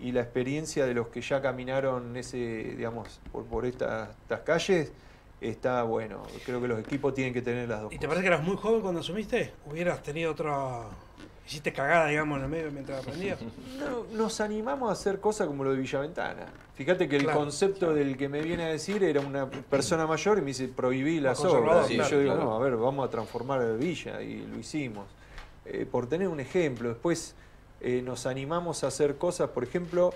y 0.00 0.12
la 0.12 0.20
experiencia 0.20 0.84
de 0.86 0.94
los 0.94 1.08
que 1.08 1.20
ya 1.20 1.40
caminaron 1.42 2.16
ese, 2.16 2.36
digamos, 2.76 3.20
por, 3.32 3.44
por 3.44 3.66
estas, 3.66 4.10
estas 4.22 4.40
calles, 4.40 4.92
está 5.40 5.82
bueno. 5.84 6.22
Creo 6.44 6.60
que 6.60 6.68
los 6.68 6.78
equipos 6.80 7.14
tienen 7.14 7.32
que 7.34 7.42
tener 7.42 7.68
las 7.68 7.82
dos. 7.82 7.92
¿Y 7.92 7.96
te 7.98 8.06
cosas. 8.06 8.08
parece 8.08 8.22
que 8.22 8.34
eras 8.34 8.42
muy 8.46 8.56
joven 8.56 8.80
cuando 8.80 9.00
asumiste? 9.00 9.52
¿Hubieras 9.66 10.02
tenido 10.02 10.32
otra... 10.32 10.82
Hiciste 11.46 11.72
cagada, 11.72 12.08
digamos, 12.08 12.36
en 12.38 12.44
el 12.44 12.50
medio 12.50 12.70
mientras 12.70 13.00
aprendías? 13.00 13.38
No, 13.78 14.04
nos 14.12 14.40
animamos 14.40 14.90
a 14.90 14.92
hacer 14.92 15.18
cosas 15.20 15.46
como 15.46 15.64
lo 15.64 15.70
de 15.70 15.78
Villaventana. 15.78 16.46
Fíjate 16.74 17.08
que 17.08 17.16
el 17.16 17.22
Claro, 17.24 17.38
concepto 17.38 17.94
del 17.94 18.16
que 18.18 18.28
me 18.28 18.42
viene 18.42 18.64
a 18.64 18.68
decir 18.68 19.02
era 19.02 19.20
una 19.20 19.48
persona 19.48 20.06
mayor 20.06 20.36
y 20.38 20.40
me 20.42 20.48
dice 20.48 20.68
prohibí 20.68 21.20
las 21.20 21.42
obras. 21.44 21.90
Y 21.90 21.94
claro, 21.94 22.10
yo 22.10 22.18
digo, 22.20 22.34
no, 22.34 22.54
a 22.54 22.58
ver, 22.58 22.76
vamos 22.76 23.06
a 23.06 23.10
transformar 23.10 23.76
Villa 23.78 24.20
y 24.20 24.44
lo 24.46 24.58
hicimos. 24.58 25.06
Eh, 25.64 25.86
por 25.90 26.06
tener 26.08 26.28
un 26.28 26.40
ejemplo, 26.40 26.88
después 26.90 27.34
eh, 27.80 28.02
nos 28.02 28.26
animamos 28.26 28.84
a 28.84 28.88
hacer 28.88 29.16
cosas, 29.16 29.50
por 29.50 29.62
ejemplo, 29.64 30.12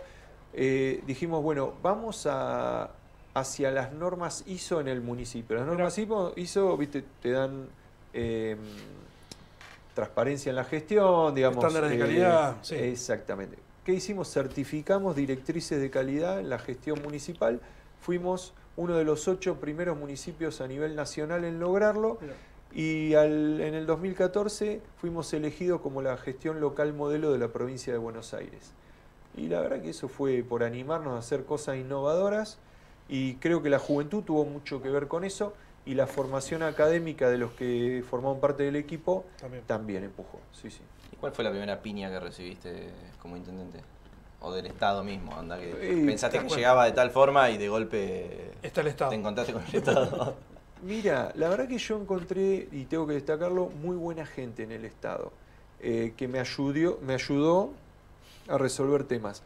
eh, 0.53 1.03
dijimos, 1.07 1.43
bueno, 1.43 1.73
vamos 1.83 2.27
a 2.29 2.91
hacia 3.35 3.71
las 3.71 3.93
normas 3.93 4.45
ISO 4.47 4.81
en 4.81 4.89
el 4.89 5.01
municipio. 5.01 5.57
Las 5.57 5.67
normas 5.67 5.97
ISO, 5.99 6.33
ISO, 6.37 6.77
viste, 6.77 7.03
te 7.23 7.31
dan 7.31 7.67
eh, 8.13 8.57
transparencia 9.95 10.51
en 10.51 10.57
la 10.57 10.65
gestión, 10.65 11.35
digamos. 11.35 11.63
eh, 11.65 11.67
Estándares 11.69 11.91
de 11.91 11.99
calidad, 11.99 12.57
sí. 12.63 12.75
Exactamente. 12.77 13.57
¿Qué 13.85 13.93
hicimos? 13.95 14.33
Certificamos 14.33 15.17
directrices 15.17 15.81
de 15.81 15.91
calidad 15.91 16.41
en 16.41 16.49
la 16.49 16.59
gestión 16.59 17.03
municipal. 17.03 17.61
Fuimos 18.01 18.53
uno 18.77 18.97
de 18.97 19.05
los 19.05 19.29
ocho 19.29 19.57
primeros 19.57 19.99
municipios 19.99 20.61
a 20.61 20.69
nivel 20.69 20.95
nacional 20.97 21.45
en 21.45 21.59
lograrlo. 21.61 22.19
Y 22.75 23.13
al- 23.15 23.61
en 23.61 23.75
el 23.75 23.85
2014 23.87 24.81
fuimos 24.99 25.31
elegidos 25.35 25.81
como 25.83 26.01
la 26.01 26.17
gestión 26.17 26.59
local 26.61 26.95
modelo 26.95 27.31
de 27.33 27.39
la 27.39 27.49
provincia 27.49 27.93
de 27.93 27.99
Buenos 27.99 28.33
Aires. 28.33 28.73
Y 29.37 29.49
la 29.49 29.61
verdad 29.61 29.83
que 29.83 29.91
eso 29.91 30.09
fue 30.09 30.43
por 30.43 30.63
animarnos 30.63 31.15
a 31.15 31.19
hacer 31.19 31.45
cosas 31.45 31.77
innovadoras 31.77 32.59
y 33.15 33.35
creo 33.35 33.63
que 33.63 33.69
la 33.69 33.79
juventud 33.79 34.23
tuvo 34.25 34.47
mucho 34.47 34.81
que 34.81 34.89
ver 34.89 35.07
con 35.07 35.23
eso 35.23 35.53
y 35.85 35.93
la 35.95 36.07
formación 36.07 36.63
académica 36.63 37.29
de 37.29 37.37
los 37.37 37.51
que 37.53 38.03
formaban 38.09 38.41
parte 38.41 38.63
del 38.63 38.77
equipo 38.77 39.27
También. 39.39 39.65
también 39.67 40.05
empujó. 40.05 40.41
Sí, 40.53 40.71
sí. 40.71 40.81
¿Y 41.13 41.17
cuál 41.17 41.33
fue 41.33 41.45
la 41.45 41.51
primera 41.51 41.83
piña 41.83 42.09
que 42.09 42.19
recibiste 42.21 42.89
como 43.21 43.37
intendente? 43.37 43.81
O 44.41 44.51
del 44.51 44.65
Estado 44.67 45.05
mismo, 45.05 45.37
anda 45.39 45.59
que 45.59 45.71
Eh, 45.71 46.07
pensaste 46.07 46.39
que 46.41 46.49
llegaba 46.49 46.87
de 46.87 46.93
tal 46.93 47.11
forma 47.11 47.51
y 47.51 47.59
de 47.59 47.69
golpe 47.69 48.53
Está 48.63 48.81
el 48.81 48.87
Estado. 48.87 49.11
te 49.11 49.17
encontraste 49.17 49.53
con 49.53 49.63
el 49.67 49.75
Estado. 49.75 50.35
Mira, 50.83 51.33
la 51.37 51.49
verdad 51.51 51.69
que 51.69 51.79
yo 51.79 52.01
encontré, 52.01 52.67
y 52.73 52.87
tengo 52.87 53.07
que 53.07 53.13
destacarlo, 53.13 53.67
muy 53.67 53.95
buena 53.95 54.25
gente 54.25 54.63
en 54.65 54.73
el 54.73 54.85
Estado, 54.87 55.33
eh, 55.81 56.15
que 56.17 56.27
me 56.29 56.41
ayudó, 56.41 56.99
me 57.03 57.15
ayudó 57.15 57.71
a 58.49 58.57
resolver 58.59 59.05
temas. 59.05 59.43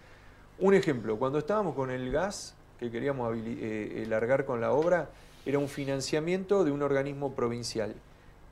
Un 0.59 0.73
ejemplo, 0.75 1.19
cuando 1.19 1.39
estábamos 1.39 1.75
con 1.75 1.91
el 1.91 2.11
gas, 2.11 2.55
que 2.79 2.91
queríamos 2.91 3.37
eh, 3.37 3.41
eh, 4.03 4.07
largar 4.09 4.45
con 4.45 4.61
la 4.61 4.73
obra, 4.73 5.09
era 5.45 5.59
un 5.59 5.69
financiamiento 5.69 6.65
de 6.65 6.73
un 6.73 6.83
organismo 6.83 7.33
provincial. 7.33 7.95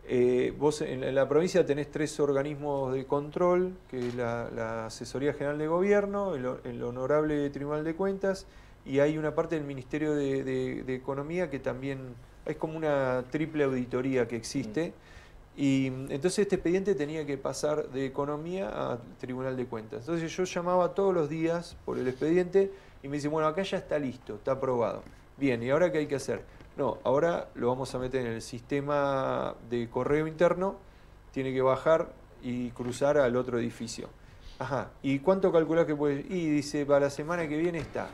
Eh, 0.07 0.53
vos 0.59 0.83
en 0.83 1.15
la, 1.15 1.29
provincia 1.29 1.65
tenés 1.65 1.91
tres 1.91 2.21
organismos 2.21 2.93
de 2.95 3.07
control, 3.07 3.73
que 3.91 4.09
es 4.09 4.15
la, 4.15 4.51
la 4.55 4.87
Asesoría 4.87 5.33
General 5.33 5.59
de 5.59 5.67
Gobierno, 5.67 6.35
el, 6.35 6.83
Honorable 6.83 7.49
Tribunal 7.51 7.85
de 7.85 7.95
Cuentas, 7.95 8.47
y 8.85 8.99
hay 9.01 9.17
una 9.17 9.35
parte 9.35 9.55
del 9.57 9.65
Ministerio 9.65 10.15
de, 10.15 10.45
de- 10.45 10.83
de 10.83 10.95
Economía 10.95 11.49
que 11.49 11.59
también 11.59 12.01
es 12.45 12.57
como 12.57 12.77
una 12.77 13.25
triple 13.31 13.65
auditoría 13.65 14.29
que 14.29 14.37
existe. 14.37 14.93
Y 15.57 15.91
mm, 15.91 16.11
entonces 16.13 16.41
este 16.41 16.57
expediente 16.57 16.95
tenía 16.95 17.25
que 17.25 17.39
pasar 17.39 17.89
de 17.89 18.05
Economía 18.05 18.69
a 18.75 18.99
Tribunal 19.21 19.57
de 19.57 19.65
Cuentas. 19.65 20.01
Entonces 20.01 20.31
yo 20.37 20.45
llamaba 20.45 20.95
todos 20.95 21.15
los 21.15 21.31
días 21.31 21.77
por 21.87 21.97
el 21.99 22.07
expediente 22.09 22.71
y 23.05 23.09
me 23.09 23.19
dice, 23.19 23.29
bueno, 23.29 23.47
acá 23.47 23.63
ya 23.63 23.77
está 23.77 23.99
listo, 23.99 24.37
está 24.37 24.53
aprobado. 24.53 25.03
Bien, 25.37 25.63
¿y 25.63 25.69
ahora 25.69 25.93
qué 25.93 25.99
hay 25.99 26.07
que 26.07 26.15
hacer? 26.15 26.41
No, 26.79 27.01
ahora 27.05 27.51
lo 27.55 27.69
vamos 27.69 27.95
a 27.95 27.99
meter 27.99 28.25
en 28.25 28.33
el 28.33 28.41
sistema 28.41 29.55
de 29.69 29.91
correo 29.91 30.27
interno, 30.27 30.77
tiene 31.31 31.53
que 31.53 31.61
bajar 31.61 32.15
y 32.43 32.71
cruzar 32.71 33.19
al 33.19 33.37
otro 33.37 33.59
edificio. 33.59 34.09
Ajá, 34.59 34.91
¿y 35.03 35.19
cuánto 35.19 35.53
calculás 35.53 35.85
que 35.85 35.95
puede? 35.95 36.21
Y 36.31 36.49
dice, 36.49 36.87
para 36.87 37.01
la 37.01 37.11
semana 37.11 37.47
que 37.47 37.59
viene 37.59 37.77
está. 37.77 38.09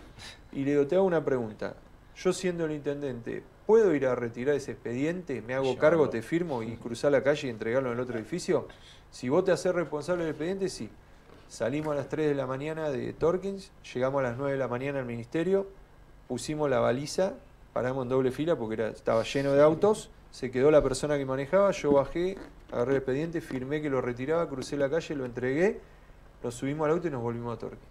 Y 0.51 0.65
le 0.65 0.73
digo, 0.73 0.89
te 0.89 0.97
hago 0.97 1.05
una 1.05 1.25
pregunta. 1.25 1.77
Yo 2.17 2.33
siendo 2.33 2.65
el 2.65 2.73
intendente, 2.73 3.45
¿puedo 3.67 3.95
ir 3.95 4.07
a 4.07 4.17
retirar 4.17 4.57
ese 4.57 4.73
expediente? 4.73 5.41
¿Me 5.41 5.55
hago 5.55 5.79
cargo, 5.79 6.11
te 6.11 6.21
firmo 6.21 6.65
y 6.65 6.77
cruzar 6.77 7.13
la 7.13 7.23
calle 7.23 7.47
y 7.47 7.51
entregarlo 7.51 7.91
en 7.91 7.95
el 7.95 8.01
otro 8.01 8.19
edificio? 8.19 8.67
Si 9.13 9.29
vos 9.29 9.45
te 9.45 9.53
haces 9.53 9.73
responsable 9.73 10.25
del 10.25 10.31
expediente, 10.31 10.69
sí. 10.69 10.91
Salimos 11.51 11.95
a 11.95 11.97
las 11.97 12.09
3 12.09 12.29
de 12.29 12.35
la 12.37 12.47
mañana 12.47 12.91
de 12.91 13.13
Torkins, 13.13 13.73
llegamos 13.93 14.21
a 14.21 14.23
las 14.23 14.37
9 14.37 14.53
de 14.53 14.59
la 14.59 14.69
mañana 14.69 15.01
al 15.01 15.05
ministerio, 15.05 15.67
pusimos 16.29 16.71
la 16.71 16.79
baliza, 16.79 17.35
paramos 17.73 18.05
en 18.05 18.09
doble 18.09 18.31
fila 18.31 18.55
porque 18.55 18.87
estaba 18.87 19.25
lleno 19.25 19.53
de 19.53 19.61
autos, 19.61 20.11
se 20.31 20.53
quedó 20.53 20.71
la 20.71 20.81
persona 20.81 21.19
que 21.19 21.27
manejaba, 21.27 21.73
yo 21.73 21.91
bajé, 21.91 22.39
agarré 22.71 22.93
el 22.93 22.99
expediente, 22.99 23.41
firmé 23.41 23.83
que 23.83 23.91
lo 23.91 24.01
retiraba, 24.01 24.49
crucé 24.49 24.77
la 24.77 24.89
calle, 24.89 25.17
lo 25.17 25.25
entregué, 25.25 25.81
lo 26.41 26.53
subimos 26.53 26.85
al 26.85 26.93
auto 26.93 27.09
y 27.09 27.11
nos 27.11 27.21
volvimos 27.21 27.57
a 27.57 27.59
Torkins. 27.59 27.83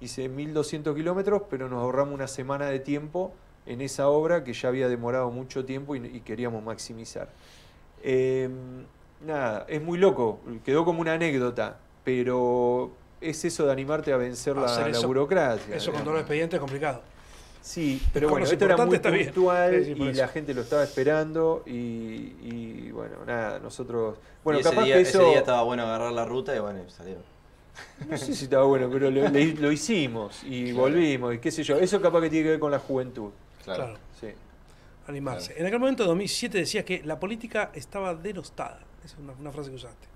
Hice 0.00 0.28
1200 0.28 0.92
kilómetros, 0.96 1.42
pero 1.48 1.68
nos 1.68 1.82
ahorramos 1.82 2.12
una 2.12 2.26
semana 2.26 2.66
de 2.66 2.80
tiempo 2.80 3.32
en 3.66 3.82
esa 3.82 4.08
obra 4.08 4.42
que 4.42 4.52
ya 4.52 4.68
había 4.68 4.88
demorado 4.88 5.30
mucho 5.30 5.64
tiempo 5.64 5.94
y, 5.94 6.20
queríamos 6.22 6.60
maximizar. 6.64 7.28
Eh, 8.02 8.50
nada, 9.24 9.64
es 9.68 9.80
muy 9.80 9.96
loco, 9.96 10.40
quedó 10.64 10.84
como 10.84 11.02
una 11.02 11.12
anécdota, 11.12 11.78
pero 12.06 12.92
es 13.20 13.44
eso 13.44 13.66
de 13.66 13.72
animarte 13.72 14.12
a 14.12 14.16
vencer 14.16 14.56
la, 14.56 14.66
Hacer 14.66 14.84
la 14.92 14.96
eso- 14.98 15.08
burocracia. 15.08 15.74
Eso 15.74 15.90
con 15.90 16.02
todos 16.02 16.12
los 16.14 16.20
expedientes 16.20 16.56
es 16.56 16.60
complicado. 16.60 17.02
Sí, 17.60 18.00
pero 18.12 18.28
bueno, 18.28 18.46
esto 18.46 18.64
era 18.64 18.76
muy 18.76 18.96
puntual 19.00 19.84
Sí, 19.84 19.94
y 19.96 20.08
eso. 20.10 20.20
la 20.20 20.28
gente 20.28 20.54
lo 20.54 20.60
estaba 20.60 20.84
esperando 20.84 21.64
y, 21.66 21.72
y, 21.72 22.90
bueno, 22.92 23.16
nada, 23.26 23.58
nosotros... 23.58 24.18
Bueno, 24.44 24.58
y 24.58 24.60
ese 24.60 24.70
capaz 24.70 24.84
día, 24.84 24.94
que 24.94 25.00
ese 25.00 25.18
eso... 25.18 25.28
día 25.30 25.38
estaba 25.40 25.62
bueno 25.64 25.82
agarrar 25.82 26.12
la 26.12 26.24
ruta 26.24 26.54
y 26.54 26.60
bueno, 26.60 26.78
y 26.86 26.90
salió. 26.92 27.16
No 28.08 28.16
sé 28.16 28.34
si 28.34 28.44
estaba 28.44 28.62
bueno, 28.66 28.88
pero 28.88 29.10
lo, 29.10 29.28
le- 29.28 29.54
lo 29.54 29.72
hicimos 29.72 30.44
y 30.44 30.66
Claro. 30.66 30.78
volvimos 30.82 31.34
y 31.34 31.38
qué 31.40 31.50
sé 31.50 31.64
yo. 31.64 31.76
Eso 31.76 32.00
capaz 32.00 32.20
que 32.20 32.30
tiene 32.30 32.44
que 32.44 32.50
ver 32.52 32.60
con 32.60 32.70
la 32.70 32.78
juventud. 32.78 33.30
Claro. 33.64 33.82
Claro. 33.84 33.98
Sí. 34.20 34.28
Animarse. 35.08 35.54
En 35.58 35.66
aquel 35.66 35.80
momento, 35.80 36.04
en 36.04 36.08
2007, 36.10 36.58
decías 36.58 36.84
que 36.84 37.02
la 37.04 37.18
política 37.18 37.70
estaba 37.74 38.14
denostada. 38.14 38.78
Esa 39.04 39.16
es 39.16 39.20
una, 39.20 39.32
una 39.32 39.50
frase 39.50 39.70
que 39.70 39.76
usaste. 39.76 40.06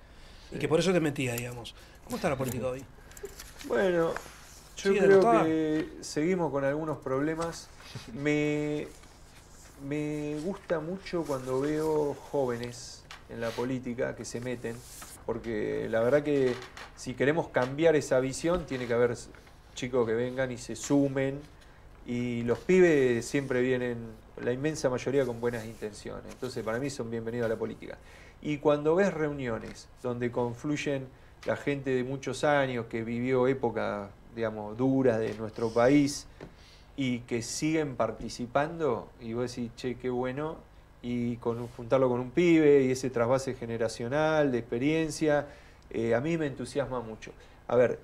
Y 0.53 0.59
que 0.59 0.69
por 0.69 0.81
eso 0.81 0.93
te 0.93 1.01
metía, 1.01 1.35
digamos. 1.35 1.75
¿Cómo 2.05 2.17
está 2.17 2.29
la 2.29 2.37
política 2.37 2.69
hoy? 2.69 2.85
Bueno, 3.69 4.15
yo 4.77 4.83
¿Sigue 4.83 5.01
creo 5.01 5.09
derrotada? 5.19 5.45
que 5.45 5.87
seguimos 6.01 6.51
con 6.51 6.65
algunos 6.65 6.97
problemas. 6.99 7.69
Me, 8.15 8.89
me 9.87 10.39
gusta 10.43 10.81
mucho 10.81 11.25
cuando 11.25 11.61
veo 11.61 12.15
jóvenes 12.15 13.05
en 13.29 13.43
la 13.43 13.51
política 13.51 14.17
que 14.17 14.25
se 14.25 14.41
meten, 14.41 14.77
porque 15.27 15.89
la 15.91 16.01
verdad 16.01 16.23
que 16.23 16.55
si 16.97 17.13
queremos 17.13 17.49
cambiar 17.49 17.97
esa 17.97 18.19
visión, 18.19 18.65
tiene 18.65 18.87
que 18.87 18.95
haber 18.95 19.15
chicos 19.75 20.07
que 20.07 20.15
vengan 20.15 20.51
y 20.51 20.57
se 20.57 20.75
sumen. 20.75 21.41
Y 22.07 22.43
los 22.45 22.59
pibes 22.61 23.27
siempre 23.27 23.61
vienen, 23.61 23.99
la 24.43 24.53
inmensa 24.53 24.89
mayoría, 24.89 25.27
con 25.27 25.39
buenas 25.39 25.67
intenciones. 25.67 26.25
Entonces, 26.33 26.65
para 26.65 26.79
mí 26.79 26.89
son 26.89 27.11
bienvenidos 27.11 27.45
a 27.45 27.49
la 27.51 27.57
política. 27.57 27.99
Y 28.43 28.59
cuando 28.59 28.95
ves 28.95 29.13
reuniones 29.13 29.89
donde 30.03 30.31
confluyen 30.31 31.07
la 31.47 31.57
gente 31.57 31.91
de 31.91 32.05
muchos 32.05 32.45
años 32.45 32.87
que 32.87 33.03
vivió 33.05 33.47
épocas, 33.47 34.09
digamos, 34.35 34.77
duras 34.77 35.19
de 35.19 35.35
nuestro 35.35 35.71
país 35.71 36.27
y 36.97 37.21
que 37.21 37.43
siguen 37.43 37.97
participando, 37.97 39.09
y 39.21 39.33
vos 39.33 39.55
decís, 39.55 39.71
che, 39.77 39.97
qué 39.97 40.11
bueno, 40.11 40.57
y 41.03 41.37
con, 41.37 41.67
juntarlo 41.69 42.09
con 42.09 42.21
un 42.21 42.31
pibe 42.31 42.83
y 42.83 42.91
ese 42.91 43.09
trasvase 43.11 43.55
generacional 43.55 44.53
de 44.53 44.59
experiencia, 44.59 45.47
eh, 45.91 46.15
a 46.15 46.21
mí 46.21 46.37
me 46.37 46.47
entusiasma 46.47 47.01
mucho. 47.01 47.33
A 47.69 47.77
ver, 47.77 47.99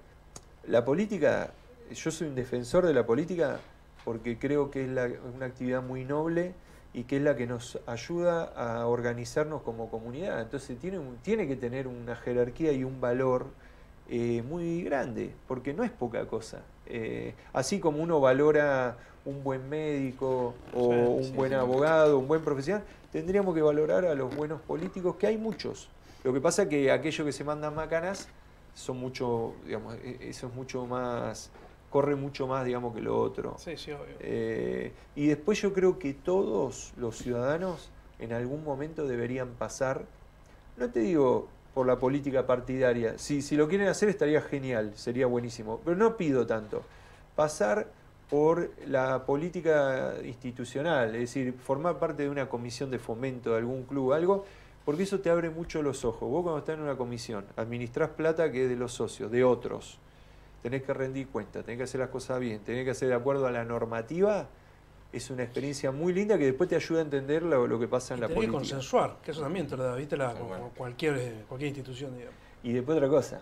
la 0.67 0.85
política, 0.85 1.53
yo 1.95 2.11
soy 2.11 2.29
un 2.29 2.35
defensor 2.35 2.87
de 2.87 2.95
la 2.95 3.05
política 3.05 3.61
porque 4.05 4.39
creo 4.39 4.71
que 4.71 4.85
es 4.85 4.89
la- 4.89 5.11
una 5.35 5.47
actividad 5.47 5.83
muy 5.83 6.05
noble 6.05 6.55
y 6.97 7.05
que 7.05 7.19
es 7.19 7.23
la 7.23 7.37
que 7.37 7.47
nos 7.47 7.79
ayuda 7.87 8.45
a 8.57 8.87
organizarnos 8.87 9.61
como 9.61 9.91
comunidad. 9.91 10.41
Entonces 10.41 10.79
tiene, 10.79 10.99
un- 10.99 11.19
tiene 11.19 11.47
que 11.47 11.55
tener 11.55 11.87
una 11.87 12.17
jerarquía 12.17 12.73
y 12.73 12.85
un 12.85 13.03
valor 13.03 13.49
eh, 14.09 14.43
muy 14.49 14.83
grande, 14.83 15.35
porque 15.47 15.75
no 15.75 15.85
es 15.85 15.91
poca 15.91 16.27
cosa. 16.27 16.63
Eh, 16.87 17.35
así 17.53 17.81
como 17.81 18.03
uno 18.03 18.19
valora 18.19 18.97
un 19.27 19.45
buen 19.45 19.69
médico 19.69 20.55
o 20.75 20.81
Sí, 20.81 20.89
un 21.19 21.23
sí, 21.25 21.33
buen 21.37 21.51
sí. 21.51 21.55
abogado, 21.57 22.19
un 22.19 22.29
buen 22.29 22.41
profesional, 22.43 22.83
tendríamos 23.13 23.55
que 23.55 23.61
valorar 23.61 24.07
a 24.07 24.15
los 24.15 24.35
buenos 24.35 24.63
políticos, 24.63 25.17
que 25.17 25.27
hay 25.27 25.37
muchos. 25.37 25.91
Lo 26.25 26.33
que 26.33 26.41
pasa 26.41 26.63
es 26.63 26.69
que 26.69 26.91
aquellos 26.91 27.27
que 27.27 27.33
se 27.33 27.45
mandan 27.45 27.75
macanas 27.75 28.27
son 28.75 28.97
mucho, 28.99 29.53
digamos, 29.67 29.97
e- 30.03 30.17
eso 30.31 30.47
es 30.47 30.55
mucho 30.55 30.87
más, 30.87 31.51
corre 31.91 32.17
mucho 32.17 32.47
más, 32.47 32.65
digamos, 32.65 32.95
que 32.95 33.01
lo 33.01 33.19
otro. 33.19 33.57
Sí, 33.59 33.77
sí, 33.77 33.93
obvio. 33.93 34.17
Eh, 34.21 34.93
y 35.15 35.27
después 35.27 35.61
yo 35.61 35.73
creo 35.73 35.99
que 35.99 36.15
todos 36.15 36.93
los 36.97 37.17
ciudadanos 37.17 37.91
en 38.19 38.33
algún 38.33 38.65
momento 38.65 39.07
deberían 39.07 39.51
pasar, 39.51 40.05
no 40.77 40.91
te 40.91 41.01
digo 41.01 41.49
por 41.75 41.87
la 41.87 41.99
política 41.99 42.47
partidaria, 42.47 43.19
si, 43.19 43.43
si 43.43 43.57
lo 43.57 43.69
quieren 43.69 43.89
hacer 43.89 44.09
estaría 44.09 44.41
genial, 44.41 44.93
sería 44.97 45.27
buenísimo, 45.27 45.81
pero 45.85 45.97
no 45.97 46.17
pido 46.17 46.47
tanto, 46.47 46.83
pasar 47.35 47.89
por 48.31 48.71
la 48.87 49.25
política 49.25 50.15
institucional, 50.25 51.15
es 51.15 51.21
decir, 51.21 51.53
formar 51.53 51.99
parte 51.99 52.25
de 52.25 52.31
una 52.31 52.49
comisión 52.49 52.91
de 52.91 52.99
fomento 52.99 53.51
de 53.53 53.59
algún 53.59 53.85
club, 53.85 54.13
algo, 54.13 54.45
porque 54.85 55.05
eso 55.05 55.21
te 55.21 55.31
abre 55.31 55.51
mucho 55.51 55.83
los 55.83 56.05
ojos. 56.05 56.29
Vos 56.29 56.43
cuando 56.43 56.59
estás 56.59 56.77
en 56.77 56.83
una 56.83 56.97
comisión, 56.97 57.45
administrás 57.57 58.11
plata 58.11 58.51
que 58.51 58.65
es 58.65 58.71
de 58.71 58.77
los 58.77 58.93
socios, 58.93 59.31
de 59.31 59.45
otros, 59.45 59.99
tenés 60.63 60.83
que 60.83 60.93
rendir 60.95 61.29
cuenta, 61.29 61.63
tenés 61.63 61.79
que 61.79 61.85
hacer 61.85 62.01
las 62.01 62.11
cosas 62.11 62.41
bien, 62.41 62.61
tenés 62.61 62.85
que 62.85 62.91
hacer 62.91 63.09
de 63.09 63.15
acuerdo 63.15 63.47
a 63.47 63.51
la 63.51 63.65
normativa, 63.65 64.49
es 65.13 65.31
una 65.31 65.45
experiencia 65.45 65.93
muy 65.93 66.13
linda 66.13 66.37
que 66.39 66.45
después 66.47 66.69
te 66.69 66.77
ayuda 66.77 66.99
a 67.01 67.03
entender 67.03 67.43
lo, 67.43 67.67
lo 67.67 67.79
que 67.79 67.87
pasa 67.89 68.15
en 68.15 68.19
Y 68.19 68.21
la 68.23 68.29
tenés 68.29 68.45
que 68.45 68.47
política. 68.53 68.75
consensuar, 68.75 69.17
que 69.23 69.31
eso 69.31 69.41
también 69.43 69.67
te 69.67 69.77
lo 69.77 69.85
da, 69.85 69.95
viste, 69.95 70.17
la, 70.17 70.35
como 70.35 70.71
cualquier, 70.77 71.17
eh, 71.19 71.33
cualquier 71.49 71.69
institución, 71.69 72.15
digamos. 72.17 72.35
Y 72.63 72.73
después 72.73 72.97
otra 72.97 73.09
cosa, 73.09 73.41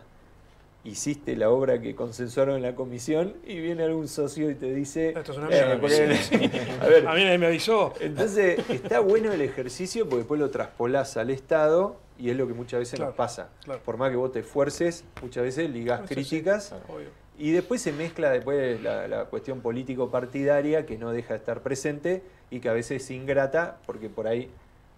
hiciste 0.84 1.34
la 1.34 1.48
obra 1.48 1.80
que 1.80 1.94
consensuaron 1.94 2.56
en 2.56 2.62
la 2.62 2.74
comisión 2.74 3.34
y 3.46 3.58
viene 3.58 3.84
algún 3.84 4.06
socio 4.06 4.50
y 4.50 4.54
te 4.54 4.74
dice... 4.74 5.14
Esto 5.16 5.32
es 5.32 5.38
una 5.38 5.46
"Eh, 5.46 5.50
mierda". 5.50 5.80
porque- 5.80 6.16
Sí, 6.16 6.36
sí. 6.38 6.50
a 6.80 6.86
ver, 6.86 7.08
A 7.08 7.14
mí 7.14 7.24
nadie 7.24 7.38
me 7.38 7.46
avisó. 7.46 7.94
entonces 8.00 8.58
está 8.68 9.00
bueno 9.00 9.32
el 9.32 9.40
ejercicio 9.40 10.04
porque 10.04 10.18
después 10.18 10.38
lo 10.40 10.50
traspolás 10.50 11.16
al 11.16 11.30
Estado 11.30 11.96
y 12.18 12.30
es 12.30 12.36
lo 12.36 12.46
que 12.46 12.54
muchas 12.54 12.80
veces 12.80 12.94
Claro, 12.98 13.10
nos 13.10 13.16
pasa. 13.16 13.48
claro. 13.64 13.80
Por 13.84 13.96
más 13.96 14.10
que 14.10 14.16
vos 14.16 14.32
te 14.32 14.40
esfuerces, 14.40 15.04
muchas 15.22 15.42
veces 15.44 15.68
Eso 15.74 15.96
sí. 16.08 16.14
críticas 16.14 16.68
Claro. 16.68 16.84
Obvio. 16.88 17.08
y 17.38 17.50
después 17.52 17.82
se 17.82 17.92
mezcla 17.92 18.30
después 18.30 18.80
la, 18.82 19.08
la 19.08 19.24
cuestión 19.26 19.60
político-partidaria 19.60 20.86
que 20.86 20.96
no 20.98 21.10
deja 21.12 21.34
de 21.34 21.38
estar 21.38 21.60
presente 21.62 22.22
y 22.50 22.60
que 22.60 22.68
a 22.68 22.72
veces 22.72 23.02
es 23.02 23.10
ingrata 23.10 23.78
porque 23.86 24.08
por 24.08 24.26
ahí 24.26 24.50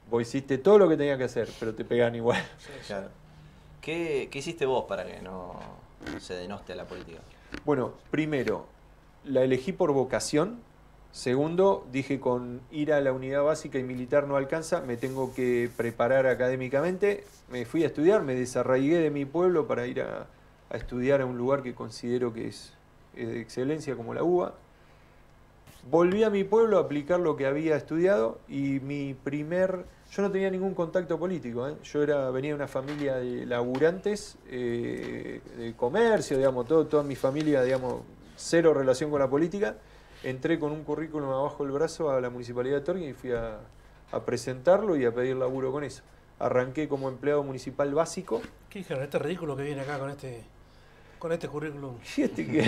Vos 0.08 0.22
hiciste 0.22 0.56
todo 0.58 0.78
lo 0.78 0.88
que 0.88 0.96
tenía 0.96 1.18
que 1.18 1.24
hacer, 1.24 1.48
pero 1.58 1.74
te 1.74 1.84
pegan 1.84 2.14
igual. 2.14 2.40
Claro. 2.86 3.08
¿Qué, 3.80 4.28
qué 4.30 4.38
hiciste 4.38 4.64
vos 4.64 4.84
para 4.84 5.04
que 5.04 5.20
no 5.20 5.58
se 6.20 6.34
denoste 6.34 6.74
a 6.74 6.76
la 6.76 6.84
política? 6.84 7.18
Bueno, 7.64 7.92
primero, 8.12 8.66
la 9.24 9.42
elegí 9.42 9.72
por 9.72 9.90
vocación. 9.92 10.60
Segundo, 11.16 11.86
dije 11.92 12.20
con 12.20 12.60
ir 12.70 12.92
a 12.92 13.00
la 13.00 13.10
unidad 13.10 13.42
básica 13.42 13.78
y 13.78 13.82
militar 13.82 14.28
no 14.28 14.36
alcanza, 14.36 14.82
me 14.82 14.98
tengo 14.98 15.32
que 15.32 15.70
preparar 15.74 16.26
académicamente. 16.26 17.24
Me 17.50 17.64
fui 17.64 17.84
a 17.84 17.86
estudiar, 17.86 18.22
me 18.22 18.34
desarraigué 18.34 18.98
de 18.98 19.08
mi 19.08 19.24
pueblo 19.24 19.66
para 19.66 19.86
ir 19.86 20.02
a, 20.02 20.26
a 20.68 20.76
estudiar 20.76 21.22
a 21.22 21.24
un 21.24 21.38
lugar 21.38 21.62
que 21.62 21.74
considero 21.74 22.34
que 22.34 22.48
es, 22.48 22.74
es 23.16 23.28
de 23.28 23.40
excelencia 23.40 23.96
como 23.96 24.12
la 24.12 24.22
UBA. 24.22 24.52
Volví 25.90 26.22
a 26.22 26.28
mi 26.28 26.44
pueblo 26.44 26.76
a 26.76 26.82
aplicar 26.82 27.18
lo 27.18 27.34
que 27.34 27.46
había 27.46 27.76
estudiado 27.76 28.38
y 28.46 28.80
mi 28.80 29.14
primer... 29.14 29.86
Yo 30.12 30.20
no 30.20 30.30
tenía 30.30 30.50
ningún 30.50 30.74
contacto 30.74 31.18
político, 31.18 31.66
¿eh? 31.66 31.76
yo 31.82 32.02
era, 32.02 32.30
venía 32.30 32.50
de 32.50 32.56
una 32.56 32.68
familia 32.68 33.14
de 33.16 33.46
laburantes, 33.46 34.36
eh, 34.50 35.40
de 35.56 35.72
comercio, 35.76 36.36
digamos, 36.36 36.66
todo, 36.66 36.86
toda 36.86 37.02
mi 37.02 37.16
familia, 37.16 37.62
digamos, 37.62 38.02
cero 38.36 38.74
relación 38.74 39.10
con 39.10 39.20
la 39.20 39.30
política. 39.30 39.76
Entré 40.26 40.58
con 40.58 40.72
un 40.72 40.82
currículum 40.82 41.30
abajo 41.30 41.62
del 41.62 41.72
brazo 41.72 42.10
a 42.10 42.20
la 42.20 42.30
municipalidad 42.30 42.78
de 42.78 42.82
Torquín 42.82 43.08
y 43.10 43.12
fui 43.12 43.30
a, 43.30 43.60
a 44.10 44.24
presentarlo 44.24 44.96
y 44.96 45.04
a 45.04 45.14
pedir 45.14 45.36
laburo 45.36 45.70
con 45.70 45.84
eso. 45.84 46.02
Arranqué 46.40 46.88
como 46.88 47.08
empleado 47.08 47.44
municipal 47.44 47.94
básico 47.94 48.42
¿Qué 48.68 48.80
dijeron? 48.80 49.04
Este 49.04 49.20
ridículo 49.20 49.56
que 49.56 49.62
viene 49.62 49.82
acá 49.82 50.00
con 50.00 50.10
este, 50.10 50.42
con 51.20 51.30
este 51.30 51.46
currículum. 51.46 51.94
¿Y 52.16 52.22
este 52.22 52.44
qué? 52.44 52.64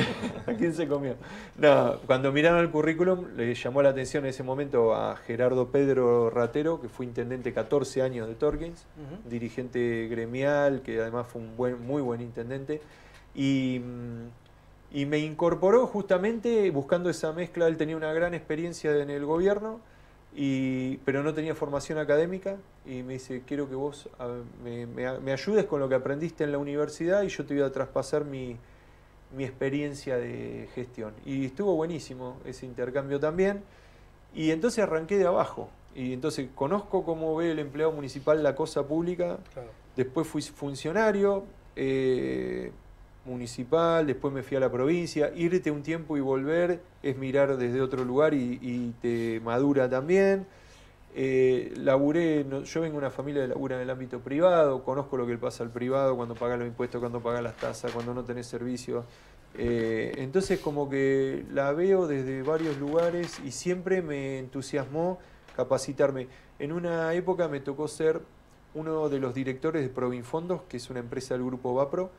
¿A 0.47 0.55
quién 0.55 0.73
se 0.73 0.87
comió? 0.87 1.17
No, 1.57 1.99
cuando 2.07 2.31
miraron 2.31 2.61
el 2.61 2.71
currículum, 2.71 3.37
le 3.37 3.53
llamó 3.55 3.83
la 3.83 3.89
atención 3.89 4.25
en 4.25 4.31
ese 4.31 4.45
momento 4.45 4.95
a 4.95 5.17
Gerardo 5.17 5.67
Pedro 5.69 6.31
Ratero, 6.31 6.81
que 6.81 6.89
fue 6.89 7.07
intendente 7.07 7.53
14 7.53 8.03
años 8.03 8.29
de 8.29 8.37
Torkins, 8.37 8.87
dirigente 9.29 10.07
gremial, 10.09 10.83
que 10.83 11.01
además 11.01 11.27
fue 11.27 11.43
un 11.43 11.57
buen, 11.57 11.85
muy 11.85 12.03
buen 12.03 12.21
intendente. 12.21 12.81
Y, 13.35 13.83
mm, 13.85 14.48
y 14.93 15.05
me 15.07 15.19
incorporó 15.19 15.87
justamente 15.87 16.71
buscando 16.71 17.11
esa 17.11 17.33
mezcla. 17.33 17.67
Él 17.67 17.77
tenía 17.77 17.97
una 17.97 18.13
gran 18.13 18.35
experiencia 18.35 18.97
en 18.97 19.11
el 19.11 19.25
gobierno, 19.27 19.81
y, 20.35 20.99
pero 20.99 21.23
no 21.23 21.35
tenía 21.35 21.55
formación 21.55 21.99
académica. 21.99 22.57
Y 22.87 23.03
me 23.03 23.15
dice: 23.15 23.43
Quiero 23.47 23.69
que 23.69 23.75
vos 23.75 24.09
a- 24.19 24.29
me, 24.65 24.87
me- 24.87 25.19
me 25.21 25.33
ayudes 25.33 25.65
con 25.67 25.81
lo 25.81 25.89
que 25.89 25.95
aprendiste 25.95 26.45
en 26.45 26.53
la 26.53 26.59
universidad 26.59 27.23
y 27.23 27.29
yo 27.29 27.45
te 27.45 27.55
voy 27.55 27.63
a 27.65 27.73
traspasar 27.73 28.25
mi, 28.25 28.57
mi 29.37 29.45
experiencia 29.45 30.17
de 30.17 30.69
gestión. 30.75 31.13
Y 31.27 31.45
estuvo 31.47 31.75
buenísimo 31.75 32.37
ese 32.45 32.65
intercambio 32.67 33.19
también. 33.21 33.63
Y 34.35 34.51
entonces 34.51 34.83
arranqué 34.85 35.19
de 35.19 35.27
abajo. 35.27 35.69
Y 35.95 36.13
entonces 36.13 36.49
conozco 36.55 37.03
cómo 37.05 37.35
ve 37.37 37.51
el 37.51 37.59
empleado 37.59 37.93
municipal 37.93 38.43
la 38.43 38.55
cosa 38.55 38.87
pública. 38.87 39.39
Claro. 39.53 39.71
Después 39.97 40.29
fui 40.29 40.43
funcionario 40.43 41.45
eh, 41.75 42.71
municipal, 43.29 44.07
después 44.07 44.33
me 44.33 44.43
fui 44.43 44.57
a 44.57 44.61
la 44.61 44.71
provincia. 44.71 45.31
Irte 45.37 45.71
un 45.71 45.83
tiempo 45.83 46.17
y 46.17 46.21
volver 46.21 46.81
es 47.03 47.17
mirar 47.17 47.57
desde 47.57 47.81
otro 47.81 48.05
lugar 48.05 48.35
y, 48.35 48.95
te 49.01 49.41
madura 49.45 49.89
también. 49.89 50.47
Eh, 51.15 51.73
laburé, 51.77 52.45
no- 52.45 52.63
yo 52.63 52.81
vengo 52.81 52.95
de 52.95 52.99
una 52.99 53.11
familia 53.11 53.43
que 53.43 53.49
labura 53.49 53.77
en 53.77 53.83
el 53.83 53.91
ámbito 53.91 54.21
privado, 54.21 54.85
conozco 54.85 55.17
lo 55.17 55.27
que 55.27 55.37
pasa 55.39 55.65
al 55.65 55.71
privado 55.71 56.17
cuando 56.17 56.35
pagas 56.35 56.59
los 56.59 56.69
impuestos, 56.69 57.01
cuando 57.01 57.21
pagas 57.21 57.43
las 57.43 57.57
tasas, 57.57 57.93
cuando 57.93 58.15
no 58.15 58.25
tenés 58.25 58.47
servicio. 58.47 59.05
Eh, 59.57 60.13
entonces 60.19 60.61
como 60.61 60.89
que 60.89 61.45
la 61.51 61.73
veo 61.73 62.07
desde 62.07 62.43
varios 62.43 62.77
lugares 62.79 63.41
y 63.45 63.51
siempre 63.51 64.03
me 64.03 64.39
entusiasmó 64.39 65.19
capacitarme. 65.57 66.29
En 66.59 66.73
una 66.73 67.13
época 67.15 67.49
me 67.49 67.61
tocó 67.61 67.89
ser 67.89 68.21
uno 68.75 69.09
de 69.09 69.19
los 69.19 69.35
directores 69.35 69.83
de 69.83 69.89
Provinfondos, 69.89 70.63
que 70.69 70.77
es 70.77 70.91
una 70.91 71.01
empresa 71.01 71.35
del 71.35 71.45
grupo 71.45 71.75
Vapro, 71.75 72.11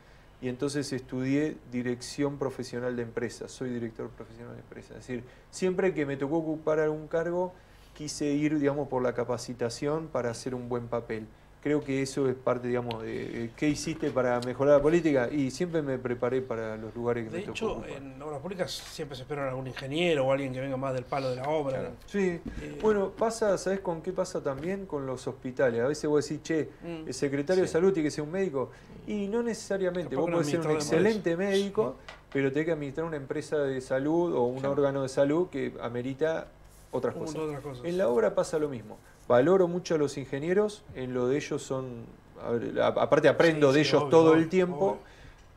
y 0.41 0.48
entonces 0.48 0.91
estudié 0.94 1.57
dirección 1.72 2.38
profesional 2.38 2.95
de 2.95 3.03
empresas, 3.03 3.52
soy 3.52 3.70
director 3.72 4.10
profesional 4.10 4.53
de 4.53 4.61
empresas. 4.61 4.91
Es 4.91 5.07
decir, 5.07 5.24
siempre 5.52 5.94
que 5.94 6.06
me 6.06 6.16
tocó 6.16 6.38
ocupar 6.38 6.80
algún 6.80 7.07
cargo, 7.07 7.53
quise 7.94 8.28
ir, 8.28 8.57
digamos, 8.57 8.88
por 8.88 9.03
la 9.03 9.14
capacitación 9.14 10.07
para 10.07 10.30
hacer 10.32 10.56
un 10.56 10.70
buen 10.70 10.88
papel. 10.88 11.28
Creo 11.61 11.84
que 11.84 12.02
eso 12.02 12.30
es 12.30 12.36
parte, 12.36 12.69
digamos, 12.69 13.03
de, 13.03 13.10
de 13.27 13.49
qué 13.57 13.68
hiciste 13.68 14.11
para 14.11 14.40
mejorar 14.40 14.77
la 14.77 14.81
política 14.81 15.27
y 15.30 15.52
siempre 15.52 15.81
me 15.81 15.98
preparé 15.98 16.41
para 16.41 16.77
los 16.77 16.95
lugares 16.95 17.26
que 17.26 17.31
De 17.31 17.38
me 17.40 17.44
tocó 17.44 17.52
hecho, 17.53 17.72
ocupar. 17.73 17.90
en 17.90 18.22
obras 18.22 18.40
públicas 18.40 18.72
siempre 18.72 19.18
se 19.18 19.23
espera 19.23 19.49
algún 19.49 19.68
ingeniero 19.68 20.26
o 20.26 20.31
alguien 20.31 20.53
que 20.53 20.61
venga 20.61 20.77
más 20.77 20.94
del 20.94 21.03
palo 21.03 21.30
de 21.31 21.36
la 21.36 21.49
obra. 21.49 21.80
Claro. 21.80 21.95
Sí, 22.06 22.40
Eh, 22.61 22.80
bueno, 22.81 23.10
pasa, 23.10 23.57
¿sabes 23.57 23.81
con 23.81 24.02
qué 24.02 24.14
pasa 24.14 24.41
también? 24.41 24.86
Con 24.86 25.06
los 25.06 25.27
hospitales. 25.27 25.81
A 25.81 25.88
veces 25.88 26.10
vos 26.10 26.23
decís, 26.30 26.41
che, 26.44 26.69
Mm. 26.81 27.07
el 27.10 27.14
secretario 27.14 27.64
de 27.64 27.68
salud 27.68 27.91
tiene 27.91 28.07
que 28.07 28.11
ser 28.11 28.23
un 28.23 28.31
médico. 28.31 28.72
Y 29.06 29.27
no 29.27 29.44
necesariamente. 29.44 30.11
Capaz 30.15 30.22
Vos 30.22 30.31
podés 30.31 30.48
ser 30.48 30.61
un 30.61 30.68
de 30.68 30.73
excelente 30.76 31.36
médico, 31.36 31.98
pero 32.31 32.53
tenés 32.53 32.68
que 32.68 32.72
administrar 32.72 33.06
una 33.06 33.18
empresa 33.18 33.57
de 33.57 33.81
salud 33.81 34.34
o 34.34 34.44
un 34.44 34.61
Sí. 34.61 34.65
órgano 34.65 35.02
de 35.02 35.10
salud 35.10 35.49
que 35.49 35.73
amerita 35.81 36.48
cosas. 36.91 37.34
de 37.34 37.40
otras 37.41 37.61
cosas. 37.61 37.84
En 37.86 37.98
la 37.98 38.07
obra 38.07 38.34
pasa 38.34 38.57
lo 38.60 38.69
mismo. 38.69 38.98
Valoro 39.30 39.68
mucho 39.69 39.95
a 39.95 39.97
los 39.97 40.18
ingenieros, 40.18 40.84
en 40.95 41.14
lo 41.14 41.27
de 41.30 41.38
ellos 41.38 41.61
son. 41.64 42.06
a 42.41 42.49
ver, 42.51 42.81
a- 42.81 42.88
aparte 42.88 43.27
aprendo 43.30 43.72
Sí, 43.72 43.77
de 43.80 43.84
sí, 43.84 43.89
ellos 43.91 44.01
obvio, 44.03 44.10
todo 44.11 44.31
obvio, 44.31 44.41
el 44.41 44.49
tiempo, 44.49 44.85
obvio. 44.91 44.99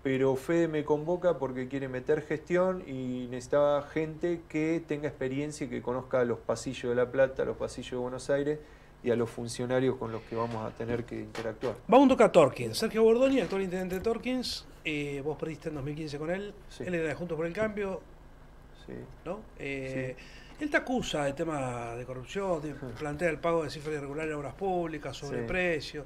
pero 0.03 0.37
Fede 0.37 0.69
me 0.69 0.85
convoca 0.85 1.39
porque 1.39 1.69
quiere 1.69 1.89
meter 1.89 2.23
gestión 2.23 2.83
y 2.89 3.29
necesitaba 3.31 3.83
gente 3.83 4.43
que 4.49 4.83
tenga 4.87 5.09
experiencia 5.09 5.67
y 5.67 5.71
que 5.71 5.81
conozca 5.81 6.23
los 6.25 6.39
pasillos 6.41 6.91
de 6.91 6.97
La 6.97 7.11
Plata, 7.11 7.45
los 7.45 7.57
pasillos 7.57 7.93
de 7.93 7.97
Buenos 7.99 8.29
Aires 8.31 8.59
y 9.05 9.11
a 9.11 9.17
los 9.17 9.31
funcionarios 9.31 9.97
con 9.97 10.13
los 10.13 10.23
que 10.23 10.37
vamos 10.37 10.57
a 10.65 10.71
tener 10.77 11.05
que 11.05 11.21
interactuar. 11.21 11.77
Vamos 11.89 12.07
a 12.07 12.09
tocar 12.11 12.27
a 12.29 12.33
Torkins. 12.33 12.77
Sergio 12.79 13.03
Bordoni, 13.05 13.41
actual 13.41 13.63
intendente 13.63 13.95
de 13.95 14.01
Torkins. 14.03 14.67
Eh, 14.85 15.23
vos 15.25 15.37
perdiste 15.39 15.69
en 15.71 15.77
2015 15.77 16.19
con 16.19 16.31
él. 16.31 16.53
Sí. 16.69 16.85
Él 16.87 16.95
era 16.97 17.09
de 17.09 17.15
Juntos 17.15 17.37
por 17.37 17.47
el 17.47 17.53
Cambio, 17.53 18.01
Sí. 18.87 18.93
¿no? 19.25 19.39
Eh, 19.61 20.17
Él 20.63 20.71
te 20.71 20.77
acusa 20.77 21.25
de 21.25 21.33
tema 21.33 21.97
de 21.97 22.05
corrupción, 22.05 22.63
te 22.63 22.73
plantea 22.73 23.29
el 23.31 23.39
pago 23.39 23.65
de 23.65 23.71
cifras 23.71 23.97
irregulares 23.97 24.31
en 24.31 24.39
obras 24.39 24.55
públicas, 24.55 25.17
sobreprecio. 25.17 26.05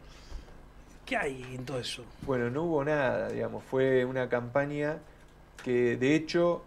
¿Qué 1.04 1.14
hay 1.14 1.42
en 1.54 1.66
todo 1.66 1.78
eso? 1.78 2.02
Bueno, 2.22 2.48
no 2.48 2.62
hubo 2.62 2.82
nada, 2.82 3.28
digamos. 3.28 3.62
Fue 3.64 4.06
una 4.06 4.30
campaña 4.30 4.96
que, 5.62 5.98
de 5.98 6.14
hecho, 6.14 6.62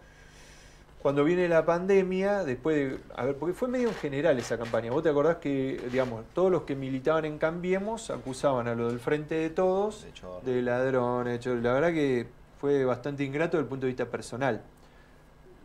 cuando 1.02 1.24
viene 1.24 1.48
la 1.48 1.66
pandemia, 1.66 2.44
después 2.44 2.76
de. 2.76 2.98
A 3.16 3.24
ver, 3.24 3.34
porque 3.34 3.54
fue 3.54 3.66
medio 3.66 3.88
en 3.88 3.96
general 3.96 4.38
esa 4.38 4.56
campaña. 4.56 4.92
¿Vos 4.92 5.02
te 5.02 5.08
acordás 5.08 5.38
que, 5.38 5.84
digamos, 5.90 6.26
todos 6.32 6.52
los 6.52 6.62
que 6.62 6.76
militaban 6.76 7.24
en 7.24 7.38
Cambiemos 7.38 8.10
acusaban 8.10 8.68
a 8.68 8.76
lo 8.76 8.86
del 8.86 9.00
frente 9.00 9.34
de 9.34 9.50
todos 9.50 10.06
De 10.44 10.54
de 10.54 10.62
ladrones? 10.62 11.42
de? 11.42 11.56
La 11.56 11.72
verdad 11.72 11.92
que 11.92 12.28
fue 12.60 12.84
bastante 12.84 13.24
ingrato 13.24 13.56
desde 13.56 13.64
el 13.64 13.68
punto 13.68 13.86
de 13.86 13.88
vista 13.88 14.06
personal. 14.06 14.62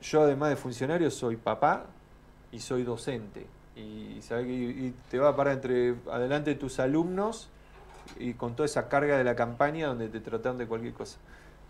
Yo, 0.01 0.23
además 0.23 0.49
de 0.49 0.55
funcionario, 0.55 1.11
soy 1.11 1.35
papá 1.35 1.85
y 2.51 2.59
soy 2.59 2.83
docente. 2.83 3.45
Y, 3.75 4.19
y 4.19 4.93
te 5.09 5.19
va 5.19 5.29
a 5.29 5.35
parar 5.35 5.55
entre 5.55 5.95
adelante 6.11 6.51
de 6.51 6.55
tus 6.55 6.79
alumnos 6.79 7.49
y 8.19 8.33
con 8.33 8.55
toda 8.55 8.65
esa 8.65 8.87
carga 8.87 9.17
de 9.17 9.23
la 9.23 9.35
campaña 9.35 9.87
donde 9.87 10.07
te 10.07 10.19
tratan 10.19 10.57
de 10.57 10.67
cualquier 10.67 10.93
cosa. 10.93 11.17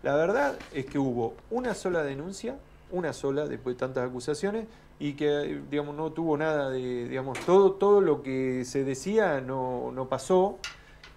La 0.02 0.14
verdad 0.14 0.56
es 0.72 0.86
que 0.86 0.98
hubo 0.98 1.34
una 1.50 1.74
sola 1.74 2.02
denuncia, 2.02 2.56
una 2.92 3.12
sola, 3.12 3.46
después 3.46 3.76
de 3.76 3.80
tantas 3.80 4.08
acusaciones, 4.08 4.66
y 4.98 5.14
que, 5.14 5.60
digamos, 5.70 5.94
no 5.96 6.12
tuvo 6.12 6.36
nada 6.36 6.70
de, 6.70 7.08
digamos, 7.08 7.38
todo, 7.40 7.72
todo 7.72 8.00
lo 8.00 8.22
que 8.22 8.64
se 8.64 8.84
decía 8.84 9.40
no, 9.40 9.90
no 9.92 10.08
pasó. 10.08 10.58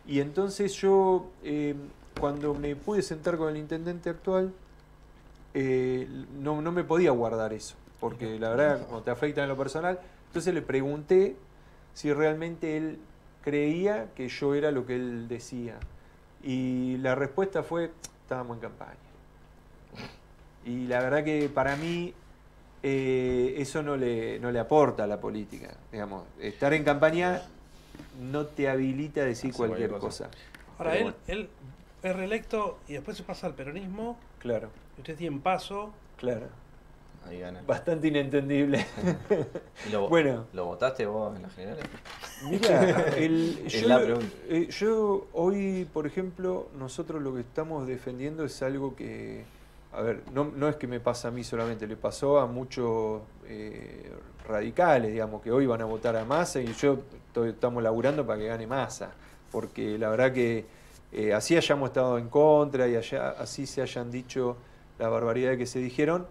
Y 0.07 0.22
entonces 0.22 0.73
yo, 0.73 1.27
eh, 1.44 1.76
cuando 2.19 2.53
me 2.53 2.76
pude 2.76 3.02
sentar 3.02 3.38
con 3.38 3.49
el 3.49 3.57
intendente 3.57 4.10
actual, 4.10 4.52
eh, 5.53 6.07
no, 6.40 6.61
no 6.61 6.72
me 6.72 6.84
podía 6.84 7.11
guardar 7.11 7.53
eso, 7.53 7.76
porque 7.99 8.39
la 8.39 8.49
verdad, 8.49 8.80
cuando 8.88 9.03
te 9.03 9.11
afecta 9.11 9.43
en 9.43 9.49
lo 9.49 9.57
personal, 9.57 9.99
entonces 10.27 10.53
le 10.53 10.61
pregunté 10.61 11.35
si 11.93 12.13
realmente 12.13 12.77
él 12.77 12.99
creía 13.43 14.07
que 14.15 14.30
yo 14.30 14.55
era 14.55 14.71
lo 14.71 14.85
que 14.85 14.95
él 14.95 15.27
decía. 15.27 15.77
Y 16.43 16.97
la 16.97 17.15
respuesta 17.15 17.63
fue, 17.63 17.91
estábamos 18.23 18.57
en 18.57 18.61
campaña. 18.61 18.95
Y 20.65 20.88
la 20.88 20.99
verdad 21.01 21.23
que 21.23 21.49
para 21.49 21.76
mí 21.76 22.13
eh, 22.84 23.55
eso 23.57 23.81
no 23.84 23.97
le, 23.97 24.39
no 24.39 24.51
le 24.51 24.59
aporta 24.59 25.03
a 25.03 25.07
la 25.07 25.19
política. 25.19 25.76
Digamos, 25.91 26.23
estar 26.39 26.73
en 26.73 26.84
campaña 26.84 27.41
no 28.21 28.45
te 28.45 28.69
habilita 28.69 29.21
a 29.21 29.26
decir 29.26 29.53
cualquier 29.53 29.89
cualquier 29.89 29.99
cosa. 29.99 30.26
cosa. 30.26 30.38
Ahora, 30.77 30.97
él, 30.97 31.13
él 31.27 31.49
es 32.03 32.15
reelecto 32.15 32.80
y 32.88 32.93
después 32.93 33.17
se 33.17 33.23
pasa 33.23 33.47
al 33.47 33.55
peronismo. 33.55 34.17
Claro, 34.39 34.69
Y 34.97 35.01
usted 35.01 35.17
tiene 35.17 35.39
paso. 35.39 35.91
claro. 36.17 36.47
Ahí 37.25 37.39
gana. 37.39 37.61
Bastante 37.65 38.07
inentendible. 38.07 38.85
¿Y 39.87 39.91
lo, 39.91 40.07
Bueno. 40.09 40.45
¿Lo 40.53 40.65
votaste 40.65 41.05
vos 41.05 41.35
en 41.35 41.43
las 41.43 41.53
generales? 41.53 41.85
Mira, 42.49 43.05
el- 43.17 43.67
yo, 43.67 43.87
la 43.87 44.01
pregunta. 44.01 44.35
eh, 44.47 44.67
yo 44.69 45.27
hoy, 45.33 45.87
por 45.93 46.07
ejemplo, 46.07 46.69
nosotros 46.77 47.21
lo 47.21 47.33
que 47.35 47.41
estamos 47.41 47.87
defendiendo 47.87 48.43
es 48.45 48.61
algo 48.63 48.95
que, 48.95 49.43
a 49.93 50.01
ver, 50.01 50.21
no, 50.33 50.45
no 50.55 50.67
es 50.69 50.75
que 50.77 50.87
me 50.87 50.99
pasa 50.99 51.27
a 51.27 51.31
mí 51.31 51.43
solamente, 51.43 51.85
le 51.87 51.95
pasó 51.97 52.39
a 52.39 52.45
muchos 52.47 53.21
eh, 53.47 54.11
radicales, 54.47 55.11
digamos, 55.11 55.41
que 55.41 55.51
hoy 55.51 55.65
van 55.67 55.81
a 55.81 55.85
votar 55.85 56.15
a 56.15 56.25
Massa 56.25 56.61
y 56.61 56.73
yo 56.73 56.99
estoy- 57.27 57.49
estamos 57.49 57.83
laburando 57.83 58.25
para 58.25 58.39
que 58.39 58.47
gane 58.47 58.65
Massa, 58.67 59.11
porque 59.51 59.97
la 59.97 60.09
verdad 60.09 60.31
que 60.33 60.65
eh, 61.11 61.33
así 61.33 61.57
hayamos 61.57 61.89
estado 61.89 62.17
en 62.17 62.29
contra 62.29 62.87
y 62.87 62.95
allá, 62.95 63.29
así 63.31 63.65
se 63.65 63.81
hayan 63.81 64.11
dicho 64.11 64.57
la 64.99 65.09
barbaridad 65.09 65.57
que 65.57 65.65
se 65.65 65.79
dijeron, 65.79 66.27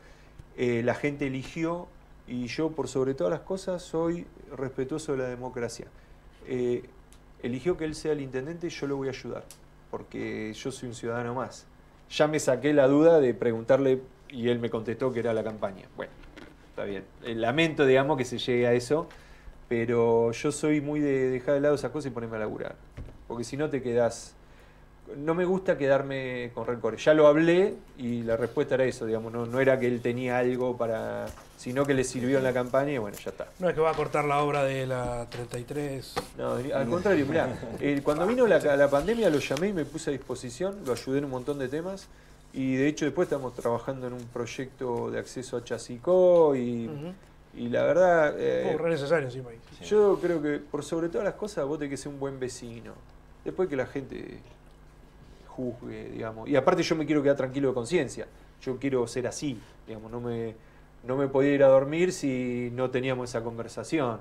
eh, 0.60 0.82
la 0.82 0.96
gente 0.96 1.28
eligió 1.28 1.86
y 2.26 2.48
yo 2.48 2.72
por 2.72 2.88
sobre 2.88 3.14
todas 3.14 3.30
las 3.30 3.42
cosas 3.42 3.80
soy 3.80 4.26
respetuoso 4.56 5.12
de 5.12 5.18
la 5.18 5.28
democracia. 5.28 5.86
Eh, 6.48 6.82
eligió 7.44 7.76
que 7.76 7.84
él 7.84 7.94
sea 7.94 8.10
el 8.10 8.20
intendente 8.20 8.66
y 8.66 8.70
yo 8.70 8.88
lo 8.88 8.96
voy 8.96 9.06
a 9.06 9.12
ayudar, 9.12 9.44
porque 9.92 10.52
yo 10.52 10.72
soy 10.72 10.88
un 10.88 10.96
ciudadano 10.96 11.32
más. 11.34 11.64
Ya 12.10 12.26
me 12.26 12.40
saqué 12.40 12.72
la 12.72 12.88
duda 12.88 13.20
de 13.20 13.34
preguntarle 13.34 14.02
y 14.28 14.48
él 14.48 14.58
me 14.58 14.68
contestó 14.68 15.12
que 15.12 15.20
era 15.20 15.32
la 15.32 15.44
campaña. 15.44 15.86
Bueno, 15.96 16.10
está 16.70 16.82
bien. 16.82 17.04
Eh, 17.22 17.36
lamento, 17.36 17.86
digamos, 17.86 18.18
que 18.18 18.24
se 18.24 18.38
llegue 18.38 18.66
a 18.66 18.72
eso, 18.72 19.08
pero 19.68 20.32
yo 20.32 20.50
soy 20.50 20.80
muy 20.80 20.98
de 20.98 21.30
dejar 21.30 21.54
de 21.54 21.60
lado 21.60 21.76
esas 21.76 21.92
cosas 21.92 22.10
y 22.10 22.14
ponerme 22.14 22.34
a 22.34 22.40
laburar. 22.40 22.74
Porque 23.28 23.44
si 23.44 23.56
no 23.56 23.70
te 23.70 23.80
quedas... 23.80 24.34
No 25.16 25.34
me 25.34 25.44
gusta 25.44 25.78
quedarme 25.78 26.50
con 26.54 26.66
rencores. 26.66 27.04
Ya 27.04 27.14
lo 27.14 27.26
hablé 27.26 27.74
y 27.96 28.22
la 28.22 28.36
respuesta 28.36 28.74
era 28.74 28.84
eso, 28.84 29.06
digamos, 29.06 29.32
no, 29.32 29.46
no 29.46 29.60
era 29.60 29.78
que 29.80 29.86
él 29.86 30.00
tenía 30.00 30.38
algo 30.38 30.76
para... 30.76 31.26
sino 31.56 31.84
que 31.86 31.94
le 31.94 32.04
sirvió 32.04 32.38
en 32.38 32.44
la 32.44 32.52
campaña 32.52 32.92
y 32.92 32.98
bueno, 32.98 33.16
ya 33.16 33.30
está. 33.30 33.48
No 33.58 33.68
es 33.68 33.74
que 33.74 33.80
va 33.80 33.90
a 33.90 33.94
cortar 33.94 34.24
la 34.26 34.38
obra 34.42 34.64
de 34.64 34.86
la 34.86 35.26
33. 35.30 36.14
No, 36.36 36.52
al 36.52 36.88
contrario, 36.88 37.26
mirá, 37.26 37.58
eh, 37.80 38.00
cuando 38.04 38.26
vino 38.26 38.46
la, 38.46 38.58
la 38.76 38.88
pandemia 38.90 39.30
lo 39.30 39.38
llamé 39.38 39.68
y 39.68 39.72
me 39.72 39.84
puse 39.84 40.10
a 40.10 40.12
disposición, 40.12 40.76
lo 40.84 40.92
ayudé 40.92 41.18
en 41.18 41.24
un 41.24 41.30
montón 41.30 41.58
de 41.58 41.68
temas 41.68 42.06
y 42.52 42.76
de 42.76 42.88
hecho 42.88 43.04
después 43.04 43.26
estamos 43.26 43.54
trabajando 43.54 44.06
en 44.06 44.12
un 44.12 44.24
proyecto 44.26 45.10
de 45.10 45.18
acceso 45.18 45.56
a 45.56 45.64
Chasicó 45.64 46.54
y, 46.56 46.88
y 47.54 47.68
la 47.68 47.82
verdad, 47.82 48.34
eh, 48.38 48.72
Uh, 48.74 48.78
re 48.78 48.90
necesario 48.90 49.26
encima. 49.26 49.50
Sí. 49.78 49.84
yo 49.86 50.18
creo 50.20 50.40
que 50.42 50.58
por 50.58 50.84
sobre 50.84 51.08
todas 51.08 51.24
las 51.24 51.34
cosas 51.34 51.64
vos 51.66 51.78
tenés 51.78 51.92
que 51.92 51.96
ser 51.96 52.12
un 52.12 52.20
buen 52.20 52.38
vecino. 52.38 52.92
Después 53.44 53.68
que 53.68 53.76
la 53.76 53.86
gente 53.86 54.38
juzgue, 55.58 56.10
digamos. 56.10 56.48
Y 56.48 56.54
aparte 56.54 56.82
yo 56.84 56.94
me 56.94 57.04
quiero 57.04 57.20
quedar 57.22 57.36
tranquilo 57.36 57.68
de 57.68 57.74
conciencia. 57.74 58.26
Yo 58.62 58.78
quiero 58.78 59.06
ser 59.08 59.26
así, 59.26 59.58
digamos, 59.86 60.10
no 60.12 60.20
me, 60.20 60.54
no 61.04 61.16
me 61.16 61.26
podía 61.28 61.52
ir 61.54 61.64
a 61.64 61.68
dormir 61.68 62.12
si 62.12 62.70
no 62.72 62.90
teníamos 62.90 63.30
esa 63.30 63.42
conversación. 63.42 64.20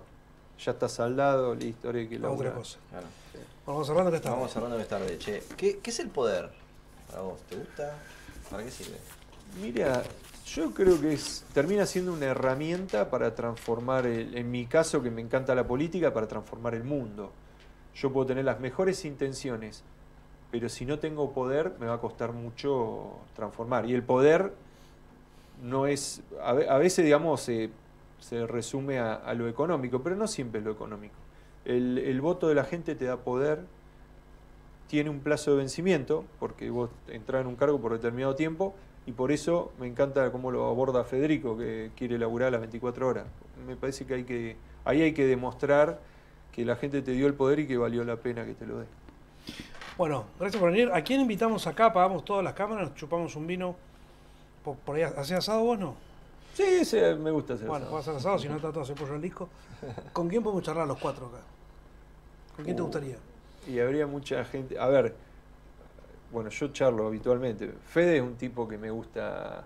Ya 0.63 0.71
está 0.71 0.89
saldado, 0.89 1.53
listo, 1.53 1.87
ahora 1.89 1.99
hay 1.99 2.07
que 2.07 2.17
Otra 2.25 2.53
cosa. 2.53 2.79
Claro. 2.89 3.05
Bueno, 3.33 3.47
vamos 3.67 3.87
cerrando 3.87 4.09
que 4.11 4.17
está. 4.17 4.31
Vamos 4.31 4.51
cerrando 4.51 4.75
que 4.77 4.81
es 4.81 4.87
tarde. 4.89 5.17
Che, 5.19 5.43
¿qué, 5.55 5.77
qué 5.77 5.89
es 5.91 5.99
el 5.99 6.09
poder 6.09 6.49
para 7.09 7.21
vos? 7.21 7.39
¿Te 7.47 7.55
gusta? 7.57 7.93
¿Para 8.49 8.63
qué 8.63 8.71
sirve? 8.71 8.97
Mira, 9.61 10.01
yo 10.47 10.73
creo 10.73 10.99
que 10.99 11.13
es, 11.13 11.45
termina 11.53 11.85
siendo 11.85 12.13
una 12.13 12.25
herramienta 12.27 13.09
para 13.11 13.35
transformar, 13.35 14.07
el- 14.07 14.35
en 14.35 14.49
mi 14.49 14.65
caso 14.65 15.03
que 15.03 15.11
me 15.11 15.21
encanta 15.21 15.53
la 15.53 15.67
política, 15.67 16.11
para 16.13 16.27
transformar 16.27 16.73
el 16.73 16.83
mundo. 16.83 17.31
Yo 17.95 18.11
puedo 18.11 18.25
tener 18.27 18.45
las 18.45 18.59
mejores 18.59 19.05
intenciones, 19.05 19.83
pero 20.51 20.69
si 20.69 20.85
no 20.85 20.99
tengo 20.99 21.31
poder 21.33 21.73
me 21.79 21.87
va 21.87 21.95
a 21.95 21.99
costar 21.99 22.33
mucho 22.33 23.11
transformar. 23.35 23.85
Y 23.89 23.93
el 23.93 24.03
poder 24.03 24.53
no 25.63 25.87
es, 25.87 26.21
a, 26.43 26.53
ve- 26.53 26.69
a 26.69 26.77
veces 26.77 27.03
digamos 27.05 27.41
se, 27.41 27.69
resume 28.47 28.99
a, 28.99 29.13
a 29.15 29.33
lo 29.33 29.47
económico, 29.47 30.01
pero 30.01 30.15
no 30.15 30.27
siempre 30.27 30.59
es 30.59 30.65
lo 30.65 30.71
económico. 30.71 31.15
El, 31.65 31.97
el 31.97 32.21
voto 32.21 32.47
de 32.47 32.55
la 32.55 32.63
gente 32.63 32.95
te 32.95 33.05
da 33.05 33.17
poder, 33.17 33.61
tiene 34.87 35.09
un 35.09 35.19
plazo 35.19 35.51
de 35.51 35.57
vencimiento, 35.57 36.23
porque 36.39 36.69
vos 36.69 36.89
entras 37.09 37.41
en 37.41 37.47
un 37.47 37.55
cargo 37.55 37.79
por 37.79 37.91
determinado 37.93 38.35
tiempo, 38.35 38.73
y 39.05 39.11
por 39.11 39.31
eso 39.31 39.71
me 39.79 39.87
encanta 39.87 40.31
cómo 40.31 40.51
lo 40.51 40.67
aborda 40.67 41.03
Federico, 41.03 41.57
que 41.57 41.91
quiere 41.95 42.17
laburar 42.17 42.51
las 42.51 42.61
24 42.61 43.07
horas. 43.07 43.25
Me 43.65 43.75
parece 43.75 44.05
que 44.05 44.13
hay 44.13 44.23
que, 44.23 44.55
ahí 44.85 45.01
hay 45.01 45.13
que 45.13 45.25
demostrar 45.25 45.99
que 46.51 46.65
la 46.65 46.75
gente 46.75 47.01
te 47.01 47.11
dio 47.11 47.27
el 47.27 47.33
poder 47.33 47.59
y 47.59 47.67
que 47.67 47.77
valió 47.77 48.03
la 48.03 48.17
pena 48.17 48.45
que 48.45 48.53
te 48.53 48.65
lo 48.65 48.79
dé. 48.79 48.85
Bueno, 49.97 50.25
gracias 50.39 50.59
por 50.61 50.71
venir. 50.71 50.91
¿A 50.93 51.01
quién 51.03 51.21
invitamos 51.21 51.65
acá? 51.65 51.85
Apagamos 51.87 52.23
todas 52.23 52.43
las 52.43 52.53
cámaras, 52.53 52.93
chupamos 52.95 53.35
un 53.35 53.47
vino. 53.47 53.75
Por, 54.63 54.75
por 54.77 54.95
ahí, 54.95 55.03
¿hacés 55.03 55.37
asado 55.37 55.63
vos 55.63 55.79
no? 55.79 55.95
Sí, 56.53 56.63
ese 56.63 57.15
me 57.15 57.31
gusta 57.31 57.53
hacer 57.53 57.67
Bueno, 57.67 57.85
eso. 57.85 57.89
puedo 57.91 58.01
hacer 58.01 58.15
asado, 58.15 58.39
si 58.39 58.47
no 58.49 58.55
está 58.57 58.71
todo 58.71 58.83
hacer 58.83 58.95
pollo 58.95 59.13
al 59.13 59.21
disco. 59.21 59.49
¿Con 60.13 60.27
quién 60.27 60.43
podemos 60.43 60.63
charlar 60.63 60.87
los 60.87 60.97
cuatro 60.99 61.27
acá? 61.27 61.37
¿Con 62.55 62.65
quién 62.65 62.75
te 62.75 62.81
Uh. 62.81 62.85
gustaría? 62.85 63.15
Y 63.67 63.79
habría 63.79 64.07
mucha 64.07 64.43
gente. 64.45 64.77
A 64.79 64.87
ver, 64.87 65.15
bueno, 66.31 66.49
yo 66.49 66.67
charlo 66.69 67.07
habitualmente. 67.07 67.71
Fede 67.89 68.17
es 68.17 68.21
un 68.23 68.35
tipo 68.35 68.67
que 68.67 68.77
me 68.77 68.89
gusta, 68.91 69.63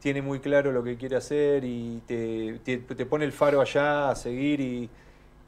tiene 0.00 0.22
muy 0.22 0.40
claro 0.40 0.72
lo 0.72 0.82
que 0.82 0.96
quiere 0.96 1.16
hacer 1.16 1.64
y 1.64 2.02
te, 2.06 2.58
te- 2.64 2.78
te 2.78 3.06
pone 3.06 3.24
el 3.24 3.32
faro 3.32 3.60
allá 3.60 4.10
a 4.10 4.14
seguir. 4.16 4.60
Y, 4.60 4.90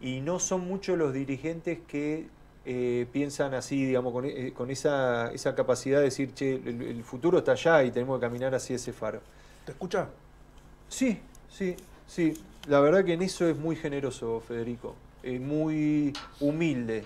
y 0.01 0.21
no 0.21 0.39
son 0.39 0.67
muchos 0.67 0.97
los 0.99 1.13
dirigentes 1.13 1.79
que 1.87 2.27
eh, 2.69 3.07
piensan 3.13 3.55
así, 3.55 3.87
digamos, 3.87 4.13
con, 4.13 4.25
eh, 4.25 4.53
con 4.53 4.73
esa, 4.73 5.31
esa 5.33 5.55
capacidad 5.55 5.99
de 5.99 6.07
decir, 6.07 6.35
che, 6.35 6.55
el, 6.55 6.83
el 6.83 7.05
futuro 7.05 7.39
está 7.39 7.53
allá 7.53 7.85
y 7.85 7.93
tenemos 7.93 8.19
que 8.19 8.27
caminar 8.27 8.57
hacia 8.57 8.75
ese 8.75 8.93
faro. 8.93 9.21
¿Te 9.65 9.71
escucha? 9.71 10.09
Sí, 10.89 11.21
sí, 11.49 11.77
sí. 12.09 12.35
La 12.67 12.81
verdad 12.81 13.05
que 13.05 13.13
en 13.13 13.23
eso 13.23 13.49
es 13.49 13.57
muy 13.57 13.77
generoso, 13.77 14.41
Federico. 14.41 14.97
Es 15.23 15.41
muy 15.41 16.13
humilde. 16.41 17.05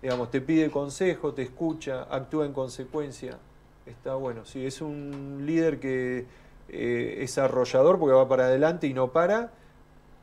Digamos, 0.00 0.30
te 0.30 0.40
pide 0.40 0.70
consejo, 0.70 1.34
te 1.34 1.42
escucha, 1.42 2.04
actúa 2.04 2.46
en 2.46 2.52
consecuencia. 2.52 3.38
Está 3.86 4.14
bueno, 4.14 4.44
sí. 4.44 4.64
Es 4.64 4.80
un 4.80 5.42
líder 5.44 5.80
que 5.80 6.26
eh, 6.68 7.18
es 7.20 7.38
arrollador 7.38 7.98
porque 7.98 8.14
va 8.14 8.28
para 8.28 8.44
adelante 8.44 8.86
y 8.86 8.94
no 8.94 9.10
para, 9.10 9.52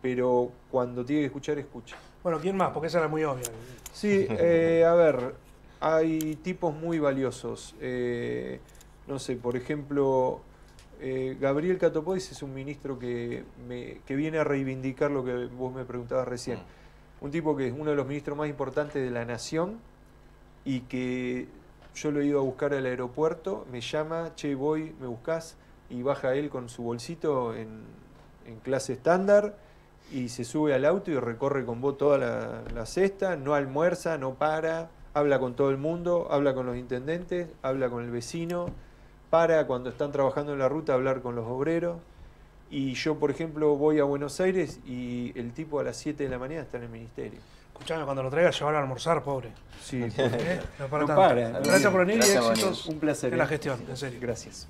pero 0.01 0.51
cuando 0.71 1.03
tiene 1.03 1.23
que 1.23 1.25
escuchar, 1.27 1.59
escucha. 1.59 1.97
Bueno, 2.23 2.39
¿quién 2.39 2.57
más? 2.57 2.71
Porque 2.71 2.87
esa 2.87 2.99
era 2.99 3.07
muy 3.07 3.23
obvia. 3.23 3.45
Sí, 3.93 4.27
eh, 4.29 4.83
a 4.85 4.93
ver, 4.93 5.35
hay 5.79 6.35
tipos 6.35 6.73
muy 6.73 6.99
valiosos. 6.99 7.75
Eh, 7.79 8.59
no 9.07 9.19
sé, 9.19 9.35
por 9.35 9.55
ejemplo, 9.55 10.41
eh, 10.99 11.37
Gabriel 11.39 11.77
Catopodis 11.77 12.31
es 12.31 12.43
un 12.43 12.53
ministro 12.53 12.99
que, 12.99 13.43
me- 13.67 14.01
que 14.05 14.15
viene 14.15 14.37
a 14.37 14.43
reivindicar 14.43 15.11
lo 15.11 15.23
que 15.23 15.45
vos 15.45 15.73
me 15.73 15.85
preguntabas 15.85 16.27
recién. 16.27 16.57
Mm. 16.59 17.25
Un 17.25 17.31
tipo 17.31 17.55
que 17.55 17.67
es 17.67 17.73
uno 17.77 17.89
de 17.89 17.95
los 17.95 18.07
ministros 18.07 18.37
más 18.37 18.49
importantes 18.49 19.01
de 19.01 19.11
la 19.11 19.25
nación 19.25 19.79
y 20.65 20.81
que 20.81 21.47
yo 21.95 22.11
lo 22.11 22.21
he 22.21 22.25
ido 22.25 22.39
a 22.39 22.43
buscar 22.43 22.73
al 22.73 22.85
aeropuerto, 22.85 23.65
me 23.71 23.81
llama, 23.81 24.33
che, 24.35 24.55
voy, 24.55 24.93
me 25.01 25.07
buscas, 25.07 25.55
y 25.89 26.03
baja 26.03 26.35
él 26.35 26.49
con 26.49 26.69
su 26.69 26.83
bolsito 26.83 27.55
en, 27.55 27.81
en 28.45 28.59
clase 28.59 28.93
estándar 28.93 29.57
y 30.11 30.29
se 30.29 30.43
sube 30.43 30.73
al 30.73 30.85
auto 30.85 31.11
y 31.11 31.15
recorre 31.19 31.65
con 31.65 31.81
vos 31.81 31.97
toda 31.97 32.17
la, 32.17 32.61
la 32.73 32.85
cesta, 32.85 33.35
no 33.35 33.53
almuerza, 33.53 34.17
no 34.17 34.33
para, 34.33 34.89
habla 35.13 35.39
con 35.39 35.55
todo 35.55 35.69
el 35.69 35.77
mundo, 35.77 36.27
habla 36.31 36.53
con 36.53 36.65
los 36.65 36.75
intendentes, 36.77 37.47
habla 37.61 37.89
con 37.89 38.03
el 38.03 38.11
vecino, 38.11 38.67
para 39.29 39.67
cuando 39.67 39.89
están 39.89 40.11
trabajando 40.11 40.53
en 40.53 40.59
la 40.59 40.69
ruta 40.69 40.93
a 40.93 40.95
hablar 40.95 41.21
con 41.21 41.35
los 41.35 41.45
obreros. 41.47 41.97
Y 42.71 42.93
yo, 42.93 43.15
por 43.15 43.31
ejemplo, 43.31 43.75
voy 43.75 43.99
a 43.99 44.03
Buenos 44.03 44.39
Aires 44.39 44.79
y 44.85 45.31
el 45.39 45.53
tipo 45.53 45.79
a 45.79 45.83
las 45.83 45.97
7 45.97 46.23
de 46.23 46.29
la 46.29 46.37
mañana 46.37 46.61
está 46.61 46.77
en 46.77 46.83
el 46.83 46.89
ministerio. 46.89 47.39
Escuchame, 47.73 48.03
cuando 48.05 48.21
lo 48.23 48.29
traigas, 48.29 48.57
llevarlo 48.59 48.79
a 48.79 48.81
almorzar, 48.83 49.23
pobre. 49.23 49.51
Sí, 49.81 50.03
¿Eh? 50.17 50.59
No 50.79 50.87
para 50.87 51.01
No 51.01 51.07
tanto. 51.07 51.21
para. 51.21 51.49
Gracias 51.61 51.91
por 51.91 52.01
venir 52.05 52.17
Gracias 52.17 52.43
y 52.45 52.47
éxitos 52.49 52.85
un 52.87 52.99
placer. 52.99 53.31
en 53.31 53.37
la 53.39 53.45
¿eh? 53.45 53.47
gestión, 53.47 53.79
en 53.89 53.97
serio. 53.97 54.19
Gracias. 54.21 54.67